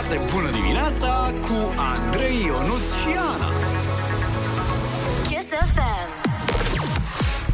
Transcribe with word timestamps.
foarte 0.00 0.32
bună 0.32 0.50
dimineața 0.50 1.32
cu 1.40 1.74
Andrei 1.76 2.44
Ionuț 2.46 2.94
și 3.00 3.08
Ana. 3.34 3.49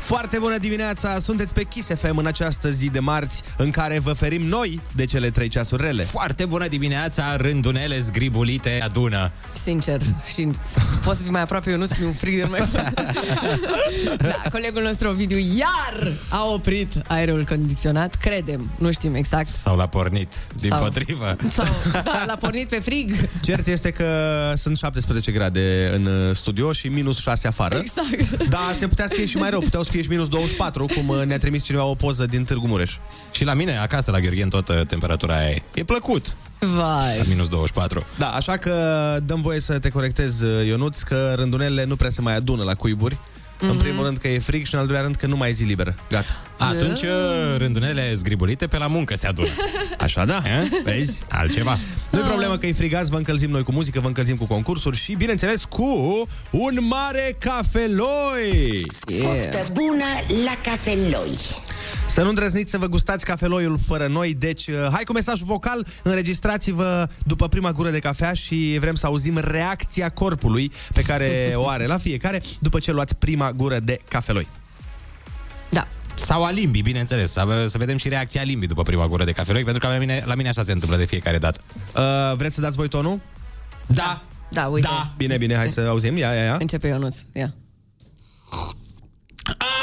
Foarte 0.06 0.38
bună 0.38 0.58
dimineața! 0.58 1.18
Sunteți 1.18 1.54
pe 1.54 1.62
Kiss 1.62 1.88
FM 1.94 2.16
în 2.16 2.26
această 2.26 2.70
zi 2.70 2.88
de 2.90 2.98
marți 2.98 3.42
în 3.56 3.70
care 3.70 3.98
vă 3.98 4.12
ferim 4.12 4.42
noi 4.42 4.80
de 4.94 5.04
cele 5.04 5.30
trei 5.30 5.48
ceasuri 5.48 5.82
rele. 5.82 6.02
Foarte 6.02 6.44
bună 6.44 6.66
dimineața, 6.66 7.36
rândunele 7.36 8.00
zgribulite 8.00 8.80
adună. 8.82 9.30
Sincer, 9.52 10.00
și 10.34 10.48
poți 11.02 11.16
să 11.16 11.22
fii 11.22 11.32
mai 11.32 11.40
aproape, 11.40 11.70
eu 11.70 11.76
nu 11.76 11.84
sunt 11.86 12.06
un 12.06 12.12
frig 12.12 12.36
de 12.36 12.46
mai 12.50 12.60
Da, 14.18 14.42
colegul 14.50 14.82
nostru 14.82 15.08
Ovidiu 15.08 15.38
iar 15.38 16.12
a 16.28 16.44
oprit 16.52 16.92
aerul 17.06 17.44
condiționat, 17.48 18.14
credem, 18.14 18.70
nu 18.78 18.92
știm 18.92 19.14
exact. 19.14 19.48
Sau 19.48 19.76
l-a 19.76 19.86
pornit, 19.86 20.34
din 20.60 20.70
Sau- 20.70 20.82
potrivă. 20.82 21.36
Sau, 21.50 21.66
da, 21.92 22.24
l-a 22.26 22.36
pornit 22.36 22.68
pe 22.68 22.80
frig. 22.80 23.14
Cert 23.40 23.66
este 23.66 23.90
că 23.90 24.06
sunt 24.56 24.76
17 24.76 25.32
grade 25.32 25.90
în 25.94 26.04
uh, 26.06 26.34
studio 26.36 26.72
și 26.72 26.88
minus 26.88 27.18
6 27.18 27.46
afară. 27.48 27.78
Exact. 27.78 28.48
Dar 28.48 28.74
se 28.78 28.88
putea 28.88 29.06
să 29.06 29.14
fie 29.14 29.26
și 29.26 29.36
mai 29.36 29.50
rău, 29.50 29.60
puteau 29.60 29.82
să 29.82 29.90
fie 29.90 30.00
și 30.06 30.12
minus 30.12 30.28
24, 30.28 30.86
cum 30.86 31.08
uh, 31.08 31.22
ne-a 31.24 31.38
trimis 31.38 31.62
cineva 31.62 31.84
o 31.84 31.94
poză 31.94 32.26
din 32.26 32.44
Târgu 32.44 32.66
Mureș. 32.66 32.96
Și 33.30 33.44
la 33.44 33.54
mine, 33.54 33.78
acasă, 33.78 34.10
la 34.10 34.20
Gheorghen, 34.20 34.48
tot 34.48 34.68
uh, 34.68 34.86
temperatura 34.86 35.36
aia 35.36 35.48
e. 35.48 35.62
E 35.74 35.84
plăcut, 35.84 36.36
Vai. 36.58 37.18
la 37.18 37.24
minus 37.28 37.48
24. 37.48 38.06
Da, 38.18 38.28
așa 38.28 38.56
că 38.56 38.72
dăm 39.22 39.40
voie 39.40 39.60
să 39.60 39.78
te 39.78 39.88
corectez, 39.88 40.40
uh, 40.40 40.66
Ionuț, 40.66 41.00
că 41.00 41.32
rândunelele 41.36 41.84
nu 41.84 41.96
prea 41.96 42.10
se 42.10 42.20
mai 42.20 42.36
adună 42.36 42.62
la 42.62 42.74
cuiburi. 42.74 43.14
Mm-hmm. 43.14 43.70
În 43.70 43.76
primul 43.76 44.04
rând 44.04 44.18
că 44.18 44.28
e 44.28 44.38
frig 44.38 44.66
și 44.66 44.74
în 44.74 44.80
al 44.80 44.86
doilea 44.86 45.04
rând 45.04 45.16
că 45.16 45.26
nu 45.26 45.36
mai 45.36 45.48
e 45.48 45.52
zi 45.52 45.64
liberă. 45.64 45.94
Gata. 46.10 46.45
Atunci, 46.58 47.02
uh, 47.02 47.56
rândunele 47.56 48.14
zgribulite 48.14 48.66
pe 48.66 48.78
la 48.78 48.86
muncă 48.86 49.16
se 49.16 49.26
adună. 49.26 49.48
Așa 49.98 50.24
da? 50.24 50.42
Eh? 50.44 50.68
Vezi? 50.84 51.20
Altceva. 51.28 51.76
Nu-i 52.10 52.22
problemă 52.22 52.56
că 52.56 52.66
e 52.66 52.72
frigați, 52.72 53.10
vă 53.10 53.16
încălzim 53.16 53.50
noi 53.50 53.62
cu 53.62 53.72
muzică, 53.72 54.00
vă 54.00 54.06
încălzim 54.06 54.36
cu 54.36 54.46
concursuri 54.46 54.96
și, 54.96 55.14
bineînțeles, 55.14 55.64
cu 55.64 56.28
un 56.50 56.78
mare 56.80 57.36
cafeloi! 57.38 58.86
Poftă 59.22 59.66
bună 59.72 60.04
la 60.44 60.70
cafeloi. 60.70 61.38
Să 62.06 62.22
nu 62.22 62.28
îndrăzniți 62.28 62.70
să 62.70 62.78
vă 62.78 62.86
gustați 62.86 63.24
cafeloiul 63.24 63.78
fără 63.86 64.06
noi, 64.06 64.34
deci 64.34 64.66
uh, 64.66 64.74
hai 64.92 65.02
cu 65.04 65.12
mesajul 65.12 65.46
vocal, 65.46 65.86
înregistrați-vă 66.02 67.08
după 67.24 67.48
prima 67.48 67.72
gură 67.72 67.90
de 67.90 67.98
cafea 67.98 68.32
și 68.32 68.76
vrem 68.80 68.94
să 68.94 69.06
auzim 69.06 69.38
reacția 69.38 70.08
corpului 70.08 70.72
pe 70.92 71.02
care 71.02 71.52
o 71.54 71.68
are 71.68 71.86
la 71.86 71.98
fiecare 71.98 72.42
după 72.58 72.78
ce 72.78 72.92
luați 72.92 73.16
prima 73.16 73.52
gură 73.52 73.78
de 73.78 73.98
cafeloi. 74.08 74.46
Da. 76.16 76.24
Sau 76.24 76.44
a 76.44 76.50
limbii, 76.50 76.82
bineînțeles. 76.82 77.32
Să, 77.32 77.66
să 77.68 77.78
vedem 77.78 77.96
și 77.96 78.08
reacția 78.08 78.42
limbii 78.42 78.68
după 78.68 78.82
prima 78.82 79.06
gură 79.06 79.24
de 79.24 79.32
cafeloi, 79.32 79.64
pentru 79.64 79.86
că 79.86 79.92
la 79.92 79.98
mine, 79.98 80.22
la 80.24 80.34
mine 80.34 80.48
așa 80.48 80.62
se 80.62 80.72
întâmplă 80.72 80.96
de 80.96 81.04
fiecare 81.04 81.38
dată. 81.38 81.60
Uh, 81.96 82.36
vreți 82.36 82.54
să 82.54 82.60
dați 82.60 82.76
voi 82.76 82.88
tonul? 82.88 83.20
Da! 83.86 84.22
Da, 84.48 84.66
uite. 84.66 84.88
Da! 84.90 85.12
Bine, 85.16 85.36
bine, 85.36 85.56
hai 85.56 85.68
să 85.68 85.80
auzim, 85.80 86.16
ia, 86.16 86.32
ia, 86.32 86.42
ia. 86.42 86.56
Începe 86.60 86.86
Ionuț, 86.88 87.16
ia. 87.32 87.54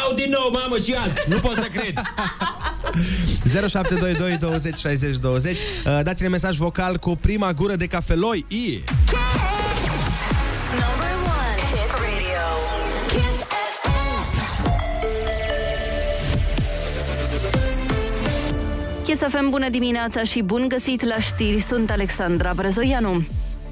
Au, 0.05 0.15
din 0.15 0.29
nou, 0.29 0.49
mamă, 0.61 0.77
și 0.77 0.93
azi! 0.93 1.29
Nu 1.29 1.39
pot 1.39 1.53
să 1.53 1.67
cred! 1.71 2.01
0722 3.69 4.37
20 4.37 4.77
60 4.77 5.17
20 5.17 5.57
uh, 5.57 5.99
Dați-ne 6.03 6.27
mesaj 6.27 6.57
vocal 6.57 6.97
cu 6.97 7.15
prima 7.15 7.53
gură 7.53 7.75
de 7.75 7.87
cafeloi 7.87 8.45
I. 8.47 8.83
Number 9.11 9.32
Kiss 19.03 19.21
FM, 19.21 19.49
bună 19.49 19.69
dimineața 19.69 20.23
și 20.23 20.41
bun 20.41 20.67
găsit 20.67 21.03
la 21.03 21.19
știri, 21.19 21.59
sunt 21.59 21.89
Alexandra 21.89 22.51
Brezoianu. 22.55 23.23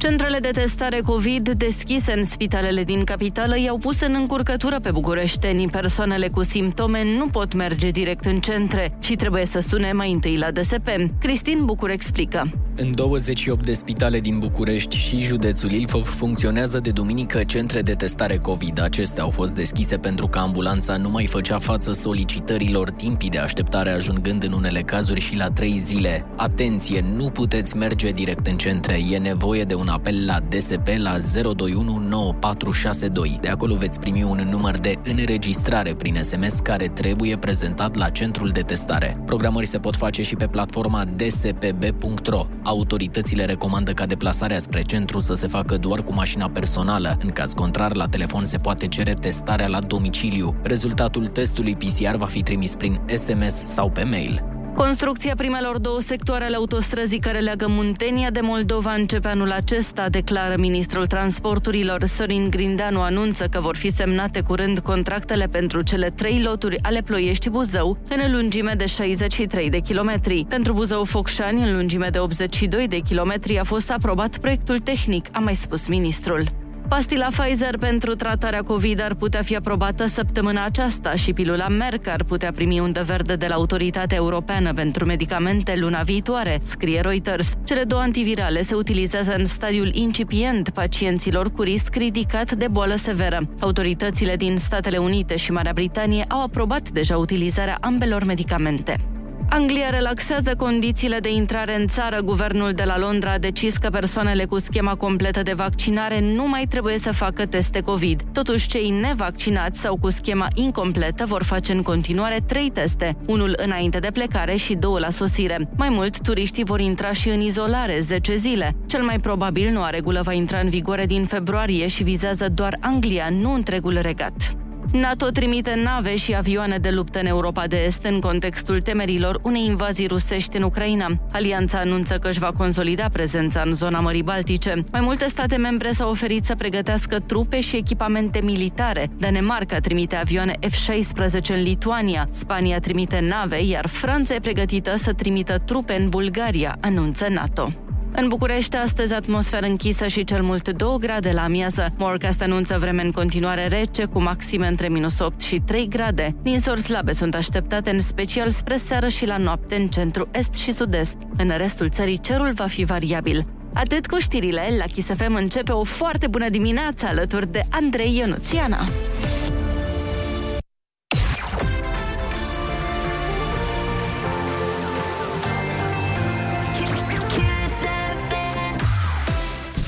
Centrele 0.01 0.39
de 0.39 0.50
testare 0.53 1.00
COVID 1.06 1.50
deschise 1.50 2.13
în 2.17 2.23
spitalele 2.23 2.84
din 2.84 3.03
capitală 3.03 3.59
i-au 3.59 3.78
pus 3.78 4.01
în 4.01 4.13
încurcătură 4.13 4.79
pe 4.79 4.91
bucureșteni. 4.91 5.67
Persoanele 5.67 6.28
cu 6.28 6.44
simptome 6.44 7.03
nu 7.17 7.28
pot 7.28 7.53
merge 7.53 7.89
direct 7.89 8.25
în 8.25 8.40
centre 8.40 8.97
și 9.00 9.16
trebuie 9.16 9.45
să 9.45 9.59
sune 9.59 9.91
mai 9.91 10.11
întâi 10.11 10.38
la 10.38 10.51
DSP. 10.51 10.88
Cristin 11.19 11.66
Bucur 11.66 11.90
explică. 11.90 12.51
În 12.75 12.95
28 12.95 13.66
de 13.66 13.73
spitale 13.73 14.19
din 14.19 14.40
București 14.40 14.97
și 14.97 15.19
județul 15.19 15.72
Ilfov 15.72 16.06
funcționează 16.06 16.79
de 16.79 16.91
duminică 16.91 17.44
centre 17.44 17.81
de 17.81 17.94
testare 17.94 18.38
COVID. 18.38 18.81
Acestea 18.81 19.23
au 19.23 19.29
fost 19.29 19.53
deschise 19.53 19.97
pentru 19.97 20.28
că 20.28 20.40
ambulanța 20.40 20.97
nu 20.97 21.09
mai 21.09 21.25
făcea 21.25 21.59
față 21.59 21.91
solicitărilor 21.91 22.90
timpii 22.90 23.29
de 23.29 23.38
așteptare 23.38 23.91
ajungând 23.91 24.44
în 24.44 24.51
unele 24.51 24.81
cazuri 24.81 25.19
și 25.19 25.35
la 25.35 25.50
3 25.50 25.78
zile. 25.78 26.25
Atenție, 26.35 27.06
nu 27.16 27.29
puteți 27.29 27.78
merge 27.78 28.11
direct 28.11 28.47
în 28.47 28.57
centre. 28.57 29.00
E 29.09 29.17
nevoie 29.17 29.63
de 29.63 29.75
un 29.75 29.90
apel 29.91 30.25
la 30.25 30.40
DSP 30.50 30.88
la 30.97 31.18
021 31.41 31.97
9462. 31.97 33.38
De 33.41 33.47
acolo 33.47 33.75
veți 33.75 34.00
primi 34.00 34.24
un 34.24 34.47
număr 34.52 34.78
de 34.78 34.96
înregistrare 35.03 35.94
prin 35.94 36.18
SMS 36.22 36.59
care 36.59 36.88
trebuie 36.88 37.38
prezentat 37.38 37.96
la 37.96 38.09
centrul 38.09 38.50
de 38.50 38.62
testare. 38.62 39.22
Programări 39.25 39.66
se 39.66 39.79
pot 39.79 39.96
face 39.96 40.22
și 40.22 40.35
pe 40.35 40.47
platforma 40.47 41.06
dspb.ro. 41.16 42.46
Autoritățile 42.63 43.46
recomandă 43.46 43.91
ca 43.91 44.06
deplasarea 44.06 44.59
spre 44.59 44.81
centru 44.81 45.19
să 45.19 45.34
se 45.34 45.47
facă 45.47 45.78
doar 45.78 46.03
cu 46.03 46.13
mașina 46.13 46.50
personală. 46.50 47.18
În 47.23 47.29
caz 47.29 47.53
contrar, 47.53 47.96
la 47.96 48.08
telefon 48.08 48.46
se 48.46 48.58
poate 48.58 48.88
cere 48.88 49.13
testarea 49.13 49.68
la 49.68 49.79
domiciliu. 49.79 50.56
Rezultatul 50.63 51.28
testului 51.28 51.75
PCR 51.75 52.16
va 52.16 52.25
fi 52.25 52.44
trimis 52.44 52.75
prin 52.75 53.02
SMS 53.13 53.63
sau 53.66 53.90
pe 53.90 54.03
mail. 54.03 54.50
Construcția 54.75 55.35
primelor 55.35 55.77
două 55.77 55.99
sectoare 55.99 56.43
ale 56.43 56.55
autostrăzii 56.55 57.19
care 57.19 57.39
leagă 57.39 57.65
Muntenia 57.69 58.29
de 58.29 58.39
Moldova 58.41 58.93
începe 58.93 59.27
anul 59.27 59.51
acesta, 59.51 60.09
declară 60.09 60.55
ministrul 60.57 61.07
transporturilor. 61.07 62.05
Sorin 62.05 62.49
Grindeanu 62.49 63.01
anunță 63.01 63.45
că 63.45 63.59
vor 63.59 63.75
fi 63.75 63.89
semnate 63.89 64.41
curând 64.41 64.79
contractele 64.79 65.45
pentru 65.45 65.81
cele 65.81 66.09
trei 66.09 66.41
loturi 66.41 66.79
ale 66.81 67.01
Ploiești-Buzău, 67.01 67.97
în 68.09 68.31
lungime 68.31 68.73
de 68.77 68.85
63 68.85 69.69
de 69.69 69.79
kilometri. 69.79 70.45
Pentru 70.49 70.73
Buzău-Focșani, 70.73 71.61
în 71.61 71.75
lungime 71.75 72.07
de 72.11 72.19
82 72.19 72.87
de 72.87 72.97
kilometri, 72.97 73.59
a 73.59 73.63
fost 73.63 73.91
aprobat 73.91 74.37
proiectul 74.37 74.79
tehnic, 74.79 75.27
a 75.31 75.39
mai 75.39 75.55
spus 75.55 75.87
ministrul. 75.87 76.60
Pastila 76.91 77.28
Pfizer 77.28 77.78
pentru 77.78 78.16
tratarea 78.16 78.62
COVID 78.62 79.02
ar 79.02 79.13
putea 79.13 79.41
fi 79.41 79.56
aprobată 79.56 80.06
săptămâna 80.06 80.66
aceasta 80.66 81.16
și 81.16 81.34
pilula 81.34 81.68
Merck 81.68 82.07
ar 82.07 82.24
putea 82.24 82.52
primi 82.52 82.79
undă 82.79 83.03
verde 83.03 83.35
de 83.35 83.47
la 83.47 83.56
Autoritatea 83.56 84.18
Europeană 84.18 84.74
pentru 84.74 85.06
Medicamente 85.06 85.75
luna 85.75 86.02
viitoare, 86.02 86.59
scrie 86.63 87.00
Reuters. 87.00 87.53
Cele 87.63 87.84
două 87.84 88.02
antivirale 88.02 88.62
se 88.62 88.75
utilizează 88.75 89.34
în 89.34 89.46
stadiul 89.46 89.94
incipient 89.94 90.69
pacienților 90.69 91.52
cu 91.52 91.62
risc 91.62 91.96
ridicat 91.96 92.52
de 92.52 92.68
boală 92.68 92.96
severă. 92.96 93.50
Autoritățile 93.59 94.35
din 94.35 94.58
Statele 94.58 94.97
Unite 94.97 95.35
și 95.35 95.52
Marea 95.52 95.73
Britanie 95.73 96.25
au 96.28 96.44
aprobat 96.44 96.90
deja 96.90 97.18
utilizarea 97.18 97.78
ambelor 97.81 98.23
medicamente. 98.23 99.20
Anglia 99.53 99.89
relaxează 99.89 100.56
condițiile 100.56 101.19
de 101.19 101.31
intrare 101.31 101.75
în 101.75 101.88
țară. 101.88 102.22
Guvernul 102.22 102.72
de 102.72 102.84
la 102.84 103.00
Londra 103.00 103.31
a 103.31 103.38
decis 103.38 103.78
că 103.78 103.89
persoanele 103.89 104.45
cu 104.45 104.59
schema 104.59 104.95
completă 104.95 105.41
de 105.41 105.53
vaccinare 105.53 106.19
nu 106.19 106.47
mai 106.47 106.66
trebuie 106.69 106.97
să 106.97 107.12
facă 107.12 107.45
teste 107.45 107.81
COVID. 107.81 108.22
Totuși, 108.31 108.67
cei 108.67 108.90
nevaccinați 108.90 109.79
sau 109.79 109.97
cu 109.97 110.09
schema 110.09 110.47
incompletă 110.53 111.25
vor 111.25 111.44
face 111.44 111.72
în 111.72 111.81
continuare 111.81 112.40
trei 112.47 112.69
teste, 112.69 113.17
unul 113.25 113.53
înainte 113.57 114.00
de 114.00 114.11
plecare 114.13 114.56
și 114.56 114.73
două 114.73 115.00
la 115.00 115.09
sosire. 115.09 115.69
Mai 115.78 115.90
mult, 115.90 116.22
turiștii 116.22 116.66
vor 116.66 116.79
intra 116.79 117.11
și 117.11 117.29
în 117.29 117.41
izolare 117.41 118.00
10 118.00 118.35
zile. 118.35 118.75
Cel 118.85 119.03
mai 119.03 119.19
probabil 119.19 119.72
noua 119.72 119.90
regulă 119.90 120.22
va 120.23 120.34
intra 120.34 120.59
în 120.59 120.69
vigoare 120.69 121.06
din 121.06 121.25
februarie 121.25 121.88
și 121.88 122.03
vizează 122.03 122.50
doar 122.50 122.78
Anglia, 122.79 123.29
nu 123.29 123.53
întregul 123.53 124.00
regat. 124.01 124.56
NATO 124.91 125.29
trimite 125.29 125.81
nave 125.84 126.16
și 126.16 126.35
avioane 126.35 126.78
de 126.78 126.90
luptă 126.90 127.20
în 127.20 127.26
Europa 127.26 127.67
de 127.67 127.84
Est 127.85 128.03
în 128.03 128.20
contextul 128.20 128.82
temerilor 128.82 129.40
unei 129.43 129.66
invazii 129.66 130.08
rusești 130.08 130.58
în 130.58 130.64
Ucraina. 130.64 131.08
Alianța 131.32 131.79
anunță 131.79 132.17
că 132.17 132.28
își 132.28 132.40
va 132.40 132.52
consolida 132.52 133.09
prezența 133.11 133.61
în 133.66 133.73
zona 133.73 133.99
Mării 133.99 134.23
Baltice. 134.23 134.84
Mai 134.91 135.02
multe 135.02 135.28
state 135.28 135.55
membre 135.55 135.91
s-au 135.91 136.09
oferit 136.09 136.46
să 136.46 136.55
pregătească 136.55 137.20
trupe 137.20 137.59
și 137.59 137.76
echipamente 137.76 138.40
militare. 138.43 139.09
Danemarca 139.17 139.79
trimite 139.79 140.16
avioane 140.16 140.58
F-16 140.61 141.47
în 141.49 141.61
Lituania, 141.61 142.28
Spania 142.32 142.79
trimite 142.79 143.20
nave, 143.20 143.64
iar 143.64 143.87
Franța 143.87 144.34
e 144.34 144.40
pregătită 144.40 144.96
să 144.96 145.14
trimită 145.14 145.58
trupe 145.66 145.94
în 145.94 146.09
Bulgaria, 146.09 146.78
anunță 146.82 147.28
NATO. 147.29 147.91
În 148.16 148.28
București, 148.28 148.75
astăzi, 148.75 149.13
atmosferă 149.13 149.66
închisă 149.66 150.08
și 150.08 150.23
cel 150.23 150.41
mult 150.41 150.69
2 150.69 150.97
grade 150.99 151.31
la 151.31 151.43
amiază. 151.43 151.93
Morcast 151.97 152.41
anunță 152.41 152.78
vreme 152.79 153.03
în 153.03 153.11
continuare 153.11 153.67
rece, 153.67 154.05
cu 154.05 154.22
maxime 154.22 154.67
între 154.67 154.90
minus 154.90 155.19
8 155.19 155.41
și 155.41 155.61
3 155.66 155.87
grade. 155.87 156.35
Ninsori 156.43 156.81
slabe 156.81 157.11
sunt 157.11 157.35
așteptate 157.35 157.90
în 157.90 157.99
special 157.99 158.49
spre 158.49 158.78
seară 158.78 159.08
și 159.08 159.25
la 159.25 159.37
noapte 159.37 159.75
în 159.75 159.87
centru 159.87 160.28
est 160.31 160.53
și 160.53 160.72
sud-est. 160.72 161.17
În 161.37 161.52
restul 161.58 161.90
țării 161.90 162.19
cerul 162.19 162.52
va 162.53 162.66
fi 162.66 162.84
variabil. 162.84 163.46
Atât 163.73 164.08
cu 164.08 164.19
știrile, 164.19 164.61
la 164.78 164.85
Kiss 164.85 165.09
FM 165.16 165.34
începe 165.34 165.72
o 165.72 165.84
foarte 165.84 166.28
bună 166.28 166.49
dimineață 166.49 167.05
alături 167.05 167.52
de 167.52 167.63
Andrei 167.69 168.17
Ionuțiana. 168.17 168.79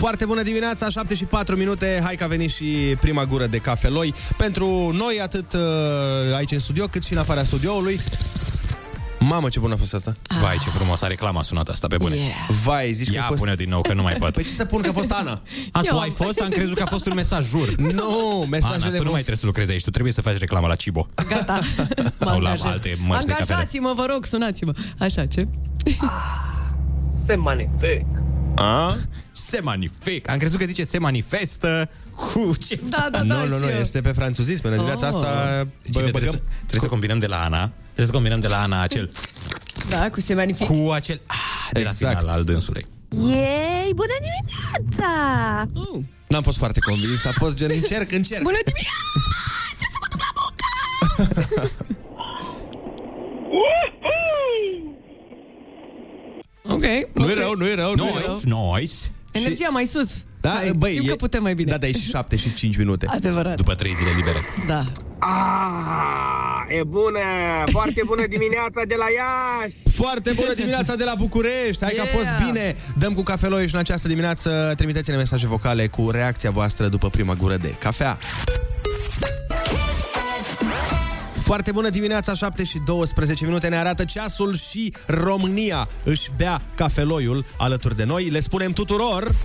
Foarte 0.04 0.26
bună 0.26 0.42
dimineața, 0.42 0.90
7 0.90 1.16
și 1.16 1.26
4 1.26 1.56
minute. 1.56 2.00
Hai 2.04 2.16
că 2.16 2.24
a 2.24 2.28
venit 2.28 2.52
și 2.52 2.66
prima 3.02 3.26
gură 3.26 3.46
de 3.46 3.58
cafeloi. 3.58 4.14
Pentru 4.38 4.92
noi, 4.94 5.20
atât 5.22 5.54
uh, 5.54 5.60
aici 6.36 6.52
în 6.52 6.60
studio, 6.60 6.86
cât 6.86 7.04
și 7.04 7.14
în 7.14 7.18
afara 7.20 7.44
studioului. 7.44 8.00
Mamă, 9.20 9.50
ce 9.50 9.60
bună 9.60 9.74
a 9.74 9.78
fost 9.78 9.94
asta. 9.94 10.16
Vai, 10.40 10.58
ce 10.64 10.70
frumos 10.70 11.02
a 11.02 11.08
reclama 11.08 11.42
sunat 11.42 11.68
asta, 11.68 11.88
pe 11.88 11.98
bune. 11.98 12.16
Yeah. 12.16 12.30
Vai, 12.64 12.94
zici 12.94 13.08
că 13.08 13.14
Ia 13.14 13.24
a 13.24 13.28
fost... 13.28 13.40
pune 13.40 13.56
din 13.56 13.70
nou, 13.70 13.82
că 13.82 13.94
nu 13.94 14.02
mai 14.02 14.14
pot. 14.14 14.34
Păi 14.34 14.44
ce 14.44 14.50
să 14.50 14.66
pun 14.66 14.82
că 14.82 14.90
a 14.90 14.94
fost 14.94 15.12
Ana? 15.12 15.42
A, 15.72 15.80
tu 15.80 15.88
Eu. 15.92 16.00
ai 16.00 16.10
fost? 16.10 16.40
Am 16.40 16.50
crezut 16.50 16.76
că 16.76 16.84
a 16.84 16.86
fost 16.86 17.06
un 17.06 17.14
mesaj, 17.16 17.46
jur. 17.50 17.76
Nu, 17.94 18.36
Ana, 18.36 18.46
mesajele 18.50 18.80
tu 18.80 18.88
nu 18.88 18.90
voastre- 18.90 19.12
mai 19.12 19.20
trebuie 19.22 19.38
să 19.38 19.46
lucrezi 19.46 19.72
aici, 19.72 19.84
tu 19.84 19.90
trebuie 19.90 20.14
să 20.14 20.22
faci 20.22 20.38
reclamă 20.38 20.68
la 20.68 20.76
Cibo. 20.76 21.08
Gata. 21.30 21.60
Mă 21.98 22.12
Sau 22.26 22.40
la 22.40 22.50
angajez. 22.50 22.72
alte 22.72 22.98
mărci 23.08 23.26
de 23.26 23.32
cafele. 23.32 23.54
Angajați-mă, 23.54 23.94
vă 23.96 24.06
rog, 24.12 24.26
sunați-mă. 24.26 24.74
Așa, 25.00 25.26
ce? 25.26 25.48
Se 27.26 27.36
magnific. 27.36 28.06
A? 28.56 28.96
Se 29.32 29.60
manifest. 29.62 30.26
Am 30.28 30.38
crezut 30.38 30.60
că 30.60 30.66
zice 30.66 30.84
se 30.84 30.98
manifestă 30.98 31.90
cu 32.16 32.56
ce... 32.68 32.80
Da, 32.90 33.08
da, 33.12 33.18
da, 33.18 33.24
Nu, 33.24 33.40
nu, 33.48 33.56
și 33.56 33.60
nu, 33.62 33.70
eu. 33.70 33.80
este 33.80 34.02
pe 34.02 34.12
franțuzism. 34.12 34.68
În 34.68 34.72
dimineața 34.74 35.08
Oh. 35.08 35.14
asta 35.16 35.30
Deci, 35.82 35.94
bă, 35.94 36.00
uite, 36.00 36.00
trebuie, 36.00 36.12
băgăm... 36.12 36.32
să, 36.34 36.42
trebuie 36.58 36.80
să 36.82 36.88
combinăm 36.88 37.20
de 37.20 37.28
la 37.28 37.44
Ana. 37.44 37.72
Trebuie 37.84 38.06
să 38.06 38.12
combinăm 38.12 38.40
de 38.40 38.48
la 38.48 38.62
Ana 38.62 38.82
acel 38.82 39.12
Da, 39.90 40.10
cu 40.10 40.20
se 40.22 40.34
magnific. 40.34 40.68
cu 40.68 40.90
acel 40.94 41.22
ah, 41.26 41.38
de 41.72 41.82
la 41.82 41.90
Exact. 41.90 42.18
final 42.20 42.36
al 42.36 42.44
dânsului. 42.44 42.86
Yay, 43.10 43.92
bună 43.96 44.14
dimineața! 44.26 45.12
Uh, 45.74 46.02
N-am 46.28 46.44
fost 46.44 46.58
foarte 46.58 46.80
convins, 46.80 47.26
a 47.26 47.32
fost 47.32 47.56
gen 47.56 47.70
încerc, 47.74 48.12
încerc. 48.12 48.42
bună 48.42 48.58
dimineața! 48.66 49.02
Ok. 50.46 50.60
Nu 51.20 51.20
ok. 51.20 51.58
e 51.58 51.60
rău, 51.60 51.70
nu 57.14 57.30
e 57.30 57.34
rău, 57.34 57.54
nu 57.56 57.68
e 57.68 57.74
rău. 57.76 57.94
Nice, 57.94 58.80
nice. 58.80 58.94
Energia 59.32 59.70
mai 59.70 59.86
sus. 59.86 60.26
Da, 60.42 60.50
Hai, 60.50 60.72
băi, 60.78 60.92
simt 60.94 61.06
e- 61.06 61.10
că 61.10 61.16
putem 61.16 61.42
mai 61.42 61.56
bine. 61.56 61.72
Da, 61.72 61.78
dar 61.78 61.90
e 61.90 61.92
și 62.02 62.10
7 62.10 62.36
și 62.36 62.54
5 62.54 62.78
minute. 62.78 63.06
Adevărat. 63.10 63.56
După 63.56 63.76
trei 63.76 63.94
zile 63.94 64.10
libere. 64.16 64.38
Da. 64.68 64.92
Ah, 65.20 66.78
e 66.80 66.84
bună! 66.84 67.20
Foarte 67.72 68.02
bună 68.06 68.28
dimineața 68.28 68.82
de 68.88 68.96
la 68.98 69.06
Iași! 69.18 69.76
Foarte 69.96 70.32
bună 70.36 70.54
dimineața 70.54 70.96
de 70.96 71.04
la 71.04 71.14
București! 71.18 71.84
Hai 71.84 71.94
că 71.96 72.02
a 72.02 72.06
fost 72.06 72.24
Yeah! 72.26 72.42
bine! 72.46 72.76
Dăm 72.98 73.14
cu 73.14 73.22
cafeloi 73.22 73.68
și 73.68 73.74
în 73.74 73.80
această 73.80 74.08
dimineață 74.08 74.74
trimiteți-ne 74.78 75.16
mesaje 75.18 75.48
vocale 75.48 75.88
cu 75.88 76.10
reacția 76.12 76.52
voastră 76.52 76.88
după 76.88 77.10
prima 77.10 77.34
gură 77.34 77.58
de 77.58 77.76
cafea. 77.80 78.18
Foarte 81.54 81.72
bună 81.72 81.90
dimineața, 81.90 82.34
7 82.34 82.64
și 82.64 82.80
12 82.86 83.46
minute 83.46 83.68
ne 83.68 83.78
arată 83.78 84.06
ceasul 84.06 84.56
și 84.56 84.94
România 85.08 85.88
își 86.04 86.32
bea 86.38 86.62
cafeloiul 86.76 87.46
alături 87.58 87.96
de 87.96 88.04
noi. 88.04 88.30
Le 88.30 88.40
spunem 88.40 88.72
tuturor, 88.72 89.36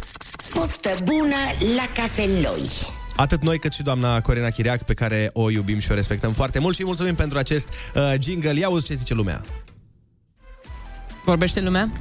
Poftă 0.50 0.96
bună 1.04 1.36
la 1.76 1.88
cafeloi. 1.94 2.70
atât 3.16 3.42
noi 3.42 3.58
cât 3.58 3.72
și 3.72 3.82
doamna 3.82 4.20
Corina 4.20 4.48
Chiriac, 4.48 4.82
pe 4.82 4.94
care 4.94 5.30
o 5.32 5.50
iubim 5.50 5.78
și 5.78 5.90
o 5.90 5.94
respectăm 5.94 6.32
foarte 6.32 6.58
mult 6.58 6.74
și 6.74 6.80
îi 6.80 6.86
mulțumim 6.86 7.14
pentru 7.14 7.38
acest 7.38 7.68
uh, 7.94 8.14
jingle. 8.20 8.58
Ia 8.58 8.66
auzi 8.66 8.84
ce 8.84 8.94
zice 8.94 9.14
lumea. 9.14 9.44
Vorbește 11.24 11.60
lumea? 11.60 11.92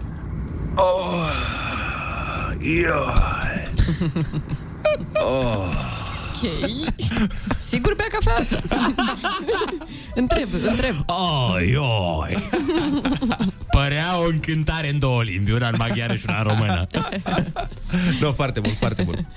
Ok. 6.44 6.50
Sigur 7.60 7.96
bea 7.96 8.06
cafea? 8.10 8.46
întreb, 10.22 10.48
întreb. 10.68 10.96
Oi, 11.54 11.76
oi. 11.76 12.50
Părea 13.72 14.20
o 14.20 14.26
încântare 14.28 14.90
în 14.90 15.00
două 15.00 15.24
limbi, 15.24 15.52
una 15.52 15.68
în 15.68 15.76
maghiară 15.78 16.16
și 16.16 16.26
una 16.28 16.38
în 16.38 16.44
română. 16.44 16.86
No, 18.20 18.34
foarte 18.34 18.60
bun, 18.60 18.72
foarte 18.80 19.04
bun. 19.04 19.28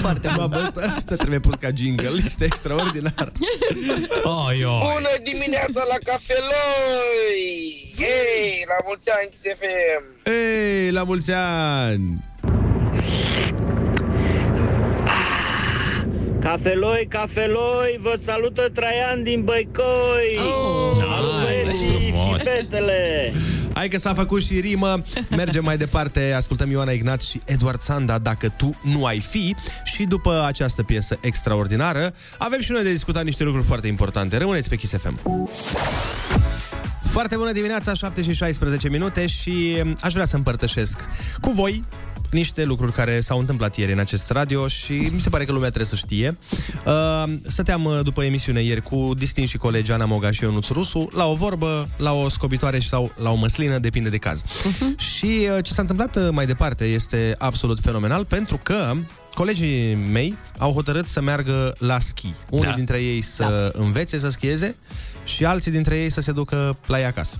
Foarte 0.00 0.30
bun. 0.34 0.36
Mamă, 0.36 0.56
asta, 0.56 0.94
asta 0.96 1.16
trebuie 1.16 1.38
pus 1.38 1.54
ca 1.54 1.68
jingle, 1.74 2.10
este 2.24 2.44
extraordinar. 2.44 3.32
Oi, 4.24 4.64
oi. 4.64 4.80
Bună 4.94 5.08
dimineața 5.22 5.84
la 5.88 5.96
cafeloi! 6.04 7.42
Ei, 7.98 8.64
la 8.66 8.76
mulți 8.86 9.10
ani 9.10 9.28
XFM! 9.30 10.30
Ei, 10.32 10.90
la 10.90 11.02
mulți 11.02 11.32
ani! 11.32 12.30
Cafeloi, 16.42 17.06
cafeloi, 17.08 17.98
vă 18.00 18.20
salută 18.24 18.68
Traian 18.74 19.22
din 19.22 19.42
Băicoi! 19.44 20.38
Oh, 20.38 20.96
Salut, 21.00 21.42
băieții 21.42 22.10
frumos. 22.10 22.38
și 22.38 22.44
fetele! 22.44 23.32
Hai 23.74 23.88
că 23.88 23.98
s-a 23.98 24.14
făcut 24.14 24.42
și 24.42 24.60
rimă. 24.60 24.94
Mergem 25.30 25.64
mai 25.64 25.76
departe, 25.76 26.32
ascultăm 26.36 26.70
Ioana 26.70 26.90
Ignat 26.90 27.20
și 27.22 27.40
Eduard 27.44 27.80
Sanda, 27.80 28.18
Dacă 28.18 28.48
tu 28.48 28.80
nu 28.82 29.04
ai 29.04 29.20
fi. 29.20 29.54
Și 29.84 30.04
după 30.04 30.44
această 30.46 30.82
piesă 30.82 31.18
extraordinară, 31.20 32.12
avem 32.38 32.60
și 32.60 32.70
noi 32.72 32.82
de 32.82 32.90
discutat 32.90 33.24
niște 33.24 33.44
lucruri 33.44 33.66
foarte 33.66 33.86
importante. 33.86 34.36
Rămâneți 34.36 34.68
pe 34.68 34.76
Kiss 34.76 34.96
FM. 34.96 35.20
Foarte 37.02 37.36
bună 37.36 37.52
dimineața, 37.52 37.94
7 37.94 38.22
și 38.22 38.32
16 38.32 38.88
minute 38.88 39.26
și 39.26 39.76
um, 39.84 39.96
aș 40.00 40.12
vrea 40.12 40.26
să 40.26 40.36
împărtășesc 40.36 41.04
cu 41.40 41.50
voi 41.50 41.82
niște 42.32 42.64
lucruri 42.64 42.92
care 42.92 43.20
s-au 43.20 43.38
întâmplat 43.38 43.76
ieri 43.76 43.92
în 43.92 43.98
acest 43.98 44.30
radio 44.30 44.68
și 44.68 44.92
mi 44.92 45.20
se 45.20 45.28
pare 45.28 45.44
că 45.44 45.52
lumea 45.52 45.68
trebuie 45.68 45.90
să 45.90 45.96
știe. 45.96 46.38
Uh, 46.86 47.24
stăteam 47.48 47.84
uh, 47.84 48.00
după 48.02 48.24
emisiune 48.24 48.62
ieri 48.62 48.82
cu 48.82 49.10
distinși 49.16 49.56
colegi 49.56 49.92
Ana 49.92 50.04
Moga 50.04 50.30
și 50.30 50.42
Ionuț 50.42 50.68
Rusu 50.68 51.08
la 51.14 51.26
o 51.26 51.34
vorbă, 51.34 51.88
la 51.96 52.12
o 52.12 52.28
scobitoare 52.28 52.78
sau 52.78 53.12
la 53.16 53.30
o 53.30 53.34
măslină, 53.34 53.78
depinde 53.78 54.08
de 54.08 54.16
caz. 54.16 54.44
Și 54.96 55.26
uh, 55.56 55.64
ce 55.64 55.72
s-a 55.72 55.80
întâmplat 55.80 56.16
uh, 56.16 56.28
mai 56.30 56.46
departe 56.46 56.84
este 56.84 57.34
absolut 57.38 57.80
fenomenal 57.80 58.24
pentru 58.24 58.58
că 58.62 58.92
colegii 59.34 59.94
mei 60.12 60.36
au 60.58 60.72
hotărât 60.72 61.06
să 61.06 61.20
meargă 61.22 61.74
la 61.78 62.00
schi. 62.00 62.34
Unul 62.50 62.64
Da. 62.64 62.72
dintre 62.72 62.98
ei 62.98 63.20
să 63.20 63.70
învețe 63.72 64.18
să 64.18 64.30
schieze 64.30 64.76
și 65.24 65.44
alții 65.44 65.70
dintre 65.70 65.98
ei 65.98 66.10
să 66.10 66.20
se 66.20 66.32
ducă 66.32 66.78
la 66.86 67.00
ea 67.00 67.06
acasă. 67.06 67.36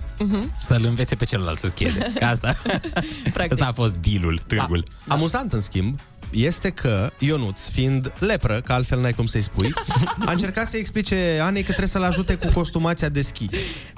Să-l 0.57 0.85
învețe 0.85 1.15
pe 1.15 1.25
celălalt 1.25 1.57
să 1.59 1.67
schieze. 1.67 2.13
Că 2.19 2.25
asta, 2.25 2.55
Practic. 3.33 3.51
asta 3.51 3.65
a 3.65 3.71
fost 3.71 3.95
dealul, 3.95 4.41
târgul. 4.47 4.83
Da. 5.05 5.13
Amuzant, 5.13 5.53
în 5.53 5.61
schimb, 5.61 5.99
este 6.29 6.69
că 6.69 7.09
Ionuț, 7.19 7.67
fiind 7.67 8.13
lepră, 8.19 8.61
că 8.61 8.73
altfel 8.73 8.99
n-ai 8.99 9.13
cum 9.13 9.25
să-i 9.25 9.41
spui, 9.41 9.73
a 10.25 10.31
încercat 10.31 10.69
să 10.69 10.77
explice 10.77 11.39
Anei 11.41 11.61
că 11.61 11.67
trebuie 11.67 11.87
să-l 11.87 12.03
ajute 12.03 12.35
cu 12.35 12.47
costumația 12.53 13.09
de 13.09 13.21
schi. 13.21 13.49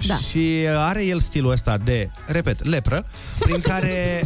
Da. 0.08 0.16
Și 0.16 0.66
are 0.68 1.06
el 1.06 1.20
stilul 1.20 1.52
ăsta 1.52 1.78
de, 1.78 2.10
repet, 2.28 2.66
lepră, 2.66 3.06
prin 3.40 3.62
care 3.72 4.22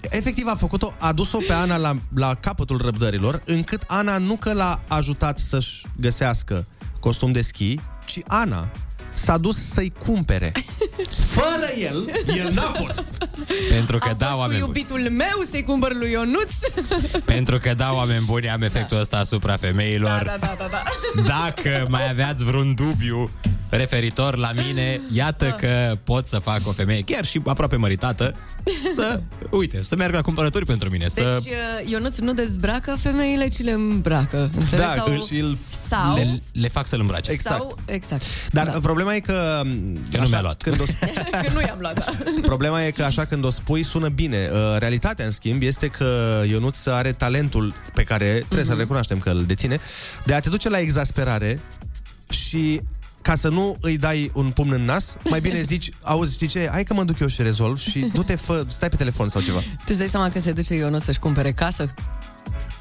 efectiv 0.00 0.46
a 0.46 0.54
făcut-o, 0.54 0.94
a 0.98 1.12
dus-o 1.12 1.38
pe 1.46 1.52
Ana 1.52 1.76
la, 1.76 1.98
la 2.14 2.34
capătul 2.34 2.80
răbdărilor, 2.84 3.42
încât 3.44 3.82
Ana 3.86 4.18
nu 4.18 4.36
că 4.36 4.52
l-a 4.52 4.80
ajutat 4.88 5.38
să-și 5.38 5.86
găsească 6.00 6.66
costum 7.00 7.32
de 7.32 7.40
schi, 7.40 7.80
ci 8.06 8.18
Ana 8.26 8.70
s-a 9.16 9.36
dus 9.38 9.68
să-i 9.68 9.92
cumpere. 10.06 10.52
Fără 11.34 11.68
el, 11.80 12.10
el 12.36 12.50
n-a 12.54 12.72
fost. 12.84 13.02
Pentru 13.68 13.98
că 13.98 14.08
Am 14.08 14.14
da, 14.18 14.26
fost 14.26 14.36
cu 14.36 14.40
oameni 14.40 14.60
buni. 14.60 14.72
iubitul 14.78 15.10
meu 15.10 15.42
să-i 15.50 15.62
cumpăr 15.62 15.92
lui 15.94 16.10
Ionuț. 16.10 16.52
Pentru 17.24 17.58
că 17.58 17.74
da, 17.74 17.92
oameni 17.92 18.24
buni, 18.26 18.50
am 18.50 18.62
efectul 18.62 18.98
ăsta 18.98 19.16
asupra 19.16 19.56
femeilor. 19.56 20.22
Da, 20.24 20.36
da, 20.40 20.46
da, 20.46 20.54
da, 20.58 20.66
da. 20.70 20.82
Dacă 21.26 21.86
mai 21.88 22.08
aveați 22.10 22.44
vreun 22.44 22.74
dubiu 22.74 23.30
referitor 23.68 24.36
la 24.36 24.52
mine, 24.66 25.00
iată 25.12 25.56
că 25.60 25.96
pot 26.04 26.26
să 26.26 26.38
fac 26.38 26.60
o 26.66 26.70
femeie, 26.72 27.02
chiar 27.02 27.24
și 27.24 27.40
aproape 27.46 27.76
măritată, 27.76 28.34
să, 28.94 29.20
uite, 29.50 29.82
să 29.82 29.96
meargă 29.96 30.16
la 30.16 30.22
cumpărături 30.22 30.64
pentru 30.66 30.90
mine. 30.90 31.08
Să... 31.08 31.22
Deci 31.42 31.52
uh, 31.52 31.90
Ionuț 31.90 32.18
nu 32.18 32.32
dezbracă 32.32 32.96
femeile, 33.00 33.48
ci 33.48 33.62
le 33.62 33.70
îmbracă. 33.70 34.50
Înțelegi? 34.58 34.86
Da, 34.88 34.94
sau, 35.04 35.20
și 35.26 35.38
îl 35.38 35.58
sau, 35.88 36.14
Le, 36.14 36.40
le 36.52 36.68
fac 36.68 36.86
să-l 36.86 37.00
îmbrace. 37.00 37.30
Exact. 37.30 37.56
sau, 37.60 37.78
exact. 37.86 38.22
Dar 38.50 38.64
da. 38.66 38.72
da. 38.72 38.78
problema 38.78 39.14
e 39.14 39.20
că... 39.20 39.62
Că 40.10 40.18
nu 40.20 40.28
mi-a 40.28 40.40
luat. 40.40 40.62
Când 40.62 40.80
o, 40.80 40.84
Că 41.44 41.50
nu 41.52 41.60
i-am 41.60 41.78
luat, 41.80 41.94
da. 41.94 42.12
problema 42.42 42.82
e 42.84 42.90
că 42.90 43.04
așa 43.04 43.24
când 43.24 43.44
o 43.44 43.50
spui 43.50 43.82
sună 43.82 44.08
bine. 44.08 44.50
Uh, 44.52 44.58
Realitatea, 44.78 45.24
în 45.24 45.30
schimb, 45.32 45.62
este 45.62 45.86
că 45.86 46.42
Ionuț 46.48 46.86
are 46.86 47.12
talentul 47.12 47.74
pe 47.94 48.02
care 48.02 48.26
trebuie 48.26 48.58
Mhm. 48.60 48.68
să-l 48.68 48.78
recunoaștem 48.78 49.18
că 49.18 49.30
îl 49.30 49.44
deține, 49.44 49.78
de 50.24 50.34
a 50.34 50.40
te 50.40 50.48
duce 50.48 50.68
la 50.68 50.78
exasperare 50.78 51.60
și 52.30 52.80
ca 53.26 53.34
să 53.34 53.48
nu 53.48 53.76
îi 53.80 53.98
dai 53.98 54.30
un 54.34 54.50
pumn 54.50 54.72
în 54.72 54.84
nas, 54.84 55.16
mai 55.30 55.40
bine 55.40 55.62
zici, 55.72 55.90
auzi, 56.02 56.34
știi 56.34 56.46
ce, 56.46 56.68
hai 56.72 56.84
că 56.84 56.94
mă 56.94 57.04
duc 57.04 57.18
eu 57.18 57.26
și 57.26 57.42
rezolv 57.42 57.78
și 57.78 57.98
du-te, 58.14 58.34
fă, 58.34 58.64
stai 58.68 58.88
pe 58.88 58.96
telefon 58.96 59.28
sau 59.28 59.40
ceva. 59.40 59.58
Tu 59.58 59.84
îți 59.86 59.98
dai 59.98 60.08
seama 60.08 60.30
că 60.30 60.40
se 60.40 60.52
duce 60.52 60.74
Ionuț 60.74 61.02
să-și 61.02 61.18
cumpere 61.18 61.52
casă? 61.52 61.94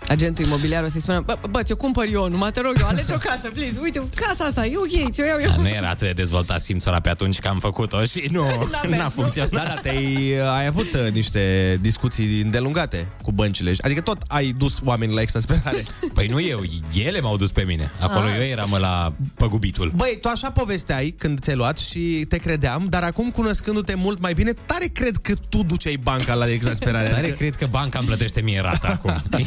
Agentul 0.08 0.46
imobiliar 0.46 0.84
o 0.84 0.88
să-i 0.90 1.02
spună, 1.02 1.22
bă, 1.26 1.38
bă, 1.50 1.64
ți-o 1.64 1.76
cumpăr 1.76 2.06
eu, 2.12 2.30
numai 2.30 2.52
te 2.52 2.62
rog 2.62 2.74
eu, 2.80 2.88
alege 2.88 3.14
o 3.14 3.18
casă, 3.18 3.50
please, 3.54 3.80
uite, 3.82 4.04
casa 4.16 4.44
asta, 4.44 4.66
e 4.66 4.78
ok, 4.78 5.12
ți-o 5.12 5.26
iau 5.26 5.38
eu. 5.42 5.48
Dar 5.50 5.58
nu 5.58 5.68
era 5.68 5.90
atât 5.90 6.08
de 6.08 6.14
dezvoltat 6.14 6.62
simțul 6.62 6.92
ăla 6.92 7.00
pe 7.00 7.10
atunci 7.10 7.40
că 7.40 7.48
am 7.48 7.60
făcut-o 7.60 8.04
și 8.04 8.28
nu, 8.32 8.44
N-a 8.72 8.82
mers, 8.88 8.98
n-a 8.98 9.04
nu? 9.04 9.10
funcționat. 9.10 9.50
Da, 9.52 9.64
da, 9.68 9.74
te-ai, 9.82 10.34
ai 10.58 10.66
avut 10.66 10.94
uh, 10.94 11.12
niște 11.12 11.78
discuții 11.82 12.42
îndelungate 12.42 13.08
cu 13.22 13.32
băncile. 13.32 13.74
Adică 13.78 14.02
tot 14.02 14.18
ai 14.28 14.54
dus 14.58 14.80
oamenii 14.84 15.16
la 15.16 15.22
exasperare. 15.22 15.84
Păi 16.14 16.28
nu 16.28 16.42
eu, 16.42 16.64
ele 16.94 17.22
m-au 17.22 17.38
dus 17.38 17.52
pe 17.52 17.62
mine. 17.62 17.92
Acolo 18.00 18.26
Ah. 18.26 18.36
eu 18.38 18.44
eram 18.44 18.76
la 18.80 19.14
păgubitul. 19.36 19.92
Băi, 19.96 20.18
tu 20.22 20.28
așa 20.28 20.52
povesteai 20.52 21.16
când 21.18 21.40
ți-ai 21.40 21.56
luat 21.56 21.78
și 21.78 22.26
te 22.30 22.38
credeam, 22.38 22.86
dar 22.90 23.04
acum 23.04 23.32
cunoscându-te 23.32 23.96
mult 23.96 24.20
mai 24.22 24.34
bine, 24.34 24.52
tare 24.66 24.86
cred 24.86 25.18
că 25.18 25.34
tu 25.50 25.64
duceai 25.64 26.00
banca 26.04 26.34
la 26.34 26.52
exasperare. 26.52 27.08
Tare 27.08 27.30
cred 27.30 27.56
că 27.56 27.68
banca 27.70 27.98
îmi 28.00 28.08
plătește 28.08 28.42
mie 28.42 28.60
rata 28.62 28.88
acum. 28.88 29.22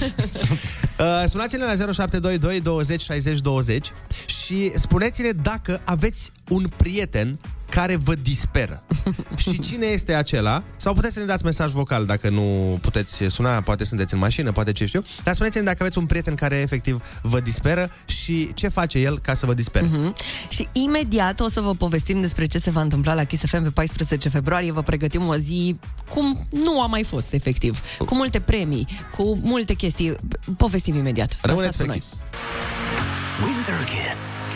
Uh, 0.99 1.25
sunați-ne 1.29 1.65
la 1.65 1.93
0722 1.93 2.61
20 2.61 3.01
60 3.01 3.41
20 3.41 3.93
și 4.27 4.73
spuneți-ne 4.75 5.31
dacă 5.31 5.81
aveți 5.85 6.33
un 6.49 6.67
prieten 6.77 7.39
care 7.71 7.97
vă 7.97 8.15
disperă. 8.15 8.83
și 9.37 9.59
cine 9.59 9.87
este 9.87 10.15
acela? 10.15 10.63
Sau 10.77 10.95
puteți 10.95 11.15
să 11.15 11.21
ne 11.21 11.27
dați 11.27 11.45
mesaj 11.45 11.73
vocal 11.73 12.07
dacă 12.07 12.29
nu 12.29 12.79
puteți 12.81 13.25
suna, 13.29 13.61
poate 13.61 13.85
sunteți 13.85 14.15
în 14.15 14.21
mașină, 14.21 14.53
poate 14.53 14.73
ce 14.73 14.87
știu. 14.87 15.05
Dar 15.23 15.35
spuneți-ne 15.35 15.63
dacă 15.63 15.77
aveți 15.81 15.99
un 15.99 16.07
prieten 16.07 16.35
care 16.35 16.57
efectiv 16.57 17.03
vă 17.23 17.41
disperă 17.41 17.91
și 18.05 18.51
ce 18.55 18.69
face 18.69 18.99
el 18.99 19.19
ca 19.19 19.35
să 19.35 19.47
vă 19.47 19.55
dispere. 19.55 19.87
Mhm. 19.87 20.15
Și 20.49 20.69
imediat 20.73 21.41
o 21.41 21.49
să 21.49 21.61
vă 21.61 21.75
povestim 21.75 22.21
despre 22.21 22.47
ce 22.47 22.59
se 22.59 22.71
va 22.71 22.81
întâmpla 22.81 23.15
la 23.15 23.25
Kiss 23.25 23.45
FM 23.45 23.63
pe 23.63 23.71
14 23.71 24.29
februarie. 24.29 24.73
Vă 24.73 24.83
pregătim 24.83 25.27
o 25.27 25.37
zi 25.37 25.79
cum 26.11 26.47
nu 26.51 26.83
a 26.83 26.87
mai 26.87 27.05
fost, 27.05 27.33
efectiv. 27.33 27.81
Cu 27.99 28.15
multe 28.15 28.41
premii, 28.41 28.87
cu 29.17 29.39
multe 29.43 29.75
chestii. 29.75 30.17
Povestim 30.57 30.97
imediat. 30.97 31.39
Rămâneți 31.43 31.65
Lăsați 31.65 31.77
pe 31.77 31.83
cu 31.83 31.89
noi. 31.89 31.99
Kiss. 31.99 32.17
Winter 33.45 33.85
Kiss. 33.85 34.48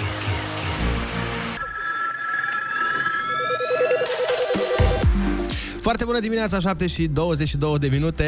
Foarte 5.82 6.04
bună 6.04 6.18
dimineața, 6.20 6.58
7 6.58 6.86
și 6.86 7.06
22 7.06 7.78
de 7.78 7.88
minute. 7.88 8.26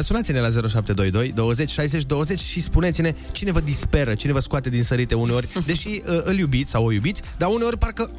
Sunați-ne 0.00 0.40
la 0.40 0.48
0722 0.48 1.32
20 1.32 1.70
60 1.70 2.04
20 2.04 2.40
și 2.40 2.60
spuneți-ne 2.60 3.14
cine 3.32 3.50
vă 3.50 3.60
disperă, 3.60 4.14
cine 4.14 4.32
vă 4.32 4.38
scoate 4.40 4.68
din 4.70 4.82
sărite 4.82 5.14
uneori, 5.14 5.48
deși 5.66 5.88
uh, 5.88 6.20
îl 6.22 6.38
iubiți 6.38 6.70
sau 6.70 6.84
o 6.86 6.92
iubiți, 6.92 7.22
dar 7.38 7.48
uneori 7.52 7.78
parcă... 7.78 8.10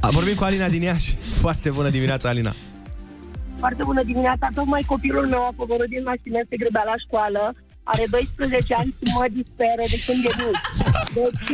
A, 0.00 0.08
Vorbim 0.10 0.34
cu 0.34 0.44
Alina 0.44 0.68
din 0.68 0.82
Iași. 0.82 1.14
Foarte 1.44 1.70
bună 1.70 1.88
dimineața, 1.88 2.28
Alina. 2.28 2.52
Foarte 3.58 3.82
bună 3.84 4.02
dimineața. 4.02 4.48
Tocmai 4.54 4.82
copilul 4.86 5.26
meu 5.26 5.42
a 5.46 5.52
coborât 5.56 5.88
din 5.88 6.02
mașină, 6.02 6.38
se 6.48 6.56
grăbea 6.56 6.84
la 6.92 6.96
școală. 7.04 7.54
Are 7.82 8.04
12 8.10 8.74
ani 8.74 8.94
și 8.98 9.04
mă 9.18 9.26
disperă 9.38 9.82
de 9.92 9.98
când 10.06 10.20
e 10.28 10.32
mic. 10.42 10.56
Deci, 11.14 11.48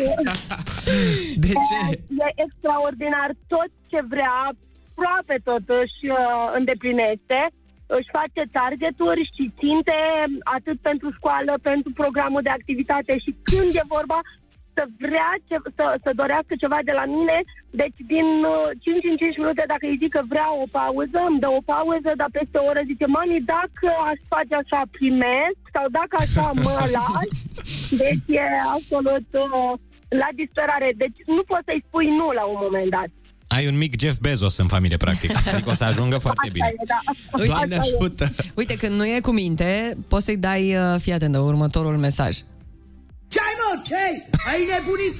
De 1.44 1.52
ce? 1.68 1.78
e 2.26 2.28
extraordinar. 2.44 3.30
Tot 3.52 3.70
ce 3.90 3.98
vrea, 4.12 4.36
aproape 4.98 5.36
tot 5.44 5.64
își 5.82 6.10
uh, 6.10 6.50
îndeplinește. 6.58 7.40
Își 7.86 8.08
face 8.18 8.42
targeturi 8.52 9.30
și 9.36 9.52
ținte 9.58 9.98
atât 10.56 10.78
pentru 10.80 11.08
școală, 11.16 11.52
pentru 11.62 11.90
programul 11.94 12.42
de 12.42 12.48
activitate 12.58 13.18
și 13.18 13.36
când 13.42 13.74
e 13.74 13.92
vorba 13.96 14.20
să 14.74 14.84
vrea 14.98 15.30
ce, 15.48 15.56
să, 15.76 15.84
să 16.04 16.10
dorească 16.20 16.54
ceva 16.62 16.78
de 16.84 16.92
la 17.00 17.04
mine, 17.04 17.38
deci 17.70 17.98
din 18.14 18.28
uh, 18.54 18.68
5 18.80 19.04
în 19.10 19.16
5 19.16 19.36
minute 19.36 19.64
dacă 19.72 19.84
îi 19.86 20.00
zic 20.02 20.12
că 20.16 20.22
vrea 20.28 20.48
o 20.62 20.66
pauză, 20.70 21.18
îmi 21.28 21.40
dă 21.44 21.50
o 21.58 21.62
pauză, 21.74 22.10
dar 22.20 22.30
peste 22.38 22.58
o 22.58 22.68
oră 22.70 22.82
zice, 22.90 23.06
mami, 23.06 23.48
dacă 23.54 23.88
aș 24.10 24.18
face 24.34 24.54
așa 24.54 24.82
primesc 24.98 25.60
sau 25.76 25.84
dacă 25.98 26.14
așa 26.24 26.46
mă 26.64 26.78
lași, 26.96 27.96
deci 28.02 28.26
e 28.38 28.44
absolut 28.76 29.28
uh, 29.44 29.72
la 30.22 30.28
disperare. 30.40 30.88
Deci 31.02 31.18
nu 31.36 31.42
poți 31.50 31.66
să-i 31.68 31.84
spui 31.86 32.08
nu 32.18 32.26
la 32.38 32.44
un 32.52 32.58
moment 32.64 32.90
dat. 32.98 33.10
Ai 33.58 33.66
un 33.66 33.76
mic 33.76 34.00
Jeff 34.00 34.18
Bezos 34.20 34.56
în 34.56 34.66
familie, 34.66 34.96
practic. 34.96 35.30
Adică 35.52 35.70
o 35.70 35.74
să 35.74 35.84
ajungă 35.84 36.18
foarte 36.18 36.40
Așa 36.42 36.52
bine. 36.52 36.72
e, 36.72 36.84
da. 36.86 37.44
Doamne 37.44 37.76
Așa 37.76 37.88
e. 37.90 37.94
ajută! 37.96 38.30
Uite, 38.54 38.76
când 38.76 38.92
nu 38.92 39.06
e 39.06 39.20
cu 39.22 39.32
minte, 39.32 39.96
poți 40.08 40.24
să-i 40.24 40.36
dai, 40.36 40.74
uh, 40.76 41.00
fii 41.00 41.12
atentă, 41.12 41.38
următorul 41.38 41.96
mesaj. 41.96 42.36
Ce-ai, 43.28 43.52
mă? 43.58 43.82
Ce-ai? 43.84 44.28
Ai 44.46 44.60
nebunit? 44.70 45.16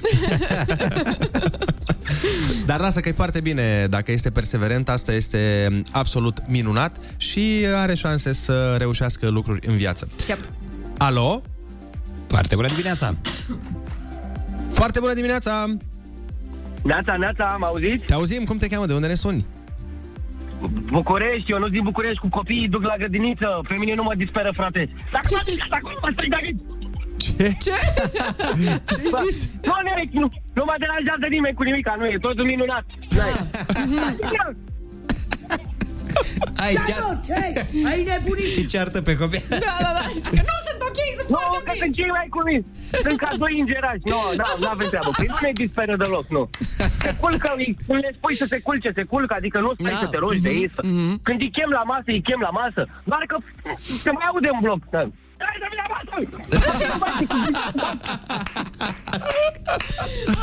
Dar 2.65 2.79
lasă 2.79 2.99
că 2.99 3.09
e 3.09 3.11
foarte 3.11 3.39
bine 3.41 3.87
dacă 3.89 4.11
este 4.11 4.31
perseverent, 4.31 4.89
asta 4.89 5.13
este 5.13 5.69
absolut 5.91 6.37
minunat 6.47 6.97
și 7.17 7.65
are 7.75 7.95
șanse 7.95 8.33
să 8.33 8.75
reușească 8.77 9.27
lucruri 9.27 9.67
în 9.67 9.75
viață. 9.75 10.07
Yep. 10.27 10.39
Alo? 10.97 11.41
Foarte 12.27 12.55
bună 12.55 12.67
dimineața! 12.67 13.15
Foarte 14.69 14.99
bună 14.99 15.13
dimineața! 15.13 15.77
Neața, 16.83 17.17
neața, 17.17 17.45
am 17.45 17.63
auzit? 17.63 18.05
Te 18.05 18.13
auzim, 18.13 18.43
cum 18.43 18.57
te 18.57 18.67
cheamă, 18.67 18.85
de 18.85 18.93
unde 18.93 19.07
ne 19.07 19.13
suni? 19.15 19.45
București, 20.91 21.51
eu 21.51 21.59
nu 21.59 21.67
din 21.67 21.83
București, 21.83 22.19
cu 22.19 22.29
copiii 22.29 22.67
duc 22.67 22.83
la 22.83 22.95
grădiniță. 22.97 23.61
Pe 23.67 23.75
mine 23.79 23.93
nu 23.95 24.03
mă 24.03 24.13
disperă, 24.15 24.51
frate. 24.55 24.89
Dacă 25.11 25.27
mă 25.31 25.41
zici, 25.45 25.67
dacă 25.69 25.91
mă 26.01 26.09
stai 26.11 26.27
de 26.29 26.35
aici. 26.35 26.55
Ce? 27.17 27.55
Ce? 27.63 27.71
Bă, 29.11 29.19
Nu, 29.65 29.73
nimic, 29.89 30.11
nu, 30.13 30.27
nu 30.53 30.63
mă 30.65 30.75
deranjează 30.79 31.25
nimeni 31.29 31.55
cu 31.55 31.63
nimic, 31.63 31.89
nu 31.97 32.05
e 32.05 32.17
totul 32.21 32.45
minunat. 32.45 32.85
Ai 36.55 36.73
Ce-ai, 36.85 36.99
mă? 37.07 37.17
Ce-ai? 37.25 37.53
Ai 37.89 38.03
nebunit? 38.03 38.53
Ce 38.55 38.65
ceartă 38.65 39.01
pe 39.01 39.15
copii? 39.17 39.43
Da, 39.49 39.57
da, 39.57 39.91
da. 39.97 40.03
Zice 40.13 40.29
că 40.29 40.43
nu 40.51 40.57
sunt 40.67 40.81
ok, 40.88 40.88
sunt 40.88 40.88
Nu, 41.29 41.35
foarte 41.35 41.63
că 41.65 41.71
ok. 41.75 41.77
sunt 41.83 41.93
cei 41.95 42.09
mai 42.17 42.27
cuminți. 42.35 42.67
Sunt 43.03 43.17
ca 43.17 43.29
doi 43.37 43.59
îngerași. 43.59 44.05
Nu, 44.11 44.19
nu 44.59 44.67
avem 44.69 44.87
treabă. 44.87 45.09
Păi 45.17 45.25
nu 45.29 45.35
ne 45.41 45.51
disperă 45.63 45.95
deloc, 45.95 46.25
nu. 46.37 46.49
Se 47.03 47.15
culcă, 47.19 47.53
îi- 47.57 47.77
le 47.87 48.09
spui 48.13 48.35
să 48.35 48.45
se 48.49 48.59
culce, 48.59 48.91
se 48.95 49.03
culcă, 49.03 49.33
adică 49.37 49.59
nu 49.59 49.71
stai 49.79 49.91
Da. 49.91 49.99
să 50.03 50.07
te 50.11 50.17
rogi 50.17 50.39
de 50.47 50.49
ei. 50.49 50.71
să- 50.75 50.81
Mhm. 50.83 51.19
Când 51.23 51.41
îi 51.41 51.51
chem 51.51 51.69
la 51.69 51.83
masă, 51.83 52.03
îi 52.05 52.21
chem 52.21 52.39
la 52.39 52.49
masă. 52.49 52.81
Doar 53.03 53.23
că 53.27 53.37
se 54.03 54.11
mai 54.11 54.25
aude 54.31 54.49
în 54.53 54.59
bloc. 54.61 54.79
Da. 54.95 55.09
Hai 55.39 55.57
să 55.61 55.67
vii 55.69 55.79
la 55.81 55.87
masă! 55.93 56.09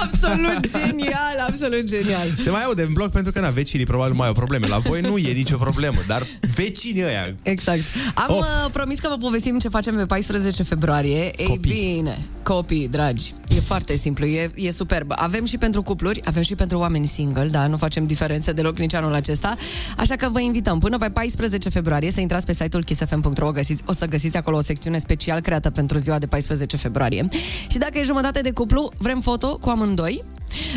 Absolut 0.02 0.66
genial, 0.66 1.36
absolut 1.48 1.84
genial. 1.84 2.28
Se 2.40 2.50
mai 2.50 2.62
aude 2.62 2.82
în 2.82 2.92
bloc 2.92 3.10
pentru 3.10 3.32
că 3.32 3.40
na, 3.40 3.48
vecinii 3.48 3.86
probabil 3.86 4.14
mai 4.14 4.26
au 4.26 4.32
probleme. 4.32 4.66
La 4.66 4.78
voi 4.78 5.00
nu 5.00 5.16
e 5.16 5.32
nicio 5.32 5.56
problemă, 5.56 5.98
dar 6.06 6.22
vecinii 6.54 7.04
ăia... 7.04 7.34
Exact. 7.42 7.80
Am 8.14 8.34
Of. 8.36 8.40
uh, 8.40 8.70
promis 8.72 8.98
că 8.98 9.08
vă 9.08 9.16
povestim 9.16 9.58
ce 9.58 9.68
facem 9.68 9.96
pe 9.96 10.06
14 10.06 10.62
februarie. 10.62 11.30
Ei 11.40 11.46
Copii. 11.46 11.92
bine, 11.94 12.26
copii, 12.42 12.88
dragi, 12.88 13.32
e 13.56 13.60
foarte 13.60 13.96
simplu, 13.96 14.24
e, 14.24 14.50
e 14.54 14.70
superb. 14.70 15.12
Avem 15.14 15.44
și 15.44 15.58
pentru 15.58 15.82
cupluri, 15.82 16.20
avem 16.24 16.42
și 16.42 16.54
pentru 16.54 16.78
oameni 16.78 17.06
single, 17.06 17.48
da, 17.48 17.66
nu 17.66 17.76
facem 17.76 18.06
diferențe 18.06 18.52
deloc 18.52 18.78
nici 18.78 18.94
anul 18.94 19.14
acesta. 19.14 19.56
Așa 19.96 20.16
că 20.16 20.28
vă 20.32 20.40
invităm 20.40 20.78
până 20.78 20.98
pe 20.98 21.08
14 21.08 21.68
februarie 21.68 22.10
să 22.10 22.20
intrați 22.20 22.46
pe 22.46 22.52
site-ul 22.52 22.84
kissfm.ro, 22.84 23.46
o, 23.46 23.50
găsiți, 23.50 23.82
o 23.86 23.92
să 23.92 24.06
găsiți 24.06 24.36
acolo 24.36 24.56
o 24.56 24.60
secțiune 24.60 24.85
special 24.98 25.40
creată 25.40 25.70
pentru 25.70 25.98
ziua 25.98 26.18
de 26.18 26.26
14 26.26 26.76
februarie. 26.76 27.28
Și 27.70 27.78
dacă 27.78 27.98
e 27.98 28.02
jumătate 28.02 28.40
de 28.40 28.50
cuplu, 28.50 28.92
vrem 28.98 29.20
foto 29.20 29.56
cu 29.58 29.68
amândoi. 29.68 30.24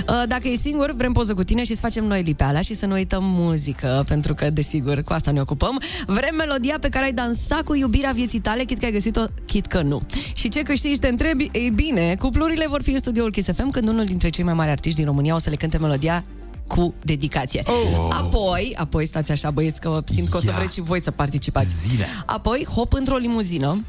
Uh, 0.09 0.23
Dacă 0.27 0.47
e 0.47 0.55
singur, 0.55 0.93
vrem 0.95 1.11
poză 1.11 1.33
cu 1.33 1.43
tine 1.43 1.63
și 1.63 1.73
să 1.73 1.79
facem 1.81 2.03
noi 2.05 2.21
lipeala 2.21 2.61
și 2.61 2.73
să 2.73 2.85
nu 2.85 2.93
uităm 2.93 3.23
muzică, 3.23 4.03
pentru 4.07 4.33
că, 4.33 4.49
desigur, 4.49 5.01
cu 5.03 5.13
asta 5.13 5.31
ne 5.31 5.41
ocupăm. 5.41 5.81
Vrem 6.07 6.35
melodia 6.35 6.77
pe 6.81 6.89
care 6.89 7.05
ai 7.05 7.13
dansat 7.13 7.61
cu 7.61 7.75
iubirea 7.75 8.11
vieții 8.11 8.39
tale, 8.39 8.63
chit 8.63 8.79
că 8.79 8.85
ai 8.85 8.91
găsit-o, 8.91 9.21
chit 9.45 9.65
că 9.65 9.81
nu. 9.81 10.01
Și 10.33 10.49
ce 10.49 10.61
câștigi, 10.61 10.99
te 10.99 11.07
întrebi? 11.07 11.49
Ei 11.51 11.69
bine, 11.69 12.15
cuplurile 12.19 12.67
vor 12.67 12.81
fi 12.81 12.91
în 12.91 12.97
studioul 12.97 13.31
Kiss 13.31 13.49
FM 13.55 13.69
când 13.69 13.87
unul 13.87 14.05
dintre 14.05 14.29
cei 14.29 14.43
mai 14.43 14.53
mari 14.53 14.69
artiști 14.69 14.97
din 14.97 15.05
România 15.07 15.35
o 15.35 15.37
să 15.37 15.49
le 15.49 15.55
cânte 15.55 15.77
melodia 15.77 16.23
cu 16.67 16.93
dedicație. 17.03 17.63
Oh. 17.65 18.07
Apoi, 18.11 18.75
apoi 18.77 19.05
stați 19.05 19.31
așa 19.31 19.51
băieți 19.51 19.81
că 19.81 20.01
simt 20.05 20.27
că 20.27 20.37
o 20.37 20.39
să 20.39 20.45
Ia. 20.49 20.55
vreți 20.57 20.73
și 20.73 20.81
voi 20.81 21.01
să 21.01 21.11
participați. 21.11 21.87
Zine. 21.87 22.05
Apoi, 22.25 22.65
hop 22.75 22.93
într-o 22.93 23.15
limuzină. 23.15 23.83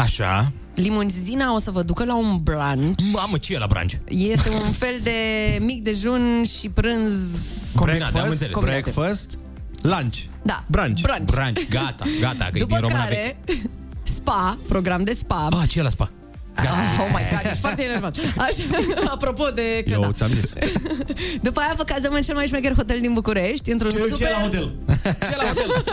Așa. 0.00 0.52
Limuzina 0.74 1.54
o 1.54 1.58
să 1.58 1.70
vă 1.70 1.82
ducă 1.82 2.04
la 2.04 2.14
un 2.16 2.36
brunch. 2.42 3.00
Mamă, 3.12 3.38
ce 3.38 3.54
e 3.54 3.58
la 3.58 3.66
branch? 3.66 3.92
Este 4.08 4.48
un 4.48 4.70
fel 4.82 5.00
de 5.02 5.12
mic 5.60 5.82
dejun 5.82 6.44
și 6.58 6.68
prânz 6.68 7.14
Combinat, 7.74 8.02
am 8.06 8.12
breakfast, 8.12 8.30
înțeles. 8.32 8.52
Combinate. 8.52 8.80
breakfast, 8.90 9.38
lunch. 9.82 10.18
Da. 10.42 10.64
Brunch. 10.68 11.00
Brunch. 11.02 11.30
Branch, 11.32 11.68
gata, 11.68 12.04
gata, 12.20 12.44
că 12.44 12.50
e 12.54 12.58
După 12.58 12.72
din 12.74 12.80
româna 12.80 13.02
care, 13.04 13.38
spa, 14.02 14.58
program 14.68 15.04
de 15.04 15.12
spa. 15.12 15.46
veche. 15.50 15.62
Ah, 15.62 15.68
ce 15.68 15.78
e 15.78 15.82
la 15.82 15.88
spa? 15.88 16.10
Oh 17.00 17.08
my 17.08 17.24
god, 17.30 17.40
ești 17.44 17.60
foarte 17.60 17.82
enervant. 17.82 18.16
Așa, 18.36 18.62
apropo 19.14 19.44
de... 19.54 19.82
Că 19.84 19.90
Eu 19.90 20.00
da. 20.00 20.12
ți-am 20.12 20.30
zis. 20.32 20.52
După 21.46 21.60
aia 21.60 21.74
vă 21.76 21.82
cazăm 21.82 22.12
în 22.12 22.20
cel 22.20 22.34
mai 22.34 22.46
șmecher 22.46 22.74
hotel 22.74 22.98
din 23.00 23.12
București, 23.12 23.70
într-un 23.70 23.90
Ce, 23.90 23.96
super... 23.96 24.16
ce 24.16 24.28
la 24.28 24.40
hotel? 24.40 24.72
Ce 25.04 25.36
la 25.36 25.44
hotel? 25.44 25.84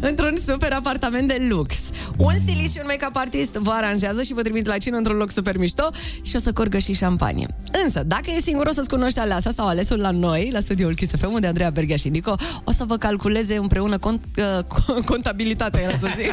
într-un 0.08 0.36
super 0.46 0.72
apartament 0.72 1.28
de 1.28 1.46
lux. 1.48 1.76
Un 2.16 2.34
stilist 2.34 2.72
și 2.72 2.78
un 2.82 2.86
make-up 2.88 3.16
artist 3.16 3.52
vă 3.52 3.70
aranjează 3.70 4.22
și 4.22 4.34
vă 4.34 4.42
trimit 4.42 4.66
la 4.66 4.76
cină 4.76 4.96
într-un 4.96 5.16
loc 5.16 5.30
super 5.30 5.56
mișto 5.58 5.90
și 6.22 6.36
o 6.36 6.38
să 6.38 6.52
corgă 6.52 6.78
și 6.78 6.92
șampanie. 6.92 7.46
Însă, 7.84 8.02
dacă 8.06 8.30
e 8.36 8.40
singur, 8.40 8.66
o 8.66 8.72
să-ți 8.72 8.88
cunoști 8.88 9.18
aleasa 9.18 9.50
sau 9.50 9.66
alesul 9.66 9.98
la 9.98 10.10
noi, 10.10 10.50
la 10.52 10.60
studioul 10.60 10.94
Kiss 10.94 11.12
FM, 11.16 11.32
unde 11.32 11.46
Andreea 11.46 11.70
Berghia 11.70 11.96
și 11.96 12.08
Nico 12.08 12.34
o 12.64 12.72
să 12.72 12.84
vă 12.84 12.96
calculeze 12.96 13.56
împreună 13.56 13.98
cont, 13.98 14.20
uh, 14.38 15.04
contabilitatea, 15.04 15.80
era 15.82 15.98
să 16.00 16.08
zic, 16.16 16.32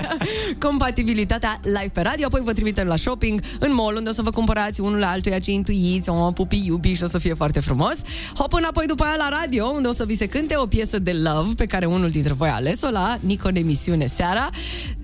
compatibilitatea 0.57 1.59
live 1.63 1.91
pe 1.93 2.01
radio, 2.01 2.25
apoi 2.25 2.41
vă 2.43 2.53
trimitem 2.53 2.87
la 2.87 2.95
shopping, 2.95 3.38
în 3.59 3.73
mall, 3.73 3.95
unde 3.95 4.09
o 4.09 4.13
să 4.13 4.21
vă 4.21 4.29
cumpărați 4.29 4.81
unul 4.81 4.99
la 4.99 5.09
altuia 5.09 5.39
ce 5.39 5.51
intuiți, 5.51 6.09
o 6.09 6.31
pupi 6.31 6.61
iubi 6.65 6.93
și 6.93 7.03
o 7.03 7.07
să 7.07 7.17
fie 7.17 7.33
foarte 7.33 7.59
frumos. 7.59 8.01
Hop 8.37 8.53
înapoi 8.53 8.85
după 8.85 9.03
aia 9.03 9.15
la 9.17 9.29
radio, 9.41 9.65
unde 9.65 9.87
o 9.87 9.91
să 9.91 10.05
vi 10.05 10.15
se 10.15 10.25
cânte 10.25 10.55
o 10.57 10.65
piesă 10.65 10.99
de 10.99 11.11
love 11.11 11.53
pe 11.55 11.65
care 11.65 11.85
unul 11.85 12.09
dintre 12.09 12.33
voi 12.33 12.49
a 12.49 12.55
ales-o 12.55 12.89
la 12.89 13.17
Nico 13.21 13.47
în 13.47 13.55
emisiune 13.55 14.05
seara. 14.05 14.49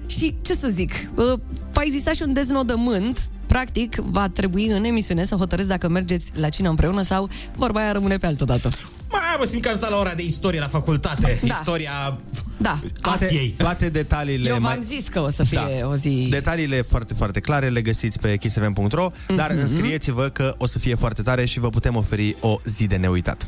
Și 0.05 0.35
ce 0.41 0.53
să 0.53 0.67
zic, 0.67 0.91
uh, 1.15 1.39
va 1.73 1.81
exista 1.81 2.11
și 2.11 2.21
un 2.21 2.33
deznodământ 2.33 3.29
Practic, 3.47 3.95
va 3.95 4.27
trebui 4.29 4.65
în 4.67 4.83
emisiune 4.83 5.23
să 5.23 5.35
hotărâți 5.35 5.67
dacă 5.67 5.89
mergeți 5.89 6.31
la 6.33 6.49
cină 6.49 6.69
împreună 6.69 7.01
sau 7.01 7.29
vorba 7.55 7.79
aia 7.79 7.91
rămâne 7.91 8.17
pe 8.17 8.25
altă 8.25 8.43
dată. 8.45 8.69
Mai 9.09 9.21
mă 9.39 9.45
simt 9.45 9.61
că 9.61 9.69
am 9.69 9.75
stat 9.75 9.89
la 9.89 9.97
ora 9.97 10.13
de 10.13 10.23
istorie 10.23 10.59
la 10.59 10.67
facultate. 10.67 11.39
Da. 11.41 11.53
Istoria 11.53 12.17
Da. 12.57 12.79
Toate, 13.01 13.53
toate 13.57 13.89
detaliile 13.89 14.47
Eu 14.49 14.53
v-am 14.53 14.63
mai... 14.63 14.79
zis 14.81 15.07
că 15.07 15.19
o 15.19 15.29
să 15.29 15.43
fie 15.43 15.77
Da. 15.79 15.87
o 15.87 15.95
zi... 15.95 16.27
Detaliile 16.29 16.81
foarte, 16.81 17.13
foarte 17.13 17.39
clare 17.39 17.69
le 17.69 17.81
găsiți 17.81 18.19
pe 18.19 18.37
kissfm.ro, 18.37 19.11
dar 19.35 19.51
Mhm. 19.51 19.59
înscrieți-vă 19.61 20.29
că 20.29 20.55
o 20.57 20.65
să 20.65 20.79
fie 20.79 20.95
foarte 20.95 21.21
tare 21.21 21.45
și 21.45 21.59
vă 21.59 21.69
putem 21.69 21.95
oferi 21.95 22.35
o 22.39 22.57
zi 22.63 22.87
de 22.87 22.95
neuitat. 22.95 23.45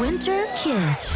Winter 0.00 0.34
Kiss. 0.62 1.11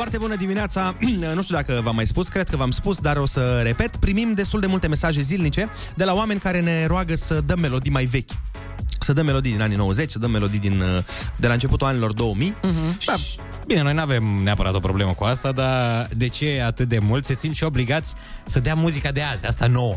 Foarte 0.00 0.18
bună 0.18 0.36
dimineața! 0.36 0.94
nu 1.34 1.42
știu 1.42 1.54
dacă 1.54 1.80
v-am 1.82 1.94
mai 1.94 2.06
spus, 2.06 2.28
cred 2.28 2.48
că 2.48 2.56
v-am 2.56 2.70
spus, 2.70 2.98
dar 2.98 3.16
o 3.16 3.26
să 3.26 3.60
repet. 3.62 3.96
Primim 3.96 4.34
destul 4.34 4.60
de 4.60 4.66
multe 4.66 4.88
mesaje 4.88 5.20
zilnice 5.20 5.68
de 5.96 6.04
la 6.04 6.14
oameni 6.14 6.40
care 6.40 6.60
ne 6.60 6.86
roagă 6.86 7.16
să 7.16 7.40
dăm 7.40 7.58
melodii 7.60 7.90
mai 7.90 8.04
vechi. 8.04 8.30
Să 9.00 9.12
dăm 9.12 9.24
melodii 9.24 9.50
din 9.52 9.60
anii 9.60 9.76
90, 9.76 10.10
să 10.10 10.18
dăm 10.18 10.30
melodii 10.30 10.58
din, 10.58 10.80
uh, 10.80 11.04
de 11.36 11.46
la 11.46 11.52
începutul 11.52 11.86
anilor 11.86 12.12
2000. 12.12 12.54
Mhm. 12.62 12.98
Da, 13.06 13.14
bine, 13.66 13.82
noi 13.82 13.94
nu 13.94 14.00
avem 14.00 14.24
neapărat 14.24 14.74
o 14.74 14.78
problemă 14.80 15.12
cu 15.12 15.24
asta, 15.24 15.52
dar 15.52 16.08
de 16.16 16.28
ce 16.28 16.62
atât 16.66 16.88
de 16.88 16.98
mult 16.98 17.24
se 17.24 17.34
simt 17.34 17.54
și 17.54 17.64
obligați 17.64 18.14
să 18.46 18.60
dea 18.60 18.74
muzica 18.74 19.10
de 19.10 19.22
azi, 19.22 19.46
asta 19.46 19.66
nouă? 19.66 19.96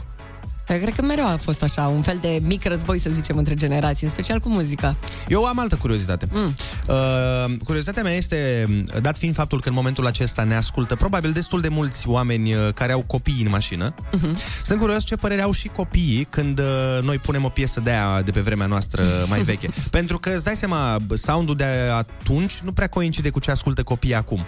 Eu 0.68 0.78
cred 0.78 0.94
că 0.96 1.02
mereu 1.02 1.28
a 1.28 1.38
fost 1.42 1.64
așa, 1.64 1.88
un 1.88 2.02
fel 2.02 2.18
de 2.22 2.40
mic 2.42 2.66
război, 2.66 2.98
să 3.00 3.10
zicem, 3.10 3.38
între 3.38 3.54
generații, 3.54 4.06
în 4.06 4.12
special 4.12 4.40
cu 4.40 4.50
muzica. 4.50 4.96
Eu 5.28 5.46
am 5.46 5.60
altă 5.60 5.76
curiozitate. 5.76 6.28
Mm. 6.32 6.54
Uh, 6.88 7.56
curiozitatea 7.64 8.04
mea 8.04 8.14
este, 8.14 8.68
dat 9.02 9.18
fiind 9.18 9.36
faptul 9.36 9.62
că 9.62 9.70
în 9.70 9.76
momentul 9.76 10.06
acesta 10.08 10.44
ne 10.44 10.56
ascultă 10.56 10.96
probabil 10.96 11.32
destul 11.32 11.62
de 11.62 11.68
mulți 11.68 12.08
oameni 12.08 12.54
uh, 12.54 12.70
care 12.74 12.92
au 12.92 13.04
copii 13.08 13.42
în 13.44 13.50
mașină, 13.50 13.94
Uh-huh. 13.94 14.64
sunt 14.64 14.80
curios 14.80 15.04
ce 15.04 15.16
părere 15.16 15.42
au 15.42 15.52
și 15.52 15.68
copiii 15.68 16.28
când 16.30 16.60
uh, 16.60 16.66
noi 17.02 17.18
punem 17.18 17.44
o 17.44 17.50
piesă 17.50 17.80
de 17.80 17.90
aia 17.90 18.22
de 18.22 18.32
pe 18.32 18.40
vremea 18.40 18.66
noastră 18.66 19.06
mai 19.28 19.42
veche. 19.50 19.70
Pentru 19.90 20.20
că 20.20 20.30
îți 20.30 20.44
dai 20.44 20.56
seama, 20.56 20.98
soundul 21.14 21.56
de 21.56 21.66
atunci 21.98 22.60
nu 22.64 22.72
prea 22.72 22.88
coincide 22.88 23.30
cu 23.30 23.40
ce 23.40 23.52
ascultă 23.52 23.84
copiii 23.84 24.16
acum. 24.16 24.46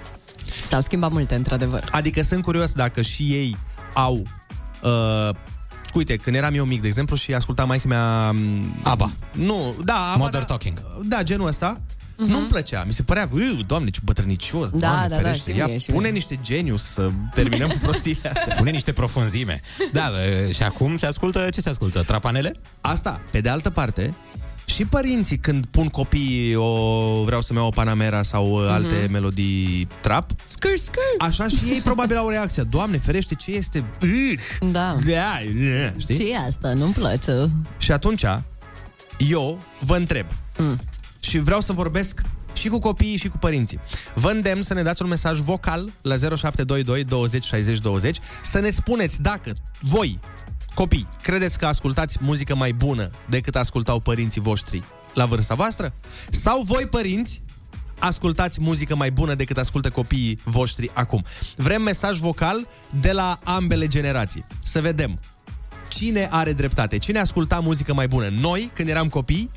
S-au 0.64 0.82
schimbat 0.82 1.12
multe, 1.12 1.36
într-adevăr. 1.36 1.84
Adică 1.92 2.22
sunt 2.22 2.44
curios 2.44 2.72
dacă 2.72 3.02
și 3.02 3.24
ei 3.24 3.58
au... 3.94 4.24
Uh, 4.84 5.30
Uite, 5.96 6.16
când 6.16 6.36
eram 6.36 6.54
eu 6.54 6.66
mic, 6.66 6.82
de 6.82 6.88
exemplu, 6.88 7.16
și 7.16 7.34
ascultam 7.34 7.68
mai 7.68 7.82
mea... 7.88 8.36
ABBA. 8.84 9.12
Nu, 9.32 9.76
da, 9.84 9.94
ABBA, 10.12 10.24
Modern 10.24 10.40
da, 10.40 10.44
Talking. 10.46 10.82
Da, 11.04 11.24
genul 11.24 11.48
ăsta. 11.48 11.80
Uh-huh. 11.82 12.28
Nu-mi 12.28 12.48
plăcea, 12.48 12.84
mi 12.88 12.94
se 12.94 13.04
părea, 13.04 13.30
"Ui, 13.34 13.64
doamne, 13.68 13.90
ce 13.90 14.00
bătrânicios, 14.04 14.72
Da, 14.72 14.78
doamne, 14.78 15.08
da, 15.08 15.16
da, 15.16 15.22
ferește. 15.22 15.52
și 15.52 15.58
Ia, 15.58 15.66
mie, 15.68 15.78
și 15.78 15.86
pune 15.86 16.02
mie. 16.02 16.12
niște 16.12 16.40
genius 16.42 16.84
să 16.84 17.10
terminăm 17.34 17.70
cu 17.70 17.78
prostiile 17.82 18.30
astea. 18.36 18.56
Pune 18.56 18.70
niște 18.72 18.92
profunzime. 18.92 19.62
Da, 19.92 20.10
bă, 20.12 20.50
și 20.54 20.64
acum 20.64 20.98
se 20.98 21.06
ascultă, 21.06 21.50
ce 21.50 21.62
se 21.62 21.70
ascultă? 21.70 22.02
Trapanele? 22.04 22.56
Asta, 22.82 23.22
pe 23.32 23.42
de 23.42 23.50
altă 23.50 23.70
parte, 23.70 24.14
și 24.66 24.86
părinții 24.86 25.38
când 25.38 25.66
pun 25.66 25.88
copiii 25.88 26.56
o 26.56 27.24
vreau 27.24 27.42
să-mi 27.42 27.60
iau 27.60 27.68
o 27.68 27.72
Panamera 27.72 28.22
sau 28.24 28.52
uh, 28.64 28.70
alte 28.70 29.08
melodii 29.12 29.88
trap, 30.02 30.32
Scârș, 30.48 30.80
scârș. 30.80 31.04
așa 31.20 31.48
și 31.48 31.64
ei 31.70 31.80
probabil 31.80 32.18
au 32.18 32.30
reacția. 32.30 32.64
Doamne, 32.64 32.98
ferește, 32.98 33.36
ce 33.36 33.52
este? 33.52 33.84
Ugh! 34.02 34.72
Da. 34.72 34.96
Da, 35.06 35.40
știi? 35.98 36.16
ce 36.18 36.30
e 36.32 36.38
asta? 36.48 36.74
Nu-mi 36.74 36.94
place. 36.94 37.50
Și 37.78 37.92
atunci, 37.92 38.24
eu 39.18 39.60
vă 39.80 39.96
întreb. 39.96 40.26
Mm. 40.58 40.80
Și 41.20 41.40
vreau 41.40 41.62
să 41.62 41.74
vorbesc 41.74 42.22
și 42.54 42.68
cu 42.68 42.80
copiii 42.80 43.18
și 43.18 43.28
cu 43.28 43.38
părinții. 43.38 43.80
Vă 44.14 44.30
îndemn 44.30 44.62
să 44.64 44.74
ne 44.74 44.82
dați 44.82 45.02
un 45.02 45.08
mesaj 45.08 45.40
vocal 45.40 45.90
la 46.02 46.16
0722 46.16 47.04
20 47.04 47.44
60 47.44 47.80
20 47.80 48.18
să 48.44 48.60
ne 48.60 48.70
spuneți 48.70 49.22
dacă 49.22 49.54
voi, 49.80 50.20
copii, 50.76 51.08
credeți 51.22 51.58
că 51.58 51.66
ascultați 51.66 52.18
muzică 52.22 52.56
mai 52.56 52.74
bună 52.74 53.10
decât 53.30 53.56
ascultau 53.56 54.00
părinții 54.00 54.42
voștri 54.42 54.84
la 55.14 55.26
vârsta 55.26 55.56
voastră? 55.56 55.94
Sau 56.30 56.62
voi, 56.62 56.88
părinți, 56.88 57.42
ascultați 58.00 58.62
muzică 58.62 58.96
mai 58.96 59.12
bună 59.12 59.34
decât 59.34 59.58
ascultă 59.58 59.90
copiii 59.90 60.40
voștri 60.44 60.92
acum? 60.94 61.24
Vrem 61.56 61.82
mesaj 61.82 62.20
vocal 62.20 62.68
de 63.02 63.12
la 63.12 63.40
ambele 63.44 63.88
generații. 63.88 64.46
Să 64.64 64.82
vedem 64.82 65.20
cine 65.88 66.28
are 66.32 66.54
dreptate, 66.54 66.98
cine 66.98 67.20
asculta 67.20 67.60
muzică 67.60 67.94
mai 67.94 68.08
bună. 68.08 68.28
Noi, 68.40 68.72
când 68.74 68.90
eram 68.90 69.10
copii, 69.10 69.50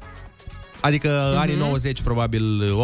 adică 0.80 1.32
uh-huh. 1.32 1.38
anii 1.38 1.56
90, 1.56 2.02
probabil 2.02 2.74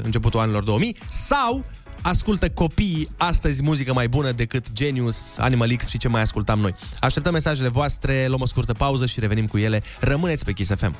80-90, 0.00 0.02
începutul 0.02 0.40
anilor 0.40 0.64
2000, 0.64 0.96
sau 1.10 1.64
ascultă 2.02 2.48
copiii 2.48 3.08
astăzi 3.16 3.62
muzică 3.62 3.92
mai 3.92 4.08
bună 4.08 4.32
decât 4.32 4.72
Genius, 4.72 5.38
Animal 5.38 5.76
X 5.76 5.88
și 5.88 5.98
ce 5.98 6.08
mai 6.08 6.20
ascultam 6.20 6.58
noi. 6.58 6.74
Așteptăm 7.00 7.32
mesajele 7.32 7.68
voastre, 7.68 8.26
luăm 8.26 8.40
o 8.40 8.46
scurtă 8.46 8.72
pauză 8.72 9.06
și 9.06 9.20
revenim 9.20 9.46
cu 9.46 9.58
ele. 9.58 9.82
Rămâneți 10.00 10.44
pe 10.44 10.52
Kiss 10.52 10.74
FM. 10.74 10.94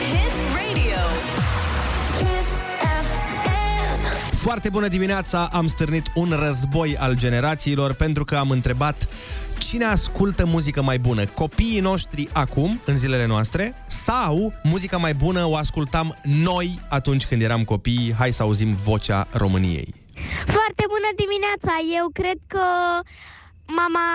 Hit 0.00 0.32
radio. 0.54 1.02
Kiss 2.18 2.48
FM. 2.50 4.36
Foarte 4.36 4.68
bună 4.68 4.88
dimineața! 4.88 5.48
Am 5.52 5.66
stârnit 5.66 6.06
un 6.14 6.34
război 6.44 6.96
al 6.96 7.16
generațiilor 7.16 7.92
pentru 7.92 8.24
că 8.24 8.36
am 8.36 8.50
întrebat 8.50 9.08
cine 9.58 9.84
ascultă 9.84 10.46
muzică 10.46 10.82
mai 10.82 10.98
bună, 10.98 11.26
copiii 11.26 11.80
noștri 11.80 12.28
acum, 12.32 12.80
în 12.84 12.96
zilele 12.96 13.26
noastre, 13.26 13.74
sau 13.86 14.52
muzica 14.62 14.96
mai 14.96 15.14
bună 15.14 15.44
o 15.44 15.56
ascultam 15.56 16.16
noi 16.22 16.78
atunci 16.88 17.26
când 17.26 17.42
eram 17.42 17.64
copii? 17.64 18.14
Hai 18.18 18.32
să 18.32 18.42
auzim 18.42 18.74
vocea 18.74 19.26
României. 19.30 19.94
Foarte 20.46 20.84
bună 20.88 21.10
dimineața! 21.16 21.72
Eu 21.98 22.08
cred 22.12 22.38
că 22.46 22.66
mama 23.66 24.06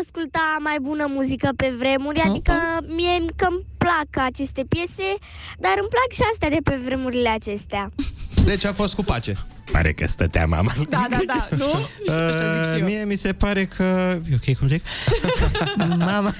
asculta 0.00 0.56
mai 0.60 0.76
bună 0.80 1.06
muzică 1.08 1.48
pe 1.56 1.74
vremuri, 1.78 2.20
adică 2.20 2.54
mie 2.86 3.24
că 3.36 3.46
îmi 3.50 3.64
plac 3.78 4.24
aceste 4.26 4.64
piese, 4.68 5.14
dar 5.58 5.74
îmi 5.80 5.88
plac 5.88 6.10
și 6.12 6.22
astea 6.32 6.48
de 6.48 6.58
pe 6.64 6.80
vremurile 6.84 7.28
acestea. 7.28 7.90
Deci 8.44 8.64
a 8.64 8.72
fost 8.72 8.94
cu 8.94 9.02
pace. 9.02 9.36
Pare 9.72 9.92
că 9.92 10.06
stătea 10.06 10.46
mama. 10.46 10.72
Da, 10.88 11.06
da, 11.10 11.18
da, 11.26 11.48
nu? 11.56 11.64
Și 12.12 12.18
așa 12.18 12.52
zic 12.52 12.72
și 12.72 12.78
eu. 12.78 12.84
Uh, 12.84 12.84
Mie 12.84 13.04
mi 13.04 13.14
se 13.16 13.32
pare 13.32 13.64
că... 13.64 13.82
E 14.30 14.34
ok, 14.34 14.56
cum 14.58 14.68
zic? 14.68 14.84
Mama. 15.98 16.30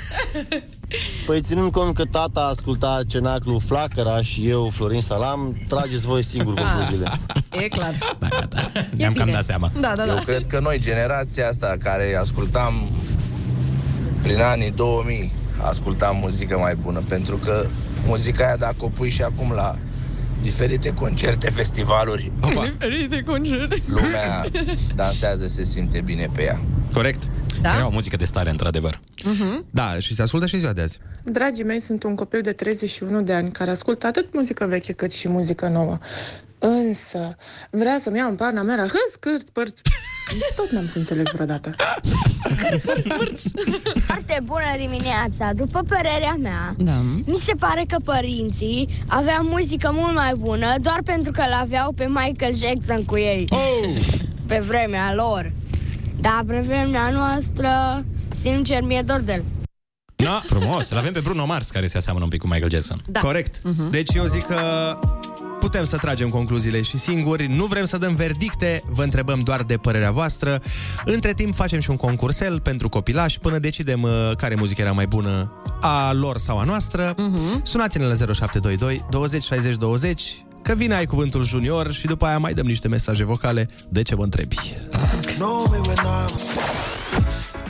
Păi 1.27 1.41
ținând 1.43 1.73
cont 1.73 1.95
că 1.95 2.05
tata 2.05 2.41
asculta 2.41 3.01
cenaclul 3.07 3.61
Flacăra 3.67 4.23
și 4.23 4.49
eu 4.49 4.71
Florin 4.75 5.01
Salam, 5.01 5.57
trageți 5.69 6.07
voi 6.07 6.25
singur 6.25 6.55
concluziile. 6.55 7.11
E 7.65 7.69
clar. 7.69 7.95
Da, 8.19 8.29
gata. 8.29 8.71
Ne-am 8.97 9.13
cam 9.13 9.25
bine. 9.25 9.37
dat 9.37 9.45
seama. 9.45 9.71
Da, 9.81 9.93
da, 9.97 10.07
Eu 10.07 10.15
da. 10.15 10.21
cred 10.21 10.47
că 10.47 10.61
noi, 10.61 10.79
generația 10.79 11.49
asta 11.49 11.77
care 11.83 12.17
ascultam 12.21 12.91
prin 14.23 14.41
anii 14.41 14.71
2000, 14.71 15.33
ascultam 15.63 16.17
muzică 16.17 16.59
mai 16.59 16.75
bună, 16.75 17.03
pentru 17.09 17.37
că 17.37 17.67
muzica 18.07 18.45
aia, 18.45 18.57
dacă 18.57 18.77
o 18.79 18.89
pui 18.89 19.11
și 19.11 19.23
acum 19.23 19.53
la 19.53 19.77
diferite 20.43 20.95
concerte, 20.95 21.51
festivaluri, 21.51 22.33
Diferite 22.79 23.23
concerte. 23.23 23.77
lumea 23.87 24.45
dansează, 24.95 25.47
se 25.47 25.65
simte 25.65 26.01
bine 26.05 26.29
pe 26.35 26.43
ea. 26.43 26.61
Corect? 26.93 27.23
Da? 27.63 27.75
Era 27.75 27.87
o 27.87 27.91
muzică 27.91 28.17
de 28.17 28.25
stare, 28.25 28.51
într-adevăr. 28.51 28.95
Uh-huh. 28.95 29.65
Da, 29.71 29.99
și 29.99 30.15
se 30.15 30.23
ascultă 30.23 30.47
și 30.47 30.55
în 30.55 30.61
ziua 30.61 30.73
de 30.73 30.81
azi. 30.81 30.99
Dragii 31.25 31.65
mei, 31.65 31.81
sunt 31.81 32.03
un 32.03 32.15
copil 32.15 32.41
de 32.41 32.53
31 32.53 33.23
de 33.23 33.33
ani 33.33 33.51
care 33.51 33.71
ascultă 33.71 34.07
atât 34.07 34.35
muzică 34.35 34.67
veche 34.67 34.93
cât 34.93 35.13
și 35.13 35.29
muzică 35.29 35.69
nouă. 35.69 35.99
Însă, 36.59 37.37
vrea 37.71 37.97
să-mi 37.99 38.19
iau 38.19 38.31
în 38.31 38.37
Panamera, 38.37 38.83
hă, 38.83 38.99
scârt, 39.13 39.47
spărți. 39.47 39.83
Tot 40.57 40.71
n-am 40.71 40.87
să 40.87 40.99
înțeleg 40.99 41.29
vreodată. 41.29 41.75
Foarte 44.07 44.41
bună 44.45 44.75
dimineața! 44.79 45.53
După 45.55 45.81
părerea 45.89 46.37
mea, 46.41 46.75
Da. 46.79 46.93
mi 47.27 47.37
se 47.47 47.53
pare 47.59 47.85
că 47.89 47.97
părinții 48.05 49.05
aveau 49.07 49.43
muzică 49.45 49.91
mult 49.95 50.15
mai 50.15 50.33
bună 50.39 50.75
doar 50.81 51.01
pentru 51.05 51.33
că 51.33 51.43
l-aveau 51.51 51.93
pe 51.93 52.07
Michael 52.09 52.57
Jackson 52.57 53.05
cu 53.05 53.19
ei. 53.19 53.47
Oh! 53.51 53.89
Pe 54.47 54.59
vremea 54.67 55.15
lor. 55.15 55.53
Dar 56.21 56.45
pe 56.47 56.61
vremea 56.61 57.11
noastră, 57.11 58.05
sincer, 58.41 58.83
mi-e 58.83 59.03
dor 59.03 59.21
de 59.21 59.33
el. 59.33 59.45
Da. 60.17 60.41
Frumos. 60.45 60.91
Îl 60.91 60.97
avem 60.97 61.13
pe 61.13 61.21
Bruno 61.21 61.47
Mars, 61.47 61.71
care 61.71 61.87
se 61.87 61.97
aseamănă 61.97 62.25
un 62.25 62.31
pic 62.31 62.41
cu 62.41 62.47
Michael 62.47 62.71
Jackson. 62.71 63.03
Da. 63.07 63.21
Corect. 63.21 63.63
Deci 63.91 64.15
eu 64.15 64.25
zic 64.25 64.47
că 64.47 64.59
putem 65.61 65.85
să 65.85 65.97
tragem 65.97 66.29
concluziile 66.29 66.83
și 66.83 66.99
singuri, 66.99 67.47
nu 67.47 67.65
vrem 67.65 67.85
să 67.85 67.99
dăm 67.99 68.15
verdicte, 68.15 68.83
vă 68.87 69.03
întrebăm 69.03 69.41
doar 69.41 69.63
de 69.63 69.77
părerea 69.77 70.11
voastră. 70.11 70.61
Între 71.05 71.33
timp 71.33 71.55
facem 71.55 71.81
și 71.81 71.91
un 71.91 71.97
concursel 71.97 72.61
pentru 72.61 72.89
copilași 72.89 73.39
până 73.39 73.59
decidem 73.59 74.03
uh, 74.03 74.31
care 74.37 74.55
muzică 74.55 74.81
era 74.81 74.93
mai 74.93 75.07
bună, 75.07 75.53
a 75.81 76.13
lor 76.13 76.39
sau 76.39 76.59
a 76.59 76.65
noastră. 76.65 77.15
Uh-huh. 77.15 77.63
Sunați-ne 77.63 78.05
la 78.05 78.15
0722 78.15 79.05
20 79.11 79.45
60 79.45 79.77
20 79.77 80.45
că 80.63 80.75
vine 80.75 80.95
ai 80.95 81.07
cuvântul 81.07 81.45
junior 81.45 81.93
și 81.93 82.07
după 82.07 82.27
aia 82.27 82.39
mai 82.39 82.55
dăm 82.55 82.67
niște 82.67 82.89
mesaje 82.89 83.25
vocale 83.25 83.69
de 83.89 84.03
ce 84.03 84.15
vă 84.15 84.23
întrebi. 84.23 84.57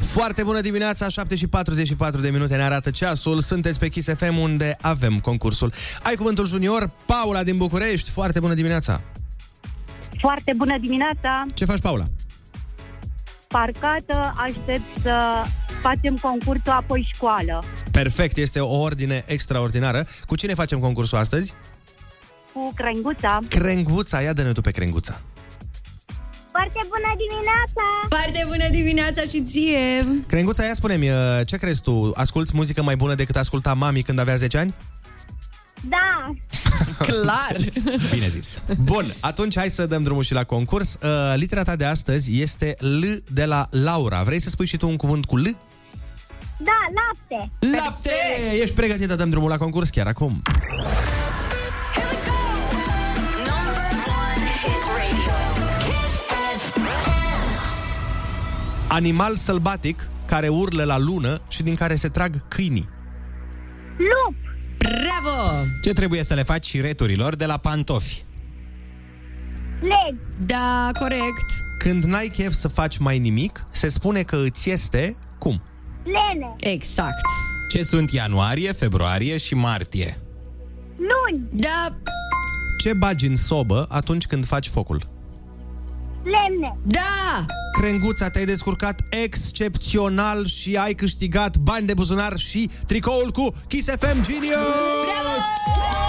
Foarte 0.00 0.42
bună 0.42 0.60
dimineața, 0.60 1.08
7 1.08 1.34
și 1.34 1.46
44 1.46 2.20
de 2.20 2.30
minute 2.30 2.56
ne 2.56 2.62
arată 2.62 2.90
ceasul. 2.90 3.40
Sunteți 3.40 3.78
pe 3.78 3.88
Kiss 3.88 4.08
FM 4.16 4.36
unde 4.36 4.76
avem 4.80 5.18
concursul. 5.18 5.72
Ai 6.02 6.14
cuvântul 6.14 6.46
junior, 6.46 6.90
Paula 7.06 7.42
din 7.42 7.56
București. 7.56 8.10
Foarte 8.10 8.40
bună 8.40 8.54
dimineața. 8.54 9.00
Foarte 10.18 10.52
bună 10.56 10.78
dimineața! 10.78 11.46
Ce 11.54 11.64
faci, 11.64 11.80
Paula? 11.80 12.04
Parcată, 13.48 14.34
aștept 14.36 15.02
să 15.02 15.14
facem 15.80 16.16
concursul, 16.16 16.72
apoi 16.72 17.08
școală. 17.14 17.62
Perfect, 17.90 18.36
este 18.36 18.60
o 18.60 18.80
ordine 18.80 19.24
extraordinară. 19.26 20.06
Cu 20.26 20.36
cine 20.36 20.54
facem 20.54 20.78
concursul 20.78 21.18
astăzi? 21.18 21.54
Cu 22.52 22.72
crenguța. 22.74 23.38
Crenguța, 23.48 24.20
ia 24.20 24.32
dă-ne 24.32 24.52
tu 24.52 24.60
pe 24.60 24.70
Crenguța. 24.70 25.20
Foarte 26.50 26.80
bună 26.88 27.14
dimineața! 27.16 27.84
Foarte 28.08 28.44
bună 28.48 28.68
dimineața 28.70 29.22
și 29.22 29.42
ție! 29.42 30.06
Crenguța, 30.26 30.64
ia 30.64 30.74
spune-mi, 30.74 31.10
uh, 31.10 31.16
ce 31.44 31.56
crezi 31.56 31.82
tu? 31.82 32.12
Asculți 32.14 32.52
muzică 32.54 32.82
mai 32.82 32.96
bună 32.96 33.14
decât 33.14 33.36
asculta 33.36 33.74
mami 33.74 34.02
când 34.02 34.18
avea 34.18 34.36
10 34.36 34.58
ani? 34.58 34.74
Da! 35.88 36.34
Clar! 37.06 37.56
Bine 38.12 38.28
zis. 38.28 38.58
Bun, 38.82 39.14
atunci 39.20 39.56
hai 39.56 39.70
să 39.70 39.86
dăm 39.86 40.02
drumul 40.02 40.22
și 40.22 40.32
la 40.32 40.44
concurs. 40.44 40.98
Uh, 41.02 41.32
litera 41.34 41.62
ta 41.62 41.76
de 41.76 41.84
astăzi 41.84 42.40
este 42.40 42.74
L 42.78 43.04
de 43.32 43.44
la 43.44 43.66
Laura. 43.70 44.22
Vrei 44.22 44.40
să 44.40 44.48
spui 44.48 44.66
și 44.66 44.76
tu 44.76 44.88
un 44.88 44.96
cuvânt 44.96 45.24
cu 45.24 45.36
L? 45.36 45.56
Da, 46.56 46.86
lapte! 46.94 47.50
Lapte! 47.78 48.10
Ești 48.62 48.74
pregătită? 48.74 49.14
Dăm 49.14 49.30
drumul 49.30 49.48
la 49.48 49.56
concurs 49.56 49.88
chiar 49.88 50.06
acum. 50.06 50.42
Animal 58.92 59.36
sălbatic 59.36 60.08
care 60.26 60.48
urlă 60.48 60.84
la 60.84 60.98
lună 60.98 61.40
și 61.48 61.62
din 61.62 61.74
care 61.74 61.94
se 61.94 62.08
trag 62.08 62.48
câinii. 62.48 62.88
Lup! 63.96 64.36
Bravo! 64.78 65.64
Ce 65.82 65.92
trebuie 65.92 66.24
să 66.24 66.34
le 66.34 66.42
faci 66.42 66.66
și 66.66 66.80
returilor 66.80 67.36
de 67.36 67.44
la 67.46 67.56
pantofi? 67.56 68.24
Leg! 69.80 70.18
Da, 70.46 70.90
corect. 70.98 71.44
Când 71.78 72.04
n-ai 72.04 72.28
chef 72.28 72.52
să 72.52 72.68
faci 72.68 72.98
mai 72.98 73.18
nimic, 73.18 73.66
se 73.70 73.88
spune 73.88 74.22
că 74.22 74.36
îți 74.36 74.70
este 74.70 75.16
cum? 75.38 75.62
Lene! 76.04 76.54
Exact. 76.60 77.24
Ce 77.68 77.82
sunt 77.82 78.10
ianuarie, 78.12 78.72
februarie 78.72 79.36
și 79.36 79.54
martie? 79.54 80.16
Luni! 80.96 81.46
Da, 81.50 81.96
Ce 82.82 82.92
bagi 82.92 83.26
în 83.26 83.36
sobă 83.36 83.86
atunci 83.90 84.26
când 84.26 84.46
faci 84.46 84.68
focul? 84.68 85.02
Lemne! 86.22 86.78
da! 86.82 87.44
Crenguța, 87.80 88.28
te-ai 88.28 88.44
descurcat 88.44 89.00
excepțional 89.10 90.46
și 90.46 90.76
ai 90.76 90.94
câștigat 90.94 91.56
bani 91.56 91.86
de 91.86 91.94
buzunar 91.94 92.36
și 92.36 92.70
tricoul 92.86 93.30
cu 93.32 93.52
Kiss 93.68 93.88
FM 93.88 94.20
Genius! 94.22 94.58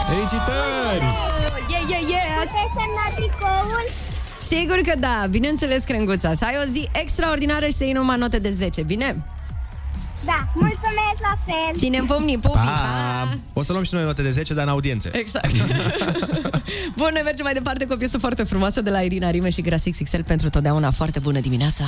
Felicitări! 0.07 1.03
Yeah, 1.69 1.83
yeah, 1.89 2.01
yes! 2.01 2.49
Puteți 2.49 2.73
semna 2.77 3.05
tricoul? 3.15 3.89
Sigur 4.39 4.77
că 4.85 4.93
da, 4.99 5.27
bineînțeles, 5.29 5.83
Crenguța. 5.83 6.33
Să 6.33 6.45
ai 6.45 6.55
o 6.65 6.69
zi 6.69 6.89
extraordinară 6.93 7.65
și 7.65 7.71
să 7.71 7.83
iei 7.83 7.93
numai 7.93 8.17
note 8.17 8.39
de 8.39 8.49
10, 8.49 8.83
bine? 8.83 9.25
Da, 10.25 10.47
mulțumesc 10.53 11.19
la 11.21 11.37
fel! 11.45 11.77
Ținem 11.77 12.05
pumnii, 12.05 12.37
pupii, 12.37 12.59
pa! 12.59 13.25
Pa! 13.25 13.37
O 13.53 13.63
să 13.63 13.71
luăm 13.71 13.83
și 13.83 13.93
noi 13.93 14.03
note 14.03 14.21
de 14.21 14.31
10, 14.31 14.53
dar 14.53 14.63
în 14.63 14.69
audiențe. 14.69 15.09
Exact. 15.13 15.51
Bun, 16.99 17.09
noi 17.13 17.21
mergem 17.23 17.45
mai 17.45 17.53
departe 17.53 17.85
cu 17.85 17.93
o 17.93 17.95
piesă 17.95 18.17
foarte 18.17 18.43
frumoasă 18.43 18.81
de 18.81 18.89
la 18.89 18.99
Irina 18.99 19.29
Rime 19.29 19.49
și 19.49 19.61
Grasix 19.61 19.97
XL 20.03 20.21
pentru 20.25 20.49
totdeauna. 20.49 20.91
Foarte 20.91 21.19
bună 21.19 21.39
dimineața! 21.39 21.83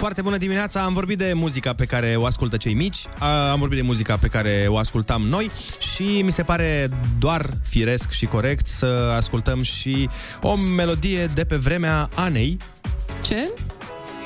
Foarte 0.00 0.22
bună 0.22 0.36
dimineața, 0.36 0.82
am 0.82 0.92
vorbit 0.92 1.18
de 1.18 1.32
muzica 1.34 1.72
pe 1.74 1.84
care 1.84 2.14
o 2.16 2.24
ascultă 2.24 2.56
cei 2.56 2.74
mici, 2.74 2.98
a- 3.18 3.50
am 3.50 3.58
vorbit 3.58 3.78
de 3.78 3.84
muzica 3.84 4.16
pe 4.16 4.28
care 4.28 4.66
o 4.68 4.78
ascultam 4.78 5.22
noi 5.22 5.50
și 5.94 6.22
mi 6.24 6.32
se 6.32 6.42
pare 6.42 6.90
doar 7.18 7.50
firesc 7.68 8.10
și 8.10 8.26
corect 8.26 8.66
să 8.66 9.12
ascultăm 9.16 9.62
și 9.62 10.08
o 10.42 10.56
melodie 10.56 11.26
de 11.34 11.44
pe 11.44 11.56
vremea 11.56 12.08
Anei. 12.14 12.56
Ce? 13.22 13.50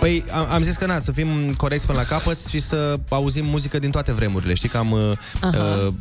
Păi 0.00 0.24
am, 0.32 0.46
am 0.50 0.62
zis 0.62 0.76
că 0.76 0.86
na, 0.86 0.98
să 0.98 1.12
fim 1.12 1.54
corecți 1.56 1.86
până 1.86 1.98
la 1.98 2.04
capăt 2.04 2.46
și 2.46 2.60
să 2.60 2.98
auzim 3.08 3.44
muzică 3.46 3.78
din 3.78 3.90
toate 3.90 4.12
vremurile. 4.12 4.54
Știi 4.54 4.68
că 4.68 4.76
am... 4.76 4.90
Uh, 4.90 5.12
Aha. 5.40 5.58
uh, 5.86 5.92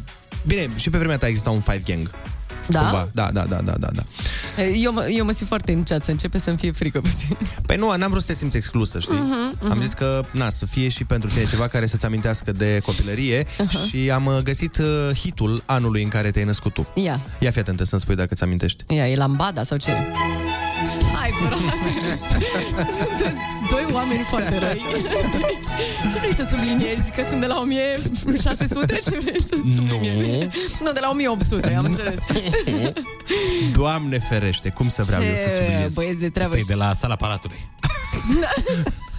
bine, 0.46 0.70
și 0.76 0.90
pe 0.90 0.98
vremea 0.98 1.18
ta 1.18 1.28
exista 1.28 1.50
un 1.50 1.60
Five 1.60 1.82
Gang. 1.86 2.12
Da? 2.68 2.80
Cumva. 2.80 3.10
Da, 3.14 3.30
da, 3.34 3.46
da, 3.50 3.62
da, 3.62 3.74
da, 3.80 3.88
da. 3.94 4.04
Eu, 4.64 4.94
mă- 4.94 5.08
eu 5.10 5.26
mă 5.26 5.32
simt 5.32 5.48
foarte 5.48 5.72
în 5.72 5.84
ceață, 5.84 6.12
începe 6.12 6.38
să-mi 6.38 6.58
fie 6.58 6.72
frică 6.72 7.00
puțin. 7.02 7.38
Păi 7.68 7.76
nu, 7.78 7.96
n-am 7.98 8.10
vrut 8.10 8.22
să 8.22 8.28
te 8.28 8.34
simți 8.34 8.58
exclusă, 8.58 9.00
știi? 9.00 9.16
Mhm, 9.16 9.58
Am 9.64 9.70
mhm. 9.70 9.82
zis 9.82 9.94
că, 9.94 10.22
na, 10.32 10.50
să 10.50 10.66
fie 10.66 10.90
și 10.90 11.04
pentru 11.04 11.30
tine 11.30 11.46
ceva 11.46 11.68
care 11.68 11.88
să-ți 11.88 12.06
amintească 12.06 12.52
de 12.52 12.80
copilărie 12.86 13.46
și 13.88 14.12
am 14.12 14.26
uh, 14.26 14.38
găsit 14.44 14.78
uh, 14.78 15.10
hitul 15.20 15.64
anului 15.66 16.04
în 16.04 16.10
care 16.10 16.32
te-ai 16.32 16.46
născut 16.46 16.74
tu. 16.74 16.88
Ia, 16.94 17.20
Ia 17.40 17.52
fi 17.52 17.60
atentă 17.60 17.84
să-mi 17.86 18.02
spui 18.02 18.16
dacă 18.16 18.36
ți 18.36 18.44
amintești. 18.44 18.84
ia, 18.88 19.08
e 19.10 19.16
lambada 19.16 19.64
sau 19.64 19.78
ce? 19.78 19.92
Hai, 21.16 21.32
frate! 21.42 22.20
Sunteți 22.98 23.38
doi 23.74 23.86
oameni 23.94 24.24
foarte 24.24 24.58
răi. 24.58 24.82
Deci, 25.46 25.68
ce 26.12 26.18
vrei 26.20 26.34
să 26.34 26.48
subliniezi? 26.50 27.12
Că 27.12 27.24
sunt 27.30 27.42
de 27.42 27.46
la 27.48 27.60
1600? 27.60 29.00
Ce 29.04 29.20
vrei 29.20 29.42
să 29.50 29.56
subliniezi? 29.76 30.48
Nu, 30.82 30.92
de 30.92 31.00
la 31.00 31.10
1800, 31.10 31.76
am 31.76 31.86
înțeles. 31.86 32.20
Doamne 33.80 34.20
ferește, 34.20 34.70
cum 34.70 34.90
să 34.90 35.04
vreau 35.04 35.22
eu 35.24 35.36
să 35.36 35.42
Ce 35.42 35.56
subliniez. 35.64 35.94
băieți 35.94 36.20
de 36.20 36.30
treabă. 36.30 36.56
Asta 36.56 36.74
e 36.74 36.76
de 36.76 36.84
la 36.84 36.94
sala 36.94 37.16
Palatului. 37.16 37.58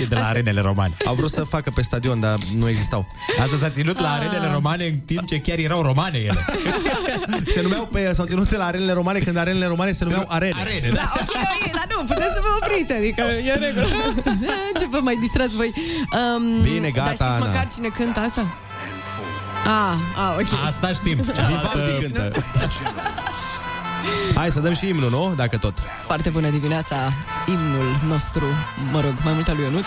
e 0.00 0.04
de 0.04 0.14
la 0.14 0.26
arenele 0.26 0.60
romane. 0.60 0.94
Au 1.04 1.14
vrut 1.14 1.30
să 1.30 1.44
facă 1.44 1.70
pe 1.74 1.82
stadion, 1.82 2.20
dar 2.20 2.38
nu 2.56 2.68
existau. 2.68 3.06
Asta 3.42 3.56
s-a 3.60 3.70
ținut 3.70 4.00
la 4.00 4.12
arenele 4.12 4.50
romane 4.52 4.84
în 4.86 4.98
timp 4.98 5.26
ce 5.26 5.40
chiar 5.40 5.58
erau 5.58 5.82
romane 5.82 6.18
ele. 6.18 6.44
Se 7.54 7.62
numeau 7.62 7.88
pe, 7.92 8.12
s-au 8.14 8.26
ținut 8.26 8.50
la 8.56 8.64
arenele 8.64 8.92
romane 8.92 9.18
când 9.18 9.36
arenele 9.36 9.66
romane 9.66 9.92
se 9.92 10.04
numeau 10.04 10.24
arene. 10.28 10.54
Arene, 10.60 10.88
Da, 10.94 11.12
ok, 11.14 11.30
ok, 11.30 11.72
dar 11.72 11.86
nu, 11.96 12.04
puteți 12.04 12.32
să 12.32 12.40
vă 12.40 12.48
opriți, 12.66 12.92
adică 12.92 13.22
e 13.22 13.52
în 13.52 13.60
regulă. 13.60 13.86
Ce 14.80 14.86
vă 14.90 14.98
mai 15.02 15.16
distrați 15.20 15.54
voi? 15.54 15.72
Um, 16.36 16.62
Bine, 16.62 16.90
gata, 16.90 17.04
Dar 17.04 17.14
știți 17.14 17.30
Ana. 17.30 17.44
măcar 17.46 17.68
cine 17.74 17.88
cântă 17.88 18.20
asta? 18.20 18.46
Ah, 19.64 19.94
ah, 20.16 20.34
ok. 20.40 20.66
Asta 20.66 20.88
știm. 20.92 21.16
Vivaldi 21.16 22.02
cântă. 22.02 22.30
Hai 24.34 24.50
să 24.50 24.60
dăm 24.60 24.74
și 24.74 24.88
imnul, 24.88 25.10
nu? 25.10 25.32
Dacă 25.36 25.56
tot. 25.56 25.74
Foarte 26.04 26.30
bună 26.30 26.48
dimineața, 26.48 26.96
imnul 27.46 27.96
nostru, 28.08 28.44
mă 28.92 29.00
rog, 29.00 29.14
mai 29.24 29.32
mult 29.32 29.48
al 29.48 29.54
lui 29.56 29.64
Ionuț. 29.64 29.86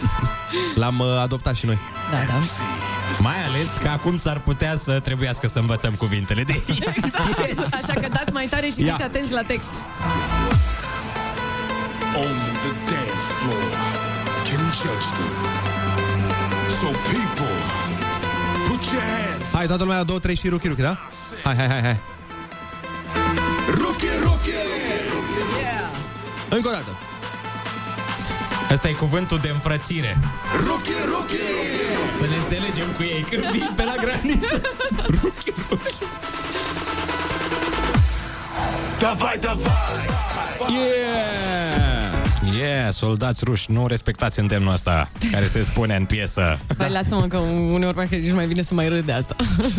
L-am 0.82 0.98
uh, 0.98 1.06
adoptat 1.22 1.54
și 1.54 1.66
noi. 1.66 1.78
da, 2.10 2.16
da. 2.26 2.40
Mai 3.18 3.44
ales 3.46 3.68
că 3.82 3.88
acum 3.88 4.16
s-ar 4.16 4.38
putea 4.38 4.76
să 4.76 5.00
trebuiască 5.00 5.46
să 5.46 5.58
învățăm 5.58 5.92
cuvintele 5.92 6.42
de 6.44 6.52
aici. 6.52 6.82
Așa 7.82 7.92
că 7.92 8.08
dați 8.12 8.32
mai 8.32 8.46
tare 8.46 8.68
și 8.68 8.84
Ia. 8.84 8.92
fiți 8.92 9.04
atenți 9.04 9.32
la 9.32 9.42
text. 9.42 9.70
Only 12.16 12.54
the 12.64 12.72
dance 12.90 13.26
floor 13.38 13.70
can 14.48 14.62
judge 14.80 15.08
them. 15.18 15.34
So 16.80 16.86
people, 17.12 17.56
put 18.68 18.82
your 18.92 19.02
hands. 19.02 19.52
Hai, 19.52 19.66
toată 19.66 19.82
lumea 19.82 19.98
la 19.98 20.04
două, 20.04 20.18
trei 20.18 20.34
și 20.36 20.48
ruchi, 20.48 20.66
ruchi, 20.68 20.80
da? 20.80 20.98
Hai, 21.44 21.56
hai, 21.56 21.68
hai, 21.68 21.80
hai. 21.82 21.98
Încă 26.53 26.67
o 26.67 26.71
dată. 26.71 26.97
Ăsta 28.71 28.89
e 28.89 28.91
cuvântul 28.91 29.39
de 29.39 29.49
înfrățire. 29.49 30.17
Rookie, 30.65 30.93
rookie. 31.05 31.37
Să 32.17 32.25
ne 32.29 32.35
înțelegem 32.35 32.87
cu 32.95 33.03
ei 33.03 33.25
când 33.29 33.43
vin 33.51 33.69
pe 33.75 33.83
la 33.83 33.95
graniță. 34.01 34.61
Давай, 38.99 39.37
давай. 39.37 40.07
Yeah! 40.69 41.92
Yeah, 42.58 42.92
soldați 42.92 43.44
ruși, 43.44 43.70
nu 43.70 43.86
respectați 43.86 44.40
îndemnul 44.40 44.72
ăsta 44.72 45.10
care 45.32 45.46
se 45.46 45.62
spune 45.62 45.96
în 45.96 46.04
piesă. 46.04 46.58
Păi 46.76 46.90
lasă-mă 46.90 47.26
că 47.26 47.36
uneori 47.72 47.94
parcă 47.94 48.14
nici 48.14 48.32
mai 48.32 48.46
bine 48.46 48.62
să 48.62 48.74
mai 48.74 48.88
râd 48.88 49.04
de 49.04 49.12
asta. 49.12 49.36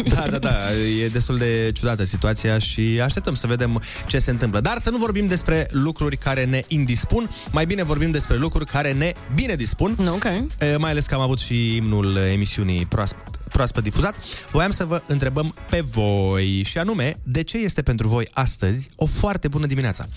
Da, 0.08 0.28
da, 0.30 0.38
da, 0.38 0.56
e 1.04 1.08
destul 1.08 1.38
de 1.38 1.72
ciudată 1.74 2.06
situația 2.06 2.60
și 2.60 3.00
așteptăm 3.04 3.34
să 3.34 3.48
vedem 3.48 3.82
ce 4.08 4.20
se 4.20 4.32
întâmplă. 4.32 4.60
Dar 4.60 4.78
să 4.82 4.90
nu 4.90 4.98
vorbim 4.98 5.26
despre 5.26 5.68
lucruri 5.70 6.18
care 6.18 6.46
ne 6.46 6.64
indispun, 6.68 7.30
mai 7.52 7.66
bine 7.66 7.84
vorbim 7.84 8.12
despre 8.12 8.36
lucruri 8.36 8.66
care 8.66 8.94
ne 8.94 9.14
bine 9.36 9.56
dispun. 9.56 9.96
Ok. 10.08 10.24
E, 10.60 10.76
mai 10.78 10.92
ales 10.92 11.06
că 11.06 11.16
am 11.16 11.22
avut 11.22 11.40
și 11.40 11.76
imnul 11.76 12.16
emisiunii 12.16 12.86
proaspăt 12.86 13.24
proaspăt 13.56 13.84
difuzat, 13.84 14.16
voiam 14.52 14.72
să 14.72 14.86
vă 14.86 15.02
întrebăm 15.08 15.56
pe 15.70 15.82
voi 15.82 16.64
și 16.66 16.78
anume, 16.78 17.18
de 17.24 17.42
ce 17.42 17.58
este 17.58 17.82
pentru 17.82 18.08
voi 18.08 18.28
astăzi 18.34 18.90
o 18.96 19.06
foarte 19.06 19.48
bună 19.48 19.66
dimineața? 19.66 20.08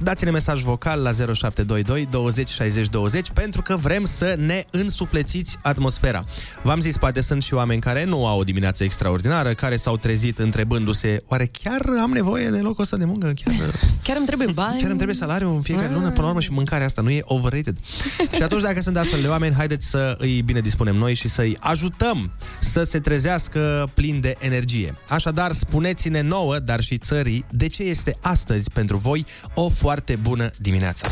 Dați-ne 0.00 0.30
mesaj 0.30 0.62
vocal 0.62 1.00
la 1.02 1.12
0722 1.12 2.06
20 2.10 2.48
60 2.48 2.86
20 2.88 3.30
pentru 3.30 3.62
că 3.62 3.76
vrem 3.76 4.04
să 4.04 4.34
ne 4.38 4.64
însuflețiți 4.70 5.58
atmosfera. 5.62 6.24
V-am 6.62 6.80
zis, 6.80 6.96
poate 6.96 7.20
sunt 7.20 7.42
și 7.42 7.54
oameni 7.54 7.80
care 7.80 8.04
nu 8.04 8.26
au 8.26 8.38
o 8.38 8.44
dimineață 8.44 8.84
extraordinară, 8.84 9.54
care 9.54 9.76
s-au 9.76 9.96
trezit 9.96 10.38
întrebându-se, 10.38 11.22
oare 11.28 11.48
chiar 11.62 11.82
am 12.02 12.10
nevoie 12.10 12.48
de 12.48 12.58
locul 12.58 12.82
ăsta 12.82 12.96
de 12.96 13.04
muncă? 13.04 13.32
Chiar, 13.44 13.54
Chiar 14.04 14.16
îmi 14.16 14.26
trebuie 14.26 14.48
bani. 14.48 14.78
chiar 14.78 14.88
îmi 14.88 14.96
trebuie 14.96 15.16
salariu 15.16 15.54
în 15.54 15.62
fiecare 15.62 15.92
lună? 15.92 16.10
Până 16.10 16.22
la 16.22 16.28
urmă 16.28 16.40
și 16.40 16.52
mâncarea 16.52 16.86
asta 16.86 17.02
nu 17.02 17.10
e 17.10 17.20
overrated. 17.24 17.76
și 18.36 18.42
atunci, 18.42 18.62
dacă 18.62 18.80
sunt 18.80 18.96
astfel 18.96 19.20
de 19.20 19.28
oameni, 19.28 19.54
haideți 19.54 19.86
să 19.86 20.14
îi 20.18 20.42
bine 20.42 20.60
dispunem 20.60 20.94
noi 20.96 21.14
și 21.14 21.28
să-i 21.28 21.56
ajutăm 21.60 22.30
să 22.58 22.83
se 22.84 23.00
trezească 23.00 23.90
plin 23.94 24.20
de 24.20 24.36
energie. 24.38 24.96
Așadar, 25.08 25.52
spuneți-ne 25.52 26.20
nouă, 26.20 26.58
dar 26.58 26.80
și 26.80 26.98
țării, 26.98 27.44
de 27.50 27.66
ce 27.66 27.82
este 27.82 28.16
astăzi 28.20 28.70
pentru 28.70 28.96
voi 28.96 29.26
o 29.54 29.68
foarte 29.68 30.16
bună 30.16 30.50
dimineață. 30.56 31.06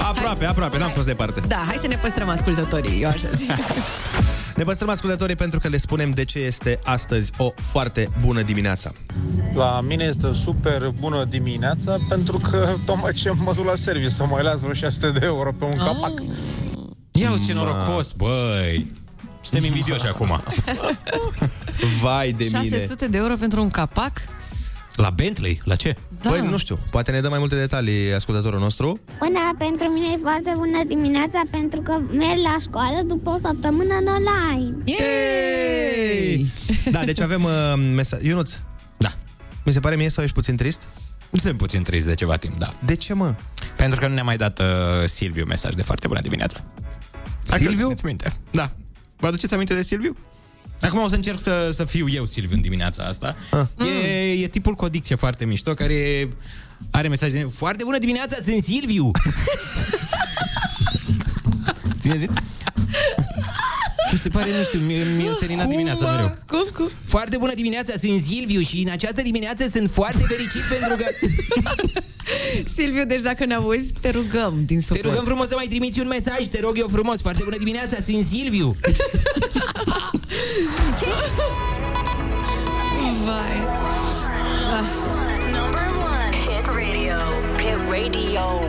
Aproape, 0.00 0.44
aproape, 0.44 0.78
n-am 0.78 0.90
fost 0.90 1.06
departe. 1.06 1.40
Da, 1.40 1.64
hai 1.66 1.76
să 1.80 1.86
ne 1.86 1.96
păstrăm 1.96 2.28
ascultătorii, 2.28 3.02
eu 3.02 3.08
așa 3.08 3.28
zic. 3.30 3.50
Ne 4.56 4.64
păstrăm 4.64 4.88
ascultătorii 4.88 5.36
pentru 5.36 5.58
că 5.58 5.68
le 5.68 5.76
spunem 5.76 6.10
de 6.10 6.24
ce 6.24 6.38
este 6.38 6.78
astăzi 6.84 7.30
o 7.36 7.52
foarte 7.56 8.08
bună 8.20 8.42
dimineața. 8.42 8.90
La 9.54 9.80
mine 9.80 10.04
este 10.04 10.26
o 10.26 10.34
super 10.34 10.88
bună 11.00 11.24
dimineața 11.24 11.96
pentru 12.08 12.38
că 12.38 12.74
tocmai 12.86 13.12
ce 13.12 13.30
mă 13.30 13.52
duc 13.54 13.64
la 13.64 13.74
serviciu 13.74 14.08
să 14.08 14.24
mai 14.24 14.42
las 14.42 14.60
vreo 14.60 14.72
600 14.72 15.18
de 15.18 15.24
euro 15.26 15.52
pe 15.58 15.64
un 15.64 15.78
Ah. 15.78 15.84
capac. 15.86 16.12
Ia 17.12 17.30
uzi 17.32 17.46
ce 17.46 17.52
norocos, 17.52 18.12
băi! 18.12 18.92
Suntem 19.40 19.64
invidioși 19.64 20.06
acum. 20.06 20.42
Vai 22.02 22.32
de 22.32 22.44
mine. 22.44 22.58
600 22.68 23.06
de 23.08 23.16
euro 23.16 23.34
pentru 23.34 23.60
un 23.62 23.70
capac? 23.70 24.12
La 24.96 25.10
Bentley? 25.10 25.60
La 25.64 25.76
ce? 25.76 25.96
Da. 26.22 26.30
Păi, 26.30 26.40
nu 26.40 26.56
știu, 26.58 26.78
poate 26.90 27.10
ne 27.10 27.20
dă 27.20 27.28
mai 27.28 27.38
multe 27.38 27.54
detalii 27.54 28.12
ascultătorul 28.14 28.60
nostru. 28.60 29.00
Bună, 29.18 29.38
pentru 29.58 29.88
mine 29.88 30.06
e 30.14 30.18
foarte 30.22 30.52
bună 30.56 30.80
dimineața 30.86 31.40
pentru 31.50 31.80
că 31.80 32.00
merg 32.12 32.38
la 32.42 32.56
școală 32.60 33.02
după 33.06 33.30
o 33.30 33.38
săptămână 33.38 33.94
în 34.00 34.06
online. 34.06 34.76
Yay! 34.84 36.52
Da, 36.90 37.04
deci 37.04 37.20
avem 37.20 37.44
uh, 37.44 37.50
mesaj. 37.94 38.22
Ionuț. 38.22 38.52
Da. 38.96 39.12
Mi 39.64 39.72
se 39.72 39.80
pare 39.80 39.96
mie 39.96 40.08
sau 40.08 40.22
ești 40.22 40.34
puțin 40.34 40.56
trist? 40.56 40.82
Sunt 41.32 41.56
puțin 41.56 41.82
trist 41.82 42.06
de 42.06 42.14
ceva 42.14 42.36
timp, 42.36 42.58
da. 42.58 42.72
De 42.84 42.94
ce, 42.94 43.14
mă? 43.14 43.34
Pentru 43.76 44.00
că 44.00 44.06
nu 44.06 44.14
ne-a 44.14 44.22
mai 44.22 44.36
dat 44.36 44.58
uh, 44.58 44.66
Silviu 45.04 45.44
mesaj 45.44 45.74
de 45.74 45.82
foarte 45.82 46.06
bună 46.06 46.20
dimineața. 46.20 46.64
Dacă 47.46 47.62
Silviu? 47.62 47.72
îl 47.72 47.82
țineți 47.82 48.04
minte. 48.04 48.32
Da. 48.50 48.70
Vă 49.16 49.26
aduceți 49.26 49.54
aminte 49.54 49.74
de 49.74 49.82
Silviu? 49.82 50.16
Acum 50.82 51.02
o 51.02 51.08
să 51.08 51.14
încerc 51.14 51.38
să, 51.40 51.70
să 51.72 51.84
fiu 51.84 52.08
eu 52.08 52.26
Silviu 52.26 52.54
în 52.56 52.60
dimineața 52.62 53.02
asta. 53.02 53.36
Ah. 53.50 53.86
E, 53.86 54.32
e 54.32 54.48
tipul 54.48 54.74
cu 54.74 54.84
o 54.84 54.88
dicție 54.88 55.16
foarte 55.16 55.44
mișto 55.44 55.74
care 55.74 56.28
are 56.90 57.08
mesaj 57.08 57.32
de 57.32 57.48
Foarte 57.56 57.84
bună 57.84 57.98
dimineața, 57.98 58.36
sunt 58.44 58.62
Silviu! 58.62 59.10
Țineți 62.00 62.18
minte? 62.20 62.42
Mi 64.12 64.18
se 64.18 64.28
pare, 64.28 64.50
nu 64.58 64.62
știu, 64.64 64.78
mi- 64.78 65.14
mi-e 65.16 65.28
înseninat 65.28 65.66
dimineața 65.68 66.10
mereu. 66.10 66.36
Cum, 66.46 66.66
cum? 66.74 66.90
Foarte 67.04 67.36
bună 67.36 67.54
dimineața, 67.54 67.92
sunt 68.00 68.20
Silviu 68.22 68.60
și 68.60 68.78
în 68.82 68.90
această 68.90 69.22
dimineață 69.22 69.66
sunt 69.68 69.90
foarte 69.90 70.24
fericit 70.28 70.60
pentru 70.60 70.96
că... 70.96 71.04
Silviu, 72.74 73.04
deci 73.04 73.20
dacă 73.20 73.44
ne 73.44 73.54
auzi, 73.54 73.92
te 74.00 74.10
rugăm 74.10 74.62
din 74.66 74.76
Te 74.78 74.82
suflet. 74.84 75.04
rugăm 75.04 75.24
frumos 75.24 75.48
să 75.48 75.54
mai 75.54 75.66
trimiți 75.68 76.00
un 76.00 76.06
mesaj, 76.06 76.46
te 76.50 76.60
rog 76.60 76.78
eu 76.78 76.88
frumos. 76.88 77.20
Foarte 77.20 77.40
bună 77.44 77.56
dimineața, 77.56 77.96
sunt 78.04 78.26
Silviu. 78.26 78.76
Vai. 83.26 83.56
Number 85.50 85.86
one. 85.96 86.32
Hit 86.44 86.66
radio. 86.66 87.16
Hit 87.56 87.80
radio. 87.90 88.60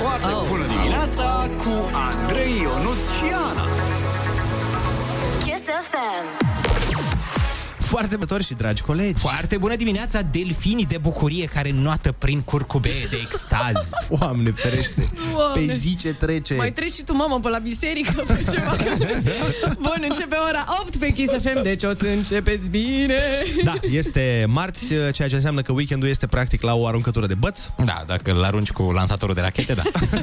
Foarte 0.00 0.32
bună 0.48 0.66
dimineața 0.66 1.48
cu 1.56 1.90
Andrei 1.92 2.60
Ionuț 2.62 3.10
și 3.16 3.24
Ana. 3.48 3.64
Kiss 5.44 5.62
FM. 5.90 6.59
Foarte 7.90 8.16
bători 8.16 8.44
și 8.44 8.54
dragi 8.54 8.82
colegi. 8.82 9.20
Foarte 9.20 9.56
bună 9.56 9.76
dimineața, 9.76 10.20
delfinii 10.22 10.86
de 10.86 10.98
bucurie 10.98 11.44
care 11.44 11.70
noată 11.72 12.12
prin 12.18 12.40
curcubee 12.40 13.06
de 13.10 13.18
extaz. 13.22 13.90
Oamne, 14.20 14.50
ferește. 14.50 15.10
Doamne. 15.32 15.66
Pe 15.66 15.74
zi 15.74 15.96
ce 15.96 16.14
trece. 16.14 16.54
Mai 16.54 16.72
treci 16.72 16.92
și 16.92 17.02
tu, 17.02 17.16
mamă, 17.16 17.40
pe 17.40 17.48
la 17.48 17.58
biserică, 17.58 18.24
pe 18.26 18.44
ceva. 18.52 18.76
Bun, 19.86 20.04
începe 20.08 20.36
ora 20.48 20.64
8 20.80 20.96
pe 20.96 21.12
Kiss 21.12 21.32
FM, 21.32 21.62
deci 21.62 21.82
o 21.82 21.90
să 21.98 22.06
începeți 22.16 22.70
bine. 22.70 23.20
Da, 23.64 23.74
este 23.90 24.44
marți, 24.48 24.86
ceea 25.12 25.28
ce 25.28 25.34
înseamnă 25.34 25.62
că 25.62 25.72
weekendul 25.72 26.08
este 26.08 26.26
practic 26.26 26.62
la 26.62 26.74
o 26.74 26.86
aruncătură 26.86 27.26
de 27.26 27.34
băț. 27.34 27.60
Da, 27.84 28.04
dacă 28.06 28.30
îl 28.30 28.44
arunci 28.44 28.70
cu 28.70 28.82
lansatorul 28.82 29.34
de 29.34 29.40
rachete, 29.40 29.74
da. 29.74 29.82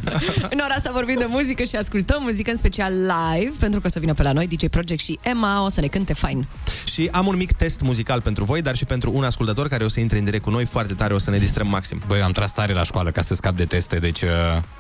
În 0.54 0.60
ora 0.64 0.74
asta 0.76 0.92
vorbim 0.94 1.16
de 1.18 1.28
muzică 1.30 1.64
și 1.64 1.76
ascultăm 1.76 2.22
muzică 2.24 2.50
în 2.50 2.58
special 2.58 2.94
live, 2.94 3.54
pentru 3.60 3.80
că 3.80 3.88
o 3.88 3.90
să 3.90 4.00
vină 4.00 4.14
pe 4.14 4.24
la 4.24 4.32
noi 4.32 4.48
DJ 4.48 4.66
Project 4.70 5.02
și 5.02 5.20
Emma 5.22 5.64
o 5.64 5.70
să 5.70 5.82
ne 5.82 5.88
cânte 5.88 6.14
fain. 6.14 6.48
Și 6.92 7.10
am 7.12 7.28
un 7.28 7.36
mic 7.36 7.52
test 7.58 7.82
muzical 7.82 8.22
pentru 8.22 8.44
voi, 8.44 8.62
dar 8.62 8.76
și 8.76 8.86
pentru 8.86 9.12
un 9.14 9.24
ascultător 9.24 9.68
care 9.68 9.84
o 9.84 9.88
să 9.88 10.00
intre 10.00 10.18
în 10.18 10.24
direct 10.24 10.44
cu 10.44 10.50
noi 10.50 10.66
foarte 10.66 10.94
tare, 10.94 11.14
o 11.14 11.18
să 11.18 11.30
ne 11.30 11.38
distrăm 11.38 11.68
maxim. 11.68 12.02
Băi, 12.08 12.20
eu 12.20 12.26
am 12.26 12.32
tras 12.32 12.54
tare 12.54 12.74
la 12.74 12.84
școală 12.84 13.12
ca 13.12 13.22
să 13.22 13.36
scap 13.36 13.56
de 13.56 13.66
teste, 13.66 14.00
deci... 14.00 14.22
Uh... 14.22 14.30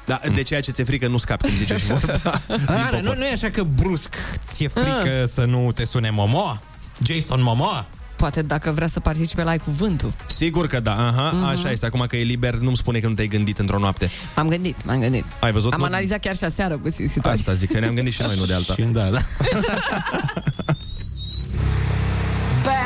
Da, 0.05 0.19
de 0.35 0.43
ceea 0.43 0.59
ce 0.61 0.71
ți-e 0.71 0.83
frică 0.83 1.07
nu 1.07 1.17
scapi 1.17 1.43
când 1.45 1.57
zice 1.57 1.77
și 1.77 1.85
vorba. 1.85 2.41
Ana, 2.67 2.99
nu, 3.01 3.13
nu 3.15 3.25
e 3.25 3.31
așa 3.31 3.49
că 3.49 3.63
brusc 3.63 4.15
ți-e 4.47 4.67
frică 4.67 5.25
să 5.25 5.45
nu 5.45 5.71
te 5.71 5.85
sune 5.85 6.09
Momoa? 6.09 6.61
Jason 7.05 7.41
Momoa? 7.41 7.85
Poate 8.15 8.41
dacă 8.41 8.71
vrea 8.71 8.87
să 8.87 8.99
participe 8.99 9.43
la 9.43 9.49
Ai 9.49 9.57
Cuvântul. 9.57 10.13
Sigur 10.25 10.67
că 10.67 10.79
da, 10.79 11.07
aha, 11.07 11.31
Mhm. 11.33 11.43
așa 11.43 11.71
este. 11.71 11.85
Acum 11.85 12.05
că 12.07 12.15
e 12.17 12.23
liber, 12.23 12.53
nu-mi 12.53 12.77
spune 12.77 12.99
că 12.99 13.07
nu 13.07 13.13
te-ai 13.13 13.27
gândit 13.27 13.57
într-o 13.59 13.79
noapte. 13.79 14.09
M-am 14.35 14.47
gândit, 14.47 14.85
m-am 14.85 14.99
gândit. 14.99 15.25
Ai 15.39 15.51
văzut? 15.51 15.73
Am 15.73 15.79
Nu- 15.79 15.85
analizat 15.85 16.19
chiar 16.19 16.35
și 16.35 16.43
aseară 16.43 16.77
cu 16.77 16.89
situația. 16.89 17.31
Asta 17.31 17.53
zic, 17.53 17.71
că 17.71 17.79
ne-am 17.79 17.93
gândit 17.93 18.13
și 18.13 18.21
noi, 18.21 18.35
nu 18.37 18.45
de 18.45 18.53
alta. 18.53 18.73
Și 18.73 18.81
da, 18.81 19.09
da. 19.09 19.19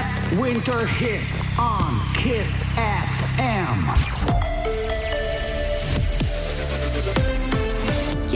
Best 0.01 0.35
winter 0.41 0.87
hits 0.87 1.59
on 1.59 1.99
Kiss 2.15 2.73
FM. 2.75 4.60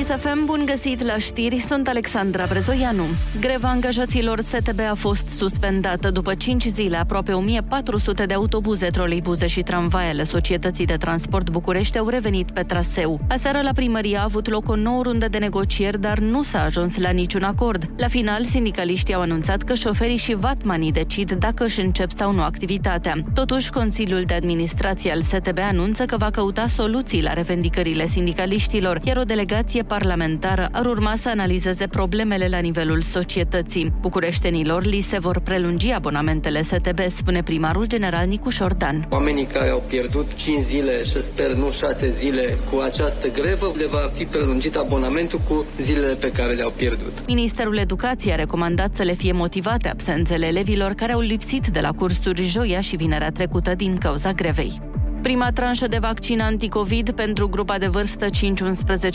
Kiss 0.07 0.21
FM, 0.21 0.45
bun 0.45 0.63
găsit 0.65 1.03
la 1.03 1.17
știri, 1.17 1.59
sunt 1.59 1.87
Alexandra 1.87 2.45
Brezoianu. 2.49 3.03
Greva 3.39 3.67
angajaților 3.69 4.41
STB 4.41 4.79
a 4.89 4.93
fost 4.93 5.31
suspendată 5.31 6.09
după 6.09 6.33
5 6.33 6.63
zile. 6.63 6.97
Aproape 6.97 7.31
1400 7.31 8.25
de 8.25 8.33
autobuze, 8.33 8.87
troleibuze 8.87 9.47
și 9.47 9.61
tramvai 9.61 10.09
ale 10.09 10.23
Societății 10.23 10.85
de 10.85 10.95
Transport 10.95 11.49
București 11.49 11.97
au 11.97 12.07
revenit 12.07 12.51
pe 12.51 12.63
traseu. 12.63 13.19
Aseară 13.29 13.61
la 13.61 13.69
primărie 13.73 14.17
a 14.17 14.23
avut 14.23 14.49
loc 14.49 14.69
o 14.69 14.75
nouă 14.75 15.03
rundă 15.03 15.27
de 15.27 15.37
negocieri, 15.37 16.01
dar 16.01 16.19
nu 16.19 16.43
s-a 16.43 16.63
ajuns 16.63 16.97
la 16.97 17.09
niciun 17.09 17.43
acord. 17.43 17.89
La 17.97 18.07
final, 18.07 18.43
sindicaliștii 18.43 19.13
au 19.13 19.21
anunțat 19.21 19.61
că 19.61 19.73
șoferii 19.73 20.17
și 20.17 20.35
vatmanii 20.35 20.91
decid 20.91 21.31
dacă 21.31 21.63
își 21.63 21.81
încep 21.81 22.11
sau 22.11 22.31
nu 22.31 22.41
activitatea. 22.41 23.15
Totuși, 23.33 23.69
Consiliul 23.71 24.23
de 24.25 24.33
Administrație 24.33 25.11
al 25.11 25.21
STB 25.21 25.57
anunță 25.61 26.05
că 26.05 26.17
va 26.17 26.29
căuta 26.29 26.67
soluții 26.67 27.23
la 27.23 27.33
revendicările 27.33 28.07
sindicaliștilor, 28.07 28.99
iar 29.03 29.17
o 29.17 29.23
delegație 29.23 29.83
parlamentară 29.97 30.69
ar 30.71 30.85
urma 30.85 31.15
să 31.15 31.29
analizeze 31.29 31.87
problemele 31.87 32.47
la 32.47 32.57
nivelul 32.57 33.01
societății. 33.01 33.93
Bucureștenilor 34.01 34.83
li 34.83 35.01
se 35.01 35.19
vor 35.19 35.39
prelungi 35.39 35.91
abonamentele 35.91 36.61
STB, 36.61 36.99
spune 37.07 37.43
primarul 37.43 37.85
general 37.85 38.27
Nicu 38.27 38.49
Șordan. 38.49 39.07
Oamenii 39.09 39.45
care 39.45 39.69
au 39.69 39.83
pierdut 39.87 40.33
5 40.33 40.61
zile 40.61 41.03
și 41.03 41.21
sper 41.21 41.53
nu 41.53 41.71
6 41.71 42.11
zile 42.11 42.57
cu 42.71 42.79
această 42.79 43.27
grevă, 43.31 43.71
le 43.77 43.85
va 43.85 44.09
fi 44.13 44.23
prelungit 44.25 44.75
abonamentul 44.75 45.39
cu 45.47 45.65
zilele 45.79 46.13
pe 46.13 46.31
care 46.31 46.53
le-au 46.53 46.73
pierdut. 46.77 47.13
Ministerul 47.27 47.77
Educației 47.77 48.33
a 48.33 48.35
recomandat 48.35 48.95
să 48.95 49.03
le 49.03 49.13
fie 49.13 49.31
motivate 49.31 49.89
absențele 49.89 50.45
elevilor 50.45 50.91
care 50.91 51.11
au 51.11 51.19
lipsit 51.19 51.67
de 51.67 51.79
la 51.79 51.91
cursuri 51.91 52.43
joia 52.43 52.81
și 52.81 52.95
vinerea 52.95 53.31
trecută 53.31 53.75
din 53.75 53.97
cauza 53.97 54.31
grevei. 54.31 54.81
Prima 55.25 55.51
tranșă 55.51 55.87
de 55.87 55.97
vaccin 55.97 56.41
anticovid 56.41 57.11
pentru 57.11 57.47
grupa 57.47 57.77
de 57.77 57.87
vârstă 57.87 58.25
5-11 58.25 58.29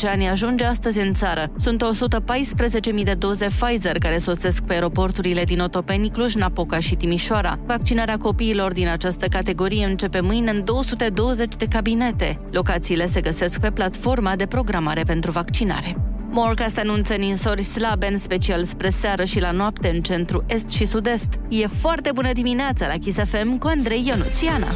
ani 0.04 0.28
ajunge 0.28 0.64
astăzi 0.64 0.98
în 1.00 1.14
țară. 1.14 1.52
Sunt 1.56 1.84
114.000 2.94 3.02
de 3.04 3.14
doze 3.14 3.46
Pfizer 3.46 3.98
care 3.98 4.18
sosesc 4.18 4.62
pe 4.62 4.72
aeroporturile 4.72 5.44
din 5.44 5.60
Otopeni, 5.60 6.10
Cluj-Napoca 6.10 6.78
și 6.78 6.94
Timișoara. 6.94 7.58
Vaccinarea 7.66 8.16
copiilor 8.16 8.72
din 8.72 8.88
această 8.88 9.26
categorie 9.26 9.84
începe 9.84 10.20
mâine 10.20 10.50
în 10.50 10.64
220 10.64 11.56
de 11.56 11.66
cabinete. 11.66 12.40
Locațiile 12.50 13.06
se 13.06 13.20
găsesc 13.20 13.60
pe 13.60 13.70
platforma 13.70 14.36
de 14.36 14.46
programare 14.46 15.02
pentru 15.02 15.30
vaccinare. 15.30 15.96
Morcast 16.30 16.78
anunță 16.78 17.14
ninsori 17.14 17.62
slabe, 17.62 18.06
în 18.06 18.16
special 18.16 18.64
spre 18.64 18.88
seară 18.88 19.24
și 19.24 19.40
la 19.40 19.50
noapte 19.50 19.88
în 19.94 20.00
centru, 20.00 20.44
est 20.46 20.68
și 20.68 20.84
sud-est. 20.84 21.28
E 21.48 21.66
foarte 21.66 22.10
bună 22.14 22.32
dimineața 22.32 22.86
la 22.86 22.94
Kiss 22.94 23.18
FM 23.18 23.58
cu 23.58 23.66
Andrei 23.66 24.04
Ionuțiana. 24.06 24.68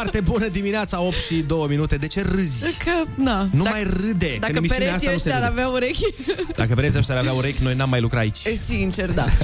Foarte 0.00 0.20
bună 0.20 0.46
dimineața, 0.48 1.00
8 1.00 1.16
și 1.16 1.34
2 1.34 1.66
minute. 1.68 1.96
De 1.96 2.06
ce 2.06 2.22
râzi? 2.22 2.76
Că, 2.84 2.90
na. 3.14 3.48
Nu 3.50 3.62
dacă, 3.62 3.68
mai 3.76 3.82
râde, 3.82 4.26
că 4.26 4.32
în 4.34 4.38
Dacă 4.40 4.52
emisiunea 4.56 4.86
pereții 4.88 5.08
asta 5.08 5.10
nu 5.10 5.18
se 5.18 5.28
ăștia 5.28 5.34
ar 5.34 5.40
râde. 5.48 5.60
avea 5.60 5.68
urechi... 5.68 6.04
Dacă 6.56 6.74
pereții 6.74 6.98
ăștia 6.98 7.14
ar 7.14 7.20
avea 7.20 7.32
urechi, 7.32 7.62
noi 7.62 7.74
n-am 7.74 7.88
mai 7.88 8.00
lucrat 8.00 8.20
aici. 8.20 8.44
E, 8.44 8.54
Sincer, 8.54 9.10
da. 9.12 9.24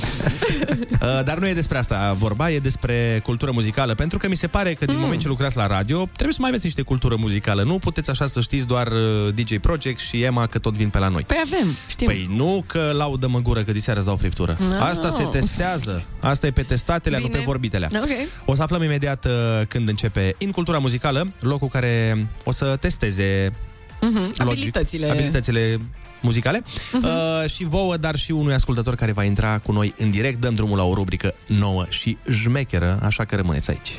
Uh, 1.04 1.24
Dar 1.24 1.38
nu 1.38 1.48
e 1.48 1.52
despre 1.54 1.78
asta 1.78 2.16
vorba, 2.18 2.50
e 2.50 2.58
despre 2.58 3.20
cultură 3.24 3.50
muzicală, 3.50 3.94
pentru 3.94 4.18
că 4.18 4.28
mi 4.28 4.34
se 4.36 4.46
pare 4.46 4.74
că 4.74 4.84
din 4.84 4.94
Mm. 4.94 5.00
moment 5.00 5.20
ce 5.20 5.26
lucrați 5.28 5.56
la 5.56 5.66
radio, 5.66 6.08
trebuie 6.12 6.32
să 6.34 6.38
mai 6.40 6.48
aveți 6.48 6.64
niște 6.64 6.82
cultură 6.82 7.16
muzicală. 7.16 7.62
Nu 7.62 7.78
puteți 7.78 8.10
așa 8.10 8.26
să 8.26 8.40
știți 8.40 8.66
doar 8.66 8.86
uh, 8.86 9.34
DJ 9.34 9.56
Project 9.60 9.98
și 10.00 10.22
Emma 10.22 10.46
că 10.46 10.58
tot 10.58 10.76
vin 10.76 10.88
pe 10.88 10.98
la 10.98 11.08
noi. 11.08 11.22
Păi 11.26 11.36
avem, 11.46 11.66
știm. 11.88 12.06
Păi 12.06 12.26
nu 12.36 12.64
că 12.66 12.92
laudă 12.96 13.28
mă 13.28 13.38
gură, 13.40 13.62
că 13.62 13.72
diseară 13.72 13.98
îți 13.98 14.08
dau 14.08 14.16
friptură. 14.16 14.56
No. 14.60 14.82
Asta 14.84 15.10
se 15.10 15.22
testează. 15.24 16.04
Asta 16.20 16.46
e 16.46 16.50
pe 16.50 16.62
testatele, 16.62 17.18
nu 17.18 17.26
Bine. 17.26 17.38
pe 17.38 17.44
vorbitele. 17.44 17.88
Ok. 17.94 18.08
O 18.44 18.54
să 18.54 18.62
aflăm 18.62 18.82
imediat 18.82 19.24
uh, 19.24 19.32
când 19.68 19.88
începe 19.88 20.34
In 20.44 20.50
Cultura 20.50 20.78
Muzicală, 20.78 21.32
locul 21.40 21.68
care 21.68 22.26
o 22.44 22.52
să 22.52 22.76
testeze 22.80 23.52
Mhm, 24.00 24.16
logic, 24.18 24.40
Abilitățile. 24.40 25.10
abilitățile 25.10 25.80
muzicale 26.20 26.62
Mhm. 26.92 27.04
uh, 27.04 27.50
și 27.50 27.64
vouă, 27.64 27.96
dar 27.96 28.16
și 28.16 28.30
unui 28.32 28.54
ascultător 28.54 28.94
care 28.94 29.12
va 29.12 29.24
intra 29.24 29.58
cu 29.58 29.72
noi 29.72 29.94
în 29.98 30.10
direct. 30.10 30.40
Dăm 30.40 30.54
drumul 30.54 30.76
la 30.76 30.84
o 30.84 30.94
rubrică 30.94 31.34
nouă 31.46 31.84
și 31.88 32.16
jmecheră, 32.28 32.98
așa 33.02 33.24
că 33.24 33.36
rămâneți 33.36 33.70
aici. 33.70 33.92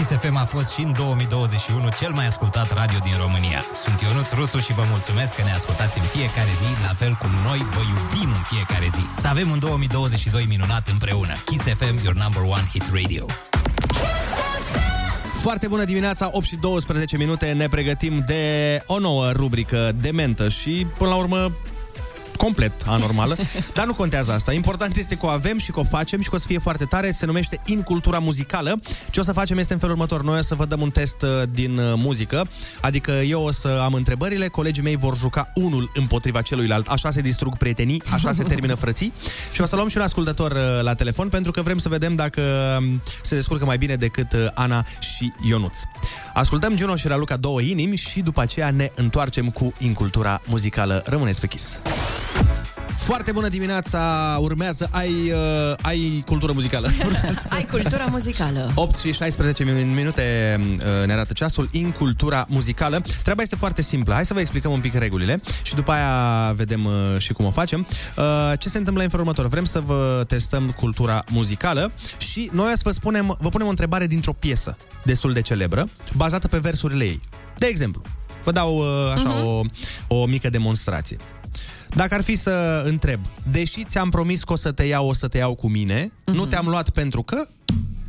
Kiss 0.00 0.12
FM 0.12 0.36
a 0.36 0.44
fost 0.44 0.72
și 0.72 0.82
în 0.82 0.92
2021 0.92 1.88
cel 1.98 2.12
mai 2.14 2.26
ascultat 2.26 2.72
radio 2.72 2.98
din 3.02 3.12
România. 3.18 3.60
Sunt 3.82 4.00
Ionuț 4.00 4.32
Rusu 4.32 4.58
și 4.58 4.72
vă 4.72 4.84
mulțumesc 4.90 5.34
că 5.34 5.42
ne 5.42 5.52
ascultați 5.52 5.98
în 5.98 6.04
fiecare 6.04 6.52
zi, 6.60 6.70
la 6.86 6.92
fel 6.94 7.12
cum 7.22 7.30
noi 7.48 7.58
vă 7.74 7.82
iubim 7.92 8.30
în 8.38 8.42
fiecare 8.52 8.88
zi. 8.96 9.04
Să 9.16 9.28
avem 9.28 9.50
un 9.50 9.58
2022 9.58 10.44
minunat 10.48 10.88
împreună. 10.88 11.32
Kiss 11.44 11.62
FM, 11.62 11.96
your 12.04 12.16
number 12.24 12.42
one 12.42 12.66
hit 12.72 12.84
radio. 12.92 13.24
Foarte 15.32 15.68
bună 15.68 15.84
dimineața, 15.84 16.28
8 16.32 16.44
și 16.44 16.56
12 16.56 17.16
minute, 17.16 17.52
ne 17.52 17.68
pregătim 17.68 18.22
de 18.26 18.44
o 18.86 18.98
nouă 18.98 19.30
rubrică 19.30 19.92
dementă 20.00 20.48
și, 20.48 20.86
până 20.98 21.10
la 21.10 21.16
urmă, 21.16 21.52
complet 22.44 22.72
anormală, 22.86 23.36
dar 23.76 23.86
nu 23.86 23.94
contează 23.94 24.32
asta. 24.32 24.52
Important 24.52 24.96
este 24.96 25.14
că 25.14 25.26
o 25.26 25.28
avem 25.28 25.58
și 25.58 25.70
că 25.70 25.80
o 25.80 25.84
facem 25.84 26.20
și 26.20 26.28
că 26.28 26.34
o 26.34 26.38
să 26.38 26.46
fie 26.46 26.58
foarte 26.58 26.84
tare. 26.84 27.10
Se 27.10 27.26
numește 27.26 27.60
In 27.64 27.82
Cultura 27.82 28.18
Muzicală. 28.18 28.80
Ce 29.10 29.20
o 29.20 29.22
să 29.22 29.32
facem 29.32 29.58
este 29.58 29.72
în 29.72 29.78
felul 29.78 29.94
următor. 29.94 30.22
Noi 30.22 30.38
o 30.38 30.42
să 30.42 30.54
vă 30.54 30.64
dăm 30.64 30.80
un 30.80 30.90
test 30.90 31.22
uh, 31.22 31.28
din 31.50 31.78
uh, 31.78 31.92
muzică, 31.96 32.48
adică 32.80 33.12
eu 33.12 33.42
o 33.42 33.52
să 33.52 33.80
am 33.82 33.92
întrebările, 33.92 34.48
colegii 34.48 34.82
mei 34.82 34.96
vor 34.96 35.16
juca 35.16 35.52
unul 35.54 35.90
împotriva 35.94 36.42
celuilalt. 36.42 36.86
Așa 36.86 37.10
se 37.10 37.20
distrug 37.20 37.56
prietenii, 37.56 38.02
așa 38.12 38.32
se 38.32 38.42
termină 38.42 38.74
frății. 38.74 39.12
Și 39.54 39.60
o 39.60 39.66
să 39.66 39.74
luăm 39.74 39.88
și 39.88 39.96
un 39.96 40.02
ascultător 40.02 40.50
uh, 40.50 40.82
la 40.82 40.94
telefon 40.94 41.28
pentru 41.28 41.50
că 41.50 41.62
vrem 41.62 41.78
să 41.78 41.88
vedem 41.88 42.14
dacă 42.14 42.42
um, 42.78 43.02
se 43.22 43.34
descurcă 43.34 43.64
mai 43.64 43.76
bine 43.78 43.94
decât 43.96 44.32
uh, 44.32 44.46
Ana 44.54 44.86
și 45.00 45.32
Ionuț. 45.48 45.78
Ascultăm 46.34 46.76
Juno 46.76 46.96
și 46.96 47.08
Raluca 47.08 47.36
două 47.36 47.60
inimi 47.60 47.96
și 47.96 48.20
după 48.20 48.40
aceea 48.40 48.70
ne 48.70 48.90
întoarcem 48.94 49.48
cu 49.48 49.74
In 49.78 49.92
Cultura 49.92 50.40
Muzicală. 50.46 51.02
Rămâneți 51.06 51.40
pe 51.40 51.46
Kiss. 51.46 51.80
Foarte 52.96 53.32
bună 53.32 53.48
dimineața, 53.48 54.36
urmează 54.40 54.88
ai, 54.90 55.10
uh, 55.10 55.74
ai 55.82 56.22
cultură 56.26 56.52
muzicală. 56.52 56.88
Ai 57.48 57.64
cultura 57.70 58.04
muzicală. 58.10 58.70
8 58.74 58.94
și 58.96 59.12
16 59.12 59.64
min- 59.64 59.94
minute 59.94 60.56
uh, 60.60 61.06
ne 61.06 61.12
arată 61.12 61.32
ceasul 61.32 61.68
în 61.72 61.90
cultura 61.90 62.44
muzicală. 62.48 63.02
Treaba 63.22 63.42
este 63.42 63.56
foarte 63.56 63.82
simplă. 63.82 64.14
Hai 64.14 64.24
să 64.26 64.34
vă 64.34 64.40
explicăm 64.40 64.72
un 64.72 64.80
pic 64.80 64.94
regulile 64.94 65.40
și 65.62 65.74
după 65.74 65.92
aia 65.92 66.52
vedem 66.52 66.84
uh, 66.84 66.92
și 67.18 67.32
cum 67.32 67.44
o 67.44 67.50
facem. 67.50 67.86
Uh, 68.16 68.52
ce 68.58 68.68
se 68.68 68.78
întâmplă 68.78 69.02
în 69.02 69.08
felul 69.08 69.24
următor? 69.26 69.48
Vrem 69.48 69.64
să 69.64 69.80
vă 69.80 70.24
testăm 70.28 70.70
cultura 70.70 71.24
muzicală 71.30 71.92
și 72.18 72.50
noi 72.52 72.70
o 72.72 72.76
să 72.76 72.82
vă 72.84 72.92
spunem, 72.92 73.36
vă 73.40 73.48
punem 73.48 73.66
o 73.66 73.70
întrebare 73.70 74.06
dintr-o 74.06 74.32
piesă 74.32 74.76
destul 75.04 75.32
de 75.32 75.40
celebră, 75.40 75.88
bazată 76.16 76.48
pe 76.48 76.58
versurile 76.58 77.04
ei. 77.04 77.20
De 77.58 77.66
exemplu, 77.66 78.02
vă 78.44 78.52
dau 78.52 78.76
uh, 78.78 79.12
așa 79.14 79.28
Mhm. 79.28 79.44
o, 79.46 79.62
o 80.08 80.26
mică 80.26 80.50
demonstrație. 80.50 81.16
Dacă 81.94 82.14
ar 82.14 82.22
fi 82.22 82.36
să 82.36 82.82
întreb, 82.86 83.20
deși 83.50 83.84
ți-am 83.84 84.10
promis 84.10 84.44
că 84.44 84.52
o 84.52 84.56
să 84.56 84.72
te 84.72 84.84
iau, 84.84 85.08
o 85.08 85.12
să 85.12 85.28
te 85.28 85.38
iau 85.38 85.54
cu 85.54 85.68
mine, 85.68 86.12
nu 86.24 86.46
te-am 86.46 86.66
luat 86.66 86.90
pentru 86.90 87.22
că... 87.22 87.46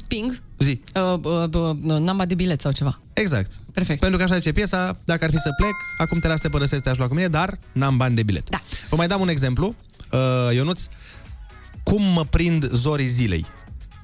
Ping. 0.08 0.42
Zi. 0.60 0.82
Uh, 0.96 1.20
uh, 1.24 1.44
uh, 1.54 1.76
n-am 1.82 2.18
bani 2.18 2.28
de 2.28 2.36
bilet 2.36 2.62
sau 2.62 2.72
ceva. 2.72 3.00
Exact. 3.14 3.52
Perfect. 3.74 4.00
Pentru 4.00 4.18
că 4.18 4.24
așa 4.24 4.36
zice 4.36 4.52
piesa, 4.52 4.98
dacă 5.06 5.24
ar 5.24 5.30
fi 5.30 5.38
să 5.38 5.50
plec, 5.58 5.74
acum 5.98 6.20
te 6.20 6.28
las 6.28 6.36
să 6.36 6.42
te 6.42 6.50
părăsesc, 6.50 6.82
te-aș 6.82 6.98
lua 6.98 7.08
cu 7.08 7.14
mine, 7.14 7.28
dar 7.28 7.60
n-am 7.72 7.98
bani 7.98 8.16
de 8.16 8.24
bilet. 8.24 8.50
Da. 8.50 8.62
Vă 8.90 8.96
mai 8.96 9.08
dau 9.08 9.22
un 9.22 9.30
exemplu. 9.30 9.76
Uh, 10.12 10.54
Ionuț, 10.54 10.82
cum 11.84 12.02
mă 12.04 12.26
prind 12.26 12.70
zorii 12.70 13.08
zilei 13.08 13.46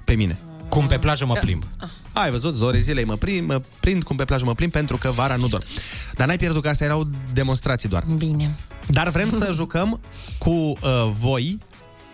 pe 0.05 0.13
mine? 0.13 0.37
Cum 0.69 0.87
pe 0.87 0.97
plajă 0.97 1.25
mă 1.25 1.33
plimb. 1.33 1.63
Ai 2.17 2.31
văzut, 2.31 2.55
zorii 2.55 2.81
zilei 2.81 3.03
mă 3.03 3.15
prind, 3.15 3.47
mă 3.47 3.61
prind, 3.79 4.03
cum 4.03 4.15
pe 4.15 4.25
plajă 4.25 4.45
mă 4.45 4.53
plimb, 4.53 4.71
pentru 4.71 4.97
că 4.97 5.11
vara 5.11 5.35
nu 5.35 5.47
dorm. 5.47 5.63
Dar 6.13 6.27
n-ai 6.27 6.37
pierdut 6.37 6.61
că 6.61 6.69
astea 6.69 6.85
erau 6.85 7.09
demonstrații 7.33 7.89
doar. 7.89 8.03
Bine. 8.17 8.55
Dar 8.87 9.09
vrem 9.09 9.29
să 9.29 9.51
jucăm 9.59 9.99
cu 10.37 10.49
uh, 10.49 10.75
voi, 11.19 11.57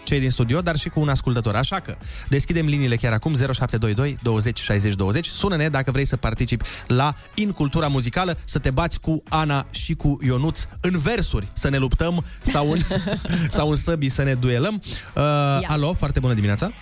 cei 0.03 0.19
din 0.19 0.29
studio, 0.29 0.61
dar 0.61 0.75
și 0.75 0.89
cu 0.89 0.99
un 0.99 1.09
ascultător. 1.09 1.55
Așa 1.55 1.79
că 1.79 1.95
deschidem 2.27 2.65
liniile 2.65 2.95
chiar 2.95 3.13
acum 3.13 3.33
0722 3.33 4.17
20 4.21 4.59
60 4.59 4.93
20. 4.93 5.27
Sună-ne 5.27 5.69
dacă 5.69 5.91
vrei 5.91 6.05
să 6.05 6.17
participi 6.17 6.65
la 6.87 7.15
In 7.33 7.51
Cultura 7.51 7.87
Muzicală, 7.87 8.37
să 8.43 8.59
te 8.59 8.71
bați 8.71 8.99
cu 8.99 9.23
Ana 9.29 9.65
și 9.71 9.93
cu 9.93 10.17
Ionuț 10.25 10.65
în 10.81 10.99
versuri, 10.99 11.47
să 11.53 11.69
ne 11.69 11.77
luptăm 11.77 12.25
sau 12.41 12.71
în, 12.71 12.79
sau 13.57 13.69
în 13.69 13.75
săbii 13.75 14.09
să 14.09 14.23
ne 14.23 14.33
duelăm. 14.33 14.81
Uh, 15.15 15.21
alo, 15.67 15.93
foarte 15.93 16.19
bună 16.19 16.33
dimineața! 16.33 16.73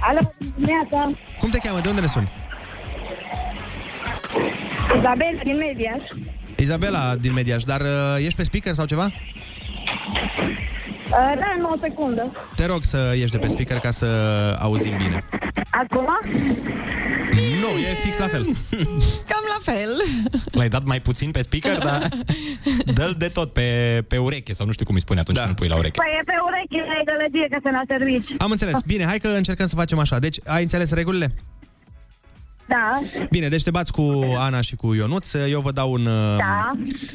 Alo, 0.00 0.20
dimineața. 0.54 1.10
Cum 1.40 1.50
te 1.50 1.58
cheamă? 1.58 1.80
De 1.80 1.88
unde 1.88 2.00
ne 2.00 2.06
suni? 2.06 2.32
Isabel 4.98 5.40
din 5.44 5.56
Mediaș. 5.56 6.02
Izabela 6.56 7.14
din 7.16 7.32
Mediaș, 7.32 7.62
dar 7.62 7.80
uh, 7.80 8.16
ești 8.18 8.34
pe 8.36 8.42
speaker 8.42 8.72
sau 8.72 8.86
ceva? 8.86 9.12
Uh, 11.10 11.32
da, 11.38 11.54
nu 11.58 11.68
o 11.68 11.76
secundă. 11.80 12.32
Te 12.56 12.66
rog 12.66 12.84
să 12.84 13.14
ieși 13.16 13.30
de 13.30 13.38
pe 13.38 13.46
speaker 13.48 13.78
ca 13.78 13.90
să 13.90 14.06
auzim 14.60 14.96
bine. 14.96 15.24
Acum? 15.70 16.08
Nu, 17.60 17.78
e 17.78 17.94
fix 18.02 18.18
la 18.18 18.26
fel. 18.26 18.42
Cam 19.30 19.44
la 19.48 19.72
fel. 19.72 20.02
L-ai 20.50 20.68
dat 20.68 20.84
mai 20.84 21.00
puțin 21.00 21.30
pe 21.30 21.40
speaker, 21.42 21.78
dar 21.78 22.08
dă-l 22.96 23.14
de 23.18 23.28
tot 23.28 23.52
pe, 23.52 23.68
pe 24.08 24.16
ureche, 24.16 24.52
sau 24.52 24.66
nu 24.66 24.72
știu 24.72 24.84
cum 24.84 24.94
îi 24.94 25.00
spune 25.00 25.20
atunci 25.20 25.36
da. 25.36 25.42
când 25.42 25.54
îl 25.54 25.60
pui 25.60 25.68
la 25.68 25.78
ureche. 25.78 26.00
Păi 26.00 26.18
e 26.20 26.22
pe 26.24 26.34
ureche 26.46 26.86
de 26.88 27.12
gălăgie 27.12 27.48
că 27.50 27.58
se 27.62 27.70
la 27.70 27.82
servici. 27.88 28.40
Am 28.40 28.50
înțeles. 28.50 28.76
Bine, 28.86 29.04
hai 29.04 29.18
că 29.18 29.28
încercăm 29.28 29.66
să 29.66 29.74
facem 29.74 29.98
așa. 29.98 30.18
Deci, 30.18 30.38
ai 30.46 30.62
înțeles 30.62 30.92
regulile? 30.92 31.34
Da. 32.70 33.00
Bine, 33.30 33.48
deci 33.48 33.62
te 33.62 33.70
bați 33.70 33.92
cu 33.92 34.34
Ana 34.38 34.60
și 34.60 34.76
cu 34.76 34.94
Ionuț. 34.94 35.32
Eu 35.34 35.60
vă 35.60 35.72
dau 35.72 35.92
un, 35.92 36.06
uh, 36.06 36.36
Da. 36.38 36.72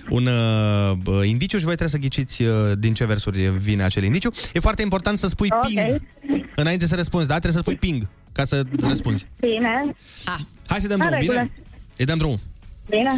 un 0.10 0.26
uh, 0.26 1.28
indiciu 1.28 1.58
și 1.58 1.64
voi 1.66 1.76
trebuie 1.76 1.90
să 1.90 1.98
ghiciți 1.98 2.42
uh, 2.44 2.72
din 2.80 2.94
ce 2.94 3.06
versuri 3.06 3.50
vine 3.50 3.84
acel 3.84 4.04
indiciu. 4.04 4.32
E 4.54 4.60
foarte 4.60 4.82
important 4.82 5.18
să 5.18 5.28
spui 5.28 5.48
Ok. 5.52 5.68
ping 5.68 6.02
înainte 6.56 6.86
să 6.86 6.96
răspunzi, 6.96 7.28
da? 7.28 7.40
Trebuie 7.40 7.62
să 7.64 7.70
spui 7.70 7.76
ping 7.90 8.10
ca 8.32 8.44
să 8.44 8.64
răspunzi. 8.80 9.28
Bine. 9.40 9.94
Ah. 10.26 10.40
Hai 10.68 10.80
să 10.80 10.88
dăm 10.88 11.00
În 11.00 11.06
drumul, 11.08 11.22
bine? 11.26 11.34
regulă. 11.34 11.52
Îi 11.98 12.06
dăm 12.06 12.18
drumul. 12.18 12.40
Bine. 12.90 13.16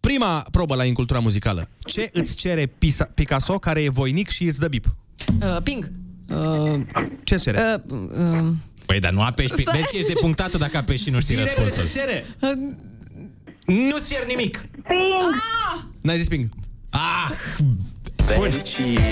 Prima 0.00 0.44
probă 0.50 0.74
la 0.74 0.84
incultura 0.84 1.18
muzicală. 1.20 1.68
Ce 1.78 2.08
îți 2.12 2.36
cere 2.36 2.66
Pisa- 2.66 3.10
Picasso 3.14 3.58
care 3.58 3.82
e 3.82 3.88
voinic 3.88 4.28
și 4.28 4.44
îți 4.44 4.58
dă 4.60 4.68
bip? 4.68 4.94
Uh, 5.42 5.56
ping. 5.62 5.90
Uh, 6.28 6.80
Ce 7.24 7.36
cere? 7.36 7.82
uh, 7.90 7.98
uh, 8.18 8.48
Păi, 8.86 9.00
dar 9.00 9.10
nu 9.10 9.22
apeși... 9.22 9.52
Pe... 9.52 9.60
Stai. 9.60 9.74
Vezi 9.76 9.90
că 9.90 9.96
ești 9.96 10.12
depunctată 10.12 10.58
dacă 10.58 10.76
apeși 10.76 11.02
și 11.02 11.10
nu 11.10 11.20
știi 11.20 11.34
Zi 11.34 11.42
repede 11.42 11.62
răspunsul. 11.62 11.92
ce 11.92 11.98
cere? 11.98 12.24
Nu-ți 13.66 14.12
cer 14.12 14.26
nimic! 14.26 14.56
Ping. 14.58 15.34
N-ai 16.00 16.16
zis 16.16 16.28
ping. 16.28 16.48
Ah! 16.90 17.30
Spune! 18.16 18.48
Ping. 18.48 19.02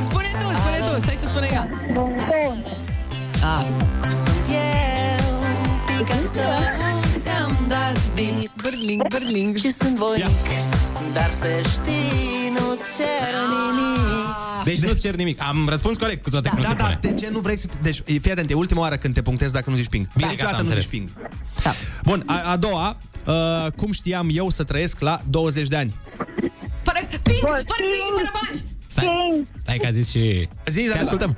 spune 0.00 0.30
tu, 0.40 0.54
spune 0.54 0.78
tu, 0.92 1.00
stai 1.00 1.16
să 1.18 1.26
spune 1.26 1.48
ea. 1.52 1.68
Bun. 1.92 2.64
Ah. 3.42 3.66
ți-am 7.18 7.58
dat 7.68 8.14
bing, 8.14 8.50
bârling, 8.62 9.02
bârling. 9.08 9.56
Și 9.56 9.70
sunt 9.70 9.96
voinic 9.96 10.26
Dar 11.12 11.30
să 11.32 11.46
știi, 11.70 12.45
nu-ți 12.58 12.84
cer 12.96 13.34
nimic 13.48 14.64
Deci 14.64 14.78
nu-ți 14.78 15.00
cer 15.00 15.14
nimic. 15.14 15.42
Am 15.42 15.68
răspuns 15.68 15.96
corect 15.96 16.22
cu 16.22 16.30
toate 16.30 16.48
Da, 16.48 16.54
că 16.54 16.56
nu 16.56 16.62
da, 16.62 16.68
se 16.68 16.74
da, 16.74 16.84
pune. 16.84 16.98
de 17.00 17.14
ce 17.24 17.28
nu 17.30 17.38
vrei 17.40 17.58
să... 17.58 17.66
te- 17.66 17.76
Deci, 17.82 18.02
fii 18.20 18.30
atent, 18.30 18.50
e 18.50 18.54
ultima 18.54 18.80
oară 18.80 18.96
când 18.96 19.14
te 19.14 19.22
punctezi 19.22 19.52
dacă 19.52 19.70
nu 19.70 19.76
zici 19.76 19.88
ping. 19.88 20.06
Bine, 20.16 20.30
Niciodată 20.30 20.56
gata, 20.56 20.62
am 20.62 20.74
nu 20.74 20.80
zici 20.80 20.84
înțeles. 20.92 21.10
ping. 21.14 21.30
Da. 21.62 21.72
Bun, 22.04 22.22
a, 22.26 22.50
a 22.50 22.56
doua, 22.56 22.96
uh, 23.26 23.70
cum 23.76 23.92
știam 23.92 24.28
eu 24.32 24.50
să 24.50 24.64
trăiesc 24.64 25.00
la 25.00 25.20
20 25.30 25.66
de 25.68 25.76
ani? 25.76 25.94
Fără 26.82 26.98
ping, 27.22 27.38
fără 27.38 27.62
griji, 27.66 28.08
fără 28.16 28.30
bani. 28.32 28.64
Stai, 28.86 29.46
stai 29.58 29.76
că 29.76 29.86
a 29.86 29.90
zis 29.90 30.10
și... 30.10 30.48
Zi, 30.66 30.74
Te 30.74 30.80
Izabela. 30.80 31.02
ascultăm. 31.04 31.36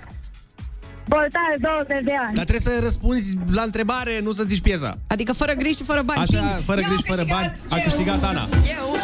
Portare 1.09 1.57
20 1.61 1.87
de 2.05 2.13
ani. 2.27 2.35
Dar 2.35 2.45
trebuie 2.45 2.61
să 2.75 2.79
răspunzi 2.83 3.37
la 3.53 3.63
întrebare, 3.63 4.21
nu 4.23 4.33
să 4.33 4.43
zici 4.43 4.61
piesa. 4.61 4.99
Adică 5.07 5.33
fără 5.33 5.53
griji 5.53 5.77
și 5.77 5.83
fără 5.85 6.03
bani. 6.03 6.21
Așa, 6.21 6.41
Ping. 6.41 6.65
fără 6.65 6.81
Eu 6.81 6.87
griji, 6.89 7.03
am 7.09 7.15
fără 7.17 7.23
câștigat, 7.25 7.41
bani, 7.41 7.59
a 7.71 7.77
eu. 7.77 7.83
câștigat 7.85 8.23
Ana. 8.23 8.49
Eu. 8.79 8.97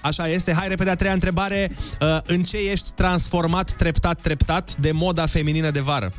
Așa 0.00 0.28
este. 0.28 0.52
Hai 0.52 0.68
repede 0.68 0.90
a 0.90 0.94
treia 0.94 1.12
întrebare. 1.12 1.70
Uh, 2.00 2.18
în 2.26 2.42
ce 2.42 2.56
ești 2.56 2.90
transformat 2.94 3.72
treptat, 3.72 4.20
treptat 4.20 4.76
de 4.76 4.92
moda 4.92 5.26
feminină 5.26 5.70
de 5.70 5.80
vară? 5.80 6.12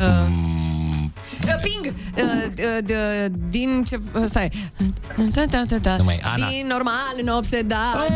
Uh, 0.00 1.58
ping! 1.62 1.94
Uh, 2.16 2.22
uh, 2.22 2.84
de- 2.84 3.32
din 3.48 3.84
ce... 3.88 4.00
uh, 4.14 4.22
Stai. 4.26 4.50
Da, 5.32 5.44
da, 5.50 5.62
da, 5.66 5.76
da. 5.76 5.96
Numai 5.96 6.20
Ana. 6.22 6.48
Din 6.48 6.66
normal 6.66 7.14
în 7.20 7.28
obsedat. 7.28 8.10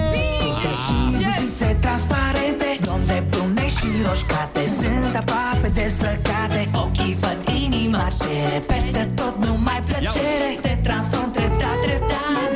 Yes! 1.19 1.77
transparente 1.81 2.79
Donde 2.83 3.23
brune 3.31 3.69
și 3.69 3.87
roșcate 4.09 4.67
Sunt 4.69 5.15
aproape 5.15 5.69
dezbrăcate 5.75 6.69
Ochii 6.73 7.17
văd 7.21 7.39
inima 7.65 8.07
cere 8.19 8.59
Peste 8.67 9.09
tot 9.15 9.45
numai 9.45 9.83
plăcere 9.87 10.59
Te 10.61 10.79
transform 10.83 11.31
treptat, 11.31 11.81
treptat 11.83 12.56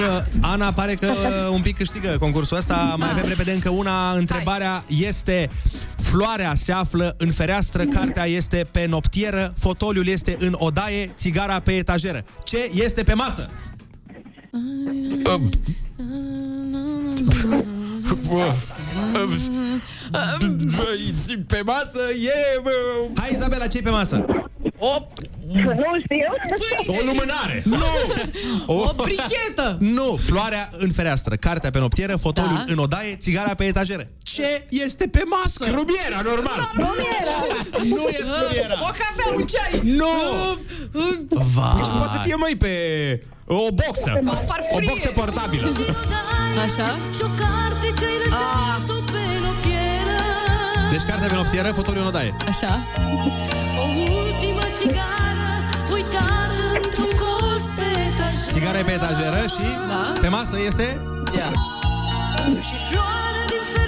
că 0.00 0.24
Ana 0.40 0.72
pare 0.72 0.94
că 0.94 1.12
un 1.52 1.60
pic 1.60 1.76
câștigă 1.76 2.16
concursul 2.20 2.56
ăsta. 2.56 2.94
Mai 2.98 3.10
avem 3.10 3.24
repede 3.28 3.52
încă 3.52 3.70
una. 3.70 4.12
Întrebarea 4.12 4.84
este... 4.86 5.50
Floarea 5.96 6.54
se 6.54 6.72
află 6.72 7.14
în 7.18 7.30
fereastră, 7.30 7.84
cartea 7.84 8.24
este 8.24 8.66
pe 8.70 8.86
noptieră, 8.86 9.54
fotoliul 9.58 10.06
este 10.06 10.36
în 10.40 10.54
odaie, 10.58 11.10
țigara 11.16 11.60
pe 11.60 11.72
etajeră. 11.72 12.24
Ce 12.44 12.70
este 12.72 13.02
pe 13.02 13.14
masă? 13.14 13.50
Pe 21.46 21.60
masă 21.64 22.00
e... 22.22 22.62
Hai, 23.16 23.30
Izabela, 23.32 23.66
ce 23.66 23.82
pe 23.82 23.90
masă? 23.90 24.24
O, 24.78 25.06
Nu 25.52 25.60
știu. 26.04 26.26
O 26.86 27.04
lumânare! 27.04 27.62
Nu! 27.64 27.76
o 28.74 28.92
brichetă! 29.02 29.76
Nu! 29.80 30.18
Floarea 30.22 30.68
în 30.78 30.92
fereastră, 30.92 31.34
cartea 31.36 31.70
pe 31.70 31.78
noptieră, 31.78 32.16
fotoliul 32.16 32.54
Da. 32.66 32.72
în 32.72 32.78
odaie, 32.78 33.16
țigara 33.16 33.54
pe 33.54 33.64
etajeră. 33.64 34.06
Ce 34.22 34.66
este 34.68 35.08
pe 35.08 35.22
masă? 35.26 35.64
Scrubiera, 35.64 36.20
normal! 36.24 36.70
Nu 37.94 38.06
e 38.08 38.18
scrubiera! 38.26 38.74
O 38.80 38.86
cafea, 38.86 39.34
un 39.36 39.44
ceai! 39.44 39.80
Nu! 39.82 40.08
Vai. 41.54 41.80
Ce 41.82 41.90
poate 41.90 42.12
să 42.12 42.20
fie, 42.24 42.34
măi, 42.34 42.56
pe... 42.56 42.68
O 43.52 43.70
boxă! 43.80 44.12
O 44.26 44.36
farfurie. 44.50 44.88
O 44.88 44.90
boxă 44.90 45.10
portabilă! 45.20 45.66
Așa? 46.64 46.88
Și 47.16 47.22
o 47.28 47.30
carte 47.42 47.86
ce-ai 47.98 48.16
lăsat-o 48.24 48.98
pe 49.12 49.22
noptieră 49.44 50.18
Deci 50.90 51.02
cartea 51.10 51.28
pe 51.28 51.34
noptieră, 51.34 51.68
fotoliul 51.72 52.02
în 52.02 52.08
odaie. 52.08 52.32
Așa? 52.48 52.72
O 53.82 53.86
ultimă 54.22 54.64
țigară 54.78 55.48
Uitată 55.92 56.58
într-un 56.84 57.10
colț 57.22 57.66
pe 57.78 57.86
etajă 58.08 58.46
Țigara 58.54 58.78
e 58.78 58.82
pe 58.82 58.92
etajeră 58.92 59.42
și 59.54 59.64
Da. 59.90 60.18
pe 60.20 60.28
masă 60.28 60.56
este... 60.66 61.00
Ia. 61.38 61.50
Și 62.68 62.76
floarea 62.88 63.44
din 63.52 63.62
fereastră 63.72 63.79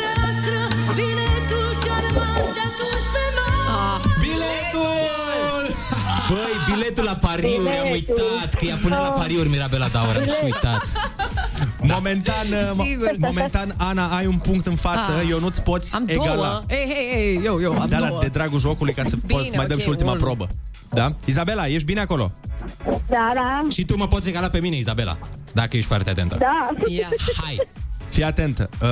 Băi, 6.33 6.75
biletul 6.75 7.05
la 7.05 7.15
pariuri, 7.17 7.69
am 7.85 7.91
uitat 7.91 8.55
Că 8.59 8.65
ea 8.65 8.79
punea 8.83 8.99
la 9.01 9.09
pariuri 9.09 9.49
Mirabela 9.49 9.89
Daura 9.89 10.21
Și 10.23 10.31
uitat 10.45 10.83
Momentan, 11.95 12.47
mo- 12.47 12.85
Sigur. 12.85 13.15
momentan, 13.19 13.75
Ana, 13.79 14.17
ai 14.17 14.27
un 14.27 14.39
punct 14.39 14.67
în 14.67 14.75
față, 14.77 15.13
Ah. 15.23 15.27
eu 15.31 15.41
nu-ți 15.41 15.63
poți 15.63 15.95
Am 15.95 16.05
egala. 16.07 16.35
două. 16.35 16.63
Ei, 16.69 16.77
ei, 16.89 17.21
ei, 17.21 17.41
eu, 17.45 17.61
eu, 17.61 17.73
am 17.81 17.87
Da, 17.89 17.97
două. 17.97 18.11
la, 18.11 18.19
de 18.21 18.27
dragul 18.27 18.59
jocului, 18.61 18.93
ca 18.95 19.03
să 19.03 19.17
Bine, 19.27 19.39
poți, 19.41 19.57
mai 19.57 19.67
dăm 19.67 19.77
ok, 19.77 19.83
și 19.83 19.89
ultima 19.89 20.11
bun. 20.11 20.21
probă. 20.21 20.49
Da? 20.91 21.13
Izabela, 21.25 21.67
ești 21.67 21.85
bine 21.85 22.01
acolo? 22.01 22.33
Da, 22.87 23.31
da. 23.35 23.63
Și 23.71 23.85
tu 23.85 23.97
mă 23.97 24.07
poți 24.09 24.29
egala 24.29 24.49
pe 24.49 24.61
mine, 24.61 24.77
Izabela 24.77 25.17
Dacă 25.53 25.77
ești 25.77 25.89
foarte 25.89 26.11
atentă 26.11 26.37
Da. 26.39 26.69
Ia. 26.87 27.09
Hai 27.45 27.61
Fii 28.09 28.25
atentă. 28.25 28.69
Uh, 28.83 28.89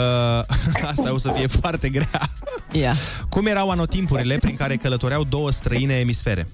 asta 0.91 1.13
o 1.13 1.19
să 1.19 1.31
fie 1.37 1.47
foarte 1.47 1.89
grea. 1.89 2.29
Ia. 2.73 2.93
Cum 3.29 3.47
erau 3.47 3.71
anotimpurile 3.71 4.37
prin 4.37 4.57
care 4.57 4.77
călătoreau 4.77 5.25
două 5.25 5.51
străine 5.51 5.95
emisfere? 5.95 6.47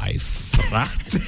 Hai, 0.00 0.18
frate 0.50 1.20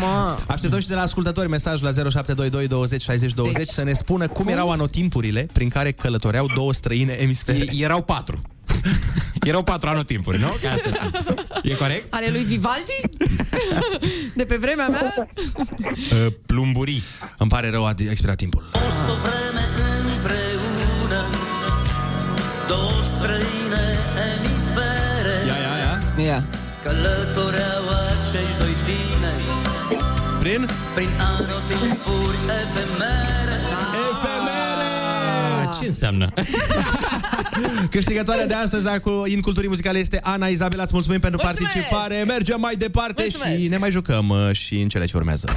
Mă. 0.00 0.36
Așteptăm 0.46 0.80
și 0.80 0.88
de 0.88 0.94
la 0.94 1.00
ascultători 1.02 1.48
mesaj 1.48 1.80
la 1.80 1.90
0722 1.90 2.66
20 2.68 3.02
60 3.02 3.32
20 3.32 3.56
Deci, 3.56 3.68
să 3.68 3.84
ne 3.84 3.92
spună 3.92 4.28
cum 4.28 4.48
erau 4.48 4.70
anotimpurile 4.70 5.46
prin 5.52 5.68
care 5.68 5.92
călătoreau 5.92 6.46
două 6.54 6.72
străine 6.72 7.12
emisfere. 7.12 7.58
E- 7.58 7.82
Erau 7.84 8.02
patru 8.02 8.42
Erau 9.50 9.62
patru 9.62 9.88
anotimpuri, 9.88 10.38
nu? 10.40 10.46
Că 10.46 10.68
astea 10.68 10.92
sunt. 11.00 11.44
E 11.62 11.74
corect? 11.74 12.14
Ale 12.14 12.28
lui 12.30 12.42
Vivaldi? 12.42 13.00
De 14.34 14.44
pe 14.44 14.56
vremea 14.56 14.88
mea? 14.88 15.14
Uh, 15.16 16.32
plumburii 16.46 17.02
Îmi 17.38 17.50
pare 17.50 17.70
rău, 17.70 17.86
a 17.86 17.94
expirat 18.10 18.36
timpul. 18.36 18.70
Fost 18.72 19.08
o 19.10 19.14
vreme 19.22 19.64
împreună 20.14 21.24
Două 22.68 23.02
străine 23.04 23.84
emisfere 24.36 25.46
Ia, 25.46 25.56
ia, 25.56 25.76
ia. 26.18 26.24
Ia. 26.24 26.44
Călătoreau 26.86 27.84
acești 28.08 28.58
doi 28.58 28.74
tineri 28.86 29.44
Prin? 30.38 30.66
Prin 30.94 31.08
anotimpuri 31.18 32.38
efemere 32.60 33.56
Efemere! 34.10 34.90
Ah, 35.62 35.76
Ce 35.80 35.86
înseamnă? 35.86 36.28
Câștigătoarea 37.90 38.46
de 38.46 38.54
astăzi 38.54 38.88
a 38.88 39.00
cu 39.00 39.22
Inculturii 39.26 39.68
Muzicale 39.68 39.98
este 39.98 40.20
Ana 40.22 40.46
Izabela. 40.46 40.82
Îți 40.82 40.92
mulțumim 40.92 41.20
pentru 41.20 41.40
Mulțumesc! 41.42 41.72
participare. 41.72 42.24
Mergem 42.26 42.60
mai 42.60 42.74
departe 42.76 43.22
Mulțumesc! 43.22 43.62
și 43.62 43.68
ne 43.68 43.76
mai 43.76 43.90
jucăm 43.90 44.28
uh, 44.28 44.50
și 44.52 44.80
în 44.80 44.88
cele 44.88 45.04
ce 45.04 45.16
urmează. 45.16 45.48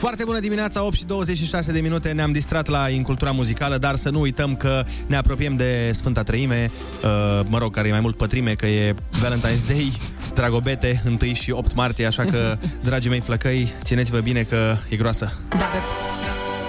Foarte 0.00 0.24
bună 0.24 0.38
dimineața, 0.38 0.84
8 0.84 0.94
și 0.94 1.04
26 1.04 1.72
de 1.72 1.80
minute. 1.80 2.12
Ne-am 2.12 2.32
distrat 2.32 2.66
la 2.66 2.88
Incultura 2.88 3.30
Muzicală 3.30 3.78
Dar 3.78 3.94
să 3.94 4.10
nu 4.10 4.20
uităm 4.20 4.56
că 4.56 4.84
ne 5.06 5.16
apropiem 5.16 5.56
de 5.56 5.90
Sfânta 5.92 6.22
Treime 6.22 6.70
uh, 7.04 7.40
Mă 7.48 7.58
rog, 7.58 7.74
care 7.74 7.88
e 7.88 7.90
mai 7.90 8.00
mult 8.00 8.16
pătrime 8.16 8.54
Că 8.54 8.66
e 8.66 8.94
Valentine's 8.94 9.66
Day 9.66 9.92
Dragobete, 10.34 11.02
1 11.22 11.32
și 11.32 11.50
8 11.50 11.74
martie 11.74 12.06
Așa 12.06 12.22
că, 12.22 12.56
dragii 12.84 13.10
mei 13.10 13.20
flăcăi 13.20 13.72
Țineți-vă 13.82 14.18
bine 14.18 14.42
că 14.42 14.76
e 14.88 14.96
groasă. 14.96 15.32
Da, 15.48 15.64
pe... 15.64 15.78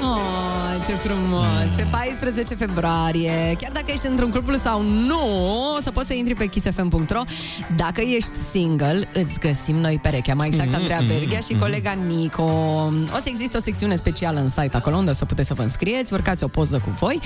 Oh, 0.02 0.41
ce 0.86 0.94
frumos! 0.94 1.72
Pe 1.76 1.88
14 1.92 2.56
februarie, 2.56 3.56
chiar 3.58 3.72
dacă 3.72 3.86
ești 3.88 4.08
într-un 4.08 4.32
club 4.32 4.56
sau 4.56 4.82
nu, 4.82 5.20
o 5.78 5.80
să 5.82 5.92
poți 5.92 6.08
să 6.08 6.14
intri 6.14 6.36
pe 6.36 6.46
kissfm.ro. 6.46 7.22
Dacă 7.76 8.02
ești 8.02 8.36
single, 8.36 9.10
îți 9.14 9.40
găsim 9.40 9.76
noi 9.76 10.00
perechea, 10.02 10.34
mai 10.34 10.48
exact 10.48 10.74
Andreea 10.74 11.02
Berghia 11.08 11.40
și 11.40 11.54
colega 11.60 11.92
Nico. 11.92 12.44
O 13.14 13.18
să 13.22 13.26
existe 13.26 13.58
o 13.58 13.60
secțiune 13.60 13.96
specială 13.96 14.40
în 14.40 14.48
site 14.48 14.78
acolo 14.78 14.96
unde 14.96 15.10
o 15.10 15.14
să 15.14 15.26
puteți 15.26 15.48
să 15.48 15.54
vă 15.54 15.62
înscrieți, 15.62 16.14
urcați 16.14 16.44
o 16.44 16.48
poză 16.48 16.78
cu 16.78 16.90
voi 17.00 17.20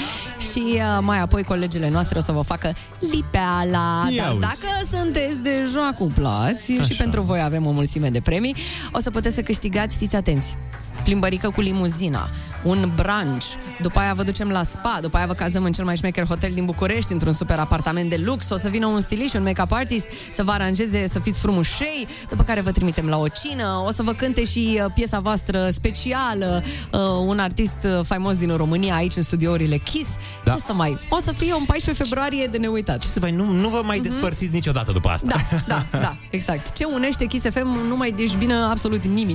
și 0.51 0.63
uh, 0.73 0.81
mai 1.01 1.19
apoi 1.19 1.43
colegele 1.43 1.89
noastre 1.89 2.17
o 2.17 2.21
să 2.21 2.31
vă 2.31 2.41
facă 2.41 2.75
lipeala. 2.99 4.07
Ia 4.09 4.23
Dar 4.23 4.31
uzi. 4.31 4.39
dacă 4.41 4.97
sunteți 5.01 5.39
deja 5.39 5.89
cuplați 5.97 6.71
și 6.71 6.95
pentru 6.95 7.21
voi 7.21 7.41
avem 7.41 7.65
o 7.65 7.71
mulțime 7.71 8.09
de 8.09 8.19
premii, 8.19 8.55
o 8.91 8.99
să 8.99 9.11
puteți 9.11 9.35
să 9.35 9.41
câștigați, 9.41 9.97
fiți 9.97 10.15
atenți, 10.15 10.57
plimbărică 11.05 11.49
cu 11.49 11.61
limuzina, 11.61 12.29
un 12.63 12.91
brunch, 12.95 13.45
după 13.81 13.99
aia 13.99 14.13
vă 14.13 14.23
ducem 14.23 14.49
la 14.49 14.63
spa, 14.63 14.97
după 15.01 15.17
aia 15.17 15.25
vă 15.25 15.33
cazăm 15.33 15.63
în 15.63 15.71
cel 15.71 15.85
mai 15.85 15.95
șmecher 15.95 16.25
hotel 16.25 16.51
din 16.53 16.65
București, 16.65 17.11
într-un 17.11 17.33
super 17.33 17.59
apartament 17.59 18.09
de 18.09 18.21
lux, 18.25 18.49
o 18.49 18.57
să 18.57 18.69
vină 18.69 18.85
un 18.85 19.01
stilist 19.01 19.29
și 19.29 19.35
un 19.35 19.43
make-up 19.43 19.71
artist 19.71 20.07
să 20.33 20.43
vă 20.43 20.51
aranjeze 20.51 21.07
să 21.07 21.19
fiți 21.19 21.39
frumușei, 21.39 22.07
după 22.29 22.43
care 22.43 22.61
vă 22.61 22.71
trimitem 22.71 23.07
la 23.07 23.17
o 23.17 23.27
cină, 23.27 23.83
o 23.85 23.91
să 23.91 24.03
vă 24.03 24.13
cânte 24.13 24.43
și 24.43 24.79
uh, 24.83 24.91
piesa 24.93 25.19
voastră 25.19 25.67
specială, 25.69 26.63
uh, 26.91 26.99
un 27.27 27.39
artist 27.39 27.75
uh, 27.83 28.05
faimos 28.05 28.37
din 28.37 28.55
România 28.55 28.95
aici 28.95 29.15
în 29.15 29.23
studiourile 29.23 29.77
Kiss. 29.77 30.15
Da. 30.43 30.51
Ce 30.51 30.59
să 30.59 30.73
mai? 30.73 30.99
O 31.09 31.19
să 31.19 31.31
fie 31.31 31.53
un 31.53 31.65
14 31.65 32.03
februarie 32.03 32.45
de 32.45 32.57
neuitat. 32.57 32.99
Ce 32.99 33.07
să 33.07 33.19
mai, 33.21 33.31
nu, 33.31 33.51
nu 33.51 33.69
vă 33.69 33.81
mai 33.85 33.99
despărțiți 33.99 34.51
niciodată 34.51 34.91
după 34.91 35.09
asta. 35.09 35.35
Da, 35.67 35.85
da, 35.91 35.99
da, 35.99 36.15
exact. 36.29 36.71
Ce 36.71 36.83
unește 36.85 37.25
Kiss 37.25 37.45
FM 37.49 37.87
nu 37.87 37.97
mai 37.97 38.11
deșbină 38.11 38.67
absolut 38.69 39.05
nimic. 39.05 39.33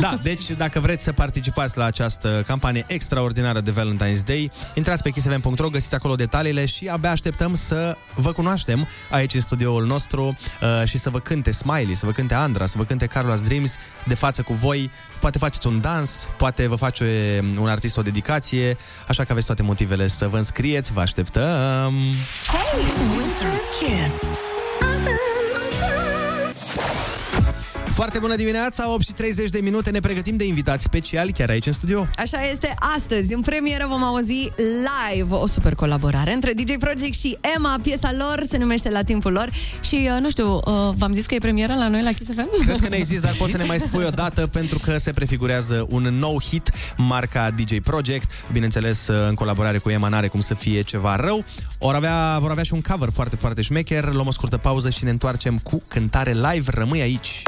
Da, 0.00 0.20
deci 0.22 0.50
dacă 0.50 0.77
vreți 0.80 1.04
să 1.04 1.12
participați 1.12 1.78
la 1.78 1.84
această 1.84 2.42
campanie 2.46 2.84
extraordinară 2.86 3.60
de 3.60 3.72
Valentine's 3.72 4.24
Day, 4.24 4.50
intrați 4.74 5.02
pe 5.02 5.10
kissfm.ro, 5.10 5.68
găsiți 5.68 5.94
acolo 5.94 6.14
detaliile 6.14 6.66
și 6.66 6.88
abia 6.88 7.10
așteptăm 7.10 7.54
să 7.54 7.96
vă 8.14 8.32
cunoaștem 8.32 8.88
aici 9.10 9.34
în 9.34 9.40
studioul 9.40 9.86
nostru 9.86 10.36
uh, 10.62 10.82
și 10.84 10.98
să 10.98 11.10
vă 11.10 11.18
cânte 11.18 11.52
Smiley, 11.52 11.94
să 11.94 12.06
vă 12.06 12.12
cânte 12.12 12.34
Andra, 12.34 12.66
să 12.66 12.74
vă 12.78 12.84
cânte 12.84 13.06
Carlos 13.06 13.42
Dreams 13.42 13.76
de 14.04 14.14
față 14.14 14.42
cu 14.42 14.52
voi. 14.52 14.90
Poate 15.20 15.38
faceți 15.38 15.66
un 15.66 15.80
dans, 15.80 16.28
poate 16.36 16.66
vă 16.66 16.74
face 16.74 17.40
un 17.60 17.68
artist 17.68 17.96
o 17.96 18.02
dedicație, 18.02 18.76
așa 19.08 19.24
că 19.24 19.32
aveți 19.32 19.46
toate 19.46 19.62
motivele 19.62 20.08
să 20.08 20.28
vă 20.28 20.36
înscrieți, 20.36 20.92
vă 20.92 21.00
așteptăm! 21.00 21.94
Hey, 22.46 22.82
Winter 23.16 23.52
Kiss. 23.80 24.47
Foarte 27.98 28.18
bună 28.18 28.36
dimineața, 28.36 28.92
8 28.92 29.04
și 29.04 29.12
30 29.12 29.50
de 29.50 29.58
minute, 29.60 29.90
ne 29.90 30.00
pregătim 30.00 30.36
de 30.36 30.44
invitați 30.44 30.84
speciali 30.84 31.32
chiar 31.32 31.48
aici 31.48 31.66
în 31.66 31.72
studio. 31.72 32.06
Așa 32.16 32.44
este 32.50 32.74
astăzi. 32.96 33.34
În 33.34 33.40
premieră 33.40 33.86
vom 33.88 34.02
auzi 34.02 34.48
live 35.12 35.34
o 35.34 35.46
super 35.46 35.74
colaborare 35.74 36.32
între 36.32 36.52
DJ 36.52 36.76
Project 36.78 37.18
și 37.18 37.38
Emma. 37.56 37.78
Piesa 37.82 38.10
lor 38.18 38.42
se 38.48 38.58
numește 38.58 38.90
La 38.90 39.02
timpul 39.02 39.32
lor 39.32 39.50
și, 39.80 40.08
uh, 40.14 40.20
nu 40.20 40.30
știu, 40.30 40.54
uh, 40.54 40.62
v-am 40.96 41.12
zis 41.12 41.26
că 41.26 41.34
e 41.34 41.38
premieră 41.38 41.74
la 41.74 41.88
noi 41.88 42.02
la 42.02 42.12
Kiss 42.12 42.30
FM? 42.34 42.64
Cred 42.64 42.80
că 42.80 42.88
ne-ai 42.88 43.02
zis, 43.02 43.20
dar 43.20 43.34
poți 43.38 43.50
să 43.50 43.56
ne 43.56 43.64
mai 43.64 43.80
spui 43.80 44.04
o 44.04 44.10
dată 44.10 44.46
pentru 44.46 44.78
că 44.78 44.98
se 44.98 45.12
prefigurează 45.12 45.86
un 45.88 46.02
nou 46.02 46.40
hit, 46.42 46.70
marca 46.96 47.50
DJ 47.50 47.78
Project, 47.82 48.30
bineînțeles 48.52 49.06
în 49.28 49.34
colaborare 49.34 49.78
cu 49.78 49.90
Emma 49.90 50.08
n-are 50.08 50.28
cum 50.28 50.40
să 50.40 50.54
fie 50.54 50.82
ceva 50.82 51.16
rău. 51.16 51.44
Or 51.78 51.94
avea, 51.94 52.38
vor 52.40 52.50
avea 52.50 52.62
și 52.62 52.72
un 52.72 52.80
cover 52.80 53.08
foarte, 53.12 53.36
foarte 53.36 53.62
șmecher. 53.62 54.12
Luăm 54.12 54.26
o 54.26 54.32
scurtă 54.32 54.56
pauză 54.56 54.90
și 54.90 55.04
ne 55.04 55.10
întoarcem 55.10 55.58
cu 55.58 55.82
cântare 55.88 56.32
live. 56.32 56.70
Rămâi 56.74 57.00
aici! 57.00 57.42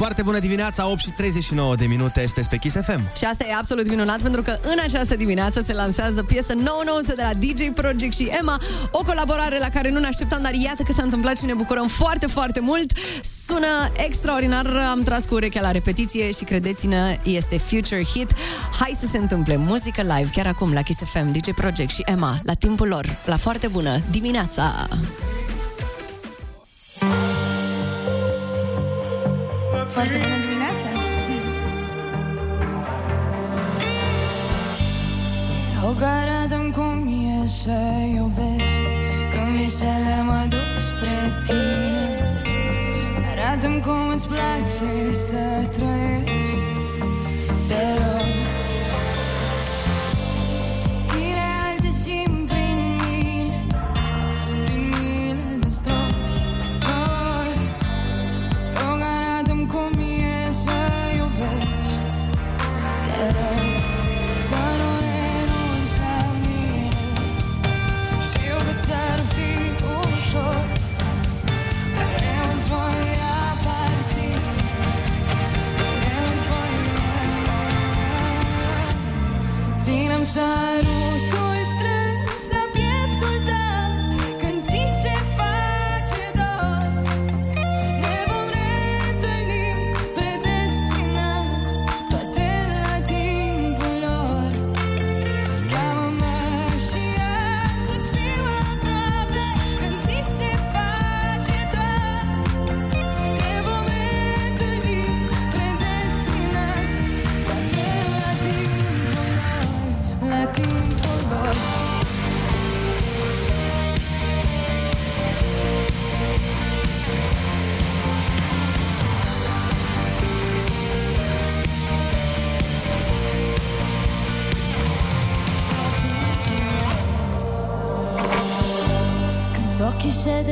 Foarte 0.00 0.22
bună 0.22 0.38
dimineața, 0.38 0.86
8 0.86 0.98
și 0.98 1.10
39 1.10 1.74
de 1.76 1.86
minute, 1.86 2.22
este 2.22 2.42
pe 2.50 2.56
Kiss 2.56 2.76
FM. 2.82 3.00
Și 3.16 3.24
asta 3.24 3.44
e 3.48 3.54
absolut 3.54 3.88
minunat 3.88 4.22
pentru 4.22 4.42
că 4.42 4.58
în 4.62 4.78
această 4.82 5.16
dimineață 5.16 5.60
se 5.60 5.72
lansează 5.72 6.22
piesă 6.22 6.54
nouă 6.54 6.82
nouă 6.84 7.00
de 7.06 7.14
la 7.16 7.34
DJ 7.34 7.70
Project 7.74 8.14
și 8.14 8.28
Emma, 8.38 8.60
o 8.90 9.02
colaborare 9.02 9.58
la 9.58 9.68
care 9.68 9.90
nu 9.90 9.98
ne 9.98 10.06
așteptam, 10.06 10.42
dar 10.42 10.54
iată 10.54 10.82
că 10.82 10.92
s-a 10.92 11.02
întâmplat 11.02 11.36
și 11.36 11.44
ne 11.44 11.54
bucurăm 11.54 11.88
foarte, 11.88 12.26
foarte 12.26 12.60
mult. 12.60 12.92
Sună 13.46 13.66
extraordinar, 13.96 14.66
am 14.90 15.02
tras 15.02 15.24
cu 15.24 15.34
urechea 15.34 15.60
la 15.60 15.70
repetiție 15.70 16.30
și 16.30 16.44
credeți-ne, 16.44 17.18
este 17.22 17.58
future 17.58 18.04
hit. 18.04 18.30
Hai 18.78 18.94
să 18.98 19.06
se 19.06 19.18
întâmple 19.18 19.56
muzică 19.56 20.00
live 20.00 20.28
chiar 20.32 20.46
acum 20.46 20.72
la 20.72 20.82
Kiss 20.82 21.00
FM, 21.04 21.32
DJ 21.32 21.50
Project 21.54 21.90
și 21.90 22.02
Emma, 22.04 22.38
la 22.42 22.54
timpul 22.54 22.88
lor, 22.88 23.18
la 23.24 23.36
foarte 23.36 23.66
bună 23.68 24.00
dimineața. 24.10 24.88
Foarte 29.86 30.18
bună 30.22 30.36
dimineața! 30.44 30.88
Te 35.68 35.86
rog, 35.86 36.02
arată-mi 36.02 36.72
cum 36.72 37.08
e 37.44 37.48
să 37.48 37.78
iubești 38.14 38.88
Când 39.30 39.56
visele 39.56 40.22
mă 40.24 40.46
duc 40.48 40.78
spre 40.78 41.42
tine 41.46 42.42
Arată-mi 43.30 43.80
cum 43.80 44.08
îți 44.14 44.28
place 44.28 45.12
să 45.12 45.68
trăiești 45.76 46.49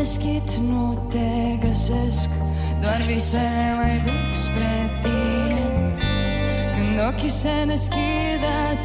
deschid, 0.09 0.51
nu 0.71 1.07
te 1.09 1.67
găsesc. 1.67 2.29
Doar 2.81 3.03
visele 3.07 3.75
mai 3.77 4.01
duc 4.05 4.35
spre 4.35 4.99
tine. 5.03 5.69
Când 6.77 6.99
ochii 7.09 7.29
se 7.29 7.65
deschid, 7.67 8.41
dar 8.41 8.81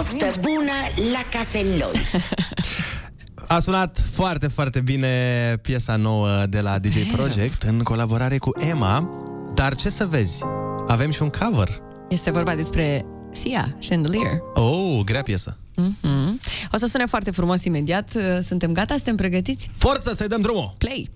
Poftă 0.00 0.32
bună 0.40 0.72
la 1.12 1.38
cafeloi! 1.38 1.92
A 3.48 3.58
sunat 3.60 4.02
foarte, 4.10 4.46
foarte 4.46 4.80
bine 4.80 5.56
piesa 5.62 5.96
nouă 5.96 6.44
de 6.48 6.60
la 6.60 6.78
DJ 6.78 7.12
Project 7.12 7.62
în 7.62 7.82
colaborare 7.82 8.38
cu 8.38 8.52
Emma. 8.70 9.10
Dar 9.54 9.74
ce 9.74 9.90
să 9.90 10.06
vezi, 10.06 10.42
avem 10.86 11.10
și 11.10 11.22
un 11.22 11.28
cover. 11.28 11.68
Este 12.08 12.30
vorba 12.30 12.54
despre 12.54 13.04
Sia, 13.32 13.76
Chandelier. 13.88 14.38
Oh, 14.54 15.00
grea 15.04 15.22
piesă. 15.22 15.58
Mhm. 15.74 16.40
O 16.72 16.76
să 16.76 16.86
sune 16.86 17.06
foarte 17.06 17.30
frumos 17.30 17.64
imediat. 17.64 18.16
Suntem 18.40 18.72
gata? 18.72 18.94
Suntem 18.94 19.16
pregătiți? 19.16 19.70
Forță 19.76 20.14
să-i 20.16 20.28
dăm 20.28 20.40
drumul! 20.40 20.74
Play! 20.78 21.10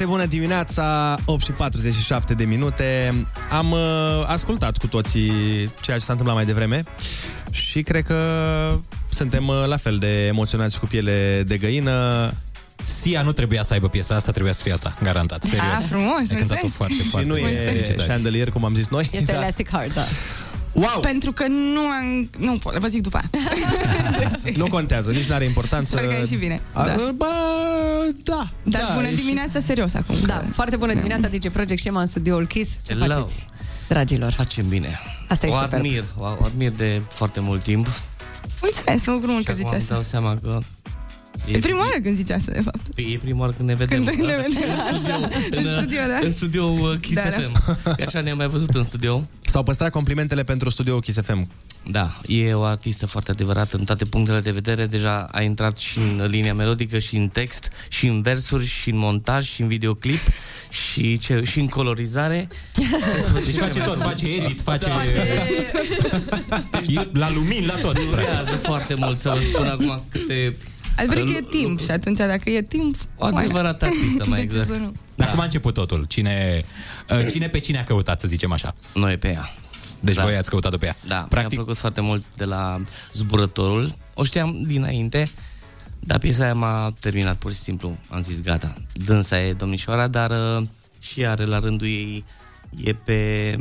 Foarte 0.00 0.18
bună 0.18 0.30
dimineața, 0.30 1.18
8 1.24 1.44
și 1.44 1.50
47 1.52 2.34
de 2.34 2.44
minute. 2.44 3.14
Am 3.50 3.70
uh, 3.70 3.78
ascultat 4.26 4.76
cu 4.76 4.86
toții 4.86 5.32
ceea 5.80 5.96
ce 5.98 6.02
s-a 6.04 6.12
întâmplat 6.12 6.34
mai 6.36 6.44
devreme 6.44 6.82
și 7.50 7.82
cred 7.82 8.04
că 8.04 8.18
suntem 9.08 9.48
uh, 9.48 9.64
la 9.66 9.76
fel 9.76 9.98
de 9.98 10.26
emoționați 10.26 10.78
cu 10.80 10.86
piele 10.86 11.42
de 11.46 11.56
găină. 11.58 12.30
Sia 12.82 13.22
nu 13.22 13.32
trebuia 13.32 13.62
să 13.62 13.72
aibă 13.72 13.88
piesa 13.88 14.14
asta, 14.14 14.30
trebuia 14.32 14.52
să 14.52 14.62
fie 14.62 14.72
a 14.72 14.76
ta, 14.76 14.94
garantat. 15.02 15.42
Serios. 15.42 15.66
Ah, 15.78 15.84
frumos, 15.88 16.18
Ai 16.30 16.36
cântat-o 16.36 16.44
mulțumesc. 16.62 16.74
foarte, 16.74 16.94
Și 16.94 17.08
foarte 17.08 17.28
nu 17.28 17.34
bine. 17.34 17.48
e 17.50 17.56
Felicitări. 17.56 18.08
chandelier, 18.08 18.50
cum 18.50 18.64
am 18.64 18.74
zis 18.74 18.88
noi. 18.88 19.08
Este 19.12 19.32
Elastic 19.32 19.70
Heart, 19.70 19.94
da. 19.94 20.02
Wow! 20.72 21.00
Pentru 21.00 21.32
că 21.32 21.46
nu 21.46 21.80
am... 21.80 22.30
Nu 22.38 22.58
pot, 22.58 22.76
vă 22.76 22.86
zic 22.86 23.02
după 23.02 23.16
aia. 23.16 23.30
Nu 24.56 24.68
contează, 24.68 25.10
nici 25.10 25.24
nu 25.28 25.34
are 25.34 25.44
importanță. 25.44 25.96
Sper 25.96 26.08
că 26.08 26.14
e 26.14 26.24
și 26.26 26.34
bine. 26.36 26.58
A, 26.72 26.84
Da. 26.86 26.94
Bă, 27.16 27.24
da. 28.24 28.48
Dar 28.62 28.82
da, 28.88 28.94
bună 28.94 29.06
e 29.06 29.10
și- 29.10 29.16
dimineața, 29.16 29.58
serios 29.58 29.94
acum. 29.94 30.14
Da, 30.26 30.44
foarte 30.52 30.76
bună 30.76 30.94
dimineața, 30.94 31.28
DJ 31.28 31.46
Project 31.52 31.80
și 31.80 31.86
Emma 31.88 32.00
în 32.00 32.06
studioul 32.06 32.46
Kiss. 32.46 32.78
Ce 32.86 32.94
Hello. 32.94 33.12
faceți, 33.14 33.46
dragilor? 33.88 34.30
Facem 34.32 34.68
bine. 34.68 34.98
Asta 35.28 35.46
e 35.46 35.50
o 35.50 35.52
superb. 35.52 35.72
admir, 35.72 36.04
o 36.16 36.24
admir 36.44 36.70
de 36.70 37.02
foarte 37.10 37.40
mult 37.40 37.62
timp. 37.62 37.86
Mulțumesc, 38.60 39.06
mă 39.06 39.12
bucur 39.12 39.28
mult 39.28 39.44
că 39.44 39.50
Și 39.50 39.56
zici 39.56 39.66
acum 39.66 39.76
îmi 39.76 39.82
asta. 39.82 39.94
dau 39.94 40.02
seama 40.02 40.38
că 40.42 40.58
E 41.46 41.58
prima 41.58 41.78
oară 41.78 41.98
când 42.02 42.14
zici 42.14 42.30
asta, 42.30 42.52
de 42.52 42.60
fapt. 42.60 42.88
Păi 42.94 43.12
e 43.14 43.18
prima 43.18 43.40
oară 43.40 43.52
când 43.52 43.68
ne 43.68 43.74
vedem. 43.74 44.04
Când 44.04 44.18
ne 44.18 44.36
vedem, 44.36 44.44
în 44.44 44.96
studio, 44.96 45.14
așa. 45.14 45.30
în, 45.50 45.66
În 45.66 45.76
studio, 45.78 46.00
da. 46.00 46.18
În 46.26 46.32
studio 46.32 46.64
uh, 46.64 46.98
Kiss 47.00 47.14
Da, 47.14 47.30
da. 47.30 47.36
FM. 47.36 47.82
Că 47.96 48.04
așa 48.06 48.20
ne-am 48.20 48.36
mai 48.36 48.48
văzut 48.48 48.74
în 48.74 48.84
studio. 48.84 49.26
S-au 49.40 49.62
păstrat 49.62 49.90
complimentele 49.90 50.42
pentru 50.44 50.68
studio 50.70 50.98
Kiss 50.98 51.20
FM. 51.22 51.48
Da, 51.90 52.16
e 52.26 52.54
o 52.54 52.62
artistă 52.62 53.06
foarte 53.06 53.30
adevărată 53.30 53.76
în 53.76 53.84
toate 53.84 54.04
punctele 54.04 54.40
de 54.40 54.50
vedere. 54.50 54.86
Deja 54.86 55.26
a 55.32 55.42
intrat 55.42 55.76
și 55.76 55.98
în 55.98 56.26
linia 56.26 56.54
melodică, 56.54 56.98
și 56.98 57.16
în 57.16 57.28
text, 57.28 57.68
și 57.88 58.06
în 58.06 58.22
versuri, 58.22 58.66
și 58.66 58.90
în 58.90 58.96
montaj, 58.96 59.46
și 59.46 59.62
în 59.62 59.68
videoclip, 59.68 60.20
și, 60.70 61.18
ce, 61.18 61.42
și 61.44 61.60
în 61.60 61.68
colorizare. 61.68 62.48
Deci 63.46 63.54
face 63.54 63.80
tot, 63.80 64.00
face 64.00 64.26
edit, 64.26 64.60
face... 64.60 64.86
Da. 64.86 65.02
E 66.86 67.08
La 67.12 67.32
lumini, 67.32 67.66
la 67.66 67.74
tot. 67.74 68.08
Durează 68.10 68.56
foarte 68.62 68.94
mult 68.94 69.18
să 69.18 69.28
vă 69.28 69.40
spun 69.52 69.66
acum 69.66 70.02
câte... 70.08 70.56
Adevărul 70.96 71.30
că 71.30 71.36
e 71.36 71.40
timp 71.50 71.80
și 71.80 71.90
atunci 71.90 72.16
dacă 72.18 72.50
e 72.50 72.62
timp... 72.62 72.96
O 73.16 73.24
adevărată 73.24 73.84
artistă, 73.84 74.24
mai 74.26 74.46
De 74.46 74.52
ce 74.52 74.58
exact. 74.58 74.66
să 74.78 74.82
nu? 74.82 74.94
Dar 75.16 75.30
cum 75.30 75.40
a 75.40 75.44
început 75.44 75.74
totul? 75.74 76.04
Cine, 76.04 76.64
uh, 77.10 77.26
cine 77.32 77.48
pe 77.48 77.58
cine 77.58 77.78
a 77.78 77.84
căutat, 77.84 78.20
să 78.20 78.28
zicem 78.28 78.52
așa? 78.52 78.74
Noi 78.94 79.16
pe 79.16 79.28
ea. 79.28 79.48
Deci 80.00 80.14
Da. 80.16 80.22
voi 80.22 80.36
ați 80.36 80.50
căutat-o 80.50 80.76
pe 80.76 80.86
ea. 80.86 80.96
Da, 81.06 81.16
Practic... 81.16 81.38
mi-a 81.38 81.48
plăcut 81.48 81.76
foarte 81.76 82.00
mult 82.00 82.24
de 82.36 82.44
la 82.44 82.82
Zburătorul. 83.12 83.94
O 84.14 84.24
știam 84.24 84.62
dinainte, 84.66 85.30
dar 86.00 86.18
piesa 86.18 86.42
aia 86.44 86.54
m-a 86.54 86.92
terminat 87.00 87.36
pur 87.36 87.52
și 87.52 87.58
simplu. 87.58 87.96
Am 88.10 88.22
zis 88.22 88.40
gata, 88.40 88.74
dânsa 88.92 89.40
e 89.40 89.52
domnișoara, 89.52 90.08
dar 90.08 90.30
uh, 90.30 90.66
și 90.98 91.26
are 91.26 91.44
la 91.44 91.58
rândul 91.58 91.86
ei 91.86 92.24
e 92.84 92.92
pe 92.92 93.56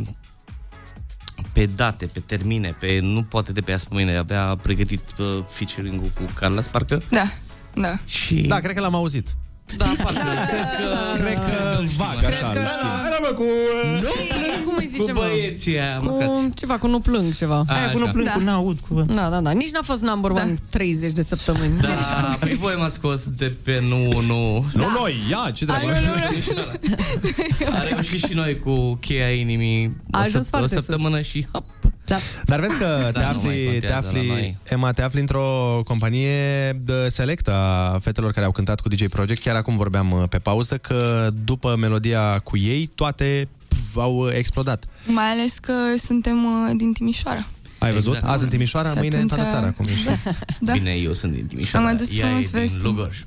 pe 1.52 1.66
date, 1.66 2.06
pe 2.06 2.20
termine, 2.20 2.76
pe 2.80 3.00
nu 3.02 3.24
poate 3.24 3.52
de 3.52 3.62
pe 3.62 3.72
azi 3.72 3.88
pe 3.88 3.94
mâine. 3.94 4.16
Avea 4.16 4.56
pregătit 4.62 5.04
uh, 5.20 5.40
featuring-ul 5.48 6.10
cu 6.16 6.32
Carla 6.34 6.62
Sparcă. 6.62 7.02
Da, 7.10 7.26
da. 7.74 7.96
Și... 8.06 8.42
Da, 8.42 8.60
cred 8.60 8.74
că 8.76 8.82
l-am 8.82 8.96
auzit. 8.96 9.36
Da, 9.78 9.86
parcă, 10.04 10.20
cred 10.48 10.68
că... 10.80 11.18
Cred 11.24 11.34
că 11.34 11.84
vag, 11.98 12.24
așa, 12.26 12.48
îl 12.48 12.66
știm. 12.66 12.90
Era, 13.06 13.34
cu... 13.36 13.44
Nu, 14.02 14.64
cum 14.66 14.76
îi 14.78 14.88
zice, 14.88 15.12
Cu 15.12 15.20
mă? 15.20 15.26
băieții 15.28 15.80
aia, 15.80 16.00
mă, 16.00 16.12
frate. 16.12 16.26
Cu 16.26 16.52
ceva, 16.56 16.78
cu 16.78 16.88
nu 16.88 17.00
plâng 17.00 17.34
ceva. 17.36 17.64
Aia 17.68 17.92
cu 17.92 17.98
nu 17.98 18.06
plâng, 18.12 18.26
da. 18.26 18.32
cu 18.32 18.40
n-aud. 18.40 18.78
Cu... 18.88 19.02
Da, 19.02 19.30
da, 19.30 19.40
da. 19.42 19.52
Nici 19.52 19.72
n-a 19.72 19.82
fost 19.84 20.02
number 20.02 20.32
one 20.32 20.54
30 20.70 21.12
de 21.12 21.22
săptămâni. 21.22 21.80
Da, 21.80 22.38
păi 22.40 22.54
voi 22.56 22.76
m-ați 22.78 22.96
scos 22.96 23.22
de 23.38 23.54
pe 23.64 23.84
nu, 23.88 24.22
nu. 24.28 24.66
Nu 24.74 24.84
noi, 25.00 25.16
ia, 25.30 25.52
ce 25.54 25.66
treabă. 25.66 25.88
Ai, 25.92 26.06
nu, 26.06 26.14
nu, 26.56 27.74
A 27.80 27.84
reușit 27.84 28.24
și 28.24 28.34
noi 28.34 28.60
cu 28.60 28.96
cheia 29.02 29.30
inimii 29.30 29.96
A 30.12 30.18
o, 30.20 30.22
ajuns 30.22 30.46
săp- 30.46 30.50
foarte 30.50 30.76
o 30.78 30.80
săptămână 30.82 31.22
și 31.22 31.48
hop. 31.52 31.66
Da. 32.10 32.18
Dar 32.44 32.60
vezi 32.60 32.78
că 32.78 32.86
te 33.14 33.20
Da, 33.20 33.32
nu 33.32 33.42
mai 33.42 33.52
afli, 33.52 33.66
contează 33.72 34.08
te 34.08 34.14
la 34.14 34.20
afli 34.20 34.28
noi. 34.28 34.58
Emma, 34.64 34.92
te 34.92 35.02
afli 35.02 35.20
într-o 35.20 35.82
companie 35.86 36.72
de 36.72 37.10
selectă 37.10 37.54
a 37.54 38.00
fetelor 38.02 38.32
care 38.32 38.46
au 38.46 38.52
cântat 38.52 38.80
cu 38.80 38.90
DJ 38.90 39.08
Project. 39.08 39.42
Chiar 39.42 39.56
acum 39.56 39.76
vorbeam 39.76 40.12
uh, 40.12 40.24
pe 40.30 40.38
pauză 40.38 40.78
că 40.78 41.30
după 41.44 41.76
melodia 41.76 42.40
cu 42.44 42.58
ei, 42.58 42.90
toate 42.96 43.48
pf, 43.68 43.98
au 43.98 44.18
uh, 44.18 44.34
explodat. 44.34 44.86
Mai 45.06 45.32
ales 45.32 45.60
că 45.60 45.74
suntem 45.98 46.44
uh, 46.46 46.74
din 46.78 46.94
Timișoara. 46.94 47.48
Ai 47.80 47.94
văzut? 47.94 48.14
Exact. 48.16 48.34
Azi 48.34 48.44
în 48.44 48.50
Timișoara, 48.50 48.90
Și 48.90 48.98
mâine 48.98 49.18
în 49.20 49.28
toată 49.28 49.44
atunci- 49.44 49.60
țara, 49.60 49.72
cum 49.72 49.86
ești. 49.90 50.10
Da. 50.60 50.74
Bine, 50.78 50.92
eu 50.92 51.14
sunt 51.14 51.34
din 51.34 51.46
Timișoara. 51.46 51.88
Am 51.88 51.94
adus 51.94 52.10
ea 52.18 52.26
frumos 52.26 52.44
e 52.46 52.48
din 52.50 52.60
vestii. 52.60 52.82
Lugoj. 52.82 53.18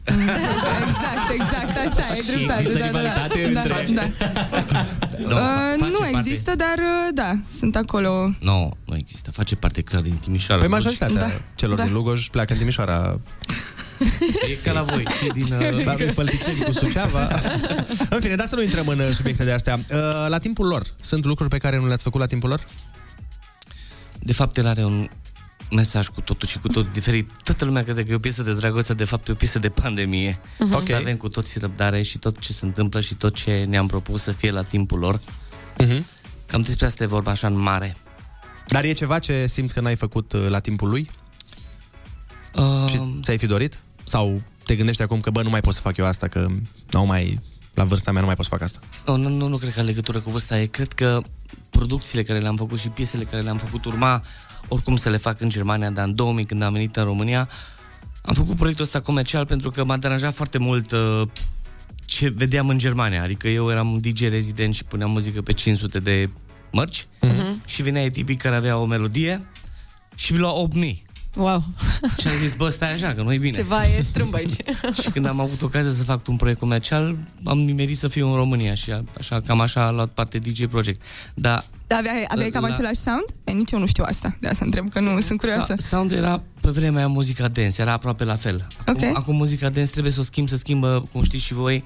Exact, 0.88 1.30
exact, 1.34 1.76
așa, 1.76 2.14
e 2.16 2.20
Și 2.22 2.26
dreptate. 2.26 2.60
există 2.60 2.78
Da, 2.78 2.84
da, 2.86 2.92
da. 2.92 2.98
rivalitate 2.98 3.50
da, 3.52 3.60
între- 3.60 3.86
da. 3.94 4.06
Nu, 5.28 5.36
Uh, 5.36 5.38
face 5.78 5.90
nu 5.90 5.98
parte- 5.98 6.10
există, 6.16 6.54
dar 6.56 6.76
uh, 6.78 7.14
da, 7.14 7.32
sunt 7.58 7.76
acolo. 7.76 8.30
Nu, 8.40 8.70
nu 8.84 8.96
există. 8.96 9.30
Face 9.30 9.54
parte 9.56 9.80
clar 9.82 10.02
din 10.02 10.14
Timișoara. 10.14 10.60
Păi 10.60 10.68
Lugoj. 10.70 10.84
majoritatea 10.84 11.28
Da. 11.28 11.42
celor 11.54 11.76
Da. 11.76 11.82
din 11.84 11.92
Lugoj 11.92 12.28
pleacă 12.28 12.52
în 12.52 12.58
Timișoara. 12.58 13.20
E 14.50 14.54
ca 14.64 14.72
la 14.72 14.82
voi. 14.82 15.04
cei 15.20 15.28
din... 15.30 15.52
Uh... 15.52 15.84
Dar 15.84 15.96
fălticeni 16.14 16.58
cu 16.64 16.72
Suceava. 16.72 17.28
în 18.10 18.20
fine, 18.20 18.34
dar 18.34 18.46
să 18.46 18.54
nu 18.54 18.62
intrăm 18.62 18.86
în 18.88 18.98
uh, 18.98 19.08
subiecte 19.14 19.44
de 19.44 19.52
astea. 19.52 19.74
Uh, 19.90 20.26
La 20.28 20.38
timpul 20.38 20.66
lor, 20.66 20.82
sunt 21.00 21.24
lucruri 21.24 21.50
pe 21.50 21.58
care 21.58 21.78
nu 21.78 21.86
le-ați 21.86 22.02
făcut 22.02 22.20
la 22.20 22.26
timpul 22.26 22.48
lor? 22.48 22.60
De 24.22 24.32
fapt, 24.32 24.56
el 24.56 24.66
are 24.66 24.84
un 24.84 25.08
mesaj 25.70 26.08
cu 26.08 26.20
totul 26.20 26.48
și 26.48 26.58
cu 26.58 26.68
tot 26.68 26.92
diferit. 26.92 27.30
Toată 27.42 27.64
lumea 27.64 27.82
crede 27.82 28.04
că 28.04 28.12
e 28.12 28.14
o 28.14 28.18
piesă 28.18 28.42
de 28.42 28.54
dragoste, 28.54 28.94
de 28.94 29.04
fapt 29.04 29.28
e 29.28 29.32
o 29.32 29.34
piesă 29.34 29.58
de 29.58 29.68
pandemie. 29.68 30.38
Mhm. 30.58 30.74
Ok. 30.74 30.86
Să 30.86 30.94
avem 30.94 31.16
cu 31.16 31.28
toții 31.28 31.60
răbdare 31.60 32.02
și 32.02 32.18
tot 32.18 32.38
ce 32.38 32.52
se 32.52 32.64
întâmplă 32.64 33.00
și 33.00 33.14
tot 33.14 33.34
ce 33.34 33.64
ne-am 33.68 33.86
propus 33.86 34.22
să 34.22 34.32
fie 34.32 34.50
la 34.50 34.62
timpul 34.62 34.98
lor. 34.98 35.20
Mhm. 35.78 36.04
Cam 36.46 36.60
despre 36.60 36.86
asta 36.86 37.02
e 37.02 37.06
vorba 37.06 37.30
așa 37.30 37.46
în 37.46 37.58
mare. 37.58 37.96
Dar 38.68 38.84
e 38.84 38.92
ceva 38.92 39.18
ce 39.18 39.46
simți 39.46 39.74
că 39.74 39.80
n-ai 39.80 39.96
făcut 39.96 40.32
uh, 40.32 40.46
la 40.48 40.58
timpul 40.58 40.88
lui? 40.88 41.10
Uh, 42.54 42.84
Și 42.88 43.18
ți-ai 43.22 43.38
fi 43.38 43.46
dorit? 43.46 43.78
Sau 44.04 44.42
te 44.64 44.74
gândești 44.76 45.02
acum 45.02 45.20
că, 45.20 45.30
bă, 45.30 45.42
nu 45.42 45.50
mai 45.50 45.60
pot 45.60 45.74
să 45.74 45.80
fac 45.80 45.96
eu 45.96 46.06
asta, 46.06 46.28
că 46.28 46.46
nu 46.90 47.04
mai, 47.04 47.40
la 47.74 47.84
vârsta 47.84 48.10
mea 48.12 48.20
nu 48.20 48.26
mai 48.26 48.36
pot 48.36 48.44
să 48.44 48.50
fac 48.50 48.62
asta? 48.62 48.78
Nu, 49.06 49.16
nu, 49.16 49.28
nu, 49.28 49.48
nu 49.48 49.56
cred 49.56 49.72
că 49.72 49.78
are 49.78 49.88
legătură 49.88 50.20
cu 50.20 50.30
vârsta. 50.30 50.58
E, 50.60 50.66
cred 50.66 50.92
că 50.92 51.22
producțiile 51.70 52.22
care 52.22 52.38
le-am 52.38 52.56
făcut 52.56 52.78
și 52.78 52.88
piesele 52.88 53.24
care 53.24 53.42
le-am 53.42 53.56
făcut 53.56 53.84
urma 53.84 54.22
oricum 54.68 54.96
să 54.96 55.08
le 55.10 55.16
fac 55.16 55.40
în 55.40 55.48
Germania, 55.48 55.90
dar 55.90 56.06
în 56.06 56.14
2000 56.14 56.44
când 56.44 56.62
am 56.62 56.72
venit 56.72 56.96
în 56.96 57.04
România, 57.04 57.48
am 58.22 58.34
făcut 58.34 58.56
proiectul 58.56 58.84
ăsta 58.84 59.00
comercial 59.00 59.46
pentru 59.46 59.70
că 59.70 59.84
m-a 59.84 59.96
deranjat 59.96 60.34
foarte 60.34 60.58
mult 60.58 60.92
uh, 60.92 61.22
ce 62.04 62.28
vedeam 62.28 62.68
în 62.68 62.78
Germania. 62.78 63.22
Adică 63.22 63.48
eu 63.48 63.70
eram 63.70 63.92
un 63.92 63.98
DJ 64.00 64.20
rezident 64.20 64.74
și 64.74 64.84
puneam 64.84 65.10
muzică 65.10 65.42
pe 65.42 65.52
500 65.52 65.98
de 65.98 66.30
mărci 66.72 67.06
Mhm. 67.20 67.62
și 67.66 67.82
venea 67.82 68.10
tipii 68.10 68.36
care 68.36 68.56
avea 68.56 68.76
o 68.76 68.84
melodie 68.84 69.46
și 70.14 70.32
mi 70.32 70.38
lua 70.38 70.52
8000. 70.52 71.02
Wow. 71.36 71.64
Și 72.20 72.28
am 72.28 72.34
zis, 72.40 72.54
bă, 72.54 72.70
stai 72.70 72.92
așa, 72.92 73.14
că 73.14 73.22
nu 73.22 73.32
e 73.32 73.38
bine. 73.38 73.56
Ceva 73.56 73.82
e 73.86 74.00
strâmb 74.02 74.34
aici. 74.34 74.52
Și 75.02 75.10
când 75.12 75.26
am 75.26 75.40
avut 75.40 75.62
ocazia 75.62 75.90
să 75.92 76.02
fac 76.02 76.28
un 76.28 76.36
proiect 76.36 76.60
comercial, 76.60 77.16
am 77.44 77.58
nimerit 77.58 77.98
să 77.98 78.08
fiu 78.08 78.28
în 78.28 78.34
România 78.34 78.74
și 78.74 78.90
a- 78.90 79.02
așa, 79.18 79.38
cam 79.46 79.60
așa 79.60 79.86
a 79.86 79.90
luat 79.90 80.08
parte 80.08 80.38
DJ 80.38 80.64
Project. 80.66 81.00
Dar 81.34 81.64
Dar 81.86 81.98
aveai, 81.98 82.24
aveai 82.28 82.50
cam 82.50 82.62
La- 82.62 82.68
același 82.68 83.00
sound? 83.00 83.24
E, 83.44 83.50
nici 83.52 83.70
eu 83.70 83.78
nu 83.78 83.86
știu 83.86 84.04
asta, 84.06 84.36
de 84.40 84.48
asta 84.48 84.64
întreb, 84.64 84.90
că 84.90 85.00
nu 85.00 85.20
sunt 85.20 85.38
curioasă. 85.38 85.74
Sa- 85.78 85.86
Sound 85.86 86.12
era 86.12 86.42
pe 86.60 86.70
vremea 86.70 86.98
aia 86.98 87.08
muzica 87.08 87.48
dance, 87.48 87.80
era 87.80 87.92
aproape 87.92 88.24
la 88.24 88.34
fel. 88.36 88.66
Acum, 88.86 89.08
Ok. 89.08 89.16
acum 89.16 89.36
muzica 89.36 89.68
dance 89.68 89.90
trebuie 89.90 90.12
să 90.12 90.20
o 90.20 90.22
schimb, 90.22 90.48
să 90.48 90.56
schimbă, 90.56 91.08
cum 91.12 91.22
știți 91.22 91.44
și 91.44 91.52
voi, 91.54 91.84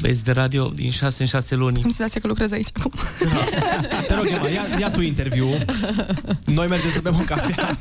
băieți 0.00 0.24
de 0.24 0.32
radio, 0.32 0.68
din 0.74 0.90
6 0.90 1.22
în 1.22 1.28
6 1.28 1.54
luni. 1.54 1.76
Am 1.76 1.90
senzația 1.90 2.20
că 2.20 2.26
lucrez 2.26 2.52
aici 2.52 2.68
acum. 2.72 2.92
Te 4.06 4.14
rog, 4.14 4.26
Emma, 4.26 4.48
ia, 4.48 4.62
ia 4.78 4.90
tu 4.90 5.00
interviu. 5.00 5.46
Noi 6.44 6.66
mergem 6.66 6.90
să 6.90 7.00
bem 7.00 7.14
o 7.14 7.24
cafea. 7.26 7.76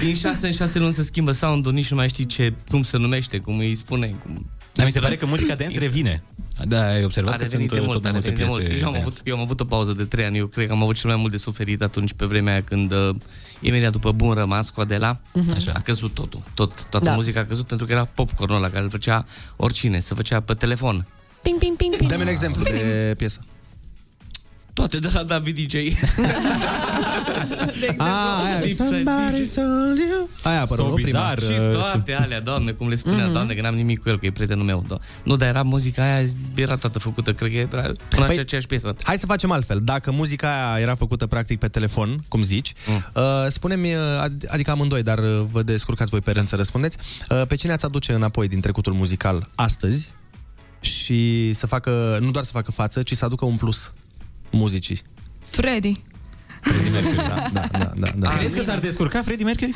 Din 0.00 0.14
6 0.14 0.46
în 0.46 0.52
6 0.52 0.78
luni 0.78 0.92
se 0.92 1.02
schimbă 1.02 1.32
sound-ul, 1.32 1.72
nici 1.72 1.90
nu 1.90 1.96
mai 1.96 2.08
știi 2.08 2.26
ce, 2.26 2.54
cum 2.68 2.82
se 2.82 2.96
numește, 2.96 3.38
cum 3.38 3.58
îi 3.58 3.74
spune. 3.74 4.06
Cum... 4.06 4.46
Dar 4.72 4.86
mi 4.86 4.92
se 4.92 5.00
pare 5.00 5.16
că 5.16 5.26
muzica 5.26 5.54
dance 5.54 5.78
revine. 5.78 6.22
Da, 6.64 6.86
ai 6.88 7.04
observat 7.04 7.34
A 7.34 7.36
că 7.36 7.44
sunt 7.44 7.52
revenit 7.52 7.72
de 7.72 7.78
uh, 7.80 7.86
mult, 7.86 7.96
tot 7.96 8.06
a 8.06 8.10
mai 8.10 8.20
multe 8.22 8.28
revenit 8.28 8.54
de 8.54 8.62
piese 8.62 8.72
mult. 8.72 8.82
Eu 8.82 8.86
am, 8.86 8.92
dance. 8.92 9.06
avut, 9.06 9.20
eu 9.26 9.34
am 9.34 9.40
avut 9.40 9.60
o 9.60 9.64
pauză 9.64 9.92
de 9.92 10.04
3 10.04 10.24
ani, 10.24 10.38
eu 10.38 10.46
cred 10.46 10.66
că 10.66 10.72
am 10.72 10.82
avut 10.82 10.96
cel 10.96 11.10
mai 11.10 11.18
mult 11.18 11.30
de 11.30 11.36
suferit 11.36 11.82
atunci 11.82 12.12
pe 12.12 12.24
vremea 12.24 12.52
aia 12.52 12.62
când 12.62 12.92
uh, 12.92 13.14
imediat 13.60 13.92
după 13.92 14.12
Bun 14.12 14.32
Rămas 14.32 14.70
cu 14.70 14.80
Adela, 14.80 15.20
Așa. 15.54 15.72
a 15.74 15.80
căzut 15.80 16.14
totul. 16.14 16.40
Tot, 16.54 16.84
toată 16.84 17.06
Da. 17.06 17.14
muzica 17.14 17.40
a 17.40 17.44
căzut 17.44 17.66
pentru 17.66 17.86
că 17.86 17.92
era 17.92 18.04
popcornul 18.04 18.56
ăla 18.56 18.68
care 18.68 18.84
îl 18.84 18.90
făcea 18.90 19.24
oricine, 19.56 20.00
se 20.00 20.14
făcea 20.14 20.40
pe 20.40 20.54
telefon. 20.54 21.06
Ping, 21.44 21.58
ping, 21.58 21.76
ping, 21.76 21.96
ping. 21.96 22.10
Dă-mi 22.10 22.22
un 22.22 22.28
exemplu 22.28 22.62
de 22.62 23.14
piesă. 23.16 23.40
Toate 24.72 24.98
de 24.98 25.08
la 25.12 25.22
David 25.22 25.56
DJ. 25.66 25.74
Ah, 27.98 28.42
aia, 28.46 28.58
Lipsa 28.62 28.84
somebody 28.84 29.42
DJ. 29.44 29.54
told 29.54 29.98
you. 29.98 30.28
Aia 30.42 30.56
a 30.56 30.60
apărut, 30.60 30.84
So 30.84 30.88
nu? 30.88 30.94
Prima. 30.94 31.06
bizar. 31.34 31.38
și 31.38 31.58
Uh, 31.60 31.72
toate 31.72 32.12
alea, 32.14 32.40
doamne, 32.40 32.70
cum 32.70 32.88
le 32.88 32.96
spunea, 32.96 33.26
doamne, 33.26 33.54
că 33.54 33.62
n-am 33.62 33.74
nimic 33.74 34.02
cu 34.02 34.08
el, 34.08 34.18
că 34.18 34.26
e 34.26 34.30
prietenul 34.32 34.64
meu. 34.64 34.84
Do- 34.84 35.22
Nu, 35.24 35.36
dar 35.36 35.48
era 35.48 35.62
muzica 35.62 36.02
aia, 36.02 36.26
era 36.54 36.76
toată 36.76 36.98
făcută, 36.98 37.32
cred 37.32 37.50
că 37.50 37.56
era 37.56 37.68
până 38.08 38.24
Păi- 38.24 38.26
păi, 38.26 38.38
aceeași 38.38 38.66
piesă. 38.66 38.94
Hai 39.02 39.18
să 39.18 39.26
facem 39.26 39.50
altfel. 39.50 39.80
Dacă 39.82 40.10
muzica 40.12 40.72
aia 40.72 40.82
era 40.82 40.94
făcută 40.94 41.26
practic 41.26 41.58
pe 41.58 41.68
telefon, 41.68 42.24
cum 42.28 42.42
zici, 42.42 42.72
Mm. 42.86 42.94
uh, 43.14 43.22
spune-mi, 43.48 43.94
uh, 43.94 44.00
ad- 44.28 44.48
adică 44.48 44.70
amândoi, 44.70 45.02
dar 45.02 45.18
uh, 45.18 45.44
vă 45.50 45.62
descurcați 45.62 46.10
voi 46.10 46.20
pe 46.20 46.30
rând 46.30 46.48
să 46.48 46.56
răspundeți, 46.56 46.96
uh, 47.30 47.42
pe 47.48 47.54
cine 47.54 47.72
ați 47.72 47.84
aduce 47.84 48.12
înapoi 48.12 48.48
din 48.48 48.60
trecutul 48.60 48.92
muzical 48.92 49.46
astăzi 49.54 50.10
și 50.84 51.52
să 51.52 51.66
facă, 51.66 52.18
nu 52.20 52.30
doar 52.30 52.44
să 52.44 52.50
facă 52.50 52.70
față, 52.70 53.02
ci 53.02 53.12
să 53.12 53.24
aducă 53.24 53.44
un 53.44 53.56
plus 53.56 53.92
muzicii. 54.50 55.00
Freddy. 55.44 55.92
Da, 57.14 57.48
da, 57.52 57.68
da, 57.78 57.90
da, 57.96 58.10
da. 58.16 58.28
Crezi 58.36 58.56
că 58.56 58.62
s-ar 58.62 58.78
descurca 58.78 59.22
Freddie 59.22 59.44
Mercury? 59.44 59.74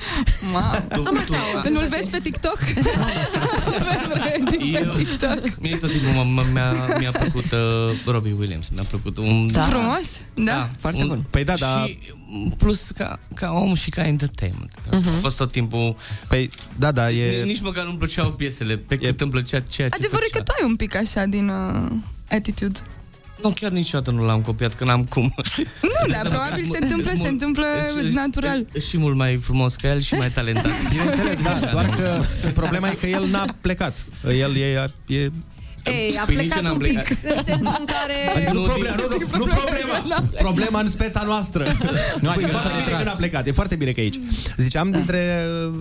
Ma. 0.52 0.84
Tu, 0.94 1.02
tu, 1.02 1.16
Să 1.62 1.68
nu-l 1.70 1.86
vezi 1.90 2.08
pe 2.08 2.18
TikTok? 2.18 2.58
pe 2.64 4.18
Freddy 4.18 4.74
Eu- 4.74 4.90
pe 4.92 4.96
TikTok. 4.96 5.58
Mie 5.60 5.76
tot 5.76 5.90
timpul 5.90 6.10
m- 6.10 6.44
m- 6.46 6.52
mi-a, 6.52 6.72
mi-a 6.98 7.10
plăcut 7.10 7.44
uh, 7.52 7.94
Robbie 8.06 8.34
Williams, 8.38 8.68
mi-a 8.68 8.82
plăcut 8.88 9.16
un... 9.18 9.52
Da. 9.52 9.62
Frumos? 9.62 10.06
Da. 10.34 10.68
Foarte 10.78 11.04
bun. 11.06 11.24
Păi 11.30 11.44
da, 11.44 11.54
da. 11.54 11.84
Și 11.86 11.98
m, 12.28 12.48
plus 12.58 12.90
ca, 12.90 13.18
ca 13.34 13.50
om 13.50 13.74
și 13.74 13.90
ca 13.90 14.06
entertainment. 14.06 14.70
Uh-huh. 14.86 15.16
A 15.16 15.18
fost 15.20 15.36
tot 15.36 15.52
timpul... 15.52 15.96
Păi, 16.28 16.50
da, 16.76 16.92
da, 16.92 17.10
e... 17.10 17.42
Nici 17.44 17.60
măcar 17.60 17.84
nu-mi 17.84 17.98
plăceau 17.98 18.30
piesele, 18.30 18.76
pe 18.76 18.96
cât 18.96 19.20
îmi 19.20 19.30
plăcea 19.30 19.60
ceea 19.60 19.88
ce 19.88 19.94
Adevărul 19.94 20.24
e 20.26 20.30
că 20.30 20.38
făcea. 20.38 20.44
tu 20.44 20.52
ai 20.62 20.68
un 20.68 20.76
pic 20.76 20.94
așa 20.94 21.24
din 21.24 21.48
uh, 21.48 21.90
attitude. 22.30 22.78
Nu, 23.42 23.50
chiar 23.50 23.70
niciodată 23.70 24.10
nu 24.10 24.24
l-am 24.26 24.40
copiat, 24.40 24.74
că 24.74 24.84
n-am 24.84 25.04
cum. 25.04 25.34
Nu, 25.82 26.12
dar 26.12 26.28
probabil 26.28 26.64
se 26.64 26.78
întâmplă, 26.80 27.12
se 27.22 27.28
întâmplă 27.28 27.66
natural. 28.12 28.66
E 28.72 28.80
și 28.80 28.98
mult 28.98 29.16
mai 29.16 29.36
frumos 29.36 29.74
ca 29.74 29.88
el 29.88 30.00
și 30.00 30.14
mai 30.14 30.30
talentat. 30.30 30.70
Bineînțeles, 30.90 31.42
da, 31.42 31.68
doar 31.72 31.86
că 31.88 32.20
problema 32.54 32.88
e 32.88 32.94
că 32.94 33.06
el 33.06 33.26
n-a 33.30 33.44
plecat. 33.60 34.04
El 34.38 34.56
e... 34.56 34.90
e 35.06 35.30
Ei, 35.84 36.16
a 36.20 36.24
Păi 36.24 36.34
nici 36.34 36.46
plecat 36.46 36.56
eu 36.56 36.62
n-am 36.62 36.72
un 36.72 36.78
pic, 36.78 36.92
plecat. 37.02 37.36
în 37.36 37.44
sensul 37.44 37.76
în 37.78 37.84
care... 37.84 38.14
Adică 38.36 38.52
nu, 38.52 38.60
problema, 38.62 38.94
nu, 38.96 39.02
nu, 39.30 39.38
nu 39.38 39.44
problema. 39.44 40.24
Problema 40.46 40.80
în 40.80 40.88
speța 40.88 41.22
noastră. 41.22 41.64
Nu, 42.20 42.28
adică 42.30 42.48
e 42.48 42.52
s-a 42.52 42.58
foarte 42.58 42.68
bine 42.78 42.84
retras. 42.84 43.02
că 43.02 43.08
n-a 43.08 43.14
plecat. 43.14 43.46
E 43.46 43.52
foarte 43.52 43.76
bine 43.76 43.90
că 43.92 44.00
e 44.00 44.02
aici. 44.02 44.18
Ziceam 44.56 44.90
dintre... 44.90 45.44
uh, 45.68 45.74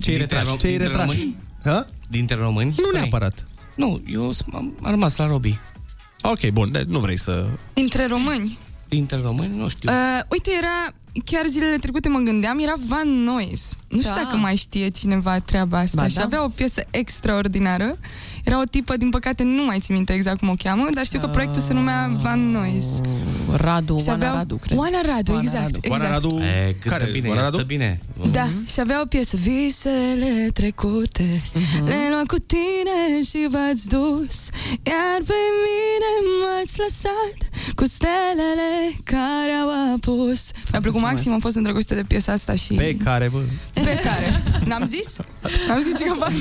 Cei 0.00 0.16
retrași. 0.16 0.56
Cei 0.56 0.68
Dintre 0.70 0.86
retrași. 0.86 1.08
români? 1.08 1.36
Ha? 1.64 1.86
Dintre 2.08 2.34
români? 2.36 2.74
Nu 2.76 2.98
neapărat. 2.98 3.46
Nu, 3.74 4.02
eu 4.12 4.32
s- 4.32 4.44
am 4.52 4.76
am 4.82 4.90
rămas 4.90 5.16
la 5.16 5.26
Robi. 5.26 5.58
Ok, 6.22 6.50
bun, 6.50 6.72
de- 6.72 6.84
nu 6.88 6.98
vrei 6.98 7.18
să... 7.18 7.46
Între 7.74 8.06
români. 8.06 8.58
Dintre 8.88 9.20
români, 9.22 9.56
nu 9.56 9.68
știu. 9.68 9.90
Uh, 9.92 10.20
uite, 10.28 10.50
era, 10.58 10.94
chiar 11.24 11.46
zilele 11.46 11.76
trecute 11.76 12.08
mă 12.08 12.18
gândeam, 12.18 12.58
era 12.58 12.72
Van 12.88 13.08
Noise. 13.22 13.74
Nu 13.88 14.00
știu 14.00 14.12
Da. 14.14 14.20
dacă 14.22 14.36
mai 14.36 14.56
știe 14.56 14.88
cineva 14.88 15.38
treaba 15.38 15.78
asta. 15.78 16.02
Ba 16.02 16.08
și 16.08 16.14
da. 16.14 16.22
avea 16.22 16.44
o 16.44 16.48
piesă 16.48 16.82
extraordinară. 16.90 17.96
Era 18.44 18.60
o 18.60 18.64
tipă, 18.70 18.96
din 18.96 19.10
păcate 19.10 19.42
nu 19.42 19.64
mai 19.64 19.78
țin 19.80 19.94
minte 19.94 20.12
exact 20.12 20.38
cum 20.38 20.48
o 20.48 20.54
cheamă, 20.62 20.86
dar 20.94 21.04
știu 21.04 21.18
că 21.20 21.26
proiectul 21.26 21.60
se 21.60 21.72
numea 21.72 22.10
Van 22.22 22.50
Noise. 22.50 23.00
Radu, 23.52 23.96
Și 23.98 24.04
Oana 24.08 24.14
aveau- 24.26 24.36
Radu, 24.36 24.54
cred. 24.56 24.78
Oana 24.78 25.00
Radu, 25.04 25.30
Oana 25.32 25.42
exact. 25.42 25.62
Radu. 25.62 25.78
exact. 25.82 26.02
Oana 26.02 26.12
Radu... 26.14 26.38
E, 26.40 26.76
cântă 26.80 26.88
Care? 26.98 27.10
bine, 27.10 27.28
Oana 27.28 27.40
ea 27.40 27.44
Radu? 27.44 27.56
stă 27.56 27.66
bine. 27.66 28.00
Da, 28.30 28.46
și 28.72 28.80
avea 28.80 29.00
o 29.00 29.04
piesă 29.06 29.36
Visele 29.36 30.50
trecute 30.52 31.42
Le-ai 31.84 32.08
luat 32.10 32.26
cu 32.26 32.36
tine 32.52 32.98
și 33.28 33.46
v-ați 33.50 33.86
dus 33.88 34.36
Iar 34.82 35.18
pe 35.26 35.40
mine 35.64 36.10
m-ați 36.40 36.74
lăsat 36.84 37.38
Cu 37.74 37.84
stelele 37.84 38.72
care 39.04 39.52
au 39.62 39.68
apus 39.94 40.40
Mi-a 40.70 40.80
plăcut 40.80 41.00
maxim, 41.00 41.32
am 41.32 41.40
fost 41.40 41.56
îndrăgostită 41.56 41.94
de 41.94 42.04
piesa 42.08 42.32
asta 42.32 42.54
și... 42.54 42.74
Pe 42.74 42.96
care, 43.04 43.28
bă, 43.28 43.40
Pe 43.72 44.00
care? 44.04 44.42
N-am 44.64 44.84
zis? 44.84 45.16
N-am 45.68 45.80
zis 45.80 45.92
că 45.92 46.14
v-am 46.18 46.32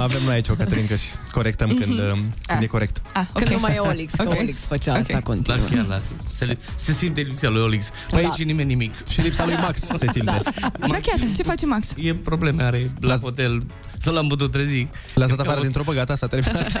avem 0.00 0.22
noi 0.24 0.34
aici 0.34 0.48
o 0.48 0.54
Caterinca 0.54 0.96
și 0.96 1.08
corectăm 1.32 1.68
când, 1.68 1.98
uh, 1.98 2.12
când 2.46 2.62
e 2.62 2.66
corect. 2.66 3.02
Ah, 3.12 3.22
Când 3.34 3.50
nu 3.50 3.58
mai 3.60 3.74
e 3.74 3.78
Olix, 3.78 4.14
că 4.14 4.22
Ok. 4.28 4.38
Olix 4.38 4.60
făcea 4.66 4.92
asta 4.94 5.16
Ok. 5.16 5.22
continuu. 5.22 5.60
Da, 5.68 5.74
chiar 5.74 5.86
lasă. 5.86 6.04
Se, 6.32 6.56
se 6.74 6.92
simte 6.92 7.20
lipsa 7.20 7.48
lui 7.48 7.60
Olix. 7.62 7.90
Păi 8.10 8.22
Da. 8.22 8.32
și 8.32 8.44
nimeni 8.44 8.68
nimic. 8.68 9.06
Și 9.08 9.20
lipsa 9.20 9.44
lui 9.44 9.54
Max 9.60 9.80
se 9.80 10.06
simte. 10.12 10.40
Da, 10.78 10.98
chiar, 11.02 11.18
ce 11.36 11.42
face 11.42 11.66
Max? 11.66 11.86
E 11.96 12.14
probleme 12.14 12.62
are 12.62 12.90
la 13.00 13.16
hotel. 13.16 13.62
Nu 14.04 14.12
l-am 14.12 14.26
putut 14.28 14.52
trezi. 14.52 14.86
L-a 15.14 15.26
dat 15.26 15.40
afară 15.40 15.60
din 15.60 15.70
trupă, 15.70 15.92
gata, 15.92 16.16
s-a 16.16 16.26
terminat. 16.26 16.72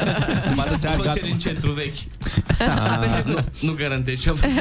După 0.48 0.60
atâția 0.60 0.90
ani, 0.90 0.98
gata. 1.02 1.10
Făceri 1.12 1.30
în 1.32 1.38
centru 1.38 1.70
vechi. 1.70 1.94
nu, 3.24 3.34
nu 3.60 3.72
garantez 3.72 4.18
ce 4.20 4.28
a 4.30 4.32
făcut. 4.34 4.56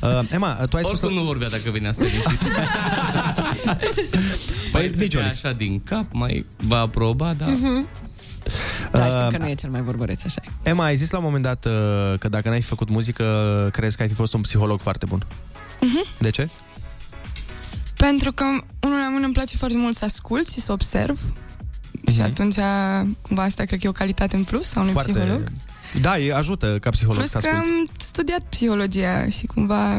Uh, 0.00 0.20
Emma, 0.30 0.54
tu 0.54 0.76
ai 0.76 0.82
spus... 0.82 1.00
Oricum 1.02 1.18
nu 1.18 1.24
vorbea 1.24 1.48
dacă 1.48 1.70
venea 1.70 1.92
să 1.92 2.00
liniștit. 2.02 2.50
Păi, 4.72 4.92
nici 4.96 5.14
Olix. 5.14 5.36
Așa 5.44 5.52
din 5.52 5.82
cap, 5.84 6.04
mai 6.12 6.46
va 6.56 6.78
aproba, 6.78 7.34
da. 7.38 7.46
Da, 8.92 9.04
știu 9.06 9.18
Uh, 9.26 9.30
că 9.30 9.42
nu 9.42 9.48
e 9.48 9.54
cel 9.54 9.70
mai 9.70 9.80
vorbăreț, 9.82 10.24
așa 10.24 10.40
e. 10.44 10.70
Emma, 10.70 10.84
ai 10.84 10.96
zis 10.96 11.10
la 11.10 11.18
un 11.18 11.24
moment 11.24 11.42
dat 11.42 11.64
uh, 11.64 12.18
că 12.18 12.28
dacă 12.28 12.48
n-ai 12.48 12.60
fi 12.60 12.66
făcut 12.66 12.88
muzică, 12.90 13.24
crezi 13.72 13.96
că 13.96 14.02
ai 14.02 14.08
fi 14.08 14.14
fost 14.14 14.32
un 14.32 14.40
psiholog 14.40 14.80
foarte 14.80 15.06
bun. 15.06 15.26
De 16.18 16.30
ce? 16.30 16.48
Pentru 17.96 18.32
că, 18.32 18.44
unul 18.82 18.98
la 18.98 19.08
mână, 19.10 19.24
îmi 19.24 19.32
place 19.32 19.56
foarte 19.56 19.76
mult 19.78 19.96
să 19.96 20.04
ascult 20.04 20.48
și 20.48 20.60
să 20.60 20.72
observ 20.72 21.20
Și 22.12 22.20
atunci, 22.20 22.54
cumva, 23.22 23.42
asta 23.42 23.64
cred 23.64 23.78
că 23.80 23.86
e 23.86 23.88
o 23.88 23.92
calitate 23.92 24.36
în 24.36 24.44
plus 24.44 24.76
a 24.76 24.80
unui 24.80 24.92
foarte... 24.92 25.12
psiholog. 25.12 25.42
Da, 26.00 26.18
e, 26.18 26.34
ajută 26.34 26.78
ca 26.80 26.90
psiholog 26.90 27.18
Plus 27.18 27.30
să 27.30 27.38
că 27.38 27.46
asculti. 27.48 27.68
am 27.68 27.88
studiat 27.98 28.40
psihologia 28.48 29.28
și 29.28 29.46
cumva 29.46 29.94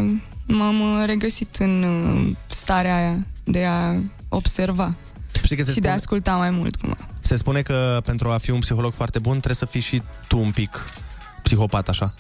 m-am 0.48 0.80
uh, 0.80 1.04
regăsit 1.06 1.56
în 1.60 1.84
uh, 1.84 2.36
starea 2.48 2.96
aia 2.96 3.18
de 3.44 3.66
a 3.66 3.94
observa 4.30 4.94
Știi 5.50 5.62
că 5.62 5.68
se 5.68 5.74
și 5.74 5.80
de 5.80 5.90
a 5.90 5.98
spune, 5.98 6.22
asculta 6.22 6.38
mai 6.38 6.50
mult, 6.50 6.76
cumva. 6.76 6.98
se 7.22 7.38
spune 7.38 7.62
că 7.62 8.02
pentru 8.06 8.30
a 8.30 8.38
fi 8.38 8.52
un 8.52 8.60
psiholog 8.60 8.94
foarte 8.94 9.20
bun 9.20 9.32
trebuie 9.32 9.56
să 9.56 9.66
fii 9.66 9.82
și 9.82 10.02
tu 10.28 10.38
un 10.38 10.52
pic 10.52 10.86
psihopat, 11.44 11.90
așa. 11.90 12.14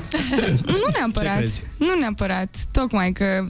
Nu 0.66 0.88
neapărat. 0.98 1.36
crezi? 1.36 1.62
Nu 1.78 1.98
neapărat. 1.98 2.56
Tocmai 2.70 3.12
că 3.12 3.46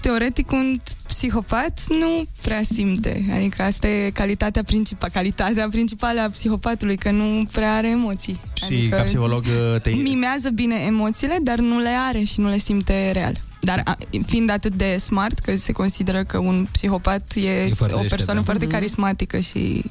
teoretic 0.00 0.50
un 0.50 0.76
psihopat 1.06 1.80
nu 1.88 2.24
prea 2.42 2.62
simte. 2.62 3.24
Adică 3.34 3.62
asta 3.62 3.88
e 3.88 4.10
calitatea 4.10 4.62
principală, 4.62 5.12
calitatea 5.12 5.68
principală 5.68 6.20
a 6.20 6.30
psihopatului, 6.30 6.96
că 6.96 7.10
nu 7.10 7.44
prea 7.52 7.74
are 7.74 7.88
emoții. 7.90 8.40
Și 8.54 8.64
adică 8.64 8.96
ca 8.96 9.02
psiholog 9.02 9.44
uh, 9.44 9.80
te... 9.80 9.90
mimează 9.90 10.50
bine 10.50 10.76
emoțiile, 10.86 11.38
dar 11.42 11.58
nu 11.58 11.78
le 11.78 11.92
are 12.08 12.22
și 12.22 12.40
nu 12.40 12.48
le 12.48 12.58
simte 12.58 13.10
real. 13.10 13.40
Dar 13.64 13.80
a, 13.84 13.96
fiind 14.26 14.50
atât 14.50 14.74
de 14.74 14.96
smart, 14.96 15.38
că 15.38 15.56
se 15.56 15.72
consideră 15.72 16.24
că 16.24 16.38
un 16.38 16.66
psihopat 16.72 17.32
e, 17.34 17.40
E 17.40 17.72
foarte 17.74 17.94
o 17.94 17.98
deștept, 17.98 18.08
persoană 18.08 18.38
da. 18.38 18.44
foarte 18.44 18.64
Mhm. 18.64 18.74
carismatică 18.74 19.38
și, 19.38 19.82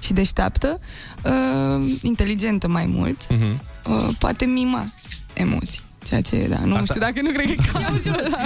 și 0.00 0.12
deșteaptă, 0.12 0.78
uh, 1.24 1.92
inteligentă 2.02 2.68
mai 2.68 2.86
mult, 2.86 3.26
Mhm. 3.28 3.60
uh, 3.88 4.08
poate 4.18 4.44
mima 4.44 4.92
emoții. 5.32 5.80
Ceea 6.06 6.20
ce, 6.20 6.46
da, 6.50 6.58
nu 6.64 6.74
Asta- 6.74 6.84
știu 6.94 7.00
dacă 7.00 7.20
nu 7.22 7.30
cred 7.30 7.44
că 7.46 7.52
e 7.52 7.56
cazul 7.72 8.24
ăla. 8.26 8.44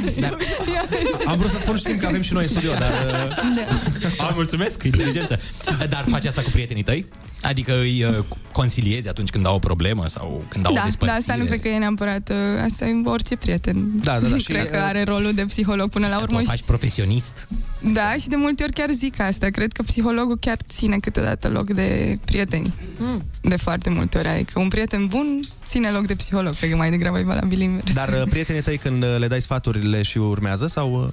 Am 1.26 1.38
vrut 1.38 1.50
să 1.50 1.56
spun 1.58 1.76
știm 1.76 1.96
că 1.98 2.06
avem 2.06 2.22
și 2.22 2.32
noi 2.32 2.42
în 2.42 2.48
studio, 2.48 2.72
dar... 2.72 2.92
uh, 2.92 4.24
A, 4.28 4.30
mulțumesc, 4.34 4.82
inteligență. 4.82 5.40
Dar 5.88 6.04
faci 6.08 6.24
asta 6.24 6.42
cu 6.42 6.50
prietenii 6.50 6.82
tăi? 6.82 7.06
Adică 7.46 7.78
îi 7.78 8.04
uh, 8.04 8.18
consiliezi 8.52 9.08
atunci 9.08 9.30
când 9.30 9.46
au 9.46 9.54
o 9.54 9.58
problemă 9.58 10.06
sau 10.08 10.44
când 10.48 10.66
au 10.66 10.72
o 10.72 10.74
Da, 10.74 10.80
da, 10.80 10.86
despărțire? 10.86 11.18
asta 11.20 11.34
nu 11.34 11.44
cred 11.44 11.60
că 11.60 11.68
e 11.68 11.78
neapărat, 11.78 12.28
uh, 12.28 12.36
asta 12.64 12.86
e 12.86 12.92
orice 13.04 13.36
prieten. 13.36 13.90
Da, 14.02 14.18
da, 14.20 14.28
da, 14.28 14.36
și, 14.44 14.44
Cred 14.44 14.70
că 14.70 14.76
uh, 14.76 14.82
are 14.82 15.02
rolul 15.04 15.34
de 15.34 15.42
psiholog 15.42 15.90
până 15.90 16.06
la 16.08 16.16
Tu 16.16 16.22
urmă 16.22 16.36
o 16.36 16.40
și 16.40 16.46
faci 16.46 16.62
profesionist? 16.62 17.48
Da, 17.92 18.14
și 18.20 18.28
de 18.28 18.36
multe 18.36 18.62
ori 18.62 18.72
chiar 18.72 18.90
zic 18.90 19.20
asta. 19.20 19.46
Cred 19.48 19.72
că 19.72 19.82
psihologul 19.82 20.36
chiar 20.40 20.56
ține 20.68 20.96
câteodată 20.98 21.48
loc 21.48 21.70
de 21.70 22.18
prieteni. 22.24 22.74
Mm. 22.98 23.22
De 23.40 23.56
foarte 23.56 23.90
multe 23.90 24.18
ori. 24.18 24.28
Adică 24.28 24.58
un 24.60 24.68
prieten 24.68 25.06
bun 25.06 25.40
ține 25.66 25.90
loc 25.90 26.06
de 26.06 26.14
psiholog. 26.14 26.52
Cred 26.56 26.70
că 26.70 26.76
mai 26.76 26.90
degrabă 26.90 27.18
e 27.18 27.22
valabil 27.22 27.60
invers. 27.60 27.94
Dar 27.94 28.08
uh, 28.08 28.22
prietenii 28.30 28.62
tăi 28.62 28.76
când 28.78 29.02
uh, 29.02 29.14
le 29.18 29.26
dai 29.26 29.40
sfaturile 29.40 30.02
și 30.02 30.18
urmează 30.18 30.66
sau... 30.66 31.02
uh, 31.02 31.08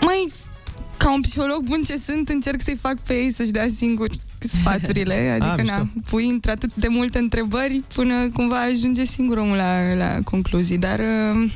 Mai 0.00 0.32
ca 1.06 1.12
un 1.12 1.20
psiholog 1.20 1.62
bun 1.62 1.82
ce 1.86 1.96
sunt, 1.96 2.28
încerc 2.28 2.60
să-i 2.62 2.78
fac 2.80 3.00
pe 3.00 3.14
ei 3.14 3.32
să-și 3.32 3.50
dea 3.50 3.66
singuri 3.76 4.18
sfaturile. 4.38 5.14
Adică, 5.40 5.54
mișto. 5.56 5.72
na, 5.76 5.88
pui 6.10 6.28
într-atât 6.28 6.74
de 6.74 6.88
multe 6.88 7.18
întrebări 7.18 7.82
până 7.94 8.28
cumva 8.30 8.60
ajunge 8.60 9.04
singur 9.04 9.36
omul 9.36 9.56
la, 9.56 9.94
la 9.94 10.20
concluzii. 10.24 10.78
Dar, 10.78 10.98
uh, 10.98 11.50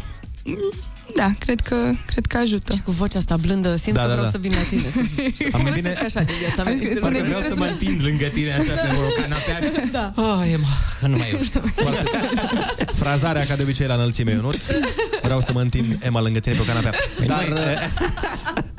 da, 1.16 1.30
cred 1.38 1.60
că, 1.60 1.76
cred 2.06 2.26
că 2.26 2.36
ajută. 2.36 2.74
Și 2.74 2.82
cu 2.82 2.90
vocea 2.90 3.18
asta 3.18 3.36
blândă, 3.36 3.76
simt 3.76 3.94
Da, 3.94 4.02
că 4.02 4.06
da, 4.08 4.12
vreau 4.12 4.26
da. 4.30 4.30
să 4.30 4.38
vin 4.38 4.52
la 4.52 4.62
tine 4.68 4.82
să-ți 4.82 5.44
Am 5.54 5.60
povestesc 5.62 5.94
bine- 5.94 6.06
așa 6.06 6.22
de 6.22 6.32
viața 6.38 6.62
mea. 6.62 6.72
Am 6.72 6.78
zis 6.78 6.88
niște 6.88 6.94
că 6.94 7.06
ține 7.06 7.18
lucruri. 7.18 7.36
Vreau 7.36 7.52
să 7.52 7.58
mă 7.58 7.66
întind 7.66 8.02
lângă 8.02 8.26
tine 8.26 8.52
așa 8.52 8.72
pe 8.72 8.88
o 8.96 9.20
canapea. 9.20 9.58
Da. 9.98 10.12
Oh, 10.16 10.40
Emma, 10.52 10.66
nu 11.00 11.16
mai 11.16 11.30
eu 11.32 11.40
știu. 11.42 11.62
Frazarea 12.92 13.44
ca 13.44 13.56
de 13.56 13.62
obicei 13.62 13.86
la 13.86 13.94
înălțime, 13.94 14.30
Ionuț. 14.30 14.62
Vreau 15.22 15.40
să 15.40 15.50
mă 15.52 15.60
întind 15.60 15.98
Emma 16.00 16.20
lângă 16.20 16.38
tine 16.38 16.54
pe 16.54 16.60
o 16.60 16.64
canapea. 16.64 16.92
Dar... 17.26 17.90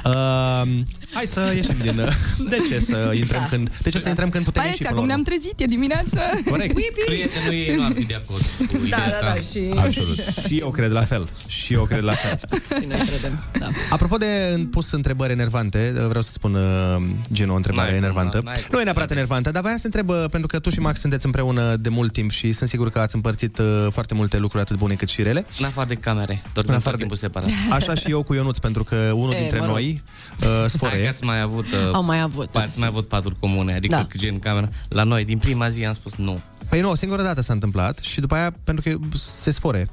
Uh, 0.04 0.10
uh, 0.10 0.86
hai 1.14 1.26
să 1.28 1.52
ieșim 1.56 1.76
din... 1.82 2.00
Uh, 2.00 2.14
de 2.50 2.58
ce 2.70 2.80
să 2.80 3.12
intrăm 3.16 3.48
când... 3.50 3.70
De 3.82 3.90
ce 3.90 4.00
să 4.00 4.10
intrăm 4.10 4.30
când 4.30 4.44
putem 4.44 4.62
Mai 4.62 4.72
ieși 4.72 4.82
este, 4.82 4.94
până 4.94 5.06
la 5.08 5.14
acum 5.14 5.24
urmă? 5.24 5.24
ne-am 5.24 5.24
trezit, 5.24 5.60
e 5.60 5.66
dimineață. 5.66 6.20
Corect. 6.50 6.74
Prietenul 7.06 7.54
ei 7.54 7.76
nu 7.76 7.84
ar 7.84 7.92
fi 7.96 8.04
de 8.06 8.14
acord 8.24 8.42
cu 8.58 8.78
Da, 8.78 8.86
ideea 8.86 9.10
da, 9.10 9.16
asta. 9.16 9.34
da, 9.34 9.40
și, 9.40 9.72
Absolut. 9.86 10.18
Și 10.48 10.58
eu 10.58 10.72
cred 10.72 10.92
la 10.92 11.04
fel. 11.04 11.30
Și 11.48 11.74
eu 11.74 11.84
cred 11.84 12.04
la 12.04 12.14
fel. 12.14 12.40
și 12.82 12.86
noi 12.88 12.98
credem. 13.08 13.44
Da. 13.60 13.68
Apropo 13.90 14.18
de 14.18 14.28
pus 14.72 14.92
întrebări 14.92 15.32
enervante, 15.32 15.92
vreau 16.08 16.22
să 16.22 16.32
spun 16.32 16.54
uh, 16.54 17.04
genul 17.34 17.54
o 17.54 17.56
întrebare 17.56 17.90
N-ai 17.90 18.00
cum, 18.00 18.08
enervantă. 18.08 18.42
n-ai 18.44 18.54
cum. 18.56 18.68
nu 18.72 18.80
e 18.80 18.84
neapărat 18.84 19.12
enervantă, 19.12 19.52
dar 19.52 19.62
voiam 19.62 19.78
să 19.78 19.86
întreb, 19.86 20.10
uh, 20.10 20.24
pentru 20.30 20.48
că 20.48 20.60
tu 20.60 20.70
și 20.70 20.80
Max 20.80 21.00
sunteți 21.00 21.26
împreună 21.26 21.76
de 21.76 21.90
mult 21.90 22.12
timp 22.12 22.32
și 22.32 22.52
sunt 22.52 22.70
sigur 22.70 22.90
că 22.90 23.00
ați 23.00 23.16
împărțit 23.16 23.58
uh, 23.58 23.88
foarte 23.92 24.14
multe 24.14 24.38
lucruri 24.38 24.64
atât 24.64 24.78
bune 24.78 24.94
cât 24.94 25.10
și 25.10 25.24
rele. 25.24 25.46
În 25.60 25.66
afară 25.66 25.88
de 25.88 25.96
camere, 25.96 26.42
dormim 26.54 26.54
În 26.56 26.64
tot 26.64 26.76
afară 26.76 26.98
timpul 26.98 27.16
separat. 27.18 27.50
Așa 27.70 27.96
și 27.96 28.10
eu 28.10 28.24
cu 28.24 28.34
Ionuț, 28.34 28.58
pentru 28.58 28.84
că 28.84 28.96
unul 28.96 29.34
E, 29.34 29.38
dintre 29.38 29.60
mă 29.60 29.66
rog. 29.66 29.74
noi 29.74 30.02
uh, 30.42 30.48
Hai 30.82 31.01
că 31.10 31.14
sfore. 31.16 31.18
ați 31.18 31.24
mai 31.24 31.42
avut, 31.42 31.66
uh, 31.66 31.94
Au 31.94 32.04
mai 32.04 32.22
avut. 32.22 32.56
ați 32.56 32.80
mai 32.80 32.88
avut 32.88 33.08
paturi 33.08 33.36
comune, 33.40 33.74
adică 33.74 33.96
Da. 33.96 34.02
da. 34.02 34.08
gen 34.18 34.40
camera. 34.40 34.70
La 34.90 35.04
noi, 35.04 35.26
din 35.26 35.38
prima 35.38 35.70
zi 35.70 35.86
am 35.86 35.94
spus 35.94 36.14
nu. 36.16 36.42
Păi 36.70 36.82
nu, 36.82 36.90
o 36.90 36.96
singură 36.96 37.22
dată 37.24 37.42
s-a 37.42 37.54
întâmplat 37.54 37.98
și 37.98 38.20
după 38.20 38.36
aia, 38.36 38.54
pentru 38.64 38.84
că 38.90 39.18
se 39.18 39.52
sfore. 39.52 39.90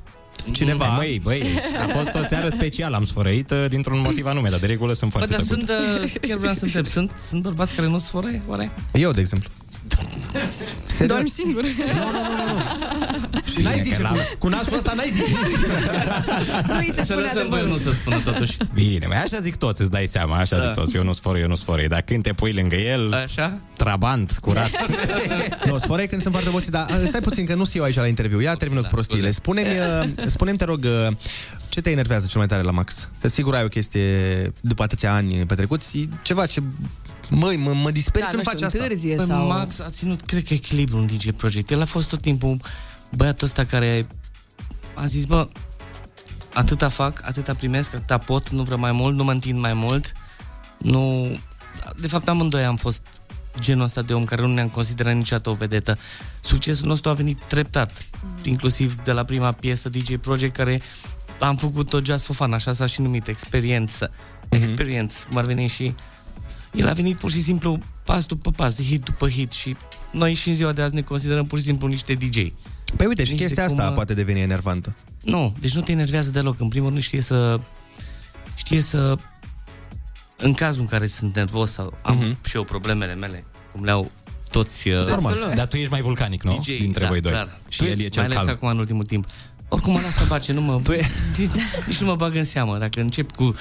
Cineva... 0.52 0.84
Hai, 0.84 0.96
Băi, 0.96 1.20
băi, 1.40 1.42
a 1.84 1.86
fost 1.98 2.14
o 2.14 2.26
seară 2.28 2.48
specială, 2.48 2.96
am 2.96 3.04
sfărăit 3.04 3.50
uh, 3.50 3.64
dintr-un 3.68 4.00
motiv 4.00 4.26
anume, 4.26 4.48
dar 4.48 4.58
de 4.58 4.66
regulă 4.66 4.92
sunt 4.92 5.12
Bă, 5.12 5.18
foarte 5.18 5.36
dar 5.36 5.44
tăcut. 5.46 5.68
sunt, 5.68 5.78
uh, 6.04 6.14
chiar 6.28 6.38
vreau 6.38 6.54
să 6.54 6.64
întreb, 6.64 6.86
sunt, 6.86 7.10
sunt 7.26 7.42
bărbați 7.42 7.74
care 7.74 7.88
nu 7.88 7.98
sfără, 7.98 8.28
oare? 8.46 8.70
Eu, 8.92 9.10
de 9.10 9.20
exemplu. 9.20 9.50
Dormi 11.06 11.28
singur. 11.28 11.64
Și 13.44 13.62
n-ai 13.62 13.80
zice, 13.82 14.00
cu, 14.02 14.16
cu 14.38 14.48
nasul 14.48 14.76
ăsta 14.76 14.92
n-ai 14.96 15.10
zice. 15.12 15.30
Nu 16.68 16.76
îi 16.78 16.90
se 16.94 17.04
Să 17.04 17.04
spune 17.04 17.20
lăsăm 17.20 17.40
adevărul. 17.40 17.66
voi 17.66 17.68
nu 17.68 17.76
să 17.78 17.90
spună 17.92 18.16
totuși. 18.24 18.56
Bine, 18.74 19.06
mai 19.06 19.22
așa 19.22 19.38
zic 19.40 19.56
toți, 19.56 19.80
îți 19.80 19.90
dai 19.90 20.06
seama, 20.06 20.36
așa 20.36 20.56
Da. 20.56 20.62
zic 20.62 20.72
toți. 20.72 20.96
Eu 20.96 21.02
nu 21.02 21.12
sforă, 21.12 21.38
eu 21.38 21.48
nu 21.48 21.54
sforă. 21.54 21.86
Dar 21.88 22.00
când 22.00 22.22
te 22.22 22.32
pui 22.32 22.52
lângă 22.52 22.74
el, 22.76 23.12
Așa? 23.14 23.58
trabant, 23.76 24.38
curat. 24.40 24.70
Nu, 25.66 25.78
sforă 25.78 26.02
când 26.02 26.20
sunt 26.20 26.32
foarte 26.32 26.48
obosit, 26.48 26.70
dar 26.70 26.86
uh, 26.90 27.06
stai 27.06 27.20
puțin 27.20 27.46
că 27.46 27.54
nu 27.54 27.64
sunt 27.64 27.76
eu 27.76 27.82
aici 27.82 27.96
la 27.96 28.06
interviu. 28.06 28.40
Ia 28.40 28.54
termină 28.54 28.80
cu 28.80 28.88
prostiile. 28.90 29.30
Spune-mi, 29.30 29.68
uh, 29.68 30.26
spune 30.26 30.52
te 30.52 30.64
rog, 30.64 30.84
uh, 31.08 31.16
ce 31.68 31.80
te 31.80 31.90
enervează 31.90 32.26
cel 32.26 32.38
mai 32.38 32.46
tare 32.46 32.62
la 32.62 32.70
Max? 32.70 33.08
Că 33.20 33.28
sigur 33.28 33.54
ai 33.54 33.64
o 33.64 33.68
chestie, 33.68 34.02
după 34.60 34.82
atâția 34.82 35.14
ani 35.14 35.34
petrecuți, 35.46 35.98
e 35.98 36.08
ceva 36.22 36.46
ce... 36.46 36.62
Măi, 37.30 37.56
mă, 37.56 37.72
mă 37.72 37.90
disperi 37.90 38.24
Da, 38.24 38.30
când 38.30 38.36
nu 38.36 38.50
faci 38.50 38.54
știu, 38.54 38.66
asta. 38.66 38.78
întârzie 38.78 39.16
Bă, 39.16 39.24
sau... 39.24 39.46
Max 39.46 39.78
a 39.78 39.90
ținut, 39.90 40.20
cred 40.20 40.44
că, 40.44 40.54
echilibru 40.54 40.96
în 40.96 41.06
DJ 41.06 41.30
Project. 41.30 41.70
El 41.70 41.80
a 41.80 41.84
fost 41.84 42.08
tot 42.08 42.20
timpul 42.20 42.60
băiatul 43.16 43.46
ăsta 43.46 43.64
care 43.64 44.06
a 44.94 45.06
zis, 45.06 45.24
bă, 45.24 45.48
atâta 46.52 46.88
fac, 46.88 47.22
atâta 47.24 47.54
primesc, 47.54 47.94
atâta 47.94 48.18
pot, 48.18 48.48
nu 48.48 48.62
vreau 48.62 48.78
mai 48.78 48.92
mult, 48.92 49.16
nu 49.16 49.24
mă 49.24 49.32
întind 49.32 49.58
mai 49.58 49.74
mult. 49.74 50.12
Nu... 50.78 51.26
De 52.00 52.08
fapt, 52.08 52.28
amândoi 52.28 52.64
am 52.64 52.76
fost 52.76 53.06
genul 53.60 53.84
ăsta 53.84 54.02
de 54.02 54.14
om 54.14 54.24
care 54.24 54.42
nu 54.42 54.54
ne-am 54.54 54.68
considerat 54.68 55.14
niciodată 55.14 55.50
o 55.50 55.52
vedetă. 55.52 55.98
Succesul 56.40 56.86
nostru 56.86 57.10
a 57.10 57.12
venit 57.12 57.42
treptat, 57.42 58.06
inclusiv 58.42 58.94
de 59.00 59.12
la 59.12 59.24
prima 59.24 59.52
piesă 59.52 59.88
DJ 59.88 60.16
Project, 60.20 60.56
care 60.56 60.80
am 61.40 61.56
făcut 61.56 61.88
tot 61.88 62.04
Just 62.04 62.24
for 62.24 62.34
Fun, 62.34 62.52
așa 62.52 62.72
s-a 62.72 62.86
și 62.86 63.00
numit, 63.00 63.28
experiență. 63.28 64.10
Experience, 64.48 65.14
cum 65.28 65.36
ar 65.36 65.44
veni 65.44 65.66
și 65.66 65.94
el 66.72 66.88
a 66.88 66.92
venit 66.92 67.16
pur 67.16 67.30
și 67.30 67.42
simplu 67.42 67.78
pas 68.04 68.24
după 68.26 68.50
pas, 68.50 68.82
hit 68.82 69.04
după 69.04 69.28
hit 69.28 69.50
și 69.52 69.76
noi 70.10 70.34
și 70.34 70.48
în 70.48 70.54
ziua 70.54 70.72
de 70.72 70.82
azi 70.82 70.94
ne 70.94 71.00
considerăm 71.00 71.46
pur 71.46 71.58
și 71.58 71.64
simplu 71.64 71.86
niște 71.86 72.12
DJ. 72.14 72.36
Păi 72.96 73.06
uite, 73.06 73.24
și 73.24 73.30
Niște 73.30 73.44
chestia 73.46 73.66
cum, 73.66 73.74
asta 73.76 73.88
uh, 73.88 73.94
poate 73.94 74.14
deveni 74.14 74.40
enervantă. 74.40 74.94
Nu, 75.22 75.56
deci 75.60 75.74
nu 75.74 75.80
te 75.80 75.92
enervează 75.92 76.30
deloc. 76.30 76.60
În 76.60 76.68
primul 76.68 76.88
rând 76.88 77.02
știe 77.02 77.20
să... 77.20 77.56
Știe 78.54 78.80
să... 78.80 79.14
În 80.36 80.54
cazul 80.54 80.80
în 80.80 80.86
care 80.86 81.06
sunt 81.06 81.34
nervos 81.34 81.72
sau 81.72 81.98
am 82.02 82.16
Mhm. 82.16 82.38
și 82.48 82.56
eu 82.56 82.64
problemele 82.64 83.14
mele, 83.14 83.44
cum 83.72 83.84
le-au 83.84 84.10
toți... 84.50 84.88
Uh, 84.88 85.04
Normal. 85.06 85.52
Dar 85.54 85.66
tu 85.66 85.76
ești 85.76 85.90
mai 85.90 86.00
vulcanic, 86.00 86.42
nu? 86.42 86.58
DJ, 86.60 86.66
Dintre 86.78 87.02
da, 87.02 87.08
voi 87.08 87.20
doi. 87.20 87.32
Clar. 87.32 87.58
Și 87.68 87.84
el 87.84 88.00
e 88.00 88.08
cel 88.08 88.22
mai 88.22 88.24
ales 88.24 88.36
calm. 88.36 88.48
acum 88.48 88.68
în 88.68 88.78
ultimul 88.78 89.04
timp. 89.04 89.26
Oricum 89.68 89.92
mă 89.92 90.00
lasă 90.02 90.24
bace, 90.28 90.52
nu 90.52 90.60
mă... 90.60 90.80
nici, 91.38 91.48
nici 91.86 91.98
nu 91.98 92.06
mă 92.06 92.14
bag 92.16 92.34
în 92.34 92.44
seamă. 92.44 92.78
Dacă 92.78 93.00
încep 93.00 93.32
cu 93.34 93.44
uh, 93.44 93.54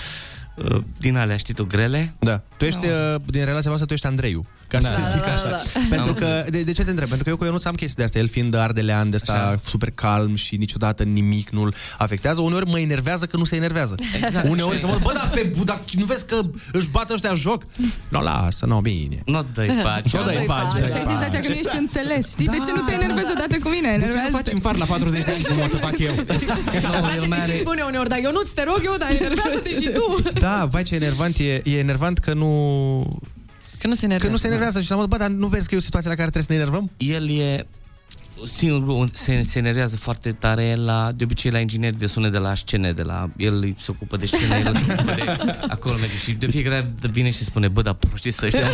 din 0.97 1.18
alea, 1.18 1.38
știi 1.38 1.53
tu, 1.53 1.66
grele... 1.66 2.14
Da. 2.20 2.41
Tu 2.58 2.66
ești, 2.66 2.86
uh, 2.86 3.16
din 3.26 3.45
relația 3.45 3.70
voastră, 3.70 3.86
tu 3.86 3.93
ești 3.93 4.05
Andreiu. 4.05 4.45
Ca 4.68 4.80
să 4.80 4.88
Da, 4.89 5.10
zic 5.12 5.22
da, 5.22 5.32
așa. 5.34 5.43
da, 5.43 5.49
da. 5.49 5.62
Pentru 5.89 6.08
Am 6.10 6.14
că, 6.14 6.45
de, 6.49 6.62
de, 6.64 6.72
ce 6.72 6.84
te 6.84 6.89
întreb? 6.89 7.08
Pentru 7.08 7.24
că 7.24 7.30
eu 7.30 7.38
cu 7.38 7.43
Ionuț 7.45 7.66
am 7.66 7.74
chestii 7.74 7.97
de 7.97 8.03
astea. 8.03 8.22
El 8.22 8.28
fiind 8.28 8.53
ardelean, 8.55 9.10
de 9.10 9.16
asta 9.16 9.55
super 9.64 9.91
calm 9.95 10.36
și 10.36 10.55
niciodată 10.55 11.03
nimic 11.03 11.49
nu-l 11.49 11.76
afectează. 11.97 12.41
Uneori 12.41 12.70
mă 12.70 12.80
enervează 12.80 13.26
că 13.26 13.38
nu 13.38 13.43
se 13.43 13.55
enervează. 13.55 13.95
Exact. 14.24 14.47
Uneori 14.49 14.80
să 14.80 14.86
mă 14.86 14.99
bă, 15.03 15.12
dar 15.14 15.30
pe, 15.34 15.51
dar 15.66 15.82
nu 15.91 16.05
vezi 16.05 16.26
că 16.26 16.39
își 16.72 16.89
bată 16.89 17.14
ăștia 17.14 17.34
joc? 17.34 17.64
Nu, 18.10 18.22
lasă, 18.22 18.66
nu, 18.66 18.80
bine. 18.80 19.22
Nu 19.26 19.45
dai 19.53 19.68
pace. 19.84 20.18
Nu 20.18 20.24
dai 20.24 20.43
pace. 20.47 20.86
Și 20.88 20.93
ai 20.93 21.03
senzația 21.03 21.39
că 21.39 21.47
nu 21.47 21.53
ești 21.53 21.78
înțeles. 21.78 22.30
Știi? 22.30 22.45
De 22.45 22.58
ce 22.66 22.72
nu 22.76 22.82
te 22.82 22.93
enervezi 22.93 23.32
odată 23.32 23.55
cu 23.64 23.70
mine? 23.70 23.89
De 23.97 24.03
ce 24.03 24.05
nu 24.05 24.12
Enervează-te. 24.12 24.38
faci 24.43 24.53
în 24.53 24.60
far 24.60 24.76
la 24.76 24.86
40 24.86 25.24
de 25.24 25.32
ani 25.32 25.43
cum 25.43 25.60
o 25.66 25.68
să 25.68 25.76
fac 25.78 25.97
eu? 25.99 26.14
el 27.16 27.28
mai 27.28 27.38
Și 27.39 27.43
are... 27.43 27.58
spune 27.60 27.82
uneori, 27.88 28.10
dar 28.10 28.20
eu 28.24 28.32
nu-ți 28.32 28.53
te 28.53 28.64
rog 28.64 28.82
eu, 28.86 28.95
dar 28.97 29.10
enervează-te 29.20 29.70
și 29.82 29.89
tu. 29.97 30.05
Da, 30.48 30.66
vai 30.66 30.84
ce 30.84 30.95
enervant 30.95 31.38
e, 31.38 31.62
e 31.64 31.78
enervant 31.78 32.18
că 32.18 32.34
nu... 32.34 33.20
Că 33.80 33.88
nu 33.88 33.93
se 33.93 34.06
enervează. 34.06 34.26
Că 34.26 34.32
nu 34.32 34.38
se 34.38 34.48
enervează 34.48 34.82
și 34.82 34.89
la 34.89 34.95
modul, 34.95 35.10
bă, 35.10 35.18
dar 35.18 35.30
nu 35.30 35.48
vezi 35.48 35.68
că 35.68 35.76
e 35.76 35.78
o 35.78 35.82
situație 35.82 36.10
la 36.10 36.16
care 36.16 36.30
trebuie 36.30 36.43
să 36.43 36.52
ne 36.52 36.58
enervăm? 36.58 36.91
El 36.98 37.30
e 37.30 37.68
singurul 38.45 39.10
se, 39.14 39.41
se 39.41 39.58
enervează 39.60 39.95
foarte 39.95 40.32
tare 40.32 40.76
la, 40.76 41.10
de 41.16 41.24
obicei 41.24 41.52
la 41.52 41.60
ingineri 41.60 41.98
de 41.98 42.06
sunet 42.06 42.32
de 42.32 42.38
la 42.38 42.56
scene, 42.56 42.91
de 42.91 43.02
la, 43.02 43.30
el 43.38 43.76
se 43.80 43.91
ocupă 43.91 44.18
de 44.18 44.26
scene, 44.26 44.64
el 44.66 44.78
se 44.78 44.93
ocupă 44.93 45.14
de 45.16 45.38
acolo 45.68 45.95
merge 45.95 46.18
și 46.18 46.32
de 46.32 46.48
fiecare 46.48 46.82
dată 46.82 47.08
vine 47.12 47.32
și 47.32 47.43
spune, 47.43 47.68
bă, 47.68 47.82
dar 47.82 47.93
proștii 47.93 48.32
să 48.32 48.45
ăștia, 48.45 48.68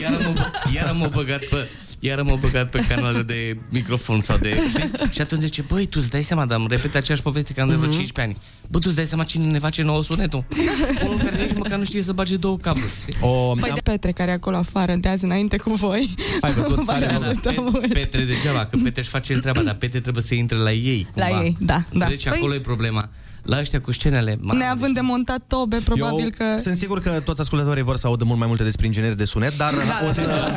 iar 0.00 0.12
m-a, 0.34 0.50
iar 0.74 0.94
m-a 0.98 1.08
băgat 1.08 1.44
pe 1.44 1.68
iar 2.02 2.22
m-a 2.22 2.34
băgat 2.34 2.70
pe 2.70 2.84
canalul 2.88 3.22
de 3.24 3.56
microfon 3.70 4.20
sau 4.20 4.36
de... 4.38 4.50
știi? 4.68 4.90
Și 5.14 5.20
atunci 5.20 5.40
zice, 5.40 5.62
băi, 5.68 5.86
tu 5.86 5.98
îți 6.00 6.10
dai 6.10 6.22
seama, 6.22 6.46
dar 6.46 6.58
îmi 6.58 6.66
repete 6.70 6.98
aceeași 6.98 7.22
poveste 7.22 7.52
că 7.52 7.60
am 7.60 7.68
de 7.68 7.74
vreo 7.74 7.90
15 7.90 8.20
ani. 8.20 8.36
Bă, 8.68 8.78
tu 8.78 8.84
îți 8.86 8.96
dai 8.96 9.06
seama 9.06 9.24
cine 9.24 9.44
ne 9.50 9.58
face 9.58 9.82
nouă 9.82 10.02
sunetul? 10.02 10.44
Unul 11.06 11.18
care 11.18 11.42
nici 11.42 11.56
măcar 11.56 11.78
nu 11.78 11.84
știe 11.84 12.02
să 12.02 12.12
bage 12.12 12.36
două 12.36 12.56
cabluri. 12.56 12.90
știi? 13.00 13.14
O, 13.20 13.54
Păi 13.60 13.70
de 13.74 13.80
Petre 13.80 14.12
care 14.12 14.30
e 14.30 14.34
acolo 14.34 14.56
afară, 14.56 14.94
de 14.94 15.08
azi 15.08 15.24
înainte 15.24 15.56
cu 15.56 15.72
voi. 15.74 16.14
Ai 16.40 16.52
văzut, 16.52 16.74
Vă 16.74 16.82
sare 16.82 17.06
ajută 17.06 17.52
Pe- 17.52 17.54
mult. 17.58 17.92
Petre 17.92 18.24
degeaba, 18.24 18.66
că 18.66 18.76
Petre 18.82 19.00
își 19.00 19.10
face 19.10 19.32
treaba, 19.34 19.62
dar 19.62 19.74
Petre 19.74 20.00
trebuie 20.00 20.22
să 20.22 20.34
intre 20.34 20.56
la 20.56 20.72
ei. 20.72 21.06
La 21.14 21.26
cumva. 21.26 21.44
ei, 21.44 21.56
da, 21.60 21.74
da. 21.74 21.84
Înțelegi? 21.92 22.22
Și 22.22 22.28
Păi- 22.28 22.36
acolo 22.36 22.54
e 22.54 22.60
problema. 22.60 23.08
La 23.42 23.58
ăștia 23.58 23.80
cu 23.80 23.92
scenele, 23.92 24.36
ma, 24.40 24.54
Neavând 24.54 24.94
de 24.94 25.00
montat 25.00 25.42
tobe, 25.46 25.80
probabil 25.84 26.24
eu 26.24 26.30
că... 26.36 26.60
sunt 26.60 26.76
sigur 26.76 27.00
că 27.00 27.10
toți 27.24 27.40
ascultătorii 27.40 27.82
vor 27.82 27.96
să 27.96 28.06
audă 28.06 28.24
mult 28.24 28.38
mai 28.38 28.46
multe 28.48 28.62
despre 28.62 28.86
ingineri 28.86 29.16
de 29.16 29.24
sunet, 29.24 29.56
dar 29.56 29.72
Da, 29.86 30.06
o, 30.08 30.12
să, 30.12 30.52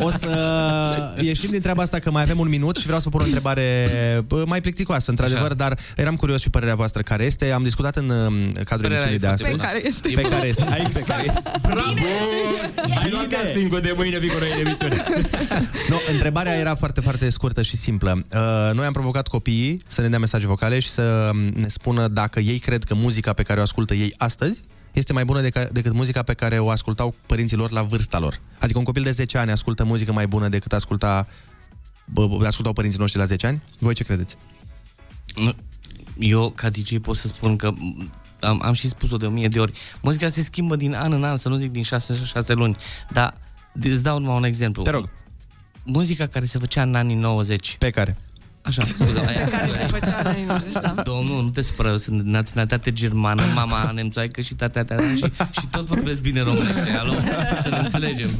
o 0.00 0.10
să 0.10 0.30
ieșim 1.20 1.50
din 1.50 1.60
treaba 1.60 1.82
asta 1.82 1.98
că 1.98 2.10
mai 2.10 2.22
avem 2.22 2.38
un 2.38 2.48
minut 2.48 2.76
și 2.76 2.84
vreau 2.84 3.00
să 3.00 3.08
pun 3.08 3.20
o 3.20 3.24
întrebare 3.24 3.64
bă, 4.26 4.44
mai 4.46 4.60
plicticoasă, 4.60 5.10
într-adevăr, 5.10 5.44
Așa. 5.44 5.54
dar 5.54 5.78
eram 5.96 6.16
curios 6.16 6.40
și 6.40 6.50
părerea 6.50 6.74
voastră 6.74 7.02
care 7.02 7.24
este. 7.24 7.50
Am 7.50 7.62
discutat 7.62 7.96
în 7.96 8.08
um, 8.08 8.34
cadrul 8.64 8.88
Părerea 8.88 9.10
emisiunii 9.10 9.14
e 9.14 9.18
de 9.18 9.26
foarte 9.26 9.44
astăzi. 9.44 9.50
bună. 9.50 9.62
Pe 9.62 9.66
care 9.66 9.86
este. 9.86 10.10
Pe 10.14 10.22
care 10.22 10.46
este. 10.46 10.64
Ai 10.70 10.82
exact. 10.86 11.60
Bravo! 11.60 12.06
Ai 13.02 13.10
luat 13.10 13.26
castingul 13.28 13.80
de 13.80 13.92
mâine, 13.96 14.18
vii 14.18 14.28
cu 14.28 14.38
noi 14.38 14.48
în 14.60 14.66
emisiune. 14.66 14.96
No, 15.88 15.96
întrebarea 16.12 16.54
era 16.54 16.74
foarte, 16.74 17.00
foarte 17.00 17.30
scurtă 17.30 17.62
și 17.62 17.76
simplă. 17.76 18.22
Uh, 18.34 18.70
noi 18.74 18.86
am 18.86 18.92
provocat 18.92 19.28
copiii 19.28 19.82
să 19.88 20.00
ne 20.00 20.08
dea 20.08 20.18
mesaje 20.18 20.46
vocale 20.46 20.78
și 20.78 20.88
să 20.88 21.30
um, 21.32 21.38
ne 21.38 21.68
spună 21.68 22.08
dacă 22.08 22.25
ei 22.34 22.58
cred 22.58 22.84
că 22.84 22.94
muzica 22.94 23.32
pe 23.32 23.42
care 23.42 23.60
o 23.60 23.62
ascultă 23.62 23.94
ei 23.94 24.14
astăzi 24.16 24.60
este 24.92 25.12
mai 25.12 25.24
bună 25.24 25.48
deca- 25.48 25.68
decât 25.72 25.92
muzica 25.92 26.22
pe 26.22 26.34
care 26.34 26.58
o 26.58 26.70
ascultau 26.70 27.14
părinții 27.26 27.56
lor 27.56 27.70
la 27.70 27.82
vârsta 27.82 28.18
lor. 28.18 28.40
Adică 28.58 28.78
un 28.78 28.84
copil 28.84 29.02
de 29.02 29.10
10 29.10 29.38
ani 29.38 29.50
ascultă 29.50 29.84
muzică 29.84 30.12
mai 30.12 30.26
bună 30.26 30.48
decât 30.48 30.72
asculta 30.72 31.26
bă, 32.04 32.26
bă, 32.26 32.46
ascultau 32.46 32.72
părinții 32.72 32.98
noștri 32.98 33.18
la 33.18 33.24
10 33.24 33.46
ani? 33.46 33.62
Voi 33.78 33.94
ce 33.94 34.04
credeți? 34.04 34.36
Nu, 35.36 35.52
Eu, 36.18 36.50
ca 36.50 36.70
DJ, 36.70 36.98
pot 36.98 37.16
să 37.16 37.26
spun 37.26 37.56
că 37.56 37.70
m, 37.70 38.10
am, 38.40 38.60
am 38.64 38.72
și 38.72 38.88
spus-o 38.88 39.16
de 39.16 39.26
o 39.26 39.30
mie 39.30 39.48
de 39.48 39.58
ori. 39.58 39.72
Muzica 40.02 40.28
se 40.28 40.42
schimbă 40.42 40.76
din 40.76 40.94
an 40.94 41.12
în 41.12 41.24
an, 41.24 41.36
să 41.36 41.48
nu 41.48 41.56
zic 41.56 41.70
din 41.70 41.82
șase, 41.82 42.24
șase 42.24 42.52
luni. 42.52 42.76
Dar 43.10 43.34
îți 43.80 44.02
dau 44.02 44.18
numai 44.18 44.36
un 44.36 44.44
exemplu. 44.44 44.82
Te 44.82 44.90
rog. 44.90 45.08
Muzica 45.82 46.26
care 46.26 46.44
se 46.44 46.58
făcea 46.58 46.82
în 46.82 46.94
anii 46.94 47.14
90. 47.14 47.76
Pe 47.78 47.90
care? 47.90 48.16
Așa, 48.66 48.82
scuze, 48.84 49.20
aia, 49.28 49.48
Care 49.48 49.70
se 49.70 49.86
făcea 49.86 50.16
în 50.20 50.26
anii 50.26 50.44
90, 50.44 50.72
da. 50.72 51.02
Domnul, 51.02 51.42
nu 51.42 51.50
te 51.50 51.62
supăra, 51.62 51.88
eu 51.90 51.96
sunt 51.96 52.22
de 52.22 52.30
naționalitate 52.30 52.92
germană, 52.92 53.42
mama 53.54 53.90
nemțoaică 53.90 54.40
și 54.40 54.54
tatea 54.54 54.84
ta, 54.84 54.96
și, 55.16 55.24
și 55.60 55.66
tot 55.70 55.84
vorbesc 55.84 56.20
bine 56.20 56.40
românește, 56.40 56.90
alo? 56.90 57.12
Să 57.62 57.68
ne 57.70 57.76
înțelegem. 57.76 58.30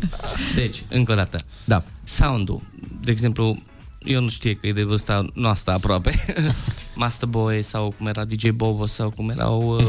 Deci, 0.55 0.83
încă 0.89 1.13
o 1.13 1.15
dată. 1.15 1.39
Da. 1.65 1.85
Sound-ul, 2.05 2.63
de 3.01 3.11
exemplu, 3.11 3.63
eu 3.99 4.21
nu 4.21 4.29
știu 4.29 4.55
că 4.61 4.67
e 4.67 4.73
de 4.73 4.83
vârsta 4.83 5.25
noastră 5.35 5.73
aproape, 5.73 6.25
Master 6.95 7.29
Boy 7.29 7.63
sau 7.63 7.95
cum 7.99 8.07
era 8.07 8.25
DJ 8.25 8.49
Bobo 8.49 8.87
sau 8.87 9.11
cum 9.11 9.31
erau 9.31 9.77
uh, 9.77 9.87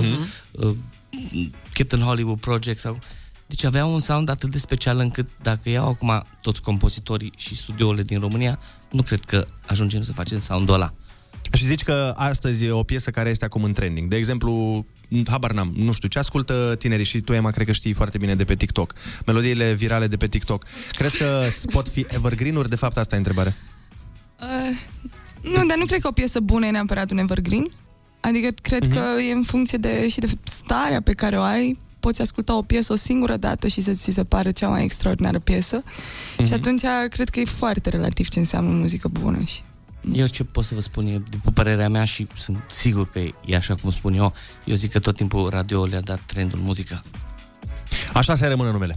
uh, 0.52 0.76
Captain 1.74 2.02
Hollywood 2.02 2.40
Project 2.40 2.80
sau... 2.80 2.98
Deci 3.48 3.64
aveau 3.64 3.94
un 3.94 4.00
sound 4.00 4.30
atât 4.30 4.52
de 4.52 4.58
special 4.58 5.00
încât 5.00 5.28
dacă 5.42 5.70
iau 5.70 5.88
acum 5.88 6.24
toți 6.42 6.62
compozitorii 6.62 7.34
și 7.38 7.56
studiourile 7.56 8.02
din 8.02 8.20
România, 8.20 8.60
nu 8.92 9.02
cred 9.02 9.20
că 9.20 9.48
ajungem 9.68 10.02
să 10.02 10.12
facem 10.14 10.40
sound-ul 10.40 10.74
ăla. 10.74 10.94
Și 11.54 11.66
zici 11.66 11.84
că 11.84 12.14
astăzi 12.16 12.66
e 12.66 12.72
o 12.72 12.84
piesă 12.84 13.10
care 13.10 13.30
este 13.30 13.46
acum 13.46 13.64
în 13.64 13.74
trending. 13.74 14.10
De 14.10 14.16
exemplu, 14.16 14.86
habar 15.28 15.52
n-am, 15.52 15.74
nu 15.76 15.92
știu, 15.92 16.08
ce 16.08 16.20
ascultă 16.20 16.76
tinerii 16.80 17.06
și 17.06 17.22
tu, 17.22 17.34
Emma, 17.34 17.52
cred 17.52 17.66
că 17.66 17.72
știi 17.72 17.94
foarte 17.94 18.18
bine 18.18 18.36
de 18.36 18.44
pe 18.46 18.56
TikTok. 18.56 18.94
Melodiile 19.26 19.74
virale 19.74 20.08
de 20.08 20.18
pe 20.18 20.28
TikTok. 20.28 20.64
Crezi 20.92 21.18
că 21.18 21.44
pot 21.72 21.90
fi 21.90 22.06
evergreen-uri? 22.10 22.70
De 22.70 22.76
fapt, 22.76 22.98
asta 22.98 23.16
e 23.16 23.18
întrebarea. 23.18 23.56
Uh, 24.42 24.78
nu, 25.42 25.66
dar 25.66 25.78
nu 25.78 25.86
cred 25.86 26.02
că 26.02 26.08
o 26.08 26.12
piesă 26.12 26.40
bună 26.40 26.66
e 26.66 26.70
neapărat 26.72 27.12
un 27.12 27.18
evergreen. 27.18 27.66
Adică 28.20 28.48
cred 28.62 28.86
Mhm. 28.86 28.94
că 28.96 29.22
e 29.30 29.32
în 29.32 29.44
funcție 29.44 29.78
de, 29.78 30.10
și 30.10 30.20
de 30.20 30.28
starea 30.44 31.02
pe 31.02 31.12
care 31.14 31.38
o 31.38 31.42
ai. 31.42 31.80
Poți 32.08 32.22
asculta 32.22 32.58
o 32.58 32.62
piesă 32.62 32.93
o 32.93 32.95
singură 32.95 33.36
dată 33.36 33.68
și 33.68 33.82
să 33.82 33.91
ți 33.91 34.12
se 34.12 34.24
pare 34.24 34.51
cea 34.51 34.68
mai 34.68 34.84
extraordinară 34.84 35.39
piesă. 35.39 35.84
Mhm. 36.38 36.47
Și 36.47 36.53
atunci 36.53 36.82
cred 37.10 37.30
că 37.30 37.39
e 37.39 37.45
foarte 37.45 37.89
relativ 37.89 38.28
ce 38.28 38.39
înseamnă 38.39 38.72
muzică 38.72 39.08
bună. 39.08 39.39
Și... 39.45 39.62
Eu 40.14 40.28
ce 40.28 40.43
pot 40.43 40.66
să 40.66 40.74
vă 40.74 40.82
spun 40.82 41.08
e, 41.08 41.22
după 41.30 41.51
părerea 41.51 41.89
mea 41.89 42.03
și 42.05 42.28
sunt 42.38 42.58
sigur 42.70 43.10
că 43.10 43.20
e 43.45 43.55
așa 43.55 43.76
cum 43.76 43.91
spun 43.91 44.14
eu, 44.14 44.34
eu 44.66 44.76
zic 44.76 44.91
că 44.91 44.99
tot 44.99 45.16
timpul 45.16 45.49
radio 45.49 45.86
le-a 45.86 46.01
dat 46.01 46.20
trendul 46.26 46.60
muzică. 46.64 47.03
Așa 48.14 48.36
se 48.36 48.47
rămână 48.47 48.72
numele. 48.72 48.95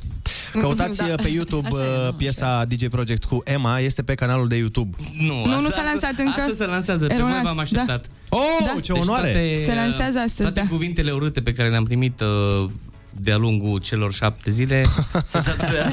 Căutați 0.52 0.96
Da. 0.96 1.14
pe 1.22 1.28
YouTube 1.28 1.68
uh, 1.72 2.14
piesa 2.16 2.64
DJ 2.64 2.86
Project 2.88 3.24
cu 3.24 3.40
Emma, 3.44 3.78
este 3.80 4.02
pe 4.02 4.14
canalul 4.14 4.48
de 4.48 4.56
YouTube. 4.56 4.96
Nu, 5.18 5.44
Nu, 5.44 5.60
nu 5.60 5.68
s-a 5.68 5.82
lansat 5.82 6.14
încă. 6.18 6.40
Asta 6.40 6.54
se 6.56 6.64
lansează, 6.66 7.06
pe 7.06 7.14
Eronat, 7.14 7.32
voi 7.32 7.42
v-am 7.42 7.58
așteptat. 7.58 8.06
Oh, 8.28 8.40
Da. 8.74 8.80
ce 8.80 8.92
onoare! 8.92 9.32
Toate, 9.32 9.64
Se 9.64 9.74
lansează 9.74 10.18
astăzi, 10.18 10.52
toate 10.52 10.60
da. 10.60 10.66
cuvintele 10.66 11.10
urâte 11.12 11.40
pe 11.40 11.52
care 11.52 11.70
le-am 11.70 11.84
primit 11.84 12.20
uh, 12.20 12.70
de-a 13.10 13.36
lungul 13.36 13.78
celor 13.78 14.12
șapte 14.12 14.50
zile 14.50 14.82
se 15.24 15.40
datorează, 15.40 15.92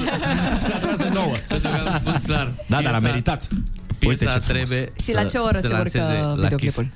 se 0.62 0.68
datorează 0.68 1.10
nouă. 1.14 1.36
Pentru 1.48 1.70
că 1.70 1.90
am 1.90 2.00
spus 2.00 2.18
clar. 2.24 2.52
Da, 2.68 2.82
dar 2.82 2.94
a 2.94 3.00
meritat. 3.00 3.48
Piesa 4.00 4.10
Uite 4.10 4.24
ce 4.24 4.30
frumos. 4.30 4.46
trebuie 4.46 4.92
Și 5.04 5.14
la 5.14 5.24
ce 5.24 5.38
oră 5.38 5.60
se 5.60 5.68
urcă 5.68 6.34
videoclipul? 6.42 6.88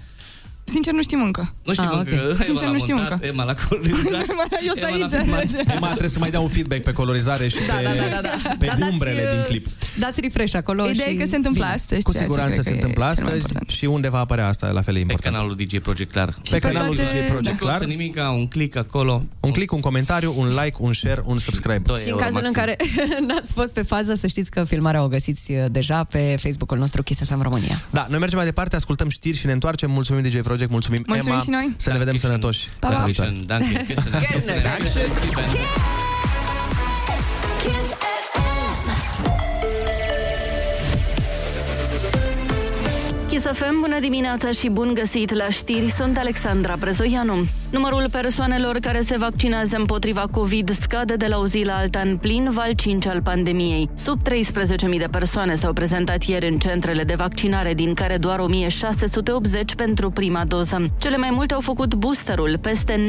Sincer, 0.72 0.94
nu 0.94 1.02
știm 1.02 1.22
încă. 1.24 1.54
Nu 1.66 1.74
știm 1.74 1.86
Ah, 1.92 1.98
încă. 1.98 2.14
ok. 2.16 2.24
Ema 2.34 2.44
Sincer, 2.44 2.66
l-a 2.66 2.72
nu 2.72 2.80
știm 2.80 2.96
montat, 2.96 3.14
încă. 3.14 3.26
Ema 3.26 3.44
la 3.44 3.56
colorizat. 3.68 4.26
Eu 4.68 4.74
să 4.74 4.86
aici. 4.86 5.12
Ema 5.78 5.88
trebuie 5.88 6.10
să 6.10 6.20
mai 6.20 6.30
dea 6.30 6.40
un 6.40 6.48
feedback 6.48 6.82
pe 6.84 6.92
colorizare 6.92 7.48
și 7.48 7.58
Da, 7.68 7.74
pe, 7.74 7.84
da, 7.84 7.90
da, 7.94 8.22
da, 8.22 8.22
da. 8.44 8.56
pe 8.60 8.66
Da, 8.66 8.74
dați, 8.78 8.92
umbrele 8.92 9.22
uh, 9.22 9.32
din 9.36 9.44
clip. 9.48 9.68
Dați 10.00 10.22
refresh 10.22 10.56
acolo 10.56 10.88
Ideea 10.90 11.08
și... 11.08 11.14
e 11.14 11.18
că 11.18 11.26
se 11.26 11.36
întâmplă 11.36 11.62
Bine. 11.64 11.74
astăzi. 11.76 12.04
Cu 12.04 12.12
ceea 12.12 12.24
ce 12.24 12.30
siguranță 12.30 12.52
cred 12.62 12.64
se 12.64 12.70
că 12.70 12.76
e 12.76 12.80
întâmplă 12.80 13.04
cel 13.16 13.24
mai 13.24 13.34
astăzi 13.34 13.48
important. 13.48 13.70
și 13.78 13.86
unde 13.86 14.10
va 14.10 14.20
apărea 14.20 14.48
asta 14.48 14.68
e 14.68 14.72
la 14.72 14.82
fel 14.82 14.94
de 14.94 15.00
Pe 15.00 15.06
important. 15.12 15.36
canalul 15.36 15.56
DJ 15.56 15.78
Project 15.80 16.12
Clar. 16.12 16.36
Pe 16.50 16.60
canalul 16.60 16.96
toate- 16.96 17.18
DJ 17.20 17.28
Project 17.32 17.52
Nu 17.60 17.66
Clar. 17.66 17.78
costă 17.78 17.88
nimic, 17.96 18.16
un 18.40 18.48
click 18.48 18.76
acolo. 18.76 19.24
Un 19.40 19.52
click, 19.52 19.72
un 19.74 19.80
comentariu, 19.80 20.34
un 20.38 20.48
like, 20.64 20.76
un 20.80 20.94
share, 20.94 21.22
un 21.26 21.38
subscribe. 21.38 21.82
Doi 21.86 21.96
Și 21.98 22.04
în 22.04 22.10
euro 22.10 22.24
cazul 22.24 22.42
în 22.44 22.52
maxim. 22.56 22.62
care 22.62 22.76
n-ați 23.28 23.54
fost 23.54 23.74
pe 23.74 23.82
fază, 23.84 24.14
să 24.16 24.28
știți 24.28 24.52
că 24.52 24.64
filmarea 24.64 25.04
o 25.04 25.08
găsiți 25.08 25.52
uh, 25.52 25.66
deja 25.72 26.04
pe 26.04 26.36
Facebook-ul 26.40 26.78
nostru 26.78 27.04
Kiss 27.04 27.22
FM 27.24 27.42
România. 27.42 27.82
Da, 27.92 28.06
noi 28.10 28.20
mergem 28.20 28.38
mai 28.38 28.48
departe, 28.48 28.76
ascultăm 28.76 29.10
știri 29.10 29.38
și 29.38 29.46
ne 29.46 29.52
întoarcem. 29.52 29.92
Mulțumim 29.92 30.22
DJ 30.24 30.40
Project, 30.40 30.61
mulțumim, 30.70 31.04
Mulțumim 31.08 31.32
Emma. 31.34 31.44
și 31.44 31.50
noi. 31.50 31.74
Să 31.78 31.92
ne 31.92 31.98
vedem 31.98 32.18
sănătoși. 32.18 32.70
Pa, 32.80 32.88
pa. 32.88 32.94
data 32.94 33.06
viitoare. 33.06 33.32
Danke, 33.46 33.94
Danke. 34.64 36.11
Kiss 43.42 43.60
FM, 43.60 43.80
bună 43.80 44.00
dimineața 44.00 44.52
și 44.52 44.70
bun 44.70 44.94
găsit 44.94 45.34
la 45.34 45.50
știri, 45.50 45.90
sunt 45.90 46.18
Alexandra 46.18 46.76
Brezoianu. 46.80 47.34
Numărul 47.72 48.06
persoanelor 48.12 48.78
care 48.78 49.02
se 49.02 49.18
vaccinează 49.18 49.78
împotriva 49.78 50.28
COVID 50.32 50.74
scade 50.74 51.16
de 51.16 51.28
la 51.28 51.38
o 51.38 51.46
zi 51.46 51.64
la 51.66 51.78
alta 51.78 52.00
în 52.00 52.18
plin 52.18 52.50
val 52.52 52.74
5 52.74 53.06
al 53.06 53.22
pandemiei. 53.22 53.90
Sub 53.94 54.20
13.000 54.30 54.34
de 54.98 55.08
persoane 55.12 55.56
s-au 55.56 55.74
prezentat 55.74 56.24
ieri 56.24 56.48
în 56.48 56.58
centrele 56.58 57.04
de 57.04 57.16
vaccinare, 57.16 57.74
din 57.74 57.94
care 57.94 58.18
doar 58.18 58.40
1.680 58.40 58.46
pentru 59.76 60.10
prima 60.10 60.46
doză. 60.46 60.86
Cele 60.98 61.18
mai 61.18 61.30
multe 61.32 61.54
au 61.54 61.60
făcut 61.60 61.96
boosterul, 61.96 62.58
peste 62.62 62.96
9.000, 62.96 63.02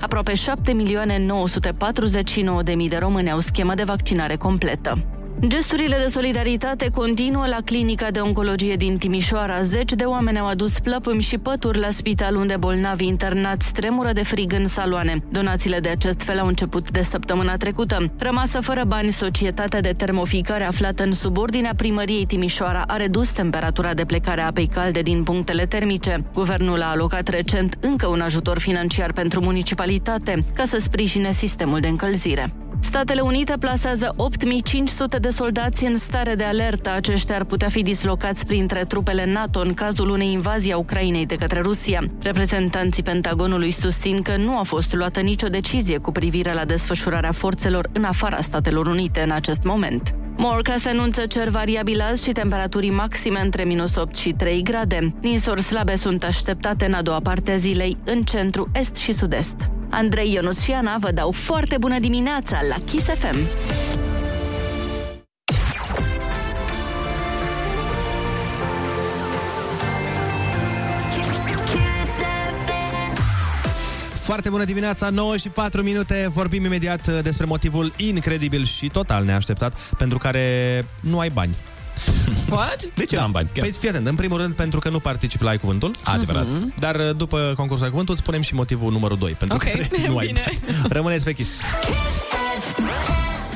aproape 0.00 0.32
7.949.000 0.32 2.88
de 2.88 2.96
români 2.96 3.30
au 3.30 3.38
schemă 3.38 3.74
de 3.74 3.82
vaccinare 3.82 4.36
completă. 4.36 5.17
Gesturile 5.46 5.96
de 6.02 6.08
solidaritate 6.08 6.88
continuă 6.94 7.46
la 7.46 7.58
clinica 7.64 8.10
de 8.10 8.20
oncologie 8.20 8.76
din 8.76 8.98
Timișoara. 8.98 9.60
Zeci 9.60 9.92
de 9.92 10.04
oameni 10.04 10.38
au 10.38 10.46
adus 10.46 10.78
plăpâmi 10.80 11.22
și 11.22 11.38
pături 11.38 11.78
la 11.78 11.90
spital 11.90 12.36
unde 12.36 12.56
bolnavii 12.56 13.06
internați 13.06 13.72
tremură 13.72 14.12
de 14.12 14.22
frig 14.22 14.52
în 14.52 14.66
saloane. 14.66 15.22
Donațiile 15.30 15.80
de 15.80 15.88
acest 15.88 16.22
fel 16.22 16.38
au 16.38 16.46
început 16.46 16.90
de 16.90 17.02
săptămâna 17.02 17.56
trecută. 17.56 18.12
Rămasă 18.18 18.60
fără 18.60 18.84
bani, 18.86 19.10
societatea 19.10 19.80
de 19.80 19.94
termoficare 19.96 20.64
aflată 20.64 21.02
în 21.02 21.12
subordinea 21.12 21.72
primăriei 21.76 22.26
Timișoara 22.26 22.84
a 22.86 22.96
redus 22.96 23.30
temperatura 23.30 23.94
de 23.94 24.04
plecare 24.04 24.40
a 24.40 24.46
apei 24.46 24.66
calde 24.66 25.00
din 25.00 25.22
punctele 25.22 25.66
termice. 25.66 26.24
Guvernul 26.34 26.82
a 26.82 26.90
alocat 26.90 27.28
recent 27.28 27.76
încă 27.80 28.06
un 28.06 28.20
ajutor 28.20 28.58
financiar 28.58 29.12
pentru 29.12 29.40
municipalitate 29.40 30.44
ca 30.54 30.64
să 30.64 30.78
sprijine 30.78 31.32
sistemul 31.32 31.80
de 31.80 31.88
încălzire. 31.88 32.52
Statele 32.80 33.20
Unite 33.20 33.54
plasează 33.60 34.12
8500 34.16 35.18
de 35.18 35.28
soldați 35.28 35.84
în 35.84 35.94
stare 35.94 36.34
de 36.34 36.44
alertă. 36.44 36.90
Aceștia 36.90 37.34
ar 37.34 37.44
putea 37.44 37.68
fi 37.68 37.82
dislocați 37.82 38.46
printre 38.46 38.84
trupele 38.84 39.32
NATO 39.32 39.60
în 39.60 39.74
cazul 39.74 40.08
unei 40.08 40.32
invazii 40.32 40.72
a 40.72 40.76
Ucrainei 40.76 41.26
de 41.26 41.34
către 41.34 41.60
Rusia. 41.60 42.04
Reprezentanții 42.22 43.02
Pentagonului 43.02 43.70
susțin 43.70 44.22
că 44.22 44.36
nu 44.36 44.58
a 44.58 44.62
fost 44.62 44.94
luată 44.94 45.20
nicio 45.20 45.48
decizie 45.48 45.98
cu 45.98 46.12
privire 46.12 46.52
la 46.52 46.64
desfășurarea 46.64 47.32
forțelor 47.32 47.88
în 47.92 48.04
afara 48.04 48.40
Statelor 48.40 48.86
Unite 48.86 49.20
în 49.20 49.30
acest 49.30 49.62
moment. 49.62 50.14
Morca 50.36 50.74
se 50.76 50.88
anunță 50.88 51.26
cer 51.26 51.48
variabil 51.48 52.00
azi 52.00 52.24
și 52.24 52.32
temperaturii 52.32 52.90
maxime 52.90 53.40
între 53.40 53.64
minus 53.64 53.96
8 53.96 54.16
și 54.16 54.32
3 54.32 54.62
grade. 54.62 55.14
Ninsori 55.20 55.62
slabe 55.62 55.96
sunt 55.96 56.24
așteptate 56.24 56.84
în 56.84 56.92
a 56.92 57.02
doua 57.02 57.20
parte 57.20 57.50
a 57.50 57.56
zilei, 57.56 57.96
în 58.04 58.22
centru, 58.22 58.68
est 58.72 58.96
și 58.96 59.12
sud-est. 59.12 59.56
Andrei 59.90 60.32
Ionuț 60.32 60.60
și 60.60 60.72
Ana 60.72 60.96
vă 60.98 61.10
dau 61.10 61.30
foarte 61.30 61.76
bună 61.78 61.98
dimineața 61.98 62.60
la 62.68 62.76
Kiss 62.86 63.06
FM. 63.06 63.36
Foarte 74.12 74.50
bună 74.50 74.64
dimineața, 74.64 75.08
9 75.10 75.36
și 75.36 75.48
4 75.48 75.82
minute. 75.82 76.26
Vorbim 76.32 76.64
imediat 76.64 77.06
uh, 77.06 77.18
despre 77.22 77.46
motivul 77.46 77.92
incredibil 77.96 78.64
și 78.64 78.88
total 78.88 79.24
neașteptat 79.24 79.74
pentru 79.98 80.18
care 80.18 80.84
nu 81.00 81.18
ai 81.18 81.28
bani. 81.28 81.54
What? 82.50 82.84
De 82.94 83.04
ce 83.04 83.18
am 83.18 83.30
bani? 83.30 83.48
Chiar. 83.54 83.64
Păi 83.64 83.74
fii 83.80 83.88
atent, 83.88 84.06
în 84.06 84.14
primul 84.14 84.38
rând 84.38 84.54
pentru 84.54 84.78
că 84.80 84.88
nu 84.88 84.98
participi 85.00 85.42
la 85.44 85.50
Ai 85.50 85.58
Cuvântul. 85.58 85.94
Adevărat. 86.04 86.46
Mhm. 86.46 86.74
Dar 86.76 86.94
uh, 86.94 87.10
după 87.16 87.52
concursul 87.56 87.84
Ai 87.84 87.90
Cuvântul 87.90 88.14
îți 88.14 88.22
spunem 88.22 88.40
și 88.40 88.54
motivul 88.54 88.92
numărul 88.92 89.16
2 89.18 89.32
pentru 89.32 89.56
Ok, 89.56 89.62
care 89.64 89.90
nu 90.08 90.16
ai 90.18 90.26
bine. 90.26 90.42
bani. 90.46 90.60
Rămâneți 90.88 91.24
pe 91.24 91.32
Kiss. 91.32 91.50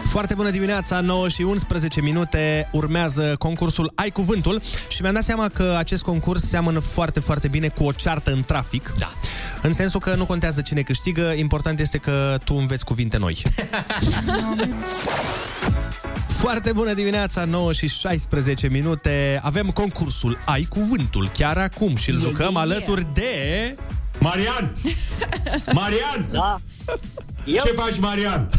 Foarte 0.04 0.34
bună 0.34 0.50
dimineața, 0.50 1.00
9 1.00 1.28
și 1.28 1.42
11 1.42 2.00
minute, 2.00 2.68
urmează 2.72 3.34
concursul 3.38 3.92
Ai 3.94 4.10
Cuvântul 4.10 4.60
și 4.88 5.02
mi-am 5.02 5.14
dat 5.14 5.24
seama 5.24 5.48
că 5.48 5.74
acest 5.78 6.02
concurs 6.02 6.42
seamănă 6.48 6.78
foarte, 6.78 7.20
foarte 7.20 7.48
bine 7.48 7.68
cu 7.68 7.84
o 7.84 7.92
ceartă 7.92 8.30
în 8.32 8.42
trafic. 8.44 8.92
Da. 8.98 9.12
În 9.62 9.72
sensul 9.72 10.00
că 10.00 10.14
nu 10.14 10.26
contează 10.26 10.60
cine 10.60 10.82
câștigă, 10.82 11.32
important 11.36 11.80
este 11.80 11.98
că 11.98 12.38
tu 12.44 12.54
înveți 12.54 12.84
cuvinte 12.84 13.16
noi. 13.16 13.42
Foarte 16.42 16.72
bună 16.72 16.92
dimineața, 16.92 17.44
9 17.44 17.72
și 17.72 17.88
16 17.88 18.68
minute. 18.68 19.40
Avem 19.42 19.70
concursul 19.70 20.38
Ai 20.44 20.66
Cuvântul 20.68 21.28
chiar 21.28 21.58
acum 21.58 21.96
și 21.96 22.10
îl 22.10 22.16
Yeah, 22.16 22.28
jucăm 22.28 22.52
yeah, 22.52 22.62
alături 22.62 23.06
de... 23.12 23.76
Marian! 24.18 24.76
Marian! 25.72 26.28
Da. 26.32 26.60
Eu? 27.44 27.62
Ce 27.64 27.72
faci, 27.72 27.98
Marian? 27.98 28.50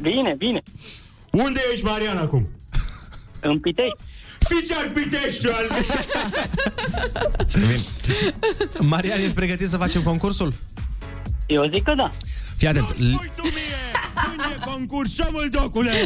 Bine, 0.00 0.34
bine. 0.38 0.62
Unde 1.30 1.60
ești, 1.72 1.84
Marian, 1.84 2.16
acum? 2.16 2.48
În 3.40 3.60
Pitești. 3.60 3.96
Fiți 4.38 4.72
ar 4.76 4.90
Pitești, 4.94 5.46
Marian, 8.78 9.18
ești 9.18 9.34
pregătit 9.34 9.68
să 9.68 9.76
facem 9.76 10.02
concursul? 10.02 10.54
Eu 11.46 11.64
zic 11.72 11.82
că 11.82 11.94
da. 11.96 12.10
Fii 12.56 12.68
atent. 12.68 12.98
L- 12.98 13.14
Când 14.74 14.88
e 14.88 14.94
concurs, 14.94 15.14
șomul 15.14 15.48
docule! 15.50 15.90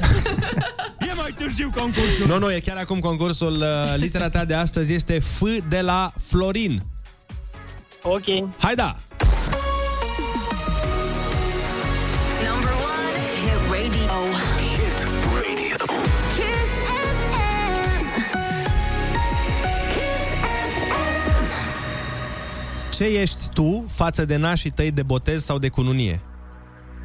E 1.00 1.12
mai 1.14 1.34
târziu 1.36 1.70
concursul. 1.74 2.26
Nu, 2.26 2.38
nu, 2.38 2.52
e 2.52 2.60
chiar 2.60 2.76
acum 2.76 2.98
concursul. 2.98 3.52
Uh, 3.52 3.94
Litera 3.96 4.28
ta 4.28 4.44
de 4.44 4.54
astăzi 4.54 4.92
este 4.92 5.18
F 5.18 5.42
de 5.68 5.80
la 5.80 6.12
Florin. 6.26 6.82
Ok. 8.02 8.24
Hai 8.58 8.74
da! 8.74 8.96
Number 12.50 12.70
one, 12.70 13.18
hit 13.42 13.60
radio. 13.70 14.14
Hit 14.58 15.08
radio. 15.34 15.76
Kiss 16.36 16.70
FM. 16.88 18.04
Kiss 19.92 20.26
FM. 20.74 21.46
Ce 22.90 23.04
ești 23.04 23.48
tu 23.52 23.84
față 23.88 24.24
de 24.24 24.36
nașii 24.36 24.70
tăi 24.70 24.90
de 24.90 25.02
botez 25.02 25.44
sau 25.44 25.58
de 25.58 25.68
cununie? 25.68 26.20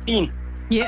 Fin. 0.04 0.34
Yes. 0.70 0.88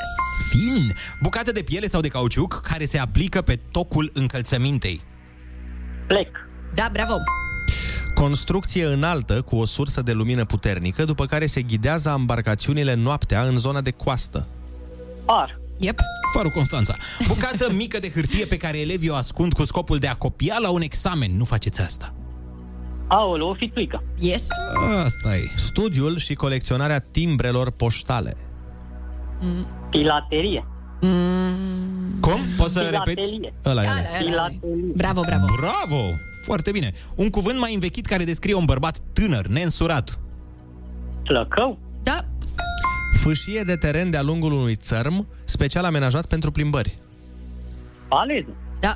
Fin, 0.49 0.91
bucată 1.21 1.51
de 1.51 1.61
piele 1.61 1.88
sau 1.88 2.01
de 2.01 2.07
cauciuc 2.07 2.61
care 2.61 2.86
se 2.86 2.99
aplică 2.99 3.41
pe 3.41 3.59
tocul 3.71 4.09
încălțămintei. 4.13 5.01
Plec. 6.07 6.30
Da, 6.73 6.89
bravo. 6.91 7.13
Construcție 8.13 8.86
înaltă 8.86 9.41
cu 9.41 9.55
o 9.55 9.65
sursă 9.65 10.01
de 10.01 10.11
lumină 10.11 10.45
puternică, 10.45 11.05
după 11.05 11.26
care 11.26 11.45
se 11.45 11.61
ghidează 11.61 12.15
embarcațiunile 12.17 12.93
noaptea 12.93 13.43
în 13.43 13.57
zona 13.57 13.82
de 13.82 13.91
coastă. 13.91 14.47
Par. 15.26 15.59
Yep. 15.80 15.99
Farul 16.34 16.51
Constanța. 16.51 16.95
Bucată 17.28 17.71
mică 17.82 17.99
de 17.99 18.09
hârtie 18.09 18.45
pe 18.45 18.57
care 18.57 18.80
elevii 18.80 19.09
o 19.09 19.15
ascund 19.15 19.53
cu 19.53 19.65
scopul 19.65 19.97
de 19.97 20.07
a 20.07 20.15
copia 20.15 20.57
la 20.57 20.69
un 20.69 20.82
examen. 20.82 21.38
Nu 21.38 21.43
faceți 21.43 21.82
asta. 21.82 22.13
Aoleu, 23.07 23.49
o 23.49 23.53
fituică. 23.53 24.03
Yes. 24.19 24.47
Asta 25.03 25.36
e. 25.36 25.51
Studiul 25.55 26.17
și 26.17 26.34
colecționarea 26.34 26.99
timbrelor 26.99 27.71
poștale. 27.71 28.34
Pilaterie. 29.89 30.67
Cum? 32.19 32.39
Poți 32.57 32.73
să 32.73 32.79
repeți? 32.79 33.27
Filatelie. 33.27 33.53
Ăla 33.65 33.83
e. 33.83 33.85
Da, 33.85 33.91
ăla. 33.91 34.01
da, 34.01 34.09
da. 34.11 34.17
Filatelie. 34.17 34.91
Bravo, 34.95 35.21
bravo. 35.21 35.45
Bravo! 35.55 36.01
Foarte 36.43 36.71
bine. 36.71 36.91
Un 37.15 37.29
cuvânt 37.29 37.59
mai 37.59 37.73
învechit 37.73 38.05
care 38.05 38.23
descrie 38.23 38.53
un 38.53 38.65
bărbat 38.65 38.99
tânăr, 39.13 39.47
neînsurat. 39.47 40.19
Flăcău. 41.23 41.79
Da. 42.03 42.19
Fâșie 43.17 43.61
de 43.61 43.75
teren 43.75 44.09
de-a 44.09 44.21
lungul 44.21 44.51
unui 44.51 44.75
țărm, 44.75 45.27
special 45.45 45.83
amenajat 45.85 46.25
pentru 46.25 46.51
plimbări. 46.51 46.97
Paleză. 48.07 48.55
Da. 48.79 48.95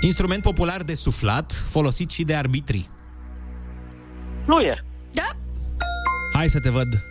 Instrument 0.00 0.42
popular 0.42 0.82
de 0.82 0.94
suflat, 0.94 1.52
folosit 1.52 2.10
și 2.10 2.22
de 2.22 2.34
arbitri. 2.34 2.90
Fluier. 4.42 4.84
Da. 5.12 5.28
Hai 6.32 6.48
să 6.48 6.60
te 6.60 6.70
văd 6.70 7.04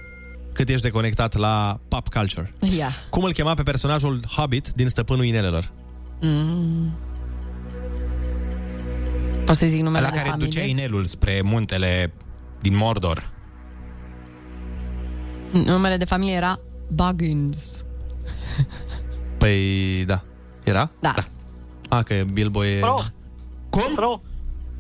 cât 0.58 0.70
ești 0.70 0.82
de 0.82 0.90
conectat 0.90 1.36
la 1.36 1.80
pop 1.88 2.08
culture. 2.08 2.54
Ia. 2.78 2.90
Cum 3.10 3.24
îl 3.24 3.34
chema 3.34 3.54
pe 3.54 3.64
personajul 3.64 4.20
Hobbit 4.36 4.72
din 4.76 4.88
Stăpânul 4.90 5.26
Inelelor? 5.26 5.72
Mm. 6.22 6.98
Poți 9.46 9.60
să 9.60 9.68
zic 9.68 9.82
numele 9.82 10.06
La 10.06 10.10
de 10.12 10.18
care 10.18 10.30
familie? 10.30 10.50
ducea 10.50 10.64
inelul 10.64 11.06
spre 11.06 11.42
muntele 11.44 12.14
din 12.62 12.76
Mordor. 12.76 13.32
Numele 15.52 15.98
de 15.98 16.06
familie 16.06 16.36
era 16.36 16.60
Buggins. 16.88 17.86
Păi, 19.38 20.04
da. 20.06 20.22
Era? 20.64 20.92
Da. 21.00 21.14
A, 21.90 22.02
că 22.04 22.24
Bilbo 22.34 22.66
e... 22.66 22.80
Fro. 22.80 22.96
Cum? 23.70 23.94
Fro. 23.96 24.18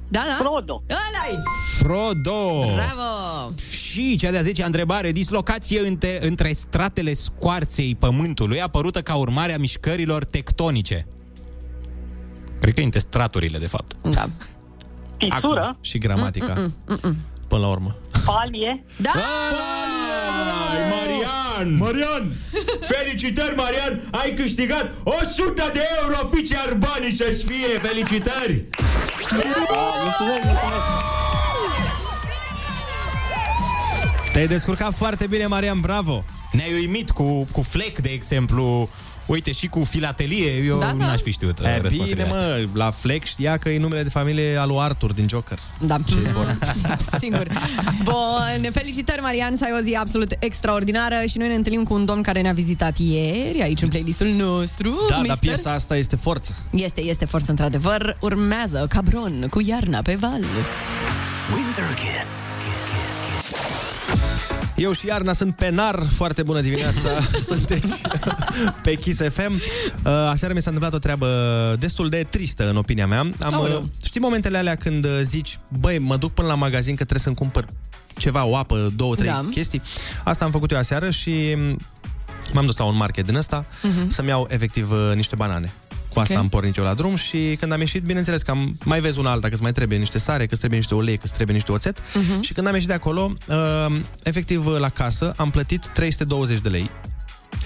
Da, 0.10 0.24
da. 0.28 0.38
Frodo. 0.40 0.84
Ăla-i! 0.90 1.44
Frodo! 1.78 2.74
Bravo! 2.74 3.54
Și 3.91 4.18
cea 4.18 4.31
de-a 4.31 4.41
10 4.41 4.64
întrebare, 4.64 5.11
dislocație 5.11 5.88
între, 5.88 6.18
între 6.22 6.51
stratele 6.51 7.14
scoarței 7.14 7.95
Pământului 7.99 8.61
apărută 8.61 9.01
ca 9.01 9.15
urmare 9.15 9.53
a 9.53 9.57
mișcărilor 9.57 10.23
tectonice. 10.26 11.05
Cred 12.61 12.73
că 12.73 12.81
între 12.81 12.99
straturile, 12.99 13.57
de 13.57 13.65
fapt. 13.65 14.01
Da. 14.01 14.26
Fisură. 15.18 15.77
Și 15.81 15.97
gramatica, 15.97 16.53
Mm, 16.57 16.73
mm, 16.88 16.99
mm. 17.03 17.18
până 17.47 17.61
la 17.61 17.68
urmă. 17.68 17.95
Palie. 18.26 18.85
Da! 18.97 19.11
Ai, 20.69 20.80
Marian! 20.89 21.77
Marian! 21.77 22.31
Felicitări, 22.80 23.55
Marian! 23.55 24.01
Ai 24.11 24.34
câștigat 24.35 24.93
100 25.03 25.69
de 25.73 25.81
euro, 26.03 26.30
fiți 26.34 26.51
iar 26.51 26.77
banii 26.80 27.14
să-ți 27.14 27.45
fie! 27.45 27.80
Felicitări! 27.81 28.68
Te-ai 34.38 34.49
descurcat 34.49 34.93
foarte 34.95 35.27
bine, 35.27 35.45
Marian, 35.45 35.80
bravo! 35.80 36.23
Ne-ai 36.51 36.73
uimit 36.73 37.11
cu, 37.11 37.47
cu 37.51 37.61
flec, 37.61 37.99
de 37.99 38.09
exemplu, 38.09 38.89
uite, 39.26 39.51
și 39.51 39.68
cu 39.68 39.84
filatelie, 39.84 40.51
eu 40.51 40.80
Da, 40.80 40.85
da. 40.85 41.05
n-aș 41.05 41.22
fi 41.22 41.31
știut 41.31 41.59
uh, 41.59 41.65
E, 41.65 41.80
răspunsurile 41.81 42.23
bine, 42.23 42.35
astea. 42.38 42.55
mă, 42.55 42.68
la 42.73 42.91
Fleck 42.91 43.26
știa 43.26 43.57
că 43.57 43.69
e 43.69 43.80
numele 43.80 44.03
de 44.03 44.09
familie 44.09 44.57
al 44.57 44.68
lui 44.68 44.77
Arthur 44.80 45.14
din 45.14 45.27
Joker. 45.30 45.59
Da, 45.80 45.97
singur. 47.19 47.47
Bun, 48.03 48.72
felicitări, 48.72 49.22
Marian, 49.22 49.55
să 49.55 49.64
ai 49.64 49.72
o 49.80 49.81
zi 49.81 49.93
absolut 49.99 50.31
extraordinară 50.39 51.15
și 51.30 51.38
noi 51.38 51.47
ne 51.47 51.55
întâlnim 51.55 51.84
cu 51.84 51.93
un 51.93 52.05
domn 52.05 52.22
care 52.22 52.41
ne-a 52.41 52.53
vizitat 52.53 52.97
ieri, 52.97 53.61
aici 53.61 53.81
în 53.81 53.89
playlistul 53.89 54.27
nostru. 54.27 54.89
Da, 55.09 55.15
dar 55.15 55.22
mister. 55.22 55.38
piesa 55.39 55.72
asta 55.72 55.97
este 55.97 56.15
forță. 56.15 56.55
Este, 56.72 57.01
este 57.01 57.26
forță, 57.26 57.49
într-adevăr. 57.51 58.18
Urmează 58.19 58.85
Cabron 58.89 59.47
cu 59.49 59.61
iarna 59.65 60.01
pe 60.01 60.15
val. 60.19 60.43
Winter 61.53 61.84
Kiss. 61.93 62.30
Eu 64.78 64.91
și 64.91 65.06
Iarna 65.08 65.34
sunt 65.34 65.56
penar, 65.56 66.04
foarte 66.10 66.44
bună 66.44 66.62
dimineața, 66.62 67.10
sunteți 67.49 68.02
pe 68.84 68.94
Kiss 68.95 69.20
FM. 69.30 69.52
Uh, 69.54 70.12
Aseară 70.12 70.54
mi 70.54 70.62
s-a 70.62 70.70
întâmplat 70.70 70.94
o 70.94 70.99
treabă 70.99 71.28
destul 71.80 72.10
de 72.10 72.26
tristă, 72.30 72.70
în 72.70 72.76
opinia 72.76 73.08
mea. 73.08 73.20
Am, 73.20 73.54
Aoleu. 73.54 73.78
uh, 73.82 73.88
știi 74.06 74.22
momentele 74.22 74.58
alea 74.58 74.76
când 74.76 75.06
uh, 75.06 75.20
zici, 75.24 75.60
băi, 75.80 75.98
mă 75.99 76.18
duc 76.18 76.34
până 76.34 76.48
la 76.48 76.56
magazin 76.56 76.91
că 76.95 77.04
trebuie 77.04 77.20
să-mi 77.24 77.36
cumpăr 77.36 77.66
ceva, 78.18 78.45
o 78.45 78.56
apă, 78.56 78.94
două, 78.95 79.16
trei 79.16 79.28
Da. 79.30 79.45
chestii. 79.52 79.82
Asta 80.24 80.45
am 80.45 80.52
făcut 80.52 80.72
eu 80.72 80.78
aseară 80.78 81.10
și 81.10 81.54
mm, 81.56 81.78
m-am 82.54 82.66
dus 82.66 82.78
la 82.78 82.86
un 82.86 82.95
market 82.95 83.26
din 83.26 83.36
ăsta 83.36 83.66
Mhm. 83.82 84.10
să-mi 84.10 84.28
iau 84.28 84.48
efectiv 84.49 84.91
uh, 84.91 85.12
niște 85.16 85.36
banane. 85.36 85.72
Cu 86.13 86.19
asta 86.19 86.34
Ok. 86.34 86.39
am 86.39 86.49
pornit 86.49 86.75
eu 86.77 86.84
la 86.84 86.93
drum 86.93 87.15
și 87.15 87.55
când 87.59 87.71
am 87.71 87.79
ieșit, 87.79 88.03
bineînțeles 88.03 88.41
că 88.41 88.51
am, 88.51 88.77
mai 88.84 88.99
vezi 88.99 89.19
una 89.19 89.31
alta, 89.31 89.47
că 89.47 89.53
îți 89.53 89.63
mai 89.63 89.71
trebuie 89.71 89.97
niște 89.97 90.19
sare, 90.19 90.43
că 90.43 90.49
îți 90.49 90.57
trebuie 90.59 90.79
niște 90.79 90.95
ulei, 90.95 91.15
că 91.15 91.21
îți 91.23 91.34
trebuie 91.34 91.55
niște 91.55 91.71
oțet. 91.71 91.99
Mhm. 92.13 92.41
Și 92.41 92.53
când 92.53 92.67
am 92.67 92.73
ieșit 92.73 92.88
de 92.88 92.93
acolo, 92.93 93.31
uh, 93.47 93.95
efectiv 94.23 94.65
uh, 94.65 94.77
la 94.79 94.89
casă, 94.89 95.34
am 95.38 95.49
plătit 95.49 95.88
320 95.93 96.59
de 96.59 96.69
lei. 96.69 96.89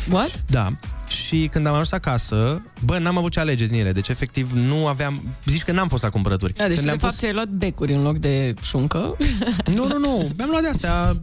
What? 0.10 0.44
Da. 0.50 0.72
Și 1.08 1.50
când 1.52 1.66
am 1.68 1.74
ajuns 1.74 1.92
acasă, 1.92 2.62
bă, 2.86 2.98
n-am 2.98 3.18
avut 3.18 3.32
ce 3.32 3.40
alege 3.40 3.66
din 3.66 3.80
ele. 3.80 3.92
Deci, 3.92 4.08
efectiv, 4.08 4.52
nu 4.52 4.88
aveam... 4.88 5.22
Zici 5.46 5.64
că 5.64 5.72
n-am 5.72 5.88
fost 5.88 6.04
la 6.04 6.10
cumpărături. 6.10 6.54
Da, 6.54 6.68
deci 6.68 6.74
când 6.74 6.80
de 6.80 6.86
le-am 6.86 6.98
fapt 6.98 7.14
ți-ai 7.14 7.34
luat 7.34 7.48
becuri 7.48 7.94
în 7.94 8.04
loc 8.04 8.18
de 8.18 8.54
șuncă. 8.62 9.18
Nu, 9.76 9.88
nu, 9.88 9.98
nu. 9.98 10.30
Mi-am 10.38 10.50
luat 10.50 10.62
de 10.62 10.68
astea. 10.68 11.20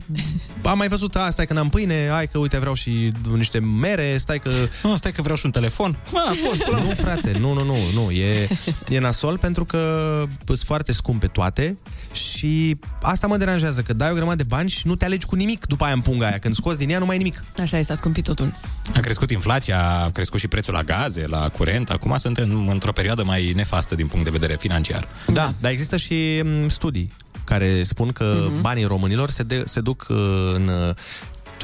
Am 0.62 0.78
mai 0.78 0.88
văzut 0.88 1.16
asta, 1.16 1.44
că 1.44 1.52
n-am 1.52 1.68
pâine, 1.68 2.08
hai 2.10 2.26
că 2.26 2.38
uite 2.38 2.58
vreau 2.58 2.74
și 2.74 3.12
niște 3.36 3.58
mere, 3.58 4.16
stai 4.18 4.38
că... 4.38 4.50
Nu, 4.82 4.96
stai 4.96 5.12
că 5.12 5.22
vreau 5.22 5.36
și 5.36 5.44
un 5.44 5.50
telefon. 5.50 5.98
Ma, 6.12 6.32
nu, 6.70 6.90
frate, 6.90 7.36
nu, 7.40 7.52
nu, 7.52 7.64
nu, 7.64 7.76
nu. 7.94 8.10
E, 8.10 8.48
e 8.88 8.98
nasol 8.98 9.38
pentru 9.38 9.64
că 9.64 10.22
sunt 10.44 10.58
foarte 10.58 10.92
scumpe 10.92 11.26
toate 11.26 11.78
și 12.12 12.76
asta 13.02 13.26
mă 13.26 13.36
deranjează, 13.36 13.82
că 13.82 13.92
dai 13.92 14.10
o 14.10 14.14
grămadă 14.14 14.36
de 14.36 14.42
bani 14.48 14.68
și 14.68 14.86
nu 14.86 14.94
te 14.94 15.04
alegi 15.04 15.26
cu 15.26 15.34
nimic 15.34 15.66
după 15.66 15.84
aia 15.84 15.94
în 15.94 16.00
punga 16.00 16.26
aia. 16.26 16.38
Când 16.38 16.54
scoți 16.54 16.78
din 16.78 16.90
ea, 16.90 16.98
nu 16.98 17.06
mai 17.06 17.14
e 17.14 17.18
nimic. 17.18 17.44
Așa 17.60 17.78
e, 17.78 17.82
s-a 17.82 17.94
scumpit 17.94 18.24
totul. 18.24 18.54
A 18.94 19.00
crescut 19.00 19.30
inflația, 19.30 19.88
a 20.04 20.10
crescut 20.10 20.40
și 20.40 20.48
prețul 20.48 20.74
la 20.74 20.82
gaze, 20.82 21.26
la 21.26 21.48
curent. 21.48 21.90
Acum 21.90 22.16
suntem 22.16 22.68
într-o 22.68 22.92
perioadă 22.92 23.22
mai 23.24 23.52
nefastă 23.54 23.94
din 23.94 24.06
punct 24.06 24.24
de 24.24 24.30
vedere 24.30 24.56
financiar. 24.56 25.08
Da, 25.26 25.52
dar 25.60 25.70
există 25.70 25.96
și 25.96 26.42
m, 26.44 26.68
studii 26.68 27.10
care 27.44 27.82
spun 27.82 28.12
că 28.12 28.34
Mhm. 28.50 28.60
banii 28.60 28.84
românilor 28.84 29.30
se, 29.30 29.42
de, 29.42 29.62
se 29.66 29.80
duc 29.80 30.06
uh, 30.08 30.16
în, 30.54 30.68
uh, 30.68 30.94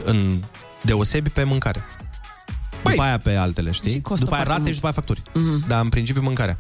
în 0.04 0.42
deosebi 0.82 1.28
pe 1.30 1.42
mâncare. 1.44 1.84
După 2.82 3.02
aia 3.02 3.18
pe 3.18 3.34
altele, 3.34 3.70
știi? 3.70 3.90
Și 3.90 4.00
costă 4.00 4.24
După 4.24 4.36
aia 4.36 4.44
foarte 4.44 4.60
rate 4.60 4.60
mult. 4.60 4.74
și 4.74 4.80
după 4.80 4.86
aia 4.86 4.94
facturi. 4.94 5.22
Mhm. 5.58 5.68
Dar 5.68 5.82
în 5.82 5.88
principiu 5.88 6.22
mâncarea. 6.22 6.56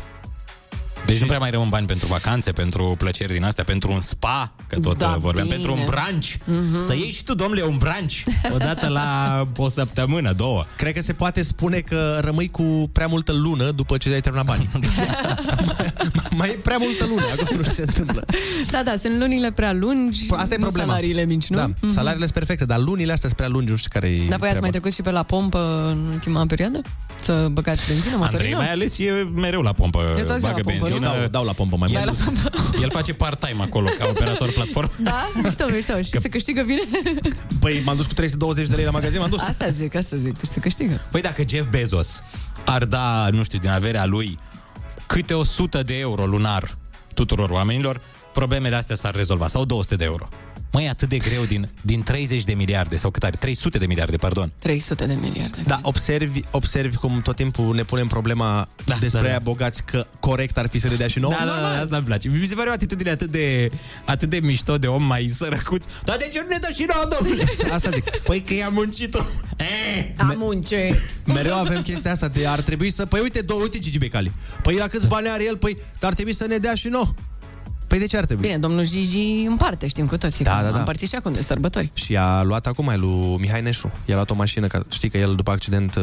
Deci 1.06 1.18
nu 1.20 1.26
prea 1.26 1.38
mai 1.38 1.50
rămân 1.50 1.68
bani 1.68 1.86
pentru 1.86 2.06
vacanțe, 2.06 2.52
pentru 2.52 2.94
plăceri 2.98 3.32
din 3.32 3.44
astea, 3.44 3.64
pentru 3.64 3.92
un 3.92 4.00
spa, 4.00 4.52
că 4.68 4.80
tot 4.80 4.98
Da, 4.98 5.06
da, 5.06 5.16
vorbeam, 5.16 5.46
bine. 5.46 5.58
pentru 5.58 5.72
un 5.80 5.84
brunch. 5.86 6.32
Mhm. 6.44 6.86
Să 6.86 6.94
iei 6.94 7.10
și 7.10 7.24
tu, 7.24 7.34
domnule, 7.34 7.62
un 7.62 7.76
brunch 7.76 8.14
odată 8.54 8.88
la 8.88 9.48
o 9.56 9.68
săptămână, 9.68 10.32
două. 10.32 10.64
Cred 10.76 10.94
că 10.94 11.02
se 11.02 11.12
poate 11.12 11.42
spune 11.42 11.78
că 11.78 12.18
rămâi 12.22 12.48
cu 12.50 12.90
prea 12.92 13.06
multă 13.06 13.32
lună 13.32 13.70
după 13.70 13.96
ce 13.96 14.12
ai 14.12 14.20
terminat 14.20 14.46
banii. 14.46 14.68
mai 16.38 16.48
e 16.48 16.52
prea 16.52 16.76
multă 16.76 17.04
lună, 17.08 17.22
acolo 17.40 17.56
nu 17.56 17.62
se 17.62 17.82
întâmplă. 17.86 18.24
Da, 18.70 18.82
da, 18.84 18.96
sunt 18.96 19.18
lunile 19.18 19.50
prea 19.52 19.72
lungi, 19.72 20.26
Asta 20.30 20.54
e 20.54 20.56
nu 20.56 20.62
problema. 20.64 20.88
salariile 20.88 21.24
mici, 21.24 21.46
nu? 21.46 21.56
Da, 21.56 21.66
Mhm. 21.66 21.92
salariile 21.92 22.24
sunt 22.24 22.36
perfecte, 22.38 22.64
dar 22.64 22.78
lunile 22.78 23.12
astea 23.12 23.28
sunt 23.28 23.40
prea 23.40 23.48
lungi, 23.52 23.70
nu 23.70 23.76
știu 23.76 23.90
care 23.92 24.08
e 24.08 24.28
Dar 24.28 24.38
voi 24.38 24.48
ați 24.48 24.60
mai 24.60 24.70
trecut 24.70 24.92
și 24.92 25.02
pe 25.02 25.10
la 25.10 25.22
pompă 25.22 25.88
în 25.90 26.08
ultima 26.12 26.46
perioadă? 26.46 26.80
Să 27.20 27.48
băgați 27.52 27.86
benzină, 27.88 28.14
Andrei 28.14 28.30
motorină? 28.32 28.56
mai 28.56 28.70
ales 28.70 28.98
e 28.98 29.10
mereu 29.34 29.60
la 29.60 29.72
pompă, 29.72 30.14
Eu 30.18 30.24
tot 30.24 30.36
zi 30.36 30.42
bagă 30.42 30.46
la 30.46 30.52
pompă, 30.52 30.70
benzină. 30.70 30.93
Nu? 30.98 31.04
Dau, 31.06 31.26
dau 31.30 31.44
la 31.44 31.52
pompă 31.52 31.76
mai 31.76 31.88
Dai 31.92 32.02
mult. 32.04 32.18
la 32.18 32.24
pompă. 32.24 32.50
El 32.82 32.90
face 32.90 33.12
part-time 33.12 33.62
acolo, 33.62 33.88
ca 33.98 34.06
operator 34.10 34.52
platform. 34.52 34.90
Da, 35.02 35.26
mișto, 35.42 35.64
mișto. 35.74 36.02
Și 36.02 36.18
se 36.20 36.28
câștigă 36.28 36.62
bine? 36.66 36.80
Păi 37.58 37.82
m-am 37.84 37.96
dus 37.96 38.06
cu 38.06 38.12
320 38.14 38.68
de 38.68 38.74
lei 38.74 38.84
la 38.84 38.90
magazin, 38.90 39.20
m-am 39.20 39.30
dus. 39.30 39.40
Asta 39.40 39.68
zic, 39.68 39.94
asta 39.94 40.16
zic. 40.16 40.38
Deci 40.38 40.50
se 40.50 40.60
câștigă. 40.60 41.00
Păi 41.10 41.20
dacă 41.20 41.42
Jeff 41.48 41.68
Bezos 41.70 42.22
ar 42.64 42.84
da, 42.84 43.28
nu 43.32 43.42
știu, 43.42 43.58
din 43.58 43.70
averea 43.70 44.04
lui 44.06 44.38
câte 45.06 45.34
100 45.34 45.82
de 45.82 45.94
euro 45.98 46.26
lunar 46.26 46.78
tuturor 47.14 47.50
oamenilor, 47.50 48.00
problemele 48.32 48.76
astea 48.76 48.96
s-ar 48.96 49.14
rezolva. 49.14 49.46
Sau 49.46 49.64
200 49.64 49.96
de 49.96 50.04
euro. 50.04 50.28
Măi, 50.74 50.84
e 50.84 50.88
atât 50.88 51.08
de 51.08 51.16
greu 51.16 51.44
din, 51.44 51.68
din 51.80 52.02
30 52.02 52.44
de 52.44 52.54
miliarde, 52.54 52.96
sau 52.96 53.10
cât 53.10 53.24
are? 53.24 53.36
300 53.36 53.78
de 53.78 53.86
miliarde, 53.86 54.16
pardon. 54.16 54.52
300 54.58 55.06
de 55.06 55.16
miliarde. 55.20 55.62
Da, 55.66 55.78
observi, 55.82 56.40
observi 56.50 56.96
cum 56.96 57.20
tot 57.20 57.36
timpul 57.36 57.74
ne 57.74 57.82
punem 57.82 58.06
problema 58.06 58.68
da, 58.84 58.96
despre 59.00 59.08
da, 59.08 59.16
da, 59.18 59.22
da. 59.22 59.28
aia 59.28 59.38
bogați 59.38 59.84
că 59.84 60.06
corect 60.20 60.58
ar 60.58 60.68
fi 60.68 60.78
să 60.78 60.88
le 60.88 60.96
dea 60.96 61.06
și 61.06 61.18
nouă. 61.18 61.34
Da, 61.38 61.44
da, 61.44 61.60
da, 61.60 61.80
asta 61.80 61.96
îmi 61.96 62.04
place. 62.04 62.28
Mi 62.28 62.46
se 62.46 62.54
pare 62.54 62.68
o 62.68 62.72
atitudine 62.72 63.10
atât 63.10 63.30
de, 63.30 63.70
atât 64.04 64.30
de 64.30 64.38
mișto 64.38 64.78
de 64.78 64.86
om 64.86 65.02
mai 65.02 65.28
sărăcuț. 65.28 65.84
Dar 66.04 66.16
de 66.16 66.30
ce 66.32 66.40
nu 66.40 66.48
ne 66.48 66.58
dă 66.60 66.68
și 66.74 66.86
nouă, 66.94 67.08
domnule? 67.18 67.44
Asta 67.72 67.90
zic. 67.90 68.10
Păi 68.10 68.42
că 68.42 68.54
i-a 68.54 68.68
muncit-o. 68.68 69.20
Am 70.16 70.34
muncit. 70.38 70.96
Mereu 71.24 71.54
avem 71.54 71.82
chestia 71.82 72.10
asta 72.10 72.28
de 72.28 72.46
ar 72.46 72.60
trebui 72.60 72.90
să... 72.90 73.06
Păi 73.06 73.20
uite, 73.20 73.40
două, 73.40 73.60
uite 73.62 73.78
Gigi 73.78 73.98
Becali. 73.98 74.32
Păi 74.62 74.76
la 74.76 74.86
câți 74.86 75.06
bani 75.06 75.28
are 75.28 75.44
el? 75.44 75.56
Păi 75.56 75.78
ar 76.00 76.14
trebui 76.14 76.34
să 76.34 76.46
ne 76.46 76.58
dea 76.58 76.74
și 76.74 76.88
nouă. 76.88 77.14
Păi 77.86 77.98
de 77.98 78.06
ce 78.06 78.16
ar 78.16 78.24
trebui? 78.24 78.44
Bine, 78.46 78.58
domnul 78.58 78.86
Gigi 78.86 79.44
împarte, 79.48 79.86
știm 79.86 80.06
cu 80.06 80.16
toții. 80.16 80.44
Da, 80.44 80.50
că 80.50 80.56
da, 80.56 80.62
da. 80.62 80.72
Am 80.72 80.78
împărțit 80.78 81.08
și 81.08 81.14
acum 81.14 81.32
de 81.32 81.42
sărbători. 81.42 81.90
Și 81.94 82.16
a 82.16 82.42
luat 82.42 82.66
acum 82.66 82.88
ai 82.88 82.96
lui 82.96 83.36
Mihai 83.40 83.60
Neșu. 83.62 83.92
I-a 84.04 84.14
luat 84.14 84.30
o 84.30 84.34
mașină, 84.34 84.66
ca, 84.66 84.82
știi 84.90 85.08
că 85.10 85.18
el 85.18 85.34
după 85.34 85.50
accident 85.50 85.94
uh, 85.94 86.02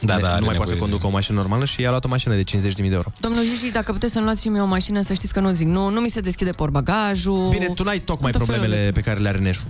Da, 0.00 0.14
ne, 0.16 0.20
da, 0.22 0.28
are 0.30 0.38
nu 0.40 0.44
mai 0.46 0.54
poate 0.54 0.58
nevoie 0.58 0.66
să 0.66 0.72
de- 0.72 0.78
conducă 0.78 1.06
o 1.06 1.10
mașină 1.10 1.36
normală 1.40 1.64
și 1.64 1.80
i-a 1.80 1.88
luat 1.90 2.04
o 2.04 2.08
mașină 2.08 2.34
de 2.34 2.42
50.000 2.42 2.74
de 2.88 2.94
euro. 2.94 3.12
Domnul 3.20 3.42
Gigi, 3.42 3.72
dacă 3.72 3.92
puteți 3.92 4.12
să-mi 4.12 4.24
luați 4.24 4.42
și 4.42 4.48
mie 4.48 4.60
o 4.60 4.66
mașină, 4.66 5.00
să 5.02 5.12
știți 5.14 5.32
că 5.32 5.40
nu 5.40 5.50
zic 5.50 5.66
nu, 5.66 5.88
nu 5.88 6.00
mi 6.00 6.08
se 6.10 6.20
deschide 6.20 6.50
porbagajul. 6.50 7.48
Bine, 7.50 7.66
tu 7.74 7.82
n-ai 7.82 7.98
tocmai 7.98 8.30
tot 8.30 8.40
felul 8.44 8.60
problemele 8.60 8.84
de- 8.84 8.92
pe 8.92 9.00
care 9.00 9.20
le 9.20 9.28
are 9.28 9.38
Neșu. 9.38 9.64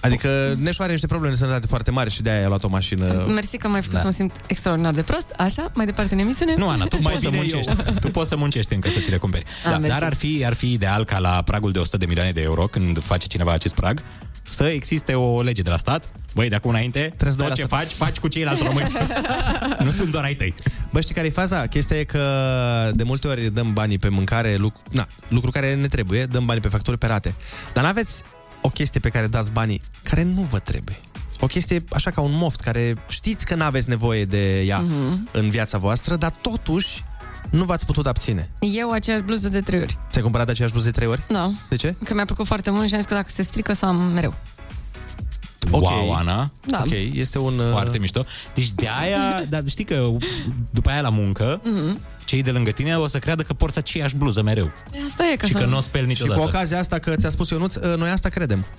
Adică 0.00 0.56
Neșu 0.58 0.82
are 0.82 0.90
niște 0.92 1.06
probleme 1.06 1.32
de 1.34 1.38
sănătate 1.40 1.66
foarte 1.66 1.90
mari 1.90 2.10
și 2.10 2.22
de-aia 2.22 2.40
i-a 2.40 2.48
luat 2.48 2.64
o 2.64 2.68
mașină. 2.68 3.26
Mersi 3.28 3.56
că 3.56 3.68
m-ai 3.68 3.80
făcut 3.80 3.94
Da. 3.94 4.00
să 4.00 4.06
mă 4.06 4.12
simt 4.12 4.36
extraordinar 4.46 4.94
de 4.94 5.02
prost. 5.02 5.30
Așa, 5.36 5.70
mai 5.74 5.86
departe 5.86 6.14
în 6.14 6.20
emisiune. 6.20 6.54
Nu, 6.56 6.68
Ana, 6.68 6.84
tu 6.84 6.98
Mai 7.00 7.12
poți 7.12 7.24
să 7.24 7.30
bine 7.30 7.42
muncești. 7.42 7.72
Tu 8.00 8.08
poți 8.10 8.28
să 8.28 8.36
muncești 8.36 8.74
încă 8.74 8.88
să 8.88 8.98
ți 9.00 9.10
le 9.10 9.16
cumperi. 9.16 9.44
Ah, 9.64 9.70
Da, 9.70 9.78
mersi. 9.78 9.98
dar 9.98 10.02
ar 10.08 10.14
fi, 10.14 10.42
ar 10.46 10.52
fi 10.52 10.72
ideal 10.72 11.04
ca 11.04 11.18
la 11.18 11.42
pragul 11.44 11.72
de 11.72 11.78
100 11.78 11.96
de 11.96 12.06
milioane 12.06 12.32
de 12.32 12.40
euro, 12.40 12.66
când 12.66 13.02
face 13.02 13.26
cineva 13.26 13.52
acest 13.52 13.74
prag, 13.74 14.02
să 14.42 14.64
existe 14.64 15.14
o 15.14 15.42
lege 15.42 15.62
de 15.62 15.70
la 15.70 15.76
stat. 15.76 16.10
Băi, 16.34 16.48
de 16.48 16.54
acum 16.54 16.70
înainte, 16.70 17.12
să 17.16 17.24
dai 17.24 17.34
tot 17.36 17.48
la 17.48 17.54
ce 17.54 17.64
stat. 17.64 17.78
faci, 17.78 17.90
faci 17.90 18.18
cu 18.18 18.28
ceilalți 18.28 18.62
români. 18.62 18.86
nu 19.84 19.90
sunt 19.90 20.10
doar 20.10 20.24
ai 20.24 20.34
tăi. 20.34 20.54
Bă, 20.90 21.00
știi 21.00 21.14
care 21.14 21.26
e 21.26 21.30
faza? 21.30 21.66
Chestia 21.66 21.98
e 21.98 22.04
că 22.04 22.20
de 22.94 23.02
multe 23.02 23.28
ori 23.28 23.50
dăm 23.52 23.72
banii 23.72 23.98
pe 23.98 24.08
mâncare, 24.08 24.54
lucru, 24.56 24.82
na, 24.90 25.06
lucru 25.28 25.50
care 25.50 25.74
ne 25.74 25.86
trebuie, 25.86 26.24
dăm 26.24 26.44
banii 26.46 26.62
pe 26.62 26.68
facturi 26.68 26.98
pe 26.98 27.06
rate. 27.06 27.34
Dar 27.72 27.84
n-aveți 27.84 28.22
o 28.62 28.68
chestie 28.68 29.00
pe 29.00 29.08
care 29.08 29.26
dați 29.26 29.50
banii 29.50 29.80
care 30.02 30.22
nu 30.22 30.40
vă 30.40 30.58
trebuie. 30.58 30.96
O 31.40 31.46
chestie 31.46 31.84
așa 31.90 32.10
ca 32.10 32.20
un 32.20 32.32
moft, 32.34 32.60
care 32.60 32.94
știți 33.08 33.44
că 33.46 33.54
n-aveți 33.54 33.88
nevoie 33.88 34.24
de 34.24 34.60
ea 34.60 34.78
Mhm. 34.78 35.28
în 35.32 35.48
viața 35.50 35.78
voastră, 35.78 36.16
dar 36.16 36.30
totuși 36.40 37.04
nu 37.50 37.64
v-ați 37.64 37.86
putut 37.86 38.06
abține. 38.06 38.50
Eu 38.60 38.90
aceeași 38.90 39.22
bluză 39.22 39.48
de 39.48 39.60
trei 39.60 39.80
ori. 39.80 39.98
Ți-ai 40.10 40.22
cumpărat 40.22 40.48
aceeași 40.48 40.72
bluză 40.72 40.88
de 40.88 40.92
trei 40.94 41.08
ori? 41.08 41.22
Da. 41.28 41.50
De 41.68 41.76
ce? 41.76 41.94
Că 42.04 42.14
mi-a 42.14 42.24
plăcut 42.24 42.46
foarte 42.46 42.70
mult 42.70 42.86
și 42.88 42.94
am 42.94 43.00
zis 43.00 43.08
că 43.08 43.14
dacă 43.14 43.28
se 43.30 43.42
strică 43.42 43.72
să 43.72 43.86
am 43.86 43.96
mereu. 43.96 44.34
Ok. 45.70 45.82
Wow, 45.82 46.12
Ana. 46.12 46.50
Da. 46.66 46.82
Ok, 46.86 46.90
este 47.12 47.38
un... 47.38 47.58
uh, 47.58 47.70
Foarte 47.70 47.98
mișto. 47.98 48.24
Deci 48.54 48.70
de 48.70 48.88
aia, 49.02 49.42
dar 49.48 49.62
știi 49.66 49.84
că 49.84 50.08
după 50.70 50.90
aia 50.90 51.00
la 51.00 51.08
muncă, 51.08 51.60
Mhm. 51.64 52.00
cei 52.24 52.42
de 52.42 52.50
lângă 52.50 52.70
tine 52.70 52.96
o 52.96 53.06
să 53.08 53.18
creadă 53.18 53.42
că 53.42 53.52
porți 53.52 53.78
aceeași 53.78 54.16
bluză 54.16 54.42
mereu. 54.42 54.70
E, 54.92 54.98
Asta 55.06 55.24
e 55.32 55.36
ca 55.36 55.46
Și 55.46 55.52
să... 55.52 55.58
că 55.58 55.64
nu 55.64 55.76
o 55.76 55.80
speli 55.80 56.14
Și 56.14 56.20
cu 56.20 56.26
niciodată. 56.26 56.40
ocazia 56.56 56.78
asta 56.78 56.98
că 56.98 57.16
ți-a 57.16 57.30
spus 57.30 57.50
Ionuț, 57.50 57.74
uh, 57.74 57.96
noi 57.96 58.10
asta 58.10 58.28
credem. 58.28 58.64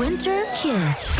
Winter 0.00 0.32
Kiss. 0.54 1.17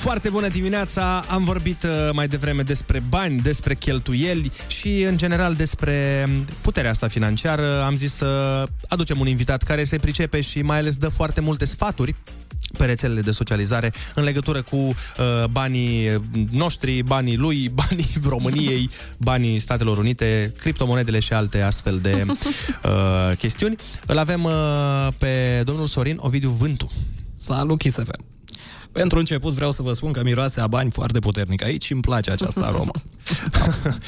Foarte 0.00 0.28
bună 0.28 0.48
dimineața! 0.48 1.18
Am 1.18 1.44
vorbit 1.44 1.82
uh, 1.82 1.90
mai 2.12 2.28
devreme 2.28 2.62
despre 2.62 3.02
bani, 3.08 3.40
despre 3.40 3.74
cheltuieli 3.74 4.52
și, 4.66 5.02
în 5.02 5.16
general, 5.16 5.54
despre 5.54 6.28
puterea 6.60 6.90
asta 6.90 7.08
financiară. 7.08 7.82
Am 7.82 7.96
zis 7.96 8.14
să 8.14 8.64
aducem 8.88 9.20
un 9.20 9.26
invitat 9.26 9.62
care 9.62 9.84
se 9.84 9.98
pricepe 9.98 10.40
și 10.40 10.62
mai 10.62 10.78
ales 10.78 10.96
dă 10.96 11.08
foarte 11.08 11.40
multe 11.40 11.64
sfaturi 11.64 12.14
pe 12.78 12.84
rețelele 12.84 13.20
de 13.20 13.30
socializare 13.30 13.92
în 14.14 14.24
legătură 14.24 14.62
cu 14.62 14.76
uh, 14.76 14.94
banii 15.50 16.20
noștri, 16.50 17.02
banii 17.02 17.36
lui, 17.36 17.68
banii 17.88 18.10
României, 18.28 18.90
banii 19.16 19.58
Statelor 19.58 19.98
Unite, 19.98 20.54
criptomonedele 20.58 21.18
și 21.18 21.32
alte 21.32 21.62
astfel 21.62 21.98
de 21.98 22.26
uh, 22.26 23.36
chestiuni. 23.38 23.76
Îl 24.06 24.18
avem 24.18 24.44
uh, 24.44 24.52
pe 25.18 25.62
domnul 25.64 25.86
Sorin 25.86 26.16
Ovidiu 26.20 26.50
Vântu. 26.50 26.90
Salut, 27.36 27.78
Kiss 27.78 27.96
FM. 27.96 28.29
Pentru 28.92 29.18
început 29.18 29.52
vreau 29.52 29.70
să 29.70 29.82
vă 29.82 29.92
spun 29.92 30.12
că 30.12 30.22
miroase 30.22 30.60
a 30.60 30.66
bani 30.66 30.90
foarte 30.90 31.18
puternic 31.18 31.64
aici 31.64 31.84
și 31.84 31.92
îmi 31.92 32.00
place 32.00 32.30
această 32.30 32.64
aromă. 32.64 32.90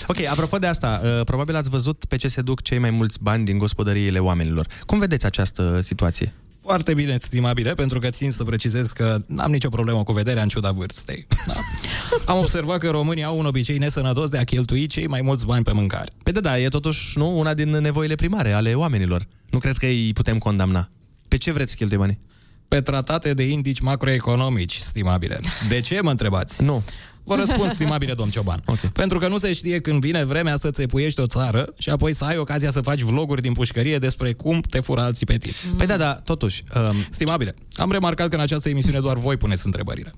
Ok, 0.06 0.26
apropo 0.30 0.58
de 0.58 0.66
asta, 0.66 1.00
uh, 1.04 1.24
probabil 1.24 1.56
ați 1.56 1.70
văzut 1.70 2.04
pe 2.04 2.16
ce 2.16 2.28
se 2.28 2.40
duc 2.40 2.62
cei 2.62 2.78
mai 2.78 2.90
mulți 2.90 3.18
bani 3.20 3.44
din 3.44 3.58
gospodăriile 3.58 4.18
oamenilor. 4.18 4.66
Cum 4.86 4.98
vedeți 4.98 5.26
această 5.26 5.80
situație? 5.80 6.32
Foarte 6.62 6.94
bine, 6.94 7.16
stimabile, 7.20 7.74
pentru 7.74 7.98
că 7.98 8.10
țin 8.10 8.30
să 8.30 8.44
precizez 8.44 8.90
că 8.90 9.18
n-am 9.26 9.50
nicio 9.50 9.68
problemă 9.68 10.02
cu 10.02 10.12
vederea 10.12 10.42
în 10.42 10.48
ciuda 10.48 10.70
vârstei. 10.70 11.26
Da. 11.46 11.54
Am 12.32 12.38
observat 12.38 12.78
că 12.78 12.90
românii 12.90 13.24
au 13.24 13.38
un 13.38 13.46
obicei 13.46 13.78
nesănătos 13.78 14.28
de 14.28 14.38
a 14.38 14.44
cheltui 14.44 14.86
cei 14.86 15.06
mai 15.06 15.20
mulți 15.20 15.46
bani 15.46 15.64
pe 15.64 15.72
mâncare. 15.72 16.12
Păi 16.22 16.32
da, 16.32 16.40
da, 16.40 16.58
e 16.58 16.68
totuși 16.68 17.18
nu, 17.18 17.38
una 17.38 17.54
din 17.54 17.70
nevoile 17.70 18.14
primare 18.14 18.52
ale 18.52 18.74
oamenilor. 18.74 19.26
Nu 19.50 19.58
cred 19.58 19.76
că 19.76 19.86
îi 19.86 20.12
putem 20.12 20.38
condamna. 20.38 20.88
Pe 21.28 21.36
ce 21.36 21.52
vreți 21.52 21.70
să 21.70 21.76
cheltui 21.76 21.96
banii? 21.96 22.18
Pe 22.72 22.80
tratate 22.80 23.34
de 23.34 23.42
indici 23.42 23.80
macroeconomici, 23.80 24.76
stimabile. 24.76 25.40
De 25.68 25.80
ce, 25.80 26.00
mă 26.00 26.10
întrebați? 26.10 26.62
Nu. 26.62 26.82
Vă 27.24 27.36
răspund, 27.36 27.70
stimabile 27.70 28.12
domn 28.14 28.30
Cioban. 28.30 28.62
Okay. 28.72 28.90
Pentru 28.92 29.18
că 29.18 29.28
nu 29.28 29.36
se 29.36 29.52
știe 29.52 29.80
când 29.80 30.00
vine 30.00 30.24
vremea 30.24 30.56
să-ți 30.56 30.82
epuiești 30.82 31.20
o 31.20 31.26
țară 31.26 31.74
și 31.78 31.90
apoi 31.90 32.14
să 32.14 32.24
ai 32.24 32.38
ocazia 32.38 32.70
să 32.70 32.80
faci 32.80 33.00
vloguri 33.00 33.42
din 33.42 33.52
pușcărie 33.52 33.98
despre 33.98 34.32
cum 34.32 34.60
te 34.60 34.80
fură 34.80 35.00
alții 35.00 35.26
pe 35.26 35.36
tine. 35.38 35.52
Păi 35.76 35.86
da, 35.86 35.96
da, 35.96 36.14
totuși... 36.14 36.62
Um... 36.74 36.96
Stimabile, 37.10 37.54
am 37.72 37.90
remarcat 37.90 38.28
că 38.28 38.34
în 38.34 38.40
această 38.40 38.68
emisiune 38.68 39.00
doar 39.00 39.16
voi 39.16 39.36
puneți 39.36 39.62
întrebările. 39.64 40.12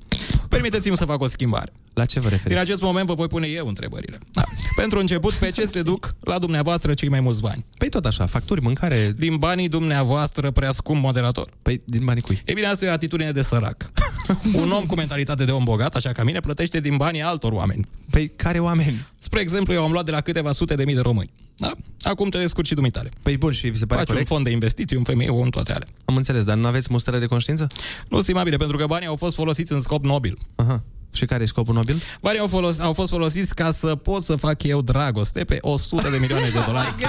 Permiteți-mi 0.55 0.97
să 0.97 1.05
fac 1.05 1.21
o 1.21 1.27
schimbare. 1.27 1.73
La 1.95 2.05
ce 2.05 2.21
vă 2.21 2.29
referiți? 2.29 2.49
Din 2.49 2.59
acest 2.59 2.81
moment 2.83 3.07
vă 3.07 3.15
voi 3.15 3.29
pune 3.29 3.47
eu 3.47 3.67
întrebările. 3.67 4.19
Da. 4.33 4.43
Pentru 4.77 4.99
început, 4.99 5.33
pe 5.33 5.51
ce 5.51 5.65
se 5.65 5.83
duc 5.83 6.15
la 6.21 6.39
dumneavoastră 6.39 6.95
cei 6.95 7.09
mai 7.09 7.21
mulți 7.21 7.41
bani? 7.41 7.65
Păi 7.79 7.89
tot 7.89 8.05
așa, 8.05 8.27
facturi, 8.27 8.61
mâncare... 8.61 9.13
Din 9.17 9.37
banii 9.37 9.69
dumneavoastră 9.69 10.51
prea 10.51 10.73
scump 10.73 11.03
moderator? 11.03 11.49
Păi 11.63 11.83
din 11.85 12.05
banii 12.05 12.23
cui? 12.23 12.43
E 12.45 12.53
bine, 12.53 12.67
asta 12.67 12.85
e 12.85 12.89
o 12.89 12.93
atitudine 12.93 13.31
de 13.31 13.43
sărac. 13.43 13.91
Un 14.63 14.71
om 14.71 14.85
cu 14.85 14.95
mentalitate 14.95 15.45
de 15.45 15.51
om 15.51 15.65
bogat, 15.65 15.95
așa 15.95 16.13
ca 16.13 16.25
mine, 16.25 16.41
plătește 16.41 16.81
din 16.81 16.97
banii 16.97 17.23
altor 17.23 17.53
oameni. 17.53 17.87
Păi 18.11 18.29
care 18.37 18.59
oameni? 18.59 19.07
Spre 19.19 19.41
exemplu, 19.41 19.73
eu 19.73 19.85
am 19.85 19.93
luat 19.93 20.05
de 20.05 20.11
la 20.11 20.21
câteva 20.21 20.53
sute 20.53 20.75
de 20.75 20.85
mii 20.85 20.95
de 20.95 21.01
români. 21.01 21.31
Da? 21.57 21.73
Acum 22.03 22.29
te 22.29 22.39
descurci 22.39 22.67
și 22.67 22.75
dumitale. 22.75 23.09
Păi 23.23 23.37
bun, 23.37 23.53
și 23.53 23.69
vi 23.69 23.79
se 23.79 23.87
pare 23.87 23.99
Faci 24.01 24.09
corect? 24.09 24.29
un 24.29 24.35
fond 24.35 24.47
de 24.47 24.53
investiții, 24.53 24.97
un 24.97 25.05
femei, 25.05 25.29
un 25.29 25.51
toate 25.51 25.73
alea. 25.73 25.87
Am 26.05 26.17
înțeles, 26.17 26.45
dar 26.45 26.57
nu 26.57 26.67
aveți 26.67 26.89
mustrare 26.91 27.19
de 27.19 27.27
conștiință? 27.27 27.67
Nu, 28.09 28.21
stimabile, 28.21 28.57
pentru 28.57 28.77
că 28.77 28.87
banii 28.87 29.07
au 29.07 29.17
fost 29.17 29.35
folosiți 29.35 29.73
în 29.73 29.81
scop 29.81 30.05
nobil. 30.05 30.39
Aha. 30.55 30.83
Și 31.13 31.25
care 31.25 31.43
e 31.43 31.47
scopul 31.47 31.75
nobil? 31.75 32.03
Banii 32.23 32.41
au, 32.41 32.47
folos- 32.47 32.79
au 32.79 32.93
fost 32.93 33.11
folosiți 33.11 33.55
ca 33.55 33.71
să 33.71 33.95
pot 33.95 34.23
să 34.25 34.37
fac 34.37 34.63
eu 34.63 34.83
dragoste 34.83 35.45
pe 35.45 35.59
100 35.61 36.09
de 36.11 36.17
milioane 36.17 36.49
de 36.49 36.59
dolari. 36.67 36.95
Kiss 36.99 37.09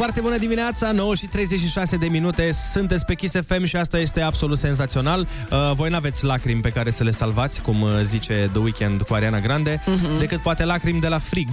Foarte 0.00 0.20
bună 0.20 0.38
dimineața, 0.38 0.92
9 0.92 1.14
și 1.14 1.26
36 1.26 1.96
de 1.96 2.06
minute, 2.08 2.52
sunteți 2.72 3.04
pe 3.04 3.14
Kiss 3.14 3.34
FM 3.46 3.64
și 3.64 3.76
asta 3.76 3.98
este 3.98 4.20
absolut 4.20 4.58
senzațional. 4.58 5.20
Uh, 5.50 5.72
voi 5.74 5.90
n-aveți 5.90 6.24
lacrimi 6.24 6.60
pe 6.60 6.70
care 6.70 6.90
să 6.90 7.04
le 7.04 7.10
salvați, 7.10 7.60
cum 7.62 7.80
uh, 7.80 7.90
zice 8.02 8.48
The 8.52 8.60
Weeknd 8.60 9.02
cu 9.02 9.14
Ariana 9.14 9.40
Grande, 9.40 9.82
Mhm. 9.86 10.18
decât 10.18 10.40
poate 10.40 10.64
lacrimi 10.64 11.00
de 11.00 11.08
la 11.08 11.18
frig. 11.18 11.48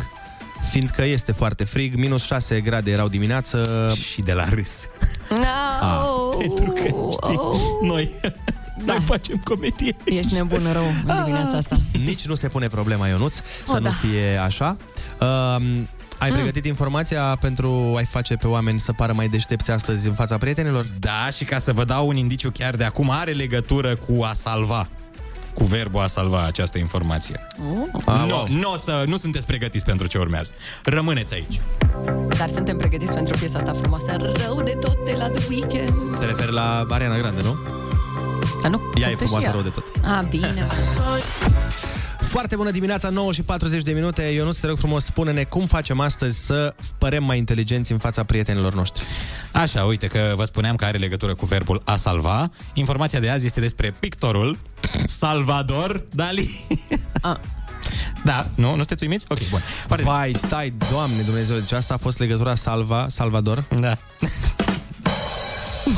Fiindcă 0.69 1.03
este 1.05 1.31
foarte 1.31 1.63
frig, 1.63 1.95
minus 1.95 2.23
6 2.23 2.61
grade 2.61 2.91
erau 2.91 3.07
dimineață. 3.07 3.91
Și 4.11 4.21
de 4.21 4.33
la 4.33 4.49
râs. 4.49 4.87
No. 5.29 6.37
pentru 6.37 6.65
că, 6.65 6.81
știi, 7.11 7.39
noi, 7.81 8.11
Da. 8.85 8.93
noi 8.93 9.01
facem 9.05 9.41
comedie. 9.43 9.95
Ești 10.05 10.33
nebun 10.33 10.61
rău 10.73 10.83
în 11.05 11.15
dimineața 11.23 11.57
asta. 11.57 11.77
Nici 12.05 12.25
nu 12.25 12.35
se 12.35 12.47
pune 12.47 12.67
problema, 12.67 13.07
Ionuț, 13.07 13.35
să 13.35 13.41
O, 13.71 13.73
nu 13.73 13.79
da. 13.79 13.89
fie 13.89 14.37
așa. 14.43 14.77
Uh, 15.21 15.65
ai 16.19 16.31
pregătit 16.31 16.65
informația 16.65 17.37
pentru 17.39 17.93
a-i 17.97 18.05
face 18.05 18.35
pe 18.35 18.47
oameni 18.47 18.79
să 18.79 18.93
pară 18.93 19.13
mai 19.13 19.27
deștepți 19.27 19.71
astăzi 19.71 20.07
în 20.07 20.13
fața 20.13 20.37
prietenilor? 20.37 20.85
Da, 20.99 21.29
și 21.35 21.43
ca 21.43 21.59
să 21.59 21.73
vă 21.73 21.83
dau 21.83 22.07
un 22.07 22.15
indiciu 22.15 22.51
chiar 22.51 22.75
de 22.75 22.83
acum, 22.83 23.09
are 23.09 23.31
legătură 23.31 23.95
cu 23.95 24.23
a 24.23 24.33
salva. 24.33 24.87
Cu 25.53 25.63
verbul 25.63 26.01
a 26.01 26.07
salva 26.07 26.43
această 26.45 26.77
informație. 26.77 27.47
Oh. 28.05 28.25
Nu, 28.27 28.47
nu, 28.59 28.71
o 28.73 28.77
să, 28.77 29.03
nu 29.07 29.17
sunteți 29.17 29.45
pregătiți 29.45 29.85
pentru 29.85 30.07
ce 30.07 30.17
urmează. 30.17 30.51
Rămâneți 30.83 31.33
aici. 31.33 31.61
Dar 32.37 32.49
suntem 32.49 32.77
pregătiți 32.77 33.13
pentru 33.13 33.37
piesa 33.37 33.57
asta 33.57 33.73
frumoasă 33.73 34.15
Rău 34.19 34.61
de 34.63 34.77
tot 34.79 35.05
de 35.05 35.15
la 35.17 35.29
The 35.29 35.45
Weeknd 35.49 36.19
Te 36.19 36.25
referi 36.25 36.51
la 36.51 36.85
Ariana 36.89 37.17
Grande, 37.17 37.41
nu? 37.41 37.57
Dar 38.61 38.71
nu, 38.71 38.81
Ea 39.01 39.07
e 39.09 39.13
cântă 39.13 39.23
și 39.23 39.29
frumoasă 39.29 39.45
ea. 39.45 39.51
rău 39.51 39.61
de 39.61 39.69
tot. 39.69 39.91
A, 40.03 40.25
bine 40.29 40.67
Foarte 42.27 42.55
bună 42.55 42.71
dimineața, 42.71 43.09
9 43.09 43.31
și 43.31 43.41
40 43.41 43.83
de 43.83 43.91
minute. 43.91 44.21
Ionuț, 44.23 44.57
te 44.57 44.67
rog 44.67 44.77
frumos, 44.77 45.05
spune-ne 45.05 45.43
cum 45.43 45.65
facem 45.65 45.99
astăzi 45.99 46.45
să 46.45 46.73
părem 46.97 47.23
mai 47.23 47.37
inteligenți 47.37 47.91
în 47.91 47.97
fața 47.97 48.23
prietenilor 48.23 48.73
noștri. 48.73 49.03
Așa, 49.51 49.83
uite 49.83 50.07
că 50.07 50.33
vă 50.35 50.45
spuneam 50.45 50.75
că 50.75 50.85
are 50.85 50.97
legătură 50.97 51.35
cu 51.35 51.45
verbul 51.45 51.81
a 51.85 51.95
salva. 51.95 52.49
Informația 52.73 53.19
de 53.19 53.29
azi 53.29 53.45
este 53.45 53.59
despre 53.59 53.95
pictorul 53.99 54.59
Salvador 55.07 56.03
Dali. 56.11 56.67
A. 57.21 57.39
Da, 58.23 58.47
nu? 58.55 58.69
Nu 58.69 58.75
sunteți 58.75 59.03
uimiți? 59.03 59.25
Ok, 59.29 59.49
bun. 59.49 59.59
Foarte 59.59 60.05
Vai, 60.05 60.33
stai, 60.45 60.73
Doamne 60.91 61.21
Dumnezeu, 61.21 61.57
deci 61.57 61.71
asta 61.71 61.93
a 61.93 61.97
fost 61.97 62.19
legătura 62.19 62.55
Salva, 62.55 63.07
Salvador? 63.09 63.63
Da. 63.79 63.97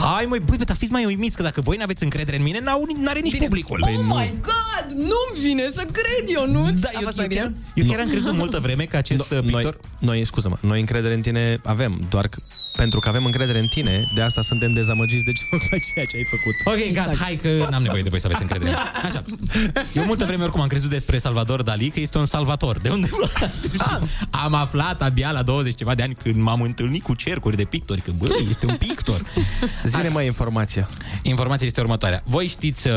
Hai 0.01 0.25
măi, 0.25 0.39
băi, 0.39 0.57
bă, 0.57 0.63
dar 0.63 0.75
fiți 0.75 0.91
mai 0.91 1.05
uimiți 1.05 1.35
că 1.35 1.43
dacă 1.43 1.61
voi 1.61 1.77
n-aveți 1.77 2.03
încredere 2.03 2.37
în 2.37 2.43
mine, 2.43 2.59
n-au, 2.59 2.87
n-are 2.97 3.19
nici 3.19 3.37
publicul. 3.37 3.79
Oh 3.81 4.03
my 4.05 4.33
god, 4.41 4.91
nu-mi 4.95 5.39
vine 5.43 5.69
să 5.69 5.85
cred, 5.91 6.29
Ionuț 6.29 6.79
Da, 6.79 6.87
A 6.87 6.91
eu, 6.93 7.01
fost 7.01 7.17
eu, 7.19 7.25
mai 7.25 7.27
bine? 7.27 7.39
chiar, 7.39 7.53
eu 7.73 7.85
chiar 7.85 7.99
am 7.99 8.09
crezut 8.09 8.33
multă 8.33 8.59
vreme 8.59 8.83
că 8.83 8.97
acest 8.97 9.31
no, 9.33 9.41
pictor... 9.41 9.77
Noi, 9.99 10.15
noi, 10.15 10.25
scuză-mă, 10.25 10.55
noi 10.61 10.79
încredere 10.79 11.13
în 11.13 11.21
tine 11.21 11.59
avem, 11.63 12.07
doar 12.09 12.27
că 12.27 12.41
pentru 12.75 12.99
că 12.99 13.09
avem 13.09 13.25
încredere 13.25 13.59
în 13.59 13.67
tine, 13.67 14.09
de 14.13 14.21
asta 14.21 14.41
suntem 14.41 14.71
dezamăgiți 14.71 15.23
de 15.23 15.31
tocmai 15.49 15.79
ceea 15.93 16.05
ce 16.05 16.17
ai 16.17 16.23
făcut. 16.29 16.55
Ok, 16.63 16.85
exact. 16.87 17.07
gata, 17.07 17.23
hai 17.23 17.35
că 17.35 17.67
n-am 17.69 17.81
nevoie 17.81 18.01
de 18.01 18.09
voi 18.09 18.19
să 18.19 18.27
aveți 18.27 18.41
încredere. 18.41 18.75
Așa. 19.03 19.23
Eu 19.93 20.03
multă 20.03 20.25
vreme 20.25 20.43
oricum 20.43 20.61
am 20.61 20.67
crezut 20.67 20.89
despre 20.89 21.17
Salvador 21.17 21.61
Dali 21.61 21.89
că 21.89 21.99
este 21.99 22.17
un 22.17 22.25
salvator. 22.25 22.79
De 22.79 22.89
unde 22.89 23.09
Am 24.31 24.53
aflat 24.53 25.01
abia 25.01 25.31
la 25.31 25.41
20 25.41 25.75
ceva 25.75 25.95
de 25.95 26.03
ani 26.03 26.15
când 26.23 26.35
m-am 26.35 26.61
întâlnit 26.61 27.03
cu 27.03 27.13
cercuri 27.13 27.55
de 27.55 27.63
pictori, 27.63 28.01
că 28.01 28.11
băi, 28.17 28.47
este 28.49 28.65
un 28.65 28.75
pictor. 28.75 29.21
Zine 29.83 30.09
mai 30.09 30.25
informația. 30.25 30.89
Informația 31.23 31.67
este 31.67 31.81
următoarea. 31.81 32.21
Voi 32.25 32.47
știți 32.47 32.87
uh, 32.87 32.93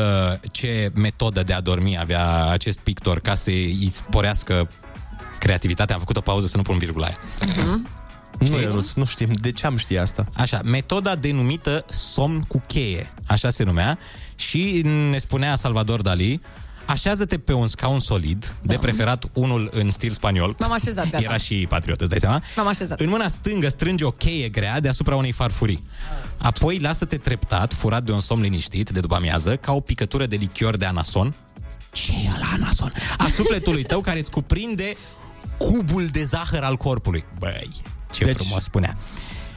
ce 0.51 0.91
metodă 0.95 1.43
de 1.43 1.53
a 1.53 1.61
dormi 1.61 1.97
avea 1.99 2.45
acest 2.49 2.79
pictor 2.79 3.19
ca 3.19 3.35
să 3.35 3.49
îi 3.49 3.89
sporească 3.91 4.69
creativitatea? 5.39 5.93
Am 5.95 6.01
făcut 6.01 6.17
o 6.17 6.21
pauză 6.21 6.47
să 6.47 6.57
nu 6.57 6.63
pun 6.63 6.77
virgula 6.77 7.05
aia. 7.05 7.17
Nu, 8.49 8.59
Ionuț, 8.59 8.91
nu 8.93 9.05
știm. 9.05 9.29
De 9.41 9.51
ce 9.51 9.65
am 9.65 9.77
ști 9.77 9.97
asta? 9.97 10.25
Așa, 10.33 10.61
metoda 10.63 11.15
denumită 11.15 11.85
somn 11.89 12.41
cu 12.41 12.63
cheie, 12.67 13.13
așa 13.25 13.49
se 13.49 13.63
numea, 13.63 13.99
și 14.35 14.81
ne 15.09 15.17
spunea 15.17 15.55
Salvador 15.55 16.01
Dali, 16.01 16.41
Așează-te 16.85 17.37
pe 17.37 17.53
un 17.53 17.67
scaun 17.67 17.99
solid, 17.99 18.55
de 18.61 18.77
preferat 18.77 19.25
unul 19.33 19.69
în 19.71 19.91
stil 19.91 20.11
spaniol. 20.11 20.55
M-am 20.59 20.71
așezat, 20.71 21.09
gata. 21.09 21.23
Era 21.23 21.37
și 21.37 21.65
patriot, 21.69 22.01
îți 22.01 22.09
dai 22.09 22.19
seama? 22.19 22.41
M-am 22.55 22.67
așezat. 22.67 22.99
În 22.99 23.09
mâna 23.09 23.27
stângă 23.27 23.69
strânge 23.69 24.03
o 24.03 24.11
cheie 24.11 24.49
grea 24.49 24.79
deasupra 24.79 25.15
unei 25.15 25.31
farfurii. 25.31 25.83
Apoi 26.37 26.79
lasă-te 26.79 27.17
treptat, 27.17 27.73
furat 27.73 28.03
de 28.03 28.11
un 28.11 28.19
somn 28.19 28.41
liniștit 28.41 28.89
de 28.89 28.99
după 28.99 29.15
amiază, 29.15 29.55
ca 29.55 29.73
o 29.73 29.79
picătură 29.79 30.25
de 30.25 30.35
lichior 30.35 30.77
de 30.77 30.85
anason. 30.85 31.33
Ce 31.91 32.11
e 32.11 32.29
la 32.39 32.49
anason? 32.53 32.93
A 33.17 33.27
sufletului 33.27 33.83
tău 33.83 34.01
care 34.01 34.19
îți 34.19 34.31
cuprinde 34.31 34.95
cubul 35.57 36.05
de 36.05 36.23
zahăr 36.23 36.63
al 36.63 36.75
corpului. 36.75 37.25
Băi, 37.39 37.69
ce 38.13 38.23
deci... 38.23 38.35
frumos 38.35 38.63
spunea. 38.63 38.97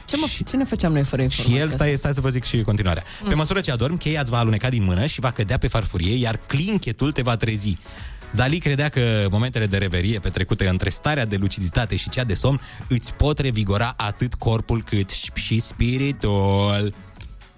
Ce, 0.05 0.17
mă, 0.17 0.27
ce 0.45 0.57
ne 0.57 0.63
făceam 0.63 0.91
noi 0.91 1.03
fără 1.03 1.21
informația 1.21 1.55
Și 1.55 1.61
el, 1.61 1.69
stai, 1.69 1.95
stai 1.95 2.13
să 2.13 2.21
vă 2.21 2.29
zic 2.29 2.43
și 2.43 2.61
continuarea. 2.61 3.03
Pe 3.23 3.29
Mm. 3.29 3.37
măsură 3.37 3.59
ce 3.59 3.71
adormi, 3.71 3.97
cheia 3.97 4.21
îți 4.21 4.29
va 4.29 4.37
aluneca 4.37 4.69
din 4.69 4.83
mână 4.83 5.05
și 5.05 5.19
va 5.19 5.31
cădea 5.31 5.57
pe 5.57 5.67
farfurie, 5.67 6.15
iar 6.15 6.37
clinchetul 6.37 7.11
te 7.11 7.21
va 7.21 7.35
trezi. 7.35 7.77
Dali 8.31 8.59
credea 8.59 8.89
că 8.89 9.27
momentele 9.31 9.65
de 9.65 9.77
reverie 9.77 10.19
petrecute 10.19 10.67
între 10.67 10.89
starea 10.89 11.25
de 11.25 11.35
luciditate 11.35 11.95
și 11.95 12.09
cea 12.09 12.23
de 12.23 12.33
somn 12.33 12.61
îți 12.87 13.13
pot 13.13 13.39
revigora 13.39 13.93
atât 13.97 14.33
corpul 14.33 14.83
cât 14.83 15.09
și 15.33 15.59
spiritul. 15.59 16.93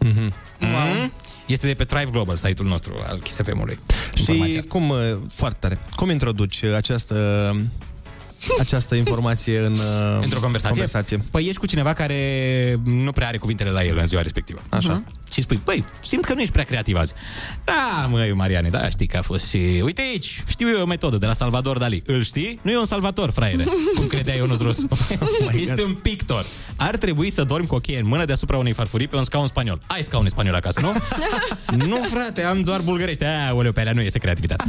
Mm-hmm. 0.05 0.33
Wow. 0.61 1.11
Este 1.45 1.67
de 1.67 1.73
pe 1.73 1.83
Thrive 1.83 2.11
Global, 2.11 2.35
site-ul 2.35 2.67
nostru 2.69 2.95
al 3.07 3.19
Kiss 3.19 3.41
FM-ului. 3.41 3.79
Și 4.23 4.61
cum, 4.69 4.89
uh, 4.89 4.97
foarte 5.33 5.57
tare, 5.59 5.79
cum 5.95 6.09
introduci 6.09 6.61
uh, 6.61 6.73
această, 6.75 7.15
această 8.59 8.95
informație 8.95 9.59
în 9.59 9.71
uh, 9.71 10.19
Într-o 10.21 10.39
conversație? 10.39 10.69
conversație? 10.69 11.17
Păi 11.31 11.43
ești 11.45 11.57
cu 11.57 11.65
cineva 11.65 11.93
care 11.93 12.79
nu 12.83 13.11
prea 13.11 13.27
are 13.27 13.37
cuvintele 13.37 13.69
la 13.69 13.83
el 13.83 13.97
în 13.97 14.07
ziua 14.07 14.21
respectivă. 14.21 14.61
Așa. 14.69 15.03
Și 15.39 15.45
spui, 15.45 15.61
băi, 15.63 15.85
simt 16.01 16.25
că 16.25 16.33
nu 16.33 16.39
ești 16.39 16.53
prea 16.53 16.63
creativ 16.63 16.95
azi. 16.97 17.13
Da, 17.63 18.07
măi, 18.09 18.33
Mariane, 18.33 18.69
da, 18.69 18.89
știi 18.89 19.07
că 19.07 19.17
a 19.17 19.21
fost 19.21 19.47
și... 19.47 19.81
Uite 19.83 20.01
aici, 20.01 20.43
știu 20.47 20.69
eu 20.69 20.81
o 20.81 20.85
metodă 20.85 21.17
de 21.17 21.25
la 21.25 21.33
Salvador 21.33 21.77
Dali. 21.77 22.03
Îl 22.05 22.23
știi? 22.23 22.59
Nu 22.61 22.71
e 22.71 22.77
un 22.77 22.85
salvator, 22.85 23.31
fraiere, 23.31 23.63
cum 23.97 24.07
credea 24.07 24.35
Ionuț 24.35 24.59
Rusu. 24.59 24.87
este 25.63 25.83
un 25.83 25.93
pictor. 25.93 26.45
Ar 26.75 26.97
trebui 26.97 27.29
să 27.29 27.43
dormi 27.43 27.67
cu 27.67 27.75
o 27.75 27.79
cheie 27.79 27.99
în 27.99 28.07
mână 28.07 28.25
deasupra 28.25 28.57
unei 28.57 28.73
farfurii 28.73 29.07
pe 29.07 29.15
un 29.15 29.23
scaun 29.23 29.47
spaniol. 29.47 29.79
Ai 29.87 30.03
scaun 30.03 30.27
spaniol 30.29 30.55
acasă, 30.55 30.79
nu? 30.81 30.91
nu, 31.87 31.99
frate, 32.03 32.43
am 32.43 32.61
doar 32.61 32.81
bulgărești. 32.81 33.23
Aoleu, 33.49 33.71
pe 33.71 33.79
alea 33.79 33.93
nu 33.93 34.01
este 34.01 34.19
creativitate. 34.19 34.63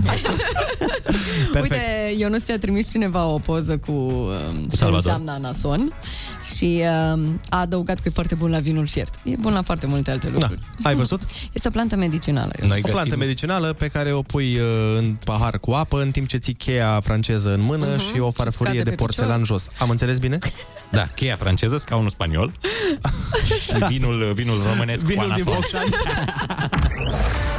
Uite, 1.63 2.15
eu 2.19 2.29
nu 2.29 2.39
ți-a 2.39 2.59
trimis 2.59 2.91
cineva 2.91 3.27
o 3.27 3.39
poză 3.39 3.79
cu 3.79 3.93
um, 3.93 4.67
ce 4.71 4.77
Salvador. 4.77 4.97
înseamnă 4.97 5.31
anason 5.31 5.93
și 6.55 6.83
um, 7.15 7.41
a 7.49 7.61
adăugat 7.61 7.97
că 7.97 8.03
e 8.09 8.11
foarte 8.11 8.35
bun 8.35 8.51
la 8.51 8.59
vinul 8.59 8.87
fiert. 8.87 9.15
E 9.23 9.35
bun 9.41 9.53
la 9.53 9.63
foarte 9.63 9.87
multe 9.87 10.11
alte 10.11 10.31
lucruri. 10.33 10.60
Da. 10.83 10.89
Ai 10.89 10.95
văzut? 10.95 11.21
Este 11.53 11.69
o 11.69 11.71
plantă 11.71 11.97
medicinală. 11.97 12.51
o 12.83 12.89
plantă 12.89 13.17
medicinală 13.17 13.73
pe 13.73 13.89
care 13.89 14.13
o 14.13 14.23
pui 14.23 14.57
uh, 14.59 14.65
în 14.99 15.17
pahar 15.25 15.59
cu 15.59 15.71
apă 15.71 16.01
în 16.01 16.11
timp 16.11 16.29
ce 16.29 16.37
ții 16.37 16.55
cheia 16.55 17.01
franceză 17.05 17.53
în 17.53 17.61
mână 17.61 17.87
Mhm. 17.87 17.99
și 18.15 18.21
o 18.21 18.31
farfurie 18.31 18.73
cade 18.73 18.83
de 18.83 18.91
pe 18.91 18.97
porțelan 18.97 19.45
jos. 19.45 19.69
Am 19.79 19.91
înțeles 19.91 20.19
bine? 20.19 20.39
Da, 20.93 21.07
cheia 21.15 21.37
franceză, 21.37 21.77
scaunul 21.77 22.11
spaniol 22.11 22.53
și 23.65 23.85
vinul, 23.89 24.33
vinul 24.35 24.57
românesc 24.73 25.05
Vinul 25.05 25.29
cu 25.29 25.35
din 25.35 25.45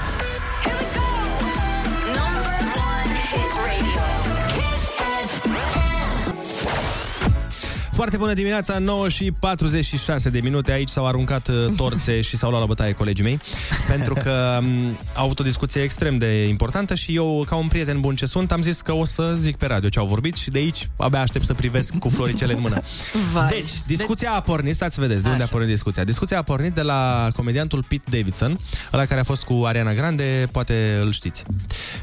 Foarte 8.02 8.19
bună 8.19 8.34
dimineața, 8.34 8.78
9 8.78 9.10
și 9.10 9.32
46 9.40 10.30
de 10.30 10.40
minute. 10.40 10.72
Aici 10.72 10.90
s-au 10.90 11.07
aruncat 11.07 11.48
uh, 11.48 11.56
torțe 11.76 12.22
și 12.22 12.38
s-au 12.38 12.49
luat 12.49 12.61
la 12.61 12.68
bătaie 12.68 12.94
colegii 12.94 13.23
mei. 13.23 13.40
Pentru 13.91 14.14
că 14.14 14.60
um, 14.61 14.98
au 15.15 15.23
avut 15.26 15.40
o 15.40 15.44
discuție 15.44 15.82
extrem 15.82 16.18
de 16.18 16.48
importantă 16.48 16.95
și 16.95 17.15
eu, 17.15 17.44
ca 17.48 17.56
un 17.56 17.68
prieten 17.68 17.99
bun 17.99 18.15
ce 18.15 18.26
sunt, 18.26 18.52
am 18.52 18.61
zis 18.61 18.82
că 18.82 18.94
o 18.94 19.06
să 19.06 19.36
zic 19.38 19.56
pe 19.56 19.65
radio 19.65 19.90
ce 19.90 19.99
au 19.99 20.06
vorbit 20.06 20.36
și 20.36 20.49
de 20.49 20.60
aici 20.60 20.90
abia 20.98 21.19
aștept 21.19 21.45
să 21.45 21.53
privesc 21.53 21.98
cu 21.98 22.10
floricele 22.10 22.53
în 22.53 22.60
mână. 22.61 22.82
Vai. 23.34 23.48
Deci, 23.49 23.72
discuția 23.88 24.32
a 24.32 24.40
pornit, 24.40 24.76
stați 24.76 24.95
să 24.95 25.02
vedeți 25.02 25.23
de 25.23 25.30
unde 25.30 25.44
a 25.44 25.48
pornit 25.48 25.69
discuția. 25.69 26.03
Discuția 26.03 26.38
a 26.38 26.41
pornit 26.41 26.73
de 26.73 26.82
la 26.82 27.32
comediantul 27.36 27.84
Pete 27.88 28.10
Davidson, 28.10 28.60
ăla 28.94 29.06
care 29.06 29.19
a 29.19 29.23
fost 29.23 29.44
cu 29.44 29.64
Ariana 29.65 29.94
Grande, 29.94 30.48
poate 30.52 30.99
îl 31.02 31.11
știți. 31.11 31.44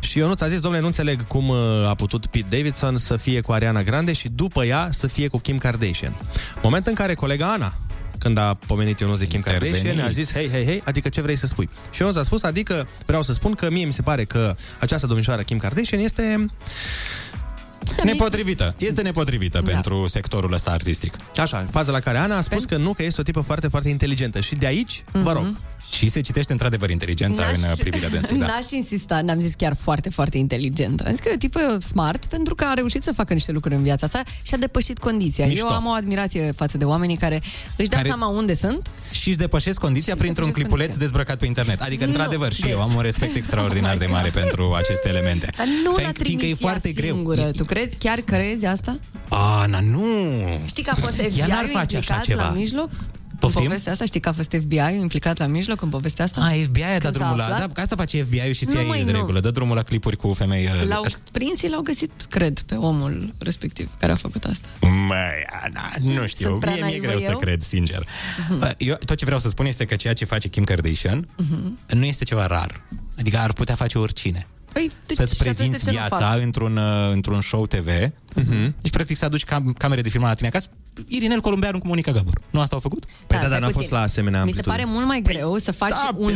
Și 0.01 0.19
Ionuț 0.19 0.41
a 0.41 0.49
zis, 0.49 0.59
domnule, 0.59 0.81
nu 0.81 0.87
înțeleg 0.87 1.27
cum 1.27 1.49
uh, 1.49 1.57
a 1.89 1.95
putut 1.95 2.27
Pete 2.27 2.57
Davidson 2.57 2.97
să 2.97 3.17
fie 3.17 3.41
cu 3.41 3.53
Ariana 3.53 3.83
Grande 3.83 4.13
și 4.13 4.29
după 4.29 4.65
ea 4.65 4.89
să 4.93 5.07
fie 5.07 5.29
cu 5.29 5.39
Kim 5.39 5.59
Kardashian. 5.59 5.88
Moment 6.63 6.87
în 6.87 6.95
care 6.95 7.15
colega 7.15 7.53
Ana, 7.53 7.75
când 8.19 8.39
a 8.39 8.59
pomenit 8.67 9.01
Ionuț 9.01 9.19
de 9.19 9.27
Kim 9.27 9.41
Kardashian, 9.41 10.01
a 10.01 10.09
zis, 10.09 10.33
hei, 10.33 10.49
hei, 10.51 10.65
hei, 10.65 10.83
adică 10.85 11.09
ce 11.09 11.21
vrei 11.21 11.37
să 11.37 11.47
spui? 11.47 11.69
Și 11.91 12.01
Ionuț 12.01 12.17
a 12.17 12.23
spus, 12.23 12.43
adică 12.43 12.89
vreau 13.07 13.23
să 13.23 13.33
spun 13.33 13.55
că 13.55 13.71
mie 13.71 13.85
mi 13.85 13.93
se 13.93 14.03
pare 14.03 14.25
că 14.25 14.55
această 14.81 15.07
domnișoară 15.07 15.43
Kim 15.43 15.59
Kardashian 15.59 16.01
este 16.01 16.47
Nepotrivită. 18.05 18.75
Este 18.79 19.03
nepotrivită 19.03 19.61
da. 19.65 19.71
pentru 19.71 20.07
sectorul 20.07 20.53
ăsta 20.53 20.71
artistic. 20.71 21.15
Așa, 21.37 21.67
faza 21.71 21.93
la 21.93 22.01
care 22.01 22.19
Ana 22.19 22.37
a 22.37 22.41
spus 22.41 22.65
că 22.65 22.77
nu, 22.77 22.93
că 22.93 23.03
este 23.03 23.21
o 23.21 23.25
tipă 23.25 23.41
foarte, 23.41 23.69
foarte 23.69 23.89
inteligentă. 23.89 24.41
Și 24.41 24.55
de 24.55 24.67
aici, 24.67 25.05
vă 25.13 25.33
rog, 25.33 25.57
Și 25.97 26.09
se 26.09 26.21
citește 26.21 26.53
într-adevăr 26.53 26.91
inteligența 26.91 27.43
N-aș- 27.43 27.57
în 27.57 27.63
uh, 27.63 27.77
privirea 27.79 28.09
dânsului. 28.09 28.41
Da. 28.41 28.47
N-aș 28.47 28.71
insista, 28.71 29.21
n-am 29.21 29.41
zis 29.41 29.55
chiar 29.57 29.75
foarte, 29.77 30.11
foarte 30.11 30.39
inteligentă. 30.39 31.05
Am 31.07 31.11
zis 31.11 31.21
că 31.21 31.29
e 31.29 31.33
o 31.35 31.37
tipă 31.37 31.79
smart 31.81 32.25
pentru 32.25 32.55
că 32.55 32.65
a 32.69 32.73
reușit 32.75 33.03
să 33.03 33.13
facă 33.13 33.33
niște 33.33 33.53
lucruri 33.53 33.75
în 33.75 33.83
viața 33.83 34.07
asta 34.07 34.23
și 34.43 34.55
a 34.55 34.57
depășit 34.57 34.99
condiția. 34.99 35.47
Mișto. 35.47 35.67
Eu 35.67 35.73
am 35.73 35.87
o 35.87 35.91
admirație 35.91 36.53
față 36.57 36.77
de 36.77 36.85
oamenii 36.85 37.17
care 37.17 37.41
își 37.77 37.89
dau 37.89 37.99
Care- 38.01 38.09
seama 38.09 38.27
unde 38.27 38.55
sunt. 38.55 38.91
Și 39.11 39.29
își 39.29 39.37
depășesc 39.37 39.79
condiția 39.79 40.15
printr-un 40.15 40.51
clipuleț 40.51 40.97
dezbrăcat 40.97 41.39
pe 41.39 41.47
internet. 41.47 41.81
Adică, 41.81 42.05
Nu, 42.05 42.11
într-adevăr, 42.11 42.53
și 42.53 42.61
deci- 42.61 42.71
eu 42.71 42.81
am 42.83 42.95
un 42.95 43.03
respect 43.03 43.35
extraordinar 43.37 43.97
de 43.97 44.07
mare 44.07 44.29
pentru 44.29 44.73
aceste 44.75 45.09
elemente. 45.09 45.51
Dar 45.57 45.67
nu 45.85 45.91
l-a 45.91 45.97
Fiindcă- 45.97 46.23
fiindcă 46.23 46.23
trimis 46.45 46.59
e 46.61 46.61
foarte 46.61 46.89
ea 46.89 46.95
greu. 46.97 47.15
singură. 47.15 47.51
Tu 47.51 47.65
crezi? 47.65 47.97
Chiar 47.99 48.19
crezi 48.21 48.65
asta? 48.67 48.99
Ana, 49.29 49.79
nu! 49.81 50.03
Știi 50.67 50.83
că 50.83 50.91
a 50.91 50.95
fost 50.95 51.19
Ea 51.19 51.47
n-ar 51.47 51.59
FBI-ul 51.65 51.79
face 51.79 51.97
așa 51.97 52.15
implicat 52.15 52.23
ceva. 52.25 52.43
la 52.43 52.51
mijloc? 52.51 52.91
Poftim? 53.39 53.61
În 53.63 53.67
povestea 53.69 53.93
asta, 53.93 54.05
știi 54.05 54.21
că 54.21 54.29
a 54.29 54.33
fost 54.33 54.57
FBI-ul 54.61 55.01
implicat 55.01 55.39
la 55.39 55.47
mijloc 55.47 55.83
în 55.83 55.89
povestea 55.89 56.25
asta? 56.25 56.41
A, 56.41 56.49
FBI 56.65 56.83
a 56.83 56.87
dat 56.89 57.01
Când 57.01 57.03
s-a 57.03 57.11
drumul 57.11 57.37
la... 57.37 57.45
aflat? 57.45 57.59
Da, 57.59 57.73
că 57.73 57.81
asta 57.81 57.97
face 57.97 58.23
FBI-ul 58.23 58.53
și 58.53 58.65
Nu, 58.65 58.73
CIA 58.73 58.83
măi, 58.83 59.05
de 59.05 59.11
nu. 59.11 59.17
regulă. 59.19 59.41
Dă 59.41 59.51
drumul 59.51 59.77
la 59.77 59.83
clipuri 59.83 60.17
cu 60.17 60.33
femei... 60.33 60.65
uh, 60.67 60.89
L-au 60.89 61.03
așa. 61.03 61.17
prins 61.33 61.59
și 61.59 61.69
l-au 61.69 61.81
găsit, 61.81 62.11
cred, 62.29 62.61
pe 62.61 62.75
omul 62.75 63.35
respectiv 63.39 63.91
care 63.99 64.13
a 64.13 64.15
făcut 64.15 64.45
asta. 64.45 64.69
Măi, 64.81 65.47
Ana, 65.65 65.91
nu 66.01 66.27
știu, 66.27 66.49
Sunt 66.49 66.61
prea 66.61 66.73
mie 66.73 66.83
mi-e 66.83 66.91
naivă 66.91 67.07
greu 67.07 67.19
să 67.19 67.31
eu? 67.31 67.39
cred, 67.39 67.63
sincer. 67.63 68.07
Bă, 68.59 68.75
Eu, 68.79 68.95
tot 69.05 69.17
ce 69.17 69.25
vreau 69.25 69.41
să 69.41 69.49
spun 69.49 69.67
este 69.67 69.85
că 69.85 69.97
ceea 69.97 70.13
ce 70.13 70.25
face 70.25 70.49
Kim 70.49 70.65
Kardashian 70.65 71.29
Mhm. 71.37 71.79
nu 71.91 72.05
este 72.05 72.25
ceva 72.25 72.47
rar. 72.47 72.81
Adică 73.19 73.39
ar 73.39 73.53
putea 73.53 73.75
face 73.75 73.99
oricine. 73.99 74.47
Păi, 74.79 74.91
deci, 75.07 75.17
Să-ți 75.17 75.35
și 75.35 75.41
atunci 75.41 75.57
de 75.57 75.63
prezinți 75.63 75.85
ce 75.85 75.91
nu 75.91 75.97
viața 75.97 76.31
fac? 76.31 76.41
într-un, 76.41 76.77
uh, 76.77 77.11
într-un 77.13 77.41
show 77.41 77.67
TV. 77.67 77.87
Mhm. 78.35 78.75
Deci, 78.81 78.91
practic, 78.91 79.17
să 79.17 79.25
aduci 79.25 79.45
cam, 79.45 79.73
camere 79.79 80.01
de 80.03 80.09
filmat 80.09 80.29
la 80.29 80.35
tine 80.35 80.49
acasă. 80.49 80.69
Irinel 81.07 81.41
Columbeanu 81.41 81.79
cu 81.79 81.87
Monica 81.87 82.13
Gabor. 82.13 82.35
Nu 82.51 82.61
asta 82.61 82.75
au 82.75 82.81
făcut? 82.81 83.05
Păi 83.05 83.37
stai 83.37 83.61
puțin. 83.73 84.43
Mi 84.45 84.53
se 84.53 84.61
pare 84.63 84.85
mult 84.87 85.07
mai 85.07 85.21
greu 85.21 85.57
să 85.57 85.73
faci 85.73 85.93
un, 86.17 86.33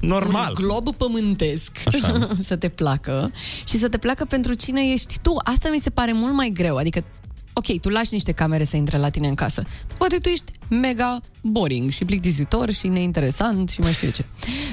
normal. 0.00 0.54
un 0.58 0.64
glob 0.64 0.94
pământesc 0.96 1.70
Așa. 1.86 2.28
să 2.40 2.56
te 2.56 2.68
placă 2.68 3.30
și 3.68 3.76
să 3.78 3.88
te 3.88 3.98
placă 3.98 4.24
pentru 4.24 4.54
cine 4.54 4.80
ești 4.92 5.18
tu. 5.22 5.34
Asta 5.44 5.68
mi 5.72 5.78
se 5.78 5.90
pare 5.90 6.12
mult 6.12 6.34
mai 6.34 6.50
greu. 6.54 6.76
Adică, 6.76 7.04
ok, 7.54 7.80
tu 7.80 7.88
lași 7.88 8.12
niște 8.12 8.32
camere 8.32 8.64
să 8.64 8.76
intre 8.76 8.98
la 8.98 9.08
tine 9.10 9.28
în 9.28 9.34
casă. 9.34 9.64
Poate 9.98 10.16
tu 10.18 10.28
ești 10.28 10.52
mega 10.68 11.20
boring 11.42 11.90
și 11.90 12.04
plictisitor 12.04 12.70
și 12.70 12.88
neinteresant 12.88 13.68
și 13.68 13.80
mai 13.80 13.92
știu 13.92 14.06
eu 14.06 14.12
ce. 14.12 14.24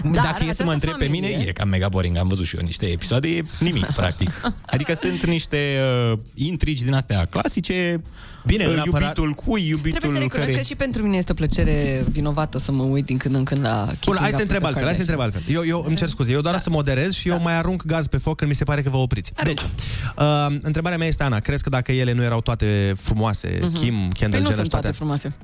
Dar, 0.04 0.12
Dacă 0.14 0.36
e 0.36 0.38
să 0.38 0.44
această 0.44 0.64
mă 0.64 0.72
întreb 0.74 0.98
pe 0.98 1.06
mine, 1.06 1.28
familie- 1.28 1.50
e 1.50 1.52
cam 1.52 1.70
mega 1.70 1.90
boring. 1.90 2.18
Am 2.18 2.28
văzut 2.28 2.46
și 2.46 2.56
eu 2.56 2.62
niște 2.64 2.86
episoade, 2.86 3.28
e 3.28 3.44
nimic, 3.60 3.86
practic. 3.86 4.42
Adică 4.74 4.94
sunt 4.94 5.26
niște 5.26 5.80
uh, 6.12 6.20
intrigi 6.34 6.84
din 6.84 6.94
astea 6.94 7.26
clasice. 7.26 8.02
Bine, 8.46 8.66
uh, 8.68 8.74
neapărat- 8.74 9.02
iubitul 9.18 9.34
cui, 9.46 9.68
iubitul 9.68 9.90
Trebuie 10.00 10.12
să 10.12 10.18
recunosc 10.18 10.46
care... 10.50 10.58
că 10.58 10.64
și 10.66 10.76
pentru 10.76 11.04
mine 11.04 11.18
este 11.18 11.32
o 11.32 11.36
plăcere 11.36 12.04
vinovată 12.12 12.58
să 12.60 12.72
mă 12.72 12.84
uit 12.84 13.06
din 13.06 13.18
când 13.18 13.36
în 13.36 13.44
când 13.44 13.62
la 13.62 13.86
Bun, 13.86 13.94
Keeping 14.00 14.18
hai 14.20 14.30
Up 14.30 14.36
să 14.36 14.42
întreb 14.42 14.62
with 14.64 14.74
the 14.76 14.84
altfel, 14.84 14.84
hai 14.86 14.94
să 14.94 15.00
întreb 15.02 15.20
altfel. 15.20 15.42
Eu, 15.56 15.66
eu 15.66 15.84
îmi 15.88 15.96
cer 15.96 16.10
scuze, 16.10 16.32
eu 16.32 16.42
doar 16.42 16.58
să 16.60 16.70
moderez 16.70 17.14
și 17.14 17.30
eu 17.30 17.40
mai 17.42 17.54
arunc 17.58 17.86
gaz 17.86 18.08
pe 18.08 18.18
foc 18.18 18.38
când 18.38 18.50
mi 18.50 18.56
se 18.56 18.64
pare 18.64 18.82
că 18.82 18.90
vă 18.90 18.98
opriți. 18.98 19.32
Deci, 19.44 19.62
uh, 19.62 20.58
întrebarea 20.62 20.98
mea 20.98 21.08
este, 21.08 21.24
Ana, 21.24 21.40
crezi 21.40 21.64
că 21.64 21.70
dacă 21.70 21.92
ele 21.92 22.12
nu 22.14 22.24
erau 22.24 22.42
toate 22.42 22.94
frumoase, 22.98 23.58
Mhm. 23.62 23.74
Kim, 23.74 23.94
Kendall 23.96 24.10
Păi 24.20 24.28
nu 24.30 24.36
Jenner 24.36 24.54
sunt 24.54 24.64
și 24.66 24.70
toate... 24.70 24.82
toate 24.86 24.98
frumoase. 24.98 25.36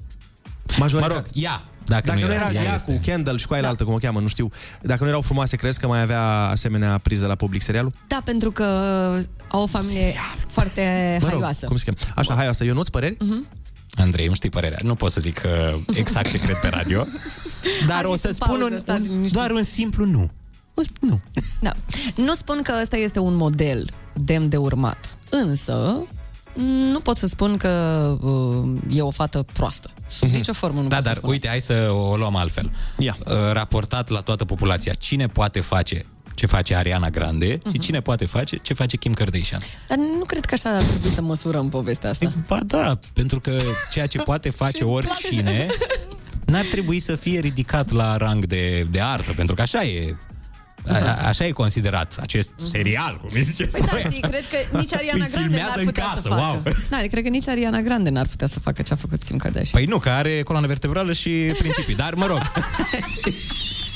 Majoritatea. 0.77 1.15
Mă 1.17 1.23
rog, 1.25 1.43
ea, 1.43 1.63
dacă, 1.87 2.07
Dacă 2.07 2.19
nu 2.25 2.33
era 2.33 2.51
ea 2.51 2.63
ea 2.63 2.73
este. 2.75 2.91
cu 2.93 2.99
Kendall 3.03 3.37
și 3.37 3.47
cu 3.47 3.53
aia 3.53 3.61
da. 3.61 3.67
altă, 3.67 3.83
cum 3.83 3.93
o 3.93 3.97
cheamă, 3.97 4.19
nu 4.19 4.27
știu. 4.27 4.49
Dacă 4.81 5.03
nu 5.03 5.09
erau 5.09 5.21
frumoase, 5.21 5.55
crezi 5.55 5.79
că 5.79 5.87
mai 5.87 6.01
avea 6.01 6.21
asemenea 6.31 6.97
priză 6.97 7.25
la 7.27 7.35
public 7.35 7.61
serialul? 7.61 7.91
Da, 8.07 8.21
pentru 8.25 8.51
că 8.51 8.63
au 9.47 9.61
o 9.61 9.65
familie 9.65 10.13
foarte 10.47 11.17
Mă 11.21 11.27
rog, 11.29 11.39
haioasă. 11.39 11.65
cum 11.65 11.77
se 11.77 11.83
cheamă? 11.83 11.97
Așa, 12.15 12.33
haioasă. 12.33 12.63
Ionuț, 12.63 12.87
păreri? 12.87 13.17
Mhm. 13.19 13.47
Andrei, 13.95 14.27
nu 14.27 14.33
știi 14.33 14.49
părerea. 14.49 14.77
Nu 14.81 14.95
pot 14.95 15.11
să 15.11 15.19
zic 15.19 15.41
uh, 15.45 15.79
exact 15.93 16.29
ce 16.31 16.37
cred 16.37 16.55
pe 16.61 16.67
radio. 16.67 17.05
Dar 17.87 18.03
A 18.03 18.07
o 18.07 18.11
zis 18.11 18.21
să 18.21 18.27
în 18.27 18.33
spun 18.33 18.47
pauză, 18.47 18.73
un, 18.73 18.79
stați 18.79 19.01
un, 19.01 19.07
liniștiți. 19.07 19.33
doar 19.33 19.51
un 19.51 19.63
simplu 19.63 20.05
nu. 20.05 20.31
Da. 21.59 21.73
Nu 22.15 22.33
spun 22.33 22.59
că 22.63 22.73
ăsta 22.81 22.97
este 22.97 23.19
un 23.19 23.35
model 23.35 23.89
demn 24.13 24.49
de 24.49 24.57
urmat, 24.57 25.17
însă 25.29 25.97
nu 26.91 26.99
pot 26.99 27.17
să 27.17 27.27
spun 27.27 27.57
că 27.57 27.69
uh, 28.21 28.69
e 28.97 29.01
o 29.01 29.11
fată 29.11 29.45
proastă. 29.53 29.89
Sub 30.07 30.29
nicio 30.29 30.53
formă 30.53 30.81
nu 30.81 30.87
Da, 30.87 30.95
pot 30.95 31.05
să 31.05 31.09
dar 31.09 31.17
spun 31.17 31.29
uite, 31.29 31.47
hai 31.47 31.61
să 31.61 31.89
o 31.91 32.17
luăm 32.17 32.35
altfel. 32.35 32.71
Ia. 32.97 33.17
Uh, 33.25 33.33
Raportat 33.51 34.09
la 34.09 34.19
toată 34.19 34.45
populația, 34.45 34.93
cine 34.93 35.27
poate 35.27 35.59
face 35.59 36.05
ce 36.33 36.45
face 36.45 36.75
Ariana 36.75 37.09
Grande 37.09 37.59
și 37.71 37.79
cine 37.79 38.01
poate 38.01 38.25
face 38.25 38.57
ce 38.57 38.73
face 38.73 38.97
Kim 38.97 39.13
Kardashian. 39.13 39.61
Dar 39.87 39.97
nu 39.97 40.23
cred 40.25 40.45
că 40.45 40.53
așa 40.53 40.75
ar 40.75 40.83
trebui 40.83 41.09
să 41.09 41.21
măsurăm 41.21 41.69
povestea 41.69 42.09
asta. 42.09 42.31
Ba 42.47 42.59
da, 42.65 42.99
pentru 43.13 43.39
că 43.39 43.61
ceea 43.91 44.07
ce 44.07 44.17
poate 44.17 44.49
face 44.63 44.83
îmi 44.83 44.91
oricine 44.91 45.67
n-ar 46.45 46.65
trebui 46.65 46.99
să 46.99 47.15
fie 47.15 47.39
ridicat 47.39 47.91
la 47.91 48.17
rang 48.17 48.45
de, 48.45 48.87
de 48.91 49.01
artă, 49.01 49.33
pentru 49.35 49.55
că 49.55 49.61
așa 49.61 49.83
e 49.83 50.15
a, 50.89 50.97
a- 50.97 51.27
așa 51.27 51.45
e 51.45 51.51
considerat 51.51 52.17
acest 52.21 52.53
serial, 52.69 53.17
cum 53.21 53.29
îi 53.33 53.41
ziceți 53.41 53.77
Păi 53.77 53.87
voi. 53.91 54.01
da, 54.03 54.09
și 54.09 54.19
cred 54.19 54.43
că 54.49 54.77
nici 54.77 54.93
Ariana 54.93 55.23
Îi 55.25 55.31
Grande 55.31 55.47
filmează 55.47 55.69
n-ar 55.69 55.79
în 55.79 55.85
putea 55.85 56.03
casă, 56.03 56.19
să 56.21 56.27
facă. 56.27 56.41
wow. 56.41 56.61
Da, 56.89 56.97
cred 57.11 57.23
că 57.23 57.29
nici 57.29 57.47
Ariana 57.47 57.81
Grande 57.81 58.09
n-ar 58.09 58.27
putea 58.27 58.47
să 58.47 58.59
facă 58.59 58.81
ce 58.81 58.93
a 58.93 58.95
făcut 58.95 59.23
Kim 59.23 59.37
Kardashian. 59.37 59.81
Păi 59.81 59.85
nu, 59.85 59.97
că 59.99 60.09
are 60.09 60.41
coloană 60.41 60.67
vertebrală 60.67 61.13
și 61.13 61.29
principii, 61.57 61.95
dar 61.95 62.13
mă 62.13 62.25
rog. 62.25 62.41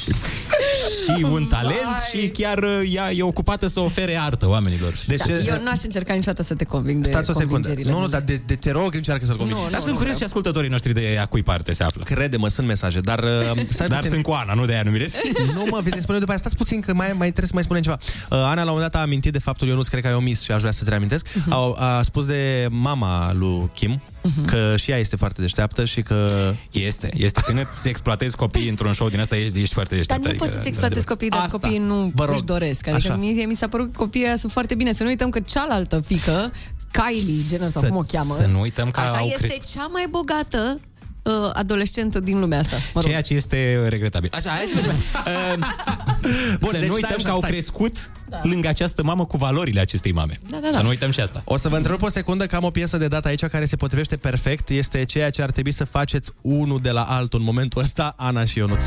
și 1.06 1.24
un 1.24 1.46
talent 1.50 1.98
și 2.12 2.28
chiar 2.28 2.58
uh, 2.58 2.82
ea 2.94 3.12
e 3.12 3.24
ocupată 3.24 3.68
să 3.68 3.80
ofere 3.80 4.18
artă 4.22 4.48
oamenilor. 4.48 4.94
Deci, 5.08 5.18
da, 5.18 5.34
eu 5.34 5.62
nu 5.64 5.70
aș 5.72 5.84
încerca 5.84 6.14
niciodată 6.14 6.44
să 6.44 6.54
te 6.54 6.64
conving 6.64 7.04
de 7.04 7.10
Stați 7.10 7.30
o 7.30 7.34
secundă. 7.34 7.52
convingerile 7.54 7.90
Nu, 7.92 7.96
nu, 7.96 8.02
mele. 8.06 8.12
dar 8.12 8.22
de, 8.22 8.42
de 8.46 8.56
te 8.56 8.72
rog, 8.72 8.96
încearcă 8.96 9.26
să-l 9.26 9.36
convingi. 9.38 9.62
Nu, 9.64 9.70
Dar 9.70 9.80
sunt 9.80 9.96
curios 9.96 10.18
și 10.18 10.24
ascultătorii 10.24 10.70
noștri 10.70 10.94
de 10.94 11.18
a 11.22 11.26
cui 11.26 11.44
parte 11.44 11.74
se 11.74 11.84
află. 11.84 12.04
Crede-mă, 12.04 12.48
sunt 12.48 12.68
mesaje, 12.68 13.00
dar... 13.00 13.20
uh, 13.24 13.62
Stai 13.68 13.88
Dar 13.88 13.98
puțin. 13.98 14.12
sunt 14.12 14.24
cu 14.24 14.32
Ana, 14.32 14.54
nu 14.54 14.66
de 14.66 14.74
aia 14.74 14.84
nu 14.84 14.92
mirezi. 14.92 15.16
Nu 15.56 15.64
mă, 15.70 15.80
vine 15.84 16.00
spune 16.02 16.18
după 16.18 16.30
aia, 16.32 16.40
stați 16.40 16.56
puțin 16.56 16.80
că 16.82 16.94
mai, 16.94 17.08
mai 17.08 17.28
trebuie 17.32 17.46
să 17.46 17.52
mai 17.54 17.64
spunem 17.64 17.82
ceva. 17.82 17.98
Uh, 18.02 18.38
Ana 18.38 18.54
la 18.54 18.62
un 18.62 18.68
moment 18.68 18.92
dat 18.92 18.96
a 19.02 19.04
amintit 19.04 19.32
de 19.32 19.40
faptul, 19.40 19.68
eu 19.68 19.76
nu 19.76 19.82
cred 19.82 20.02
că 20.02 20.08
ai 20.08 20.14
omis 20.14 20.42
și 20.44 20.52
aș 20.52 20.60
vrea 20.60 20.72
să 20.72 20.84
te 20.84 20.90
reamintesc, 20.90 21.28
Mhm. 21.36 21.52
a, 21.54 21.72
a 21.98 22.02
spus 22.02 22.26
de 22.26 22.68
mama 22.70 23.34
lui 23.34 23.70
Kim 23.74 24.02
că 24.46 24.76
și 24.78 24.92
ea 24.92 24.98
este 24.98 25.16
foarte 25.16 25.42
deșteaptă 25.42 25.86
și 25.86 26.02
că... 26.02 26.28
Este, 26.72 27.10
este. 27.14 27.42
Când 27.46 27.60
îți 27.60 27.88
exploatezi 27.88 28.36
copiii 28.36 28.70
într-un 28.70 28.94
show 28.94 29.10
din 29.10 29.20
asta, 29.20 29.36
ești, 29.36 29.60
ești 29.60 29.74
foarte 29.74 29.90
Dar 29.96 29.98
deștept. 30.04 30.20
nu 30.24 30.28
adică, 30.30 30.44
poți 30.44 30.56
să-ți 30.56 30.68
exploatezi 30.68 31.06
copiii 31.06 31.30
dacă 31.30 31.44
Asta, 31.44 31.58
copiii 31.58 31.80
nu 31.80 32.12
vă 32.16 32.26
rog. 32.26 32.34
își 32.34 32.44
doresc. 32.44 32.88
Adică 32.88 33.12
Așa. 33.12 33.20
mie 33.20 33.46
mi 33.46 33.56
s-a 33.56 33.68
părut 33.68 33.86
că 33.92 33.98
copiii 33.98 34.26
ăia 34.26 34.38
sunt 34.38 34.52
foarte 34.52 34.76
bine. 34.76 34.94
Să 34.94 35.04
nu 35.04 35.10
uităm 35.10 35.30
că 35.30 35.40
cealaltă 35.40 36.00
fică, 36.06 36.52
Kylie 36.92 37.44
Jenner 37.50 37.70
sau 37.70 37.82
Să- 37.82 37.88
cum 37.88 37.98
o 37.98 38.02
cheamă, 38.12 38.36
să 38.40 38.46
nu 38.46 38.60
uităm 38.60 38.92
că 38.92 39.00
așa 39.00 39.16
au 39.18 39.28
este 39.28 39.48
cresc- 39.48 39.74
cea 39.74 39.88
mai 39.88 40.06
bogată 40.10 40.80
uh, 41.24 41.34
adolescentă 41.54 42.20
din 42.20 42.40
lumea 42.40 42.60
asta. 42.60 42.76
Mă 42.94 43.02
rog. 43.02 43.10
Ceea 43.10 43.22
ce 43.22 43.34
este 43.34 43.86
regretabil. 43.88 44.30
Așa, 44.34 44.50
hai 44.50 44.66
să 44.74 44.76
mergem. 44.76 44.96
Uh, 45.26 45.68
Bun, 46.64 46.72
să 46.72 46.80
deci 46.80 46.88
nu 46.90 46.96
stai 46.98 47.10
uităm 47.10 47.16
așa, 47.18 47.24
că 47.24 47.30
au 47.30 47.38
stai. 47.40 47.50
crescut 47.52 48.12
lângă 48.44 48.68
această 48.68 49.04
mamă 49.04 49.26
cu 49.26 49.38
valorile 49.38 49.80
acestei 49.80 50.12
mame. 50.12 50.40
Da, 50.50 50.58
da, 50.62 50.68
da. 50.72 50.78
Să 50.78 50.84
nu 50.84 50.90
uităm 50.90 51.12
și 51.12 51.20
asta. 51.20 51.42
O 51.46 51.58
să 51.58 51.70
vă 51.70 51.76
întrerup 51.76 52.02
o 52.02 52.10
secundă 52.10 52.46
că 52.46 52.56
am 52.56 52.64
o 52.64 52.70
piesă 52.70 52.98
de 52.98 53.08
dat 53.08 53.26
aici 53.26 53.46
care 53.46 53.66
se 53.66 53.76
potrivește 53.76 54.18
perfect. 54.18 54.70
Este 54.70 55.04
ceea 55.06 55.30
ce 55.30 55.42
ar 55.42 55.52
trebui 55.52 55.72
să 55.72 55.86
faceți 55.86 56.32
unul 56.42 56.80
de 56.82 56.92
la 56.92 57.02
altul 57.04 57.40
în 57.40 57.46
momentul 57.46 57.82
ăsta, 57.82 58.14
Ana 58.18 58.46
și 58.46 58.58
Ionuț. 58.58 58.84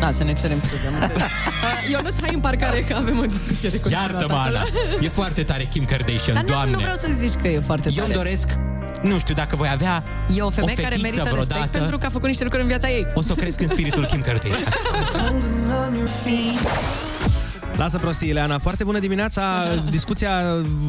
Da, 0.00 0.10
să 0.10 0.24
ne 0.24 0.32
cerem 0.32 0.58
scuze. 0.58 0.86
am 0.86 0.92
înțeles. 1.02 1.22
Uh, 1.22 1.88
Ionuț, 1.92 2.20
hai 2.20 2.34
în 2.34 2.40
parcare 2.40 2.80
că 2.80 2.94
avem 2.94 3.18
o 3.18 3.24
discuție 3.24 3.68
de 3.68 3.80
continuat 3.80 4.10
Iartă-mă, 4.10 4.34
acolo. 4.34 4.56
Ana. 4.56 4.64
E 5.00 5.08
foarte 5.08 5.42
tare 5.42 5.64
Kim 5.64 5.84
Kardashian, 5.84 6.34
Dar 6.34 6.44
nu, 6.44 6.50
doamne. 6.50 6.70
nu 6.72 6.78
vreau 6.78 6.96
să 6.96 7.08
zici 7.12 7.32
că 7.42 7.48
e 7.48 7.60
foarte 7.60 7.88
Eu 7.88 7.94
tare. 7.94 8.06
îmi 8.06 8.14
doresc, 8.14 8.48
nu 9.02 9.18
știu, 9.18 9.34
dacă 9.34 9.56
voi 9.56 9.68
avea 9.72 10.04
E 10.36 10.42
o 10.42 10.50
femeie 10.50 10.76
o 10.78 10.82
care 10.82 10.94
fetiță 10.94 11.02
merită 11.02 11.22
vreodată, 11.22 11.52
respect 11.52 11.72
pentru 11.76 11.98
că 11.98 12.06
a 12.06 12.10
făcut 12.10 12.26
niște 12.28 12.42
lucruri 12.42 12.62
în 12.64 12.68
viața 12.68 12.88
ei. 12.90 13.06
O 13.14 13.22
să 13.22 13.32
o 13.32 13.34
cresc 13.34 13.60
în 13.60 13.68
spiritul 13.68 14.06
Kim 14.06 14.20
Kardashian. 14.20 14.72
Lasă 17.76 17.98
prostiile, 17.98 18.40
Ana. 18.40 18.58
Foarte 18.58 18.84
bună 18.84 18.98
dimineața. 18.98 19.42
Discuția 19.90 20.30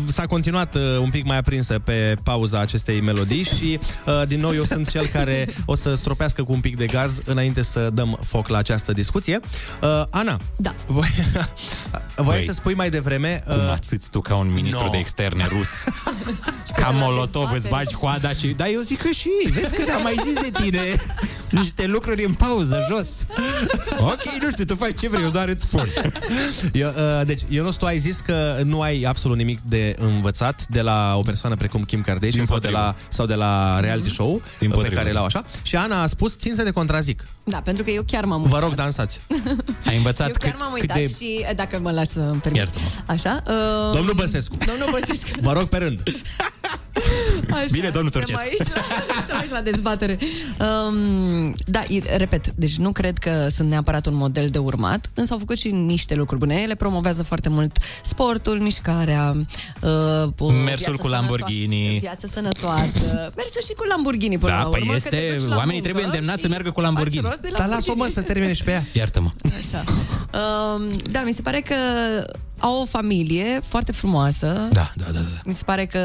s-a 0.08 0.26
continuat 0.26 0.76
uh, 0.76 0.82
un 1.02 1.10
pic 1.10 1.26
mai 1.26 1.38
aprinsă 1.38 1.80
pe 1.80 2.16
pauza 2.24 2.60
acestei 2.60 3.02
melodii 3.02 3.44
și 3.44 3.80
uh, 4.06 4.28
din 4.28 4.40
nou 4.40 4.54
eu 4.54 4.64
sunt 4.64 4.90
cel 4.90 5.06
care 5.06 5.48
o 5.66 5.76
să 5.76 5.96
stropească 5.96 6.44
cu 6.44 6.52
un 6.52 6.60
pic 6.60 6.78
de 6.78 6.86
gaz 6.86 7.22
înainte 7.26 7.62
să 7.62 7.90
dăm 7.94 8.20
foc 8.24 8.48
la 8.48 8.58
această 8.58 8.92
discuție. 8.92 9.40
Uh, 9.82 10.04
Ana, 10.10 10.40
da. 10.56 10.74
voi, 10.86 11.08
voiai 12.16 12.38
Băi, 12.40 12.46
să 12.46 12.54
spui 12.54 12.74
mai 12.74 12.90
devreme... 12.90 13.44
Cum 13.46 13.70
ațâți 13.72 14.10
tu 14.10 14.22
ca 14.22 14.36
un 14.36 14.54
ministru 14.54 14.86
No. 14.86 14.92
de 14.92 14.98
externe 14.98 15.46
rus? 15.48 15.68
Ca 16.80 16.90
molotov 16.90 17.52
îți 17.54 17.70
bagi 17.70 17.94
coada 17.94 18.32
și... 18.32 18.48
Da, 18.48 18.68
eu 18.68 18.82
zic 18.82 19.02
că 19.02 19.10
și 19.10 19.30
Vezi 19.52 19.76
că 19.76 19.92
am 19.96 20.02
mai 20.02 20.16
zis 20.24 20.34
de 20.34 20.62
tine 20.62 20.96
Niște 21.50 21.86
lucruri 21.86 22.26
în 22.26 22.34
pauză, 22.34 22.88
jos 22.90 23.26
Ok, 24.00 24.24
nu 24.42 24.50
știu, 24.50 24.64
tu 24.66 24.76
faci 24.76 25.00
ce 25.00 25.10
vrei, 25.10 25.24
eu 25.24 25.30
doar 25.30 25.48
îți 25.48 25.62
spun 25.62 25.88
Eu, 26.74 26.88
uh, 26.88 27.26
deci, 27.26 27.42
Ionuț, 27.50 27.76
tu 27.76 27.86
ai 27.86 27.98
zis 27.98 28.20
că 28.20 28.62
nu 28.64 28.82
ai 28.82 29.02
absolut 29.02 29.38
nimic 29.38 29.60
de 29.60 29.96
învățat 30.00 30.68
de 30.68 30.82
la 30.82 31.14
o 31.18 31.22
persoană 31.22 31.56
precum 31.56 31.84
Kim 31.84 32.02
Kardashian 32.02 32.32
Din 32.32 32.46
sau 32.46 32.58
de, 32.58 32.68
potrivă. 32.68 32.86
la, 32.86 32.96
sau 33.10 33.26
de 33.26 33.34
la 33.36 33.80
reality 33.80 34.10
show 34.10 34.42
Din 34.60 34.70
pe 34.70 34.76
potrivă, 34.76 34.96
care 34.96 35.08
da. 35.08 35.16
l-au 35.16 35.26
așa. 35.26 35.46
Și 35.62 35.76
Ana 35.76 36.02
a 36.02 36.08
spus, 36.08 36.38
țin 36.38 36.56
să 36.56 36.64
te 36.64 36.72
contrazic. 36.72 37.28
Da, 37.44 37.58
pentru 37.58 37.84
că 37.84 37.90
eu 37.90 38.04
chiar 38.04 38.26
m-am 38.26 38.42
Vă 38.42 38.60
rog, 38.60 38.74
dansați. 38.74 39.22
Ai 39.88 39.96
învățat 39.96 40.28
Eu 40.28 40.34
chiar 40.40 40.52
cât, 40.52 40.60
m-am 40.60 40.72
cât 40.72 40.82
uitat 40.82 40.98
de... 40.98 41.08
și, 41.08 41.46
dacă 41.56 41.80
mă 41.80 41.92
lași 41.92 42.10
să 42.10 42.20
îmi 42.20 42.40
permit. 42.40 42.60
Iartă-mă. 42.60 42.86
Așa. 43.06 43.44
Uh, 43.48 43.96
Domnul 43.96 44.14
Băsescu. 44.14 44.56
Domnul 44.72 45.00
Băsescu. 45.00 45.30
Vă 45.42 45.54
rog 45.54 45.64
pe 45.64 45.78
rând. 45.78 46.04
Așa, 47.54 47.66
Bine, 47.72 47.90
domnul 47.90 48.12
suntem 48.12 48.36
Turcescu. 48.36 48.44
Aici, 48.44 48.58
suntem 49.18 49.38
aici 49.42 49.50
la 49.50 49.62
dezbatere. 49.62 50.18
Um, 50.60 51.54
da, 51.66 51.82
e- 51.88 52.16
repet, 52.18 52.52
deci 52.56 52.76
nu 52.78 52.92
cred 52.92 53.18
că 53.18 53.48
sunt 53.50 53.70
neapărat 53.70 54.06
un 54.06 54.16
model 54.16 54.48
de 54.50 54.58
urmat, 54.58 55.10
însă 55.14 55.34
au 55.34 55.40
făcut 55.40 55.58
și 55.58 55.72
niște 55.72 56.16
lucruri 56.16 56.40
bune. 56.40 56.56
Ele 56.56 56.76
promovează 56.76 57.24
foarte 57.24 57.50
mult 57.50 57.78
sportul, 58.04 58.60
mișcarea, 58.60 59.36
uh, 59.82 59.90
o 60.38 60.52
Mersul 60.52 60.64
viață 60.66 60.92
cu 60.92 60.96
sănătoasă- 60.96 61.08
Lamborghini. 61.10 61.98
Viață 62.00 62.28
sănătoasă. 62.28 63.32
Mersul 63.36 63.62
și 63.66 63.74
cu 63.78 63.84
Lamborghini 63.84 64.38
până 64.38 64.52
Da, 64.52 64.58
la 64.60 64.68
urmă. 64.68 64.78
păi 64.80 64.88
că 64.90 64.96
este... 64.96 65.10
te 65.10 65.36
duci 65.38 65.48
la 65.50 65.56
Oamenii 65.56 65.72
muncă 65.74 65.82
trebuie 65.84 66.04
îndemnați 66.06 66.40
să 66.42 66.46
și 66.46 66.50
meargă 66.52 66.70
cu 66.72 66.80
faci 66.80 66.84
Lamborghini. 66.90 67.24
rost 67.24 67.40
de 67.42 67.50
Dar 67.58 67.68
las-o, 67.68 67.94
mă, 67.96 68.10
să 68.14 68.22
termine 68.22 68.54
și 68.54 68.64
pe 68.64 68.72
ea. 68.72 68.84
Iartă-mă. 68.92 69.30
Așa. 69.46 69.84
Um, 70.40 70.88
da, 71.12 71.22
mi 71.26 71.34
se 71.34 71.42
pare 71.42 71.60
că 71.62 71.76
au 72.64 72.82
o 72.82 72.86
familie 72.86 73.60
foarte 73.64 73.92
frumoasă. 73.92 74.68
Da, 74.72 74.90
da, 74.96 75.06
da. 75.06 75.20
da. 75.20 75.42
Mi 75.46 75.54
se 75.54 75.64
pare 75.66 75.86
că... 75.86 76.00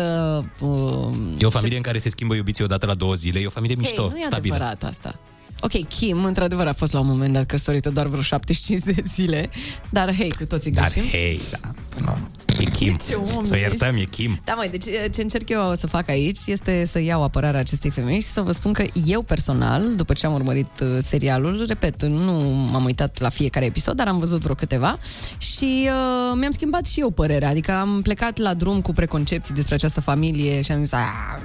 Um, 0.61 1.35
E 1.39 1.45
o 1.47 1.51
familie 1.51 1.77
în 1.77 1.83
care 1.83 1.99
se 1.99 2.11
schimbă 2.11 2.35
iubiții 2.35 2.65
odată 2.65 2.87
la 2.87 2.95
două 2.95 3.15
zile. 3.15 3.39
E 3.41 3.47
o 3.47 3.51
familie 3.51 3.75
mișto, 3.79 4.03
Hei, 4.03 4.11
nu 4.11 4.17
e 4.19 4.23
stabilă. 4.25 4.55
adevărat 4.55 4.83
asta. 4.83 5.19
Ok, 5.61 5.89
Kim, 5.89 6.25
într-adevăr, 6.25 6.67
a 6.67 6.73
fost 6.73 6.93
la 6.93 7.01
un 7.01 7.07
moment 7.07 7.33
dat 7.33 7.47
căsătorită 7.47 7.91
doar 7.91 8.07
vreo 8.07 8.23
75 8.23 8.81
de 8.81 9.03
zile, 9.07 9.51
dar 9.91 10.15
hei, 10.15 10.31
cu 10.33 10.45
toții 10.45 10.71
Dar 10.71 10.91
greșim. 10.91 11.11
hei, 11.11 11.41
da. 11.61 11.71
Nu. 12.05 12.19
E 12.59 12.65
Kim. 12.65 12.97
Ce 13.09 13.15
om 13.15 13.45
Să 13.45 13.53
o 13.53 13.57
ești. 13.57 13.59
iertăm, 13.59 13.95
e 13.95 14.05
Kim. 14.05 14.41
Da, 14.45 14.53
mai 14.53 14.69
deci 14.69 14.85
ce 15.15 15.23
încerc 15.23 15.49
eu 15.49 15.75
să 15.75 15.87
fac 15.87 16.09
aici 16.09 16.39
este 16.47 16.85
să 16.85 17.01
iau 17.01 17.23
apărarea 17.23 17.61
acestei 17.61 17.91
femei 17.91 18.21
și 18.21 18.27
să 18.27 18.41
vă 18.41 18.53
spun 18.53 18.73
că 18.73 18.85
eu 19.07 19.23
personal, 19.23 19.95
după 19.97 20.13
ce 20.13 20.27
am 20.27 20.33
urmărit 20.35 20.71
uh, 20.83 20.89
serialul, 20.99 21.65
repet, 21.69 22.03
nu 22.05 22.33
m-am 22.73 22.85
uitat 22.85 23.19
la 23.21 23.29
fiecare 23.29 23.65
episod, 23.67 23.97
dar 23.97 24.07
am 24.09 24.19
văzut 24.19 24.41
vreo 24.41 24.55
câteva 24.55 24.99
și 25.39 25.89
uh, 25.89 26.37
mi-am 26.39 26.51
schimbat 26.53 26.87
și 26.87 27.01
eu 27.01 27.11
părerea. 27.11 27.49
Adică 27.49 27.73
am 27.73 28.01
plecat 28.03 28.39
la 28.39 28.55
drum 28.55 28.81
cu 28.81 28.93
preconcepții 28.93 29.55
despre 29.55 29.75
această 29.75 30.01
familie 30.01 30.61
și 30.63 30.73
am 30.73 30.79
zis, 30.83 30.93
"Ah, 30.93 31.41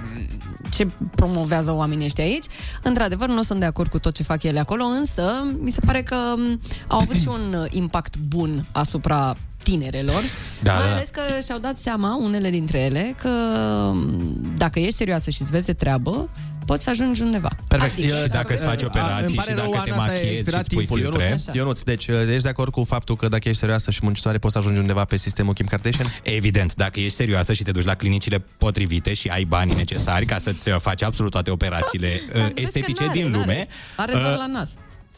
ce 0.71 0.87
promovează 1.15 1.71
oamenii 1.73 2.05
ăștia 2.05 2.23
aici. 2.23 2.45
Într-adevăr, 2.83 3.27
nu 3.29 3.41
sunt 3.41 3.59
de 3.59 3.65
acord 3.65 3.89
cu 3.89 3.99
tot 3.99 4.13
ce 4.13 4.23
fac 4.23 4.43
ele 4.43 4.59
acolo, 4.59 4.83
însă 4.83 5.23
mi 5.59 5.71
se 5.71 5.79
pare 5.85 6.01
că 6.01 6.15
m, 6.37 6.61
au 6.87 6.99
avut 6.99 7.15
și 7.15 7.27
un 7.27 7.53
uh, 7.59 7.65
impact 7.69 8.17
bun 8.17 8.65
asupra 8.71 9.37
tinerelor. 9.63 10.21
Da, 10.59 10.73
mai 10.73 10.83
da. 10.87 10.93
ales 10.93 11.09
că 11.09 11.21
și-au 11.45 11.59
dat 11.59 11.79
seama, 11.79 12.15
unele 12.21 12.49
dintre 12.49 12.79
ele, 12.79 13.15
că 13.21 13.29
m, 13.93 14.53
dacă 14.57 14.79
ești 14.79 14.95
serioasă 14.95 15.29
și 15.29 15.41
îți 15.41 15.51
vezi 15.51 15.65
de 15.65 15.73
treabă, 15.73 16.29
poți 16.65 16.83
să 16.83 16.89
ajungi 16.89 17.21
undeva. 17.21 17.49
Perfect. 17.67 17.93
Adică, 17.93 18.15
Eu- 18.15 18.25
dacă 18.27 18.53
îți 18.53 18.63
faci 18.63 18.81
a, 18.81 18.85
operații 18.85 19.25
îmi 19.25 19.35
pare 19.35 19.51
și 19.51 19.57
rău, 19.57 19.71
dacă 19.71 19.83
te 19.83 19.91
Ana, 19.91 20.01
s-a 20.01 20.07
machiezi 20.07 20.31
expirat 20.33 20.65
și 20.65 20.65
îți 20.65 20.75
pui 20.75 20.85
timpul, 20.85 20.99
filtre. 21.03 21.25
Ionuț. 21.27 21.45
Ionuț, 21.55 21.79
deci 21.79 22.07
uh, 22.07 22.15
ești 22.29 22.41
de 22.43 22.49
acord 22.49 22.71
cu 22.71 22.83
faptul 22.83 23.15
că 23.15 23.27
dacă 23.27 23.47
ești 23.47 23.59
serioasă 23.59 23.91
și 23.91 23.99
muncitoare 24.03 24.37
poți 24.37 24.53
să 24.53 24.59
ajungi 24.59 24.79
undeva 24.79 25.05
pe 25.05 25.17
sistemul 25.17 25.53
Kim 25.53 25.65
Kardashian? 25.65 26.07
Evident, 26.23 26.75
dacă 26.75 26.99
ești 26.99 27.15
serioasă 27.15 27.53
și 27.53 27.63
te 27.63 27.71
duci 27.71 27.85
la 27.85 27.95
clinicile 27.95 28.43
potrivite 28.57 29.13
și 29.13 29.27
ai 29.27 29.43
banii 29.43 29.75
necesari 29.75 30.25
ca 30.25 30.37
să-ți 30.37 30.69
uh, 30.69 30.75
faci 30.79 31.01
absolut 31.03 31.31
toate 31.31 31.51
operațiile 31.51 32.21
uh, 32.27 32.33
Dar 32.33 32.41
vezi 32.41 32.53
că 32.53 32.61
estetice 32.61 33.03
n-are, 33.05 33.19
din 33.19 33.27
n-are. 33.29 33.37
lume, 33.39 33.67
Are 33.95 34.11
doar 34.11 34.31
uh, 34.31 34.37
la 34.37 34.47
nas. 34.47 34.69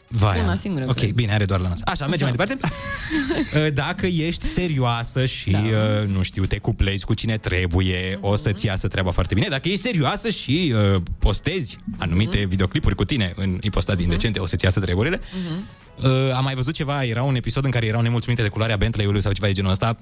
Vai, 0.08 0.38
Una 0.38 0.46
Ana. 0.46 0.56
singură, 0.56 0.84
Ok, 0.88 0.96
cred. 0.96 1.10
bine, 1.10 1.32
are 1.32 1.44
doar 1.44 1.60
la 1.60 1.68
nas. 1.68 1.80
Așa, 1.84 2.06
mergem 2.06 2.26
mai 2.36 2.36
departe. 2.36 2.68
Uh, 3.66 3.72
Dacă 3.82 4.06
ești 4.06 4.46
serioasă 4.46 5.24
și, 5.24 5.50
da. 5.50 5.58
nu 6.06 6.22
știu, 6.22 6.44
te 6.44 6.58
cuplezi 6.58 7.04
cu 7.04 7.14
cine 7.14 7.36
trebuie, 7.38 8.18
o 8.20 8.36
să-ți 8.36 8.66
iasă 8.66 8.88
treaba 8.88 9.10
foarte 9.10 9.34
bine. 9.34 9.46
Dacă 9.48 9.68
ești 9.68 9.82
serioasă 9.82 10.30
și 10.30 10.74
uh, 10.94 11.02
postezi 11.18 11.76
anumite 11.98 12.44
videoclipuri 12.44 12.94
cu 12.94 13.04
tine 13.04 13.32
în 13.36 13.58
ipostaze 13.62 14.02
indecente, 14.02 14.38
o 14.38 14.46
să-ți 14.46 14.64
iasă 14.64 14.80
treburile. 14.80 15.20
Uh, 16.02 16.34
am 16.34 16.44
mai 16.44 16.54
văzut 16.54 16.74
ceva, 16.74 17.04
era 17.04 17.22
un 17.22 17.34
episod 17.34 17.64
în 17.64 17.70
care 17.70 17.86
erau 17.86 18.00
nemulțumite 18.00 18.42
de 18.42 18.48
culoarea 18.48 18.76
Bentley-ului 18.76 19.22
sau 19.22 19.32
ceva 19.32 19.46
de 19.46 19.52
genul 19.52 19.70
ăsta. 19.70 19.96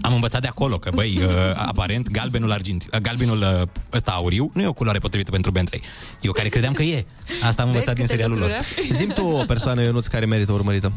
Am 0.00 0.14
învățat 0.14 0.40
de 0.40 0.48
acolo 0.48 0.78
că, 0.78 0.90
băi, 0.94 1.20
uh, 1.24 1.32
aparent, 1.54 2.10
galbenul 2.10 2.52
argint, 2.52 2.86
uh, 2.92 3.00
galbenul 3.00 3.38
uh, 3.38 3.62
ăsta 3.92 4.10
auriu 4.10 4.50
nu 4.54 4.62
e 4.62 4.66
o 4.66 4.72
culoare 4.72 4.98
potrivită 4.98 5.30
pentru 5.30 5.50
Bentley. 5.50 5.82
Eu 6.20 6.32
care 6.32 6.48
credeam 6.48 6.72
că 6.72 6.82
e. 6.82 7.04
Asta 7.42 7.62
am 7.62 7.68
învățat 7.68 7.94
din 7.94 8.04
câte 8.04 8.16
serialul 8.16 8.38
lor. 8.38 8.48
lucruri, 8.48 8.92
Zim 8.92 9.08
tu 9.08 9.24
o 9.26 9.44
persoană, 9.44 9.82
Ionuț, 9.82 10.06
care 10.06 10.26
merită 10.26 10.52
urmărită. 10.52 10.92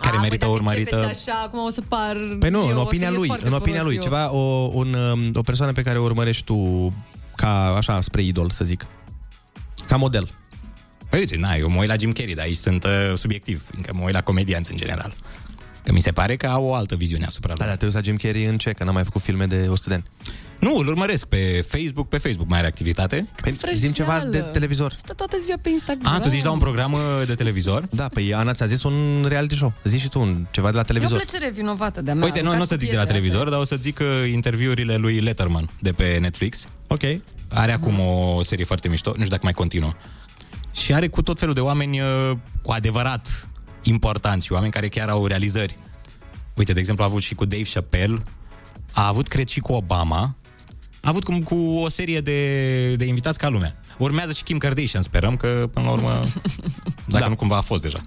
Care 0.00 0.16
A, 0.16 0.20
merită 0.20 0.44
păi, 0.44 0.54
dacă 0.54 0.60
urmărită. 0.60 0.96
începeți 0.96 1.30
așa, 1.30 1.42
acum 1.46 1.58
o 1.58 1.70
să 1.70 1.80
par... 1.80 2.16
Păi 2.38 2.50
nu, 2.50 2.58
eu 2.58 2.64
în 2.64 2.72
o 2.72 2.74
să 2.74 2.80
opinia 2.80 3.08
ies 3.08 3.16
lui, 3.16 3.26
foarte 3.26 3.46
în 3.46 3.52
opinia 3.52 3.80
prost 3.80 3.86
lui, 3.86 3.94
eu. 3.94 4.02
ceva, 4.02 4.32
o, 4.32 4.70
un, 4.72 4.94
um, 4.94 5.30
o 5.34 5.40
persoană 5.40 5.72
pe 5.72 5.82
care 5.82 5.98
o 5.98 6.02
urmărești 6.02 6.44
tu 6.44 6.92
ca, 7.36 7.74
așa, 7.76 8.00
spre 8.00 8.22
idol, 8.22 8.50
să 8.50 8.64
zic. 8.64 8.86
Ca 9.88 9.96
model. 9.96 10.28
Păi 11.10 11.18
uite, 11.18 11.36
na, 11.36 11.54
eu 11.54 11.68
mă 11.68 11.78
uit 11.78 11.88
la 11.88 11.94
Jim 11.98 12.12
Carrey, 12.12 12.34
dar 12.34 12.44
aici 12.44 12.56
sunt 12.56 12.84
uh, 12.84 12.90
subiectiv, 13.16 13.64
fiindcă 13.70 13.92
mă 13.94 14.04
uit 14.04 14.14
la 14.14 14.22
comedianți 14.22 14.70
în 14.70 14.76
general. 14.76 15.14
Că 15.88 15.94
mi 15.94 16.00
se 16.00 16.12
pare 16.12 16.36
că 16.36 16.46
au 16.46 16.64
o 16.64 16.74
altă 16.74 16.94
viziune 16.94 17.24
asupra 17.24 17.54
Da, 17.54 17.64
da, 17.64 17.76
te 17.76 17.84
uiți 17.84 17.96
la 17.96 18.02
Jim 18.02 18.16
Carrey 18.16 18.44
în 18.44 18.58
ce? 18.58 18.72
Că 18.72 18.84
n-a 18.84 18.90
mai 18.90 19.04
făcut 19.04 19.22
filme 19.22 19.46
de 19.46 19.66
100 19.68 19.88
de 19.88 19.94
ani. 19.94 20.04
Nu, 20.58 20.76
îl 20.76 20.86
urmăresc 20.86 21.26
pe 21.26 21.64
Facebook, 21.68 22.08
pe 22.08 22.18
Facebook 22.18 22.48
mai 22.48 22.58
are 22.58 22.66
activitate. 22.66 23.28
Păi, 23.42 23.56
zim 23.74 23.92
ceva 23.92 24.24
de 24.30 24.40
televizor. 24.40 24.92
Stă 24.92 25.12
toată 25.12 25.36
ziua 25.42 25.56
pe 25.62 25.68
Instagram. 25.68 26.12
A, 26.12 26.20
tu 26.20 26.28
zici 26.28 26.42
la 26.42 26.50
un 26.50 26.58
program 26.58 26.92
uh, 26.92 27.00
de 27.26 27.34
televizor? 27.34 27.84
Da, 27.90 28.08
păi 28.08 28.34
Ana 28.34 28.52
ți-a 28.52 28.66
zis 28.66 28.82
un 28.82 29.26
reality 29.28 29.54
show. 29.54 29.72
Zici 29.84 30.00
și 30.00 30.08
tu 30.08 30.20
un, 30.20 30.46
ceva 30.50 30.68
de 30.70 30.74
la 30.74 30.78
E 30.78 30.82
o 30.82 30.86
televizor. 30.86 31.16
plăcere 31.16 31.50
vinovată 31.50 32.02
de-a 32.02 32.14
mea. 32.14 32.24
Uite, 32.24 32.40
nu, 32.40 32.54
nu 32.54 32.60
o 32.60 32.64
să 32.64 32.76
zic 32.78 32.90
de 32.90 32.96
la 32.96 33.04
televizor, 33.04 33.48
dar 33.48 33.58
o 33.58 33.64
să 33.64 33.76
zic 33.76 33.98
uh, 33.98 34.30
interviurile 34.32 34.96
lui 34.96 35.20
Letterman 35.20 35.70
de 35.80 35.92
pe 35.92 36.18
Netflix. 36.20 36.64
Ok. 36.86 37.02
Are 37.48 37.72
acum 37.72 38.00
o 38.00 38.42
serie 38.42 38.64
foarte 38.64 38.88
mișto, 38.88 39.10
nu 39.10 39.16
știu 39.16 39.30
dacă 39.30 39.42
mai 39.42 39.52
continuă. 39.52 39.92
Și 40.72 40.94
are 40.94 41.08
cu 41.08 41.22
tot 41.22 41.38
felul 41.38 41.54
de 41.54 41.60
oameni 41.60 42.00
uh, 42.00 42.36
cu 42.62 42.72
adevărat 42.72 43.48
importanți 43.88 44.46
și 44.46 44.52
oameni 44.52 44.72
care 44.72 44.88
chiar 44.88 45.08
au 45.08 45.26
realizări. 45.26 45.76
Uite, 46.54 46.72
de 46.72 46.78
exemplu, 46.80 47.04
a 47.04 47.06
avut 47.06 47.22
și 47.22 47.34
cu 47.34 47.44
Dave 47.44 47.62
Chappelle, 47.72 48.18
a 48.92 49.06
avut, 49.06 49.28
cred, 49.28 49.48
și 49.48 49.60
cu 49.60 49.72
Obama, 49.72 50.36
a 51.00 51.08
avut 51.08 51.24
cum 51.24 51.42
cu 51.42 51.54
o 51.54 51.88
serie 51.88 52.20
de, 52.20 52.94
de 52.96 53.04
invitați 53.04 53.38
ca 53.38 53.48
lumea. 53.48 53.76
Urmează 53.98 54.32
și 54.32 54.42
Kim 54.42 54.58
Kardashian, 54.58 55.02
sperăm 55.02 55.36
că, 55.36 55.68
până 55.72 55.86
la 55.86 55.92
urmă, 55.92 56.20
dacă 57.06 57.22
da. 57.24 57.28
nu 57.28 57.34
cumva 57.36 57.56
a 57.56 57.60
fost 57.60 57.82
deja. 57.82 58.00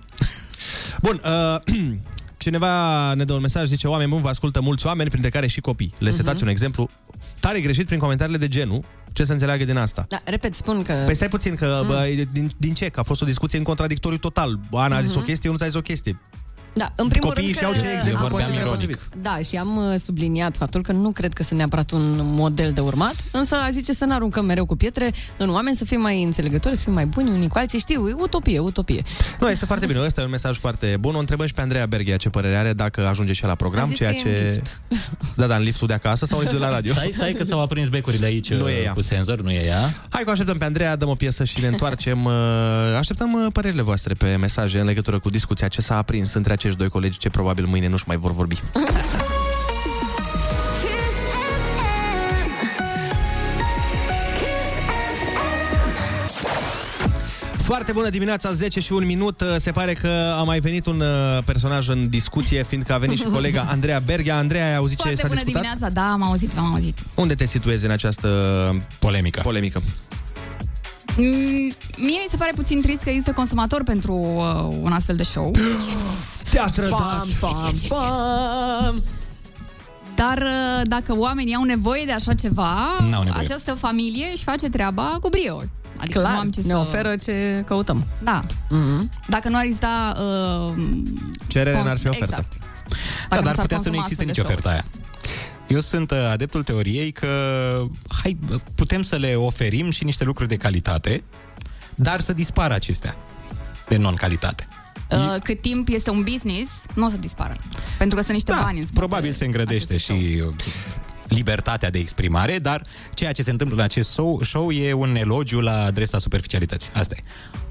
Bun, 1.01 1.21
uh, 1.25 1.75
cineva 2.43 3.13
ne 3.13 3.23
dă 3.23 3.33
un 3.33 3.41
mesaj, 3.41 3.67
zice, 3.67 3.87
oameni 3.87 4.09
buni, 4.09 4.21
vă 4.21 4.29
ascultă 4.29 4.61
mulți 4.61 4.85
oameni, 4.85 5.09
printre 5.09 5.29
care 5.29 5.47
și 5.47 5.61
copii. 5.61 5.93
Le 5.97 6.11
setați 6.11 6.35
Mhm. 6.35 6.43
un 6.43 6.49
exemplu 6.49 6.89
tare 7.39 7.59
greșit 7.61 7.85
prin 7.85 7.99
comentariile 7.99 8.37
de 8.39 8.47
genul, 8.47 8.83
ce 9.13 9.23
să 9.23 9.31
înțeleagă 9.31 9.65
din 9.65 9.77
asta. 9.77 10.05
Da, 10.07 10.21
repet, 10.23 10.55
spun 10.55 10.83
că... 10.83 10.93
Păi 11.05 11.15
stai 11.15 11.27
puțin, 11.27 11.55
că 11.55 11.79
Mm. 11.81 11.87
bă, 11.87 12.07
din, 12.31 12.51
din 12.57 12.73
ce? 12.73 12.89
Că 12.89 12.99
a 12.99 13.03
fost 13.03 13.21
o 13.21 13.25
discuție 13.25 13.57
în 13.57 13.63
contradictoriu 13.63 14.17
total. 14.17 14.59
Ana 14.71 14.95
a 14.97 15.01
zis 15.01 15.09
Mhm. 15.09 15.19
o 15.19 15.21
chestie, 15.21 15.41
eu 15.45 15.51
nu 15.51 15.57
ți-a 15.57 15.67
zis 15.67 15.75
o 15.75 15.81
chestie. 15.81 16.19
Da, 16.73 16.91
în 16.95 17.07
primul 17.07 17.27
Copiii 17.29 17.45
rând 17.45 17.57
și-au 17.57 17.71
că... 17.71 17.77
ce 17.77 17.93
exemplu 17.95 18.25
am- 18.25 18.31
consideră 18.31 18.65
potrivit. 18.69 18.99
Da, 19.21 19.37
și 19.49 19.55
am 19.55 19.77
uh, 19.77 19.99
subliniat 19.99 20.57
faptul 20.57 20.81
că 20.81 20.91
nu 20.91 21.11
cred 21.11 21.33
că 21.33 21.43
sunt 21.43 21.57
neapărat 21.57 21.91
un 21.91 22.19
model 22.23 22.71
de 22.71 22.81
urmat, 22.81 23.15
însă 23.31 23.55
aș 23.55 23.71
zice 23.71 23.93
să 23.93 24.05
nu 24.05 24.13
aruncăm 24.13 24.45
mereu 24.45 24.65
cu 24.65 24.75
pietre 24.75 25.13
în 25.37 25.49
oameni, 25.49 25.75
să 25.75 25.85
fim 25.85 26.01
mai 26.01 26.23
înțelegători, 26.23 26.75
să 26.75 26.81
fim 26.83 26.93
mai 26.93 27.05
buni 27.05 27.29
unii 27.29 27.47
cu 27.47 27.57
alții. 27.57 27.79
Știu, 27.79 28.07
e 28.09 28.13
utopie, 28.17 28.59
utopie. 28.59 29.01
Nu, 29.39 29.49
este 29.49 29.65
foarte 29.65 29.85
bine. 29.85 29.99
Ăsta 30.01 30.21
e 30.21 30.23
un 30.23 30.29
mesaj 30.29 30.57
foarte 30.57 30.97
bun. 30.99 31.15
O 31.15 31.19
întrebăm 31.19 31.45
și 31.47 31.53
pe 31.53 31.61
Andreea 31.61 31.85
Berghia 31.85 32.17
ce 32.17 32.29
părere 32.29 32.55
are 32.55 32.73
dacă 32.73 33.07
ajunge 33.07 33.33
și 33.33 33.43
la 33.45 33.55
program, 33.55 33.83
A 33.83 33.87
zis 33.87 33.95
ceea 33.95 34.09
că 34.09 34.15
e 34.15 34.19
în 34.19 34.53
ce... 34.53 34.61
lift. 34.89 35.09
Da, 35.35 35.47
da, 35.47 35.55
în 35.55 35.63
liftul 35.63 35.87
de 35.87 35.93
acasă 35.93 36.25
sau 36.25 36.37
în 36.37 36.43
liftul 36.43 36.59
de 36.61 36.65
la 36.67 36.71
radio. 36.73 36.93
Stai, 36.93 37.09
stai 37.13 37.33
că 37.33 37.43
s-au 37.43 37.61
aprins 37.61 37.87
becurile 37.89 38.25
aici 38.25 38.53
Nu 38.53 38.69
e 38.69 38.83
ea. 38.83 38.93
cu 38.93 39.01
senzor, 39.01 39.41
nu 39.41 39.51
e 39.51 39.65
ea. 39.65 39.93
Hai 40.09 40.21
că 40.23 40.27
o 40.27 40.31
așteptăm 40.31 40.57
pe 40.57 40.65
Andreea, 40.65 40.95
dăm 40.95 41.09
o 41.09 41.15
piesă 41.15 41.43
și 41.43 41.61
ne 41.61 41.67
întoarcem. 41.67 42.25
Uh, 42.25 42.31
Așteptăm 42.97 43.33
uh, 43.33 43.45
părerile 43.53 43.81
voastre 43.81 44.13
pe 44.13 44.35
mesaje 44.35 44.79
în 44.79 44.85
legătură 44.85 45.19
cu 45.19 45.29
discuția 45.29 45.67
ce 45.67 45.81
s-a 45.81 45.97
aprins 45.97 46.33
între 46.33 46.53
acești 46.61 46.77
doi 46.79 46.89
colegi 46.89 47.17
ce 47.17 47.29
probabil 47.29 47.65
mâine 47.65 47.87
nu-și 47.87 48.03
mai 48.07 48.17
vor 48.17 48.31
vorbi. 48.31 48.61
Foarte 57.57 57.91
bună 57.91 58.09
dimineața, 58.09 58.51
10 58.51 58.79
și 58.79 58.91
un 58.93 59.05
minut. 59.05 59.41
Uh, 59.41 59.47
Se 59.57 59.71
pare 59.71 59.93
că 59.93 60.33
a 60.37 60.43
mai 60.43 60.59
venit 60.59 60.85
un 60.85 60.99
uh, 60.99 61.43
personaj 61.45 61.87
în 61.87 62.09
discuție, 62.09 62.63
fiindcă 62.63 62.93
a 62.93 62.97
venit 62.97 63.17
și 63.17 63.23
colega 63.23 63.65
Andreea 63.69 63.99
Berghia. 63.99 64.37
Andreea, 64.37 64.65
ai 64.67 64.75
auzit 64.75 64.97
ce 64.97 65.03
Foarte 65.03 65.21
s-a 65.21 65.27
bună 65.27 65.39
discutat? 65.43 65.61
dimineața, 65.61 65.93
da, 65.93 66.11
am 66.11 66.23
auzit, 66.23 66.57
am 66.57 66.73
auzit. 66.73 66.99
Unde 67.15 67.33
te 67.35 67.45
situezi 67.45 67.85
în 67.85 67.91
această 67.91 68.27
polemică? 68.99 69.41
polemică? 69.41 69.81
Mm, 71.17 71.25
Mie 71.97 72.19
mi 72.23 72.27
se 72.29 72.37
pare 72.37 72.51
puțin 72.55 72.81
trist 72.81 73.01
că 73.01 73.09
există 73.09 73.31
consumator 73.31 73.83
pentru 73.83 74.13
uh, 74.13 74.75
un 74.81 74.91
astfel 74.91 75.15
de 75.15 75.23
show. 75.23 75.51
Te-a 76.49 76.65
Bam, 76.89 77.27
bam, 77.39 77.73
bam. 77.87 79.03
Dar 80.15 80.37
uh, 80.37 80.81
dacă 80.87 81.17
oamenii 81.17 81.55
au 81.55 81.63
nevoie 81.63 82.05
de 82.05 82.11
așa 82.11 82.33
ceva, 82.33 82.77
N-au 83.09 83.23
nevoie. 83.23 83.43
această 83.43 83.73
familie 83.73 84.25
își 84.33 84.43
face 84.43 84.69
treaba 84.69 85.17
cu 85.21 85.29
brio. 85.29 85.63
Adică 85.97 86.19
Clar, 86.19 86.33
nu 86.33 86.39
am 86.39 86.49
ce 86.49 86.61
ne 86.61 86.71
să... 86.71 86.77
oferă 86.77 87.15
ce 87.15 87.63
căutăm. 87.65 88.05
Da. 88.23 88.41
Mm-hmm. 88.45 89.09
Dacă 89.27 89.49
nu 89.49 89.55
ar 89.57 89.63
exista... 89.63 90.15
Uh, 90.19 90.73
Cerere 91.47 91.75
cons- 91.75 91.87
n-ar 91.87 91.97
fi 91.97 92.07
ofertă. 92.07 92.25
Exact. 92.29 92.51
Da, 92.59 92.95
Dacă 93.29 93.41
dar 93.43 93.55
nu 93.55 93.55
s-ar 93.55 93.61
putea 93.61 93.77
să 93.77 93.89
nu 93.89 93.95
consuma 93.95 94.01
existe 94.03 94.23
astfel 94.23 94.25
nici 94.25 94.35
de 94.35 94.41
oferta 94.41 94.69
aia. 94.69 94.85
Eu 95.71 95.79
sunt 95.79 96.11
uh, 96.11 96.17
adeptul 96.17 96.63
teoriei 96.63 97.11
că 97.11 97.27
hai, 98.21 98.37
bă, 98.45 98.59
putem 98.75 99.01
să 99.01 99.15
le 99.15 99.35
oferim 99.35 99.91
și 99.91 100.03
niște 100.03 100.23
lucruri 100.23 100.49
de 100.49 100.55
calitate, 100.55 101.23
dar 101.95 102.19
să 102.19 102.33
dispară 102.33 102.73
acestea 102.73 103.15
de 103.87 103.97
non-calitate. 103.97 104.67
Uh, 105.11 105.35
cât 105.43 105.61
timp 105.61 105.87
este 105.89 106.09
un 106.09 106.23
business, 106.23 106.71
nu 106.95 107.05
o 107.05 107.09
să 107.09 107.17
dispară. 107.17 107.55
Pentru 107.97 108.17
că 108.17 108.21
sunt 108.23 108.33
niște 108.33 108.51
bani 108.51 108.79
în 108.79 108.85
spate. 108.85 108.99
Probabil 108.99 109.31
se 109.31 109.45
îngrădește 109.45 109.97
și 109.97 110.11
uh, 110.11 110.53
libertatea 111.27 111.89
de 111.89 111.99
exprimare, 111.99 112.59
dar 112.59 112.81
ceea 113.13 113.31
ce 113.31 113.43
se 113.43 113.51
întâmplă 113.51 113.77
în 113.77 113.83
acest 113.83 114.09
show, 114.09 114.41
show 114.43 114.71
e 114.71 114.93
un 114.93 115.15
elogiu 115.15 115.59
la 115.59 115.83
adresa 115.83 116.17
superficialității. 116.17 116.89
Asta 116.93 117.15
e. 117.17 117.23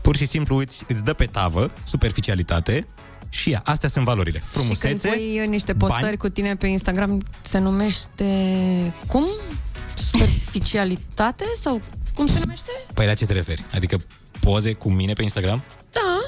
Pur 0.02 0.16
și 0.16 0.26
simplu 0.26 0.56
îți, 0.56 0.84
îți 0.88 1.04
dă 1.04 1.12
pe 1.12 1.26
tavă 1.26 1.70
superficialitate 1.84 2.86
și 3.30 3.50
ia, 3.50 3.62
astea 3.64 3.88
sunt 3.88 4.04
valorile. 4.04 4.38
Și 4.38 4.44
Frumusețe, 4.44 5.08
când 5.08 5.20
pui 5.20 5.46
niște 5.46 5.74
postări 5.74 6.02
bani. 6.02 6.16
cu 6.16 6.28
tine 6.28 6.56
pe 6.56 6.66
Instagram, 6.66 7.22
se 7.40 7.58
numește... 7.58 8.24
Cum? 9.06 9.24
Superficialitate? 9.96 11.44
Sau 11.60 11.80
cum 12.14 12.26
se 12.26 12.38
numește? 12.38 12.70
Păi 12.94 13.06
la 13.06 13.14
ce 13.14 13.26
te 13.26 13.32
referi? 13.32 13.64
Adică 13.74 13.96
poze 14.40 14.72
cu 14.72 14.90
mine 14.90 15.12
pe 15.12 15.22
Instagram? 15.22 15.62
Da. 15.92 16.18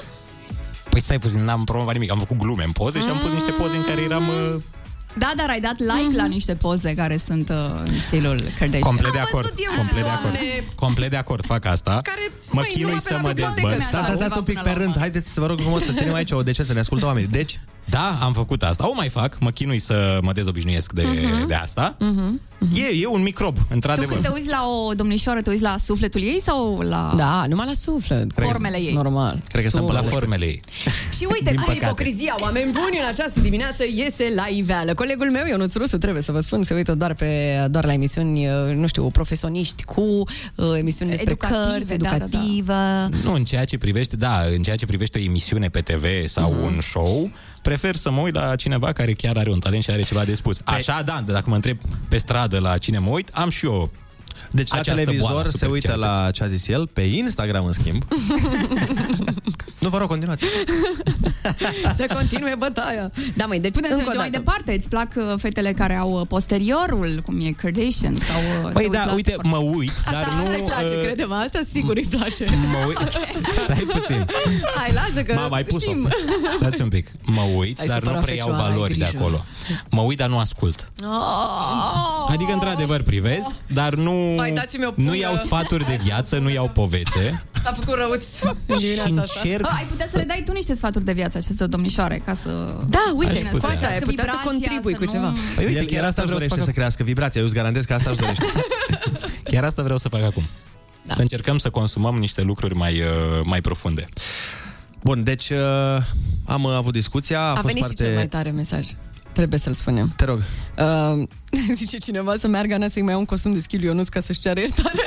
Păi 0.89 1.01
stai 1.01 1.19
puțin, 1.19 1.43
n-am 1.43 1.63
promovat 1.63 1.93
nimic, 1.93 2.11
am 2.11 2.19
făcut 2.19 2.37
glume 2.37 2.63
în 2.63 2.71
poze 2.71 2.99
și 2.99 3.07
am 3.07 3.17
pus 3.17 3.29
niște 3.29 3.51
poze 3.51 3.75
în 3.75 3.83
care 3.83 4.01
eram... 4.01 4.23
Uh, 4.27 4.61
Da, 5.17 5.31
dar 5.35 5.49
ai 5.49 5.59
dat 5.59 5.79
like 5.79 6.07
Mhm. 6.07 6.15
la 6.15 6.25
niște 6.25 6.55
poze 6.55 6.93
care 6.93 7.17
sunt 7.25 7.49
uh, 7.49 7.55
în 7.85 7.99
stilul 8.07 8.39
Kardashian. 8.59 8.81
complet 8.81 9.11
de 9.11 9.19
acord. 9.19 9.53
Complet 9.77 10.03
de 10.03 10.09
acord. 10.09 10.35
Complet 10.75 11.09
de 11.09 11.15
acord, 11.17 11.45
fac 11.45 11.65
asta. 11.65 11.99
Care, 12.03 12.31
mă 12.49 12.61
chinui 12.61 12.99
să 12.99 13.19
mă 13.21 13.33
dezbăt. 13.33 13.73
Stai, 13.73 14.01
stai, 14.03 14.15
stai 14.15 14.27
un 14.37 14.43
pic 14.43 14.59
pe 14.61 14.71
rând. 14.71 14.97
Haideți 14.97 15.29
să 15.33 15.39
vă 15.39 15.45
rog 15.45 15.59
frumos 15.59 15.83
să 15.85 15.91
ținem 15.91 16.13
aici 16.13 16.31
o 16.31 16.43
decență, 16.43 16.73
ne 16.73 16.79
ascultă 16.79 17.05
oamenii. 17.05 17.29
Deci, 17.29 17.59
Da, 17.89 18.17
am 18.21 18.33
făcut 18.33 18.63
asta. 18.63 18.89
O 18.89 18.93
mai 18.93 19.09
fac, 19.09 19.37
mă 19.39 19.49
chinui 19.51 19.79
să 19.79 20.19
mă 20.21 20.31
dezobișnuiesc 20.31 20.91
de, 20.91 21.01
Mhm. 21.01 21.47
de 21.47 21.53
asta. 21.53 21.95
Mhm. 21.99 22.41
E, 22.73 23.01
e 23.01 23.07
un 23.07 23.21
microb, 23.21 23.55
Tu 23.57 23.65
într-adevăr. 23.69 24.11
când 24.11 24.23
te 24.25 24.31
uiți 24.33 24.49
la 24.49 24.65
o 24.67 24.93
domnișoară, 24.93 25.41
te 25.41 25.49
uiți 25.49 25.61
la 25.61 25.75
sufletul 25.85 26.21
ei 26.21 26.41
sau 26.43 26.79
la... 26.79 27.13
Da, 27.17 27.45
numai 27.47 27.65
la 27.65 27.73
suflet. 27.73 28.27
Formele 28.35 28.77
ei. 28.77 28.93
Normal. 28.93 29.39
Cred 29.51 29.63
că 29.63 29.69
stăm 29.69 29.85
la 29.91 30.01
formele 30.01 30.45
ei. 30.45 30.59
Și 31.17 31.23
uite 31.31 31.43
Din 31.49 31.55
cum 31.55 31.63
păcate. 31.65 31.85
ipocrizia, 31.85 32.35
oameni 32.41 32.71
buni, 32.71 32.97
în 33.01 33.07
această 33.07 33.39
dimineață 33.41 33.83
iese 33.95 34.31
la 34.35 34.45
iveală. 34.55 34.93
Colegul 34.93 35.31
meu, 35.31 35.43
Ionuț 35.49 35.73
Rusu, 35.75 35.97
trebuie 35.97 36.21
să 36.23 36.31
vă 36.31 36.39
spun, 36.39 36.63
se 36.63 36.73
uită 36.73 36.95
doar, 36.95 37.13
pe, 37.13 37.57
doar 37.69 37.85
la 37.85 37.93
emisiuni, 37.93 38.45
uh, 38.47 38.75
nu 38.75 38.87
știu, 38.87 39.09
profesioniști 39.09 39.83
cu 39.83 40.01
uh, 40.01 40.25
emisiuni 40.77 41.11
despre 41.11 41.31
Educative, 41.31 41.63
cărți, 41.71 41.93
da, 41.97 42.09
da, 42.09 42.17
da. 42.17 42.23
educativă. 42.25 42.73
Nu, 43.23 43.33
în 43.33 43.43
ceea 43.43 43.65
ce 43.65 43.77
privește, 43.77 44.15
da, 44.15 44.41
în 44.55 44.61
ceea 44.61 44.75
ce 44.75 44.85
privește 44.85 45.19
o 45.19 45.21
emisiune 45.21 45.67
pe 45.69 45.81
TV 45.81 46.05
sau 46.27 46.51
Mhm. 46.51 46.63
un 46.63 46.79
show, 46.81 47.31
prefer 47.63 47.95
să 47.95 48.11
mă 48.11 48.21
uit 48.21 48.33
la 48.33 48.55
cineva 48.55 48.91
care 48.91 49.13
chiar 49.13 49.37
are 49.37 49.49
un 49.49 49.59
talent 49.59 49.83
și 49.83 49.89
are 49.89 50.01
ceva 50.01 50.23
de 50.23 50.33
spus. 50.33 50.61
Așa, 50.63 51.01
da, 51.01 51.23
dacă 51.25 51.49
mă 51.49 51.55
întreb 51.55 51.77
pe 52.09 52.17
stradă 52.17 52.59
la 52.59 52.77
cine 52.77 52.97
mă 52.97 53.09
uit, 53.09 53.29
am 53.33 53.49
și 53.49 53.65
eu 53.65 53.91
Deci 54.53 54.69
la 54.69 54.79
această 54.79 55.01
boală 55.03 55.11
televizor 55.11 55.45
a 55.45 55.57
se 55.57 55.65
uită 55.65 55.95
la 55.95 56.29
ce 56.31 56.43
a 56.43 56.47
zis 56.47 56.67
el, 56.67 56.87
pe 56.87 57.01
Instagram, 57.01 57.65
în 57.65 57.71
schimb. 57.71 58.03
nu, 59.83 59.89
vă 59.89 59.97
rog, 59.97 60.07
continuați. 60.07 60.45
să 61.97 62.05
continue 62.13 62.55
bătaia. 62.57 63.11
Da, 63.35 63.45
mai 63.45 63.59
deci 63.59 63.73
Putem 63.73 63.89
să 63.89 63.95
încă 63.95 64.09
o 64.13 64.17
mergem 64.17 64.19
mai 64.19 64.29
dată. 64.29 64.43
departe. 64.43 64.73
Îți 64.73 64.89
plac 64.89 65.09
uh, 65.15 65.39
fetele 65.39 65.71
care 65.73 65.95
au 65.95 66.19
uh, 66.19 66.27
posteriorul, 66.27 67.21
cum 67.25 67.39
e 67.41 67.49
Kardashian? 67.51 68.15
Sau, 68.15 68.41
uh, 68.61 68.67
te 68.67 68.71
Păi 68.73 68.83
uiți 68.83 68.97
da, 68.97 69.05
la- 69.05 69.13
uite, 69.13 69.35
mă 69.43 69.57
uit, 69.57 69.91
dar 70.11 70.23
Asta 70.23 70.33
nu... 70.35 70.51
îi 70.51 70.63
place, 70.65 70.93
uh, 70.95 71.01
crede-mă, 71.03 71.35
asta 71.35 71.59
sigur 71.71 71.95
îi 71.95 72.07
place. 72.09 72.45
Mă 72.73 72.77
uit... 72.87 72.97
Stai 73.63 73.85
puțin. 73.93 74.25
Hai, 74.75 74.91
lasă 74.93 75.23
că 75.23 75.33
M-am 75.33 75.49
mai 75.49 75.63
pus-o. 75.63 75.89
știm. 75.91 76.07
Stați 76.55 76.81
un 76.81 76.89
pic. 76.89 77.11
Mă 77.25 77.41
uit, 77.57 77.79
Ai 77.79 77.85
dar 77.87 77.97
nu 77.99 78.03
supărat 78.03 78.23
preiau 78.23 78.47
fecioara, 78.47 78.65
ai 78.67 78.71
valori 78.73 78.93
de 78.97 78.99
grijă. 79.03 79.17
acolo. 79.17 79.45
Mă 79.89 80.01
uit, 80.01 80.17
dar 80.17 80.29
nu 80.29 80.37
ascult. 80.39 80.91
Oh! 81.03 82.27
Adică, 82.29 82.51
într-adevăr, 82.53 83.01
privesc, 83.01 83.55
dar 83.67 83.93
nu, 83.93 84.35
Mai 84.43 84.51
dați-mi 84.51 84.83
o 84.85 84.87
nu 84.87 84.93
pungă. 84.93 85.15
iau 85.15 85.35
sfaturi 85.35 85.85
de 85.85 85.99
viață, 86.03 86.37
nu 86.37 86.49
iau 86.49 86.69
povețe. 86.69 87.43
S-a 87.63 87.71
făcut 87.71 87.93
răuț 87.99 88.25
în 88.67 88.77
dimineața 88.77 89.21
asta. 89.21 89.39
Încerc 89.43 89.65
Ah, 89.65 89.73
ai 89.77 89.85
putea 89.89 90.05
să 90.07 90.17
le 90.17 90.23
dai 90.23 90.41
tu 90.45 90.51
niște 90.51 90.75
sfaturi 90.75 91.05
de 91.05 91.13
viață 91.13 91.37
acestor 91.37 91.67
domnișoare 91.67 92.21
ca 92.25 92.35
să... 92.35 92.49
Da, 92.89 92.99
uite, 93.15 93.31
Aș 93.31 93.37
putea. 93.37 93.51
cu 93.59 93.65
asta 93.65 93.87
ai 93.87 93.97
Să 93.99 94.05
putea 94.05 94.23
să 94.25 94.31
vibrația, 94.31 94.41
contribui 94.51 94.91
să 94.91 94.97
cu 94.97 95.03
nu- 95.03 95.11
ceva. 95.11 95.33
Păi 95.55 95.65
uite, 95.65 95.79
el, 95.79 95.85
chiar 95.85 96.03
asta 96.03 96.21
își 96.21 96.31
vreau 96.31 96.39
să 96.41 96.47
dorește 96.47 96.55
fac 96.55 96.65
să 96.65 96.71
crească 96.71 97.03
vibrația, 97.03 97.39
eu 97.41 97.45
îți 97.47 97.55
garantez 97.55 97.85
că 97.85 97.93
asta 97.93 98.09
își 98.09 98.19
dorește. 98.19 98.45
Chiar 99.51 99.63
asta 99.63 99.83
vreau 99.83 99.97
să 99.97 100.09
fac 100.09 100.23
acum. 100.23 100.43
Da. 101.05 101.13
Să 101.13 101.21
încercăm 101.21 101.57
să 101.57 101.69
consumăm 101.69 102.15
niște 102.15 102.41
lucruri 102.41 102.75
mai, 102.75 102.99
uh, 103.01 103.07
mai 103.43 103.61
profunde. 103.61 104.05
Bun, 105.03 105.23
deci 105.23 105.49
uh, 105.49 105.57
am 106.45 106.63
uh, 106.63 106.73
avut 106.75 106.93
discuția, 106.93 107.39
a, 107.39 107.49
A 107.49 107.53
fost 107.53 107.65
venit 107.65 107.79
foarte... 107.83 107.95
și 108.03 108.07
cel 108.09 108.15
mai 108.17 108.27
tare 108.27 108.49
mesaj. 108.49 108.87
Trebuie 109.31 109.59
să-l 109.59 109.73
spunem. 109.73 110.13
Te 110.15 110.25
rog. 110.25 110.43
Uh, 110.77 111.23
zice 111.81 111.97
cineva 111.97 112.35
să 112.35 112.47
meargă 112.47 112.73
Ana 112.73 112.87
să-i 112.87 113.01
mai 113.01 113.13
ia 113.13 113.19
un 113.19 113.25
costum 113.25 113.53
de 113.53 113.59
schil 113.59 113.83
Ionuț 113.83 114.07
ca 114.07 114.19
să-și 114.19 114.39
ceară 114.39 114.59
iertare. 114.59 115.01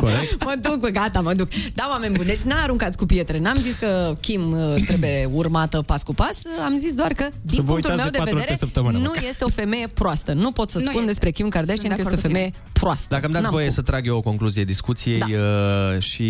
Corect. 0.00 0.44
mă 0.44 0.54
duc, 0.60 0.76
bă, 0.76 0.88
gata, 0.88 1.20
mă 1.20 1.34
duc. 1.34 1.48
Da, 1.74 1.88
oameni 1.90 2.14
buni, 2.14 2.26
deci 2.26 2.40
n-aruncați 2.40 2.96
cu 2.96 3.06
pietre. 3.06 3.38
N-am 3.38 3.56
zis 3.56 3.76
că 3.76 4.16
Kim 4.20 4.50
uh, 4.52 4.84
trebuie 4.86 5.28
urmată 5.32 5.82
pas 5.82 6.02
cu 6.02 6.14
pas. 6.14 6.42
Am 6.64 6.76
zis 6.76 6.94
doar 6.94 7.12
că, 7.12 7.28
din 7.42 7.62
vă 7.64 7.72
punctul 7.72 7.90
uitați 7.90 7.96
meu 7.96 8.04
de 8.04 8.10
de 8.10 8.18
patru 8.18 8.34
ori 8.34 8.40
vedere, 8.40 8.52
pe 8.52 8.58
săptămână, 8.58 8.98
nu 8.98 9.04
măcar. 9.04 9.22
este 9.28 9.44
o 9.44 9.48
femeie 9.48 9.88
proastă. 9.94 10.32
Nu 10.32 10.52
pot 10.52 10.70
să 10.70 10.76
Nu 10.76 10.82
spun 10.82 10.94
este. 10.94 11.06
despre 11.06 11.30
Kim 11.30 11.48
Kardashian 11.48 11.90
Sunt 11.90 11.90
că 11.90 11.96
de 11.96 12.00
este 12.02 12.14
o 12.14 12.18
acord 12.18 12.22
cu 12.22 12.32
femeie 12.32 12.52
proastă. 12.72 13.06
Dacă 13.08 13.24
îmi 13.24 13.32
dați 13.32 13.44
N-am 13.44 13.54
voie 13.54 13.66
cum. 13.66 13.74
să 13.74 13.82
trag 13.82 14.06
eu 14.06 14.16
o 14.16 14.20
concluzie 14.20 14.64
discuției 14.64 15.18
da. 15.18 15.26
uh, 15.26 16.02
și 16.02 16.24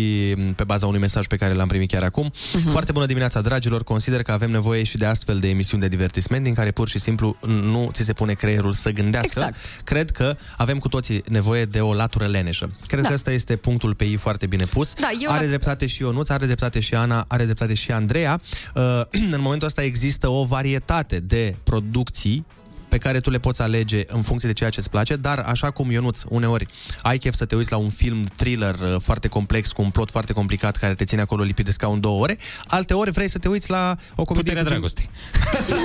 pe 0.55 0.63
baza 0.63 0.87
unui 0.87 0.99
mesaj 0.99 1.27
pe 1.27 1.35
care 1.35 1.53
l-am 1.53 1.67
primit 1.67 1.89
chiar 1.91 2.03
acum. 2.03 2.31
Mhm. 2.53 2.61
Uh-huh. 2.67 2.71
Foarte 2.71 2.91
bună 2.91 3.05
dimineața, 3.05 3.41
dragilor. 3.41 3.83
Consider 3.83 4.21
că 4.21 4.31
avem 4.31 4.51
nevoie 4.51 4.83
și 4.83 4.97
de 4.97 5.05
astfel 5.05 5.39
de 5.39 5.49
emisiuni 5.49 5.81
de 5.81 5.87
divertisment 5.87 6.43
din 6.43 6.53
care 6.53 6.71
pur 6.71 6.87
și 6.89 6.99
simplu 6.99 7.35
nu 7.47 7.89
ți 7.93 8.03
se 8.03 8.13
pune 8.13 8.33
creierul 8.33 8.73
să 8.73 8.91
gândească. 9.11 9.39
Exact. 9.39 9.83
Cred 9.83 10.11
că 10.11 10.35
avem 10.57 10.77
cu 10.77 10.87
toții 10.87 11.23
nevoie 11.29 11.65
de 11.65 11.79
o 11.81 11.93
latură 11.93 12.25
leneșă. 12.25 12.71
Cred 12.87 13.01
Da. 13.01 13.07
că 13.07 13.13
ăsta 13.13 13.31
este 13.31 13.55
punctul 13.55 13.95
pe 13.95 14.05
ei 14.05 14.15
foarte 14.15 14.45
bine 14.47 14.65
pus. 14.65 14.93
Da, 14.93 15.09
eu 15.23 15.31
are 15.31 15.41
la- 15.41 15.47
dreptate 15.47 15.85
și 15.85 16.01
Ionuț, 16.01 16.29
are 16.29 16.45
dreptate 16.45 16.79
și 16.79 16.93
Ana, 16.95 17.25
are 17.27 17.43
dreptate 17.43 17.73
și 17.73 17.91
Andreea. 17.91 18.41
Uh, 18.75 19.01
în 19.35 19.41
momentul 19.41 19.67
ăsta 19.67 19.83
există 19.83 20.27
o 20.27 20.45
varietate 20.45 21.19
de 21.19 21.55
producții 21.63 22.45
pe 22.89 22.97
care 22.97 23.19
tu 23.19 23.29
le 23.29 23.37
poți 23.39 23.61
alege 23.61 24.03
în 24.07 24.21
funcție 24.21 24.47
de 24.49 24.53
ceea 24.53 24.69
ce 24.69 24.79
îți 24.79 24.89
place, 24.89 25.15
dar 25.15 25.39
așa 25.39 25.71
cum 25.71 25.91
Ionuț, 25.91 26.21
uneori 26.29 26.67
ai 27.01 27.17
chef 27.17 27.33
să 27.35 27.45
te 27.45 27.55
uiți 27.55 27.71
la 27.71 27.77
un 27.77 27.89
film 27.89 28.23
thriller 28.35 28.75
uh, 28.79 28.95
foarte 29.01 29.27
complex, 29.27 29.71
cu 29.71 29.81
un 29.81 29.89
plot 29.89 30.11
foarte 30.11 30.33
complicat 30.33 30.75
care 30.77 30.93
te 30.93 31.05
ține 31.05 31.21
acolo 31.21 31.43
lipit 31.43 31.65
de 31.65 31.71
scaun 31.71 31.99
două 31.99 32.21
ore, 32.21 32.37
alte 32.67 32.93
ori 32.93 33.11
vrei 33.11 33.29
să 33.29 33.37
te 33.37 33.47
uiți 33.47 33.69
la 33.69 33.95
o 34.15 34.25
comedie 34.25 34.53
Puterea 34.53 34.63
cu 34.63 34.67
Jim- 34.67 34.71
dragostei. 34.71 35.09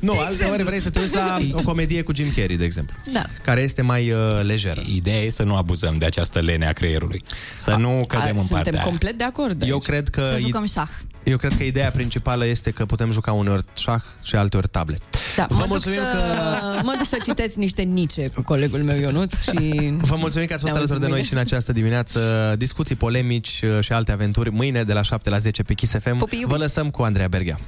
Nu, 0.00 0.18
alte 0.18 0.44
ori 0.44 0.62
vrei 0.62 0.80
să 0.80 0.90
te 0.90 0.98
uiți 0.98 1.14
la 1.14 1.36
o 1.52 1.62
comedie 1.62 2.02
cu 2.02 2.14
Jim 2.14 2.32
Carrey, 2.36 2.56
de 2.56 2.64
exemplu, 2.64 2.96
Da. 3.12 3.22
care 3.42 3.60
este 3.60 3.82
mai 3.82 4.10
uh, 4.10 4.18
lejeră. 4.42 4.80
Ideea 4.94 5.20
e 5.22 5.30
să 5.30 5.42
nu 5.42 5.56
abuzăm 5.56 5.98
de 5.98 6.04
această 6.04 6.40
lene 6.40 6.66
a 6.66 6.72
creierului. 6.72 7.22
Să 7.58 7.74
nu 7.74 8.04
cădem 8.08 8.26
A, 8.26 8.28
în 8.30 8.36
suntem 8.38 8.56
partea 8.56 8.72
aia. 8.72 8.82
complet 8.82 9.18
de 9.18 9.24
acord. 9.24 9.62
Eu 9.62 9.74
aici. 9.74 9.82
cred 9.84 10.08
că 10.08 10.20
Să 10.32 10.38
jucăm 10.38 10.66
șah. 10.66 10.88
Eu 11.24 11.36
cred 11.36 11.56
că 11.56 11.62
ideea 11.62 11.90
principală 11.90 12.46
este 12.46 12.70
că 12.70 12.86
putem 12.86 13.12
juca 13.12 13.32
uneori 13.32 13.64
șah 13.78 14.00
și 14.22 14.36
alteori 14.36 14.68
table. 14.68 14.98
Da, 15.36 15.46
Vă 15.48 15.54
mă, 15.54 15.60
duc 15.60 15.68
mulțumim 15.68 15.98
să, 16.00 16.16
că- 16.16 16.80
mă 16.88 16.94
duc 16.98 17.08
să 17.08 17.16
citesc 17.22 17.54
niște 17.54 17.82
nice 17.82 18.28
cu 18.34 18.42
colegul 18.42 18.82
meu 18.82 18.98
Ionuț 19.00 19.42
și... 19.42 19.94
Vă 19.96 20.16
mulțumim 20.16 20.46
că 20.46 20.52
ați 20.52 20.62
fost 20.62 20.72
Ne 20.72 20.78
alături 20.78 20.86
de 20.86 20.92
auzim 20.92 20.98
noi 21.00 21.08
mâine. 21.08 21.22
și 21.24 21.32
în 21.32 21.38
această 21.38 21.72
dimineață. 21.72 22.54
Discuții 22.58 22.94
polemici 22.94 23.60
uh, 23.64 23.84
și 23.84 23.92
alte 23.92 24.12
aventuri 24.12 24.50
mâine 24.50 24.82
de 24.82 24.92
la 24.92 25.02
7 25.02 25.30
la 25.30 25.38
10 25.38 25.62
pe 25.62 25.74
Kiss 25.74 25.92
FM. 25.98 26.16
Pupi, 26.16 26.36
iubi. 26.38 26.52
Vă 26.52 26.56
lăsăm 26.58 26.90
cu 26.90 27.02
Andreea 27.02 27.28
Berghea. 27.28 27.58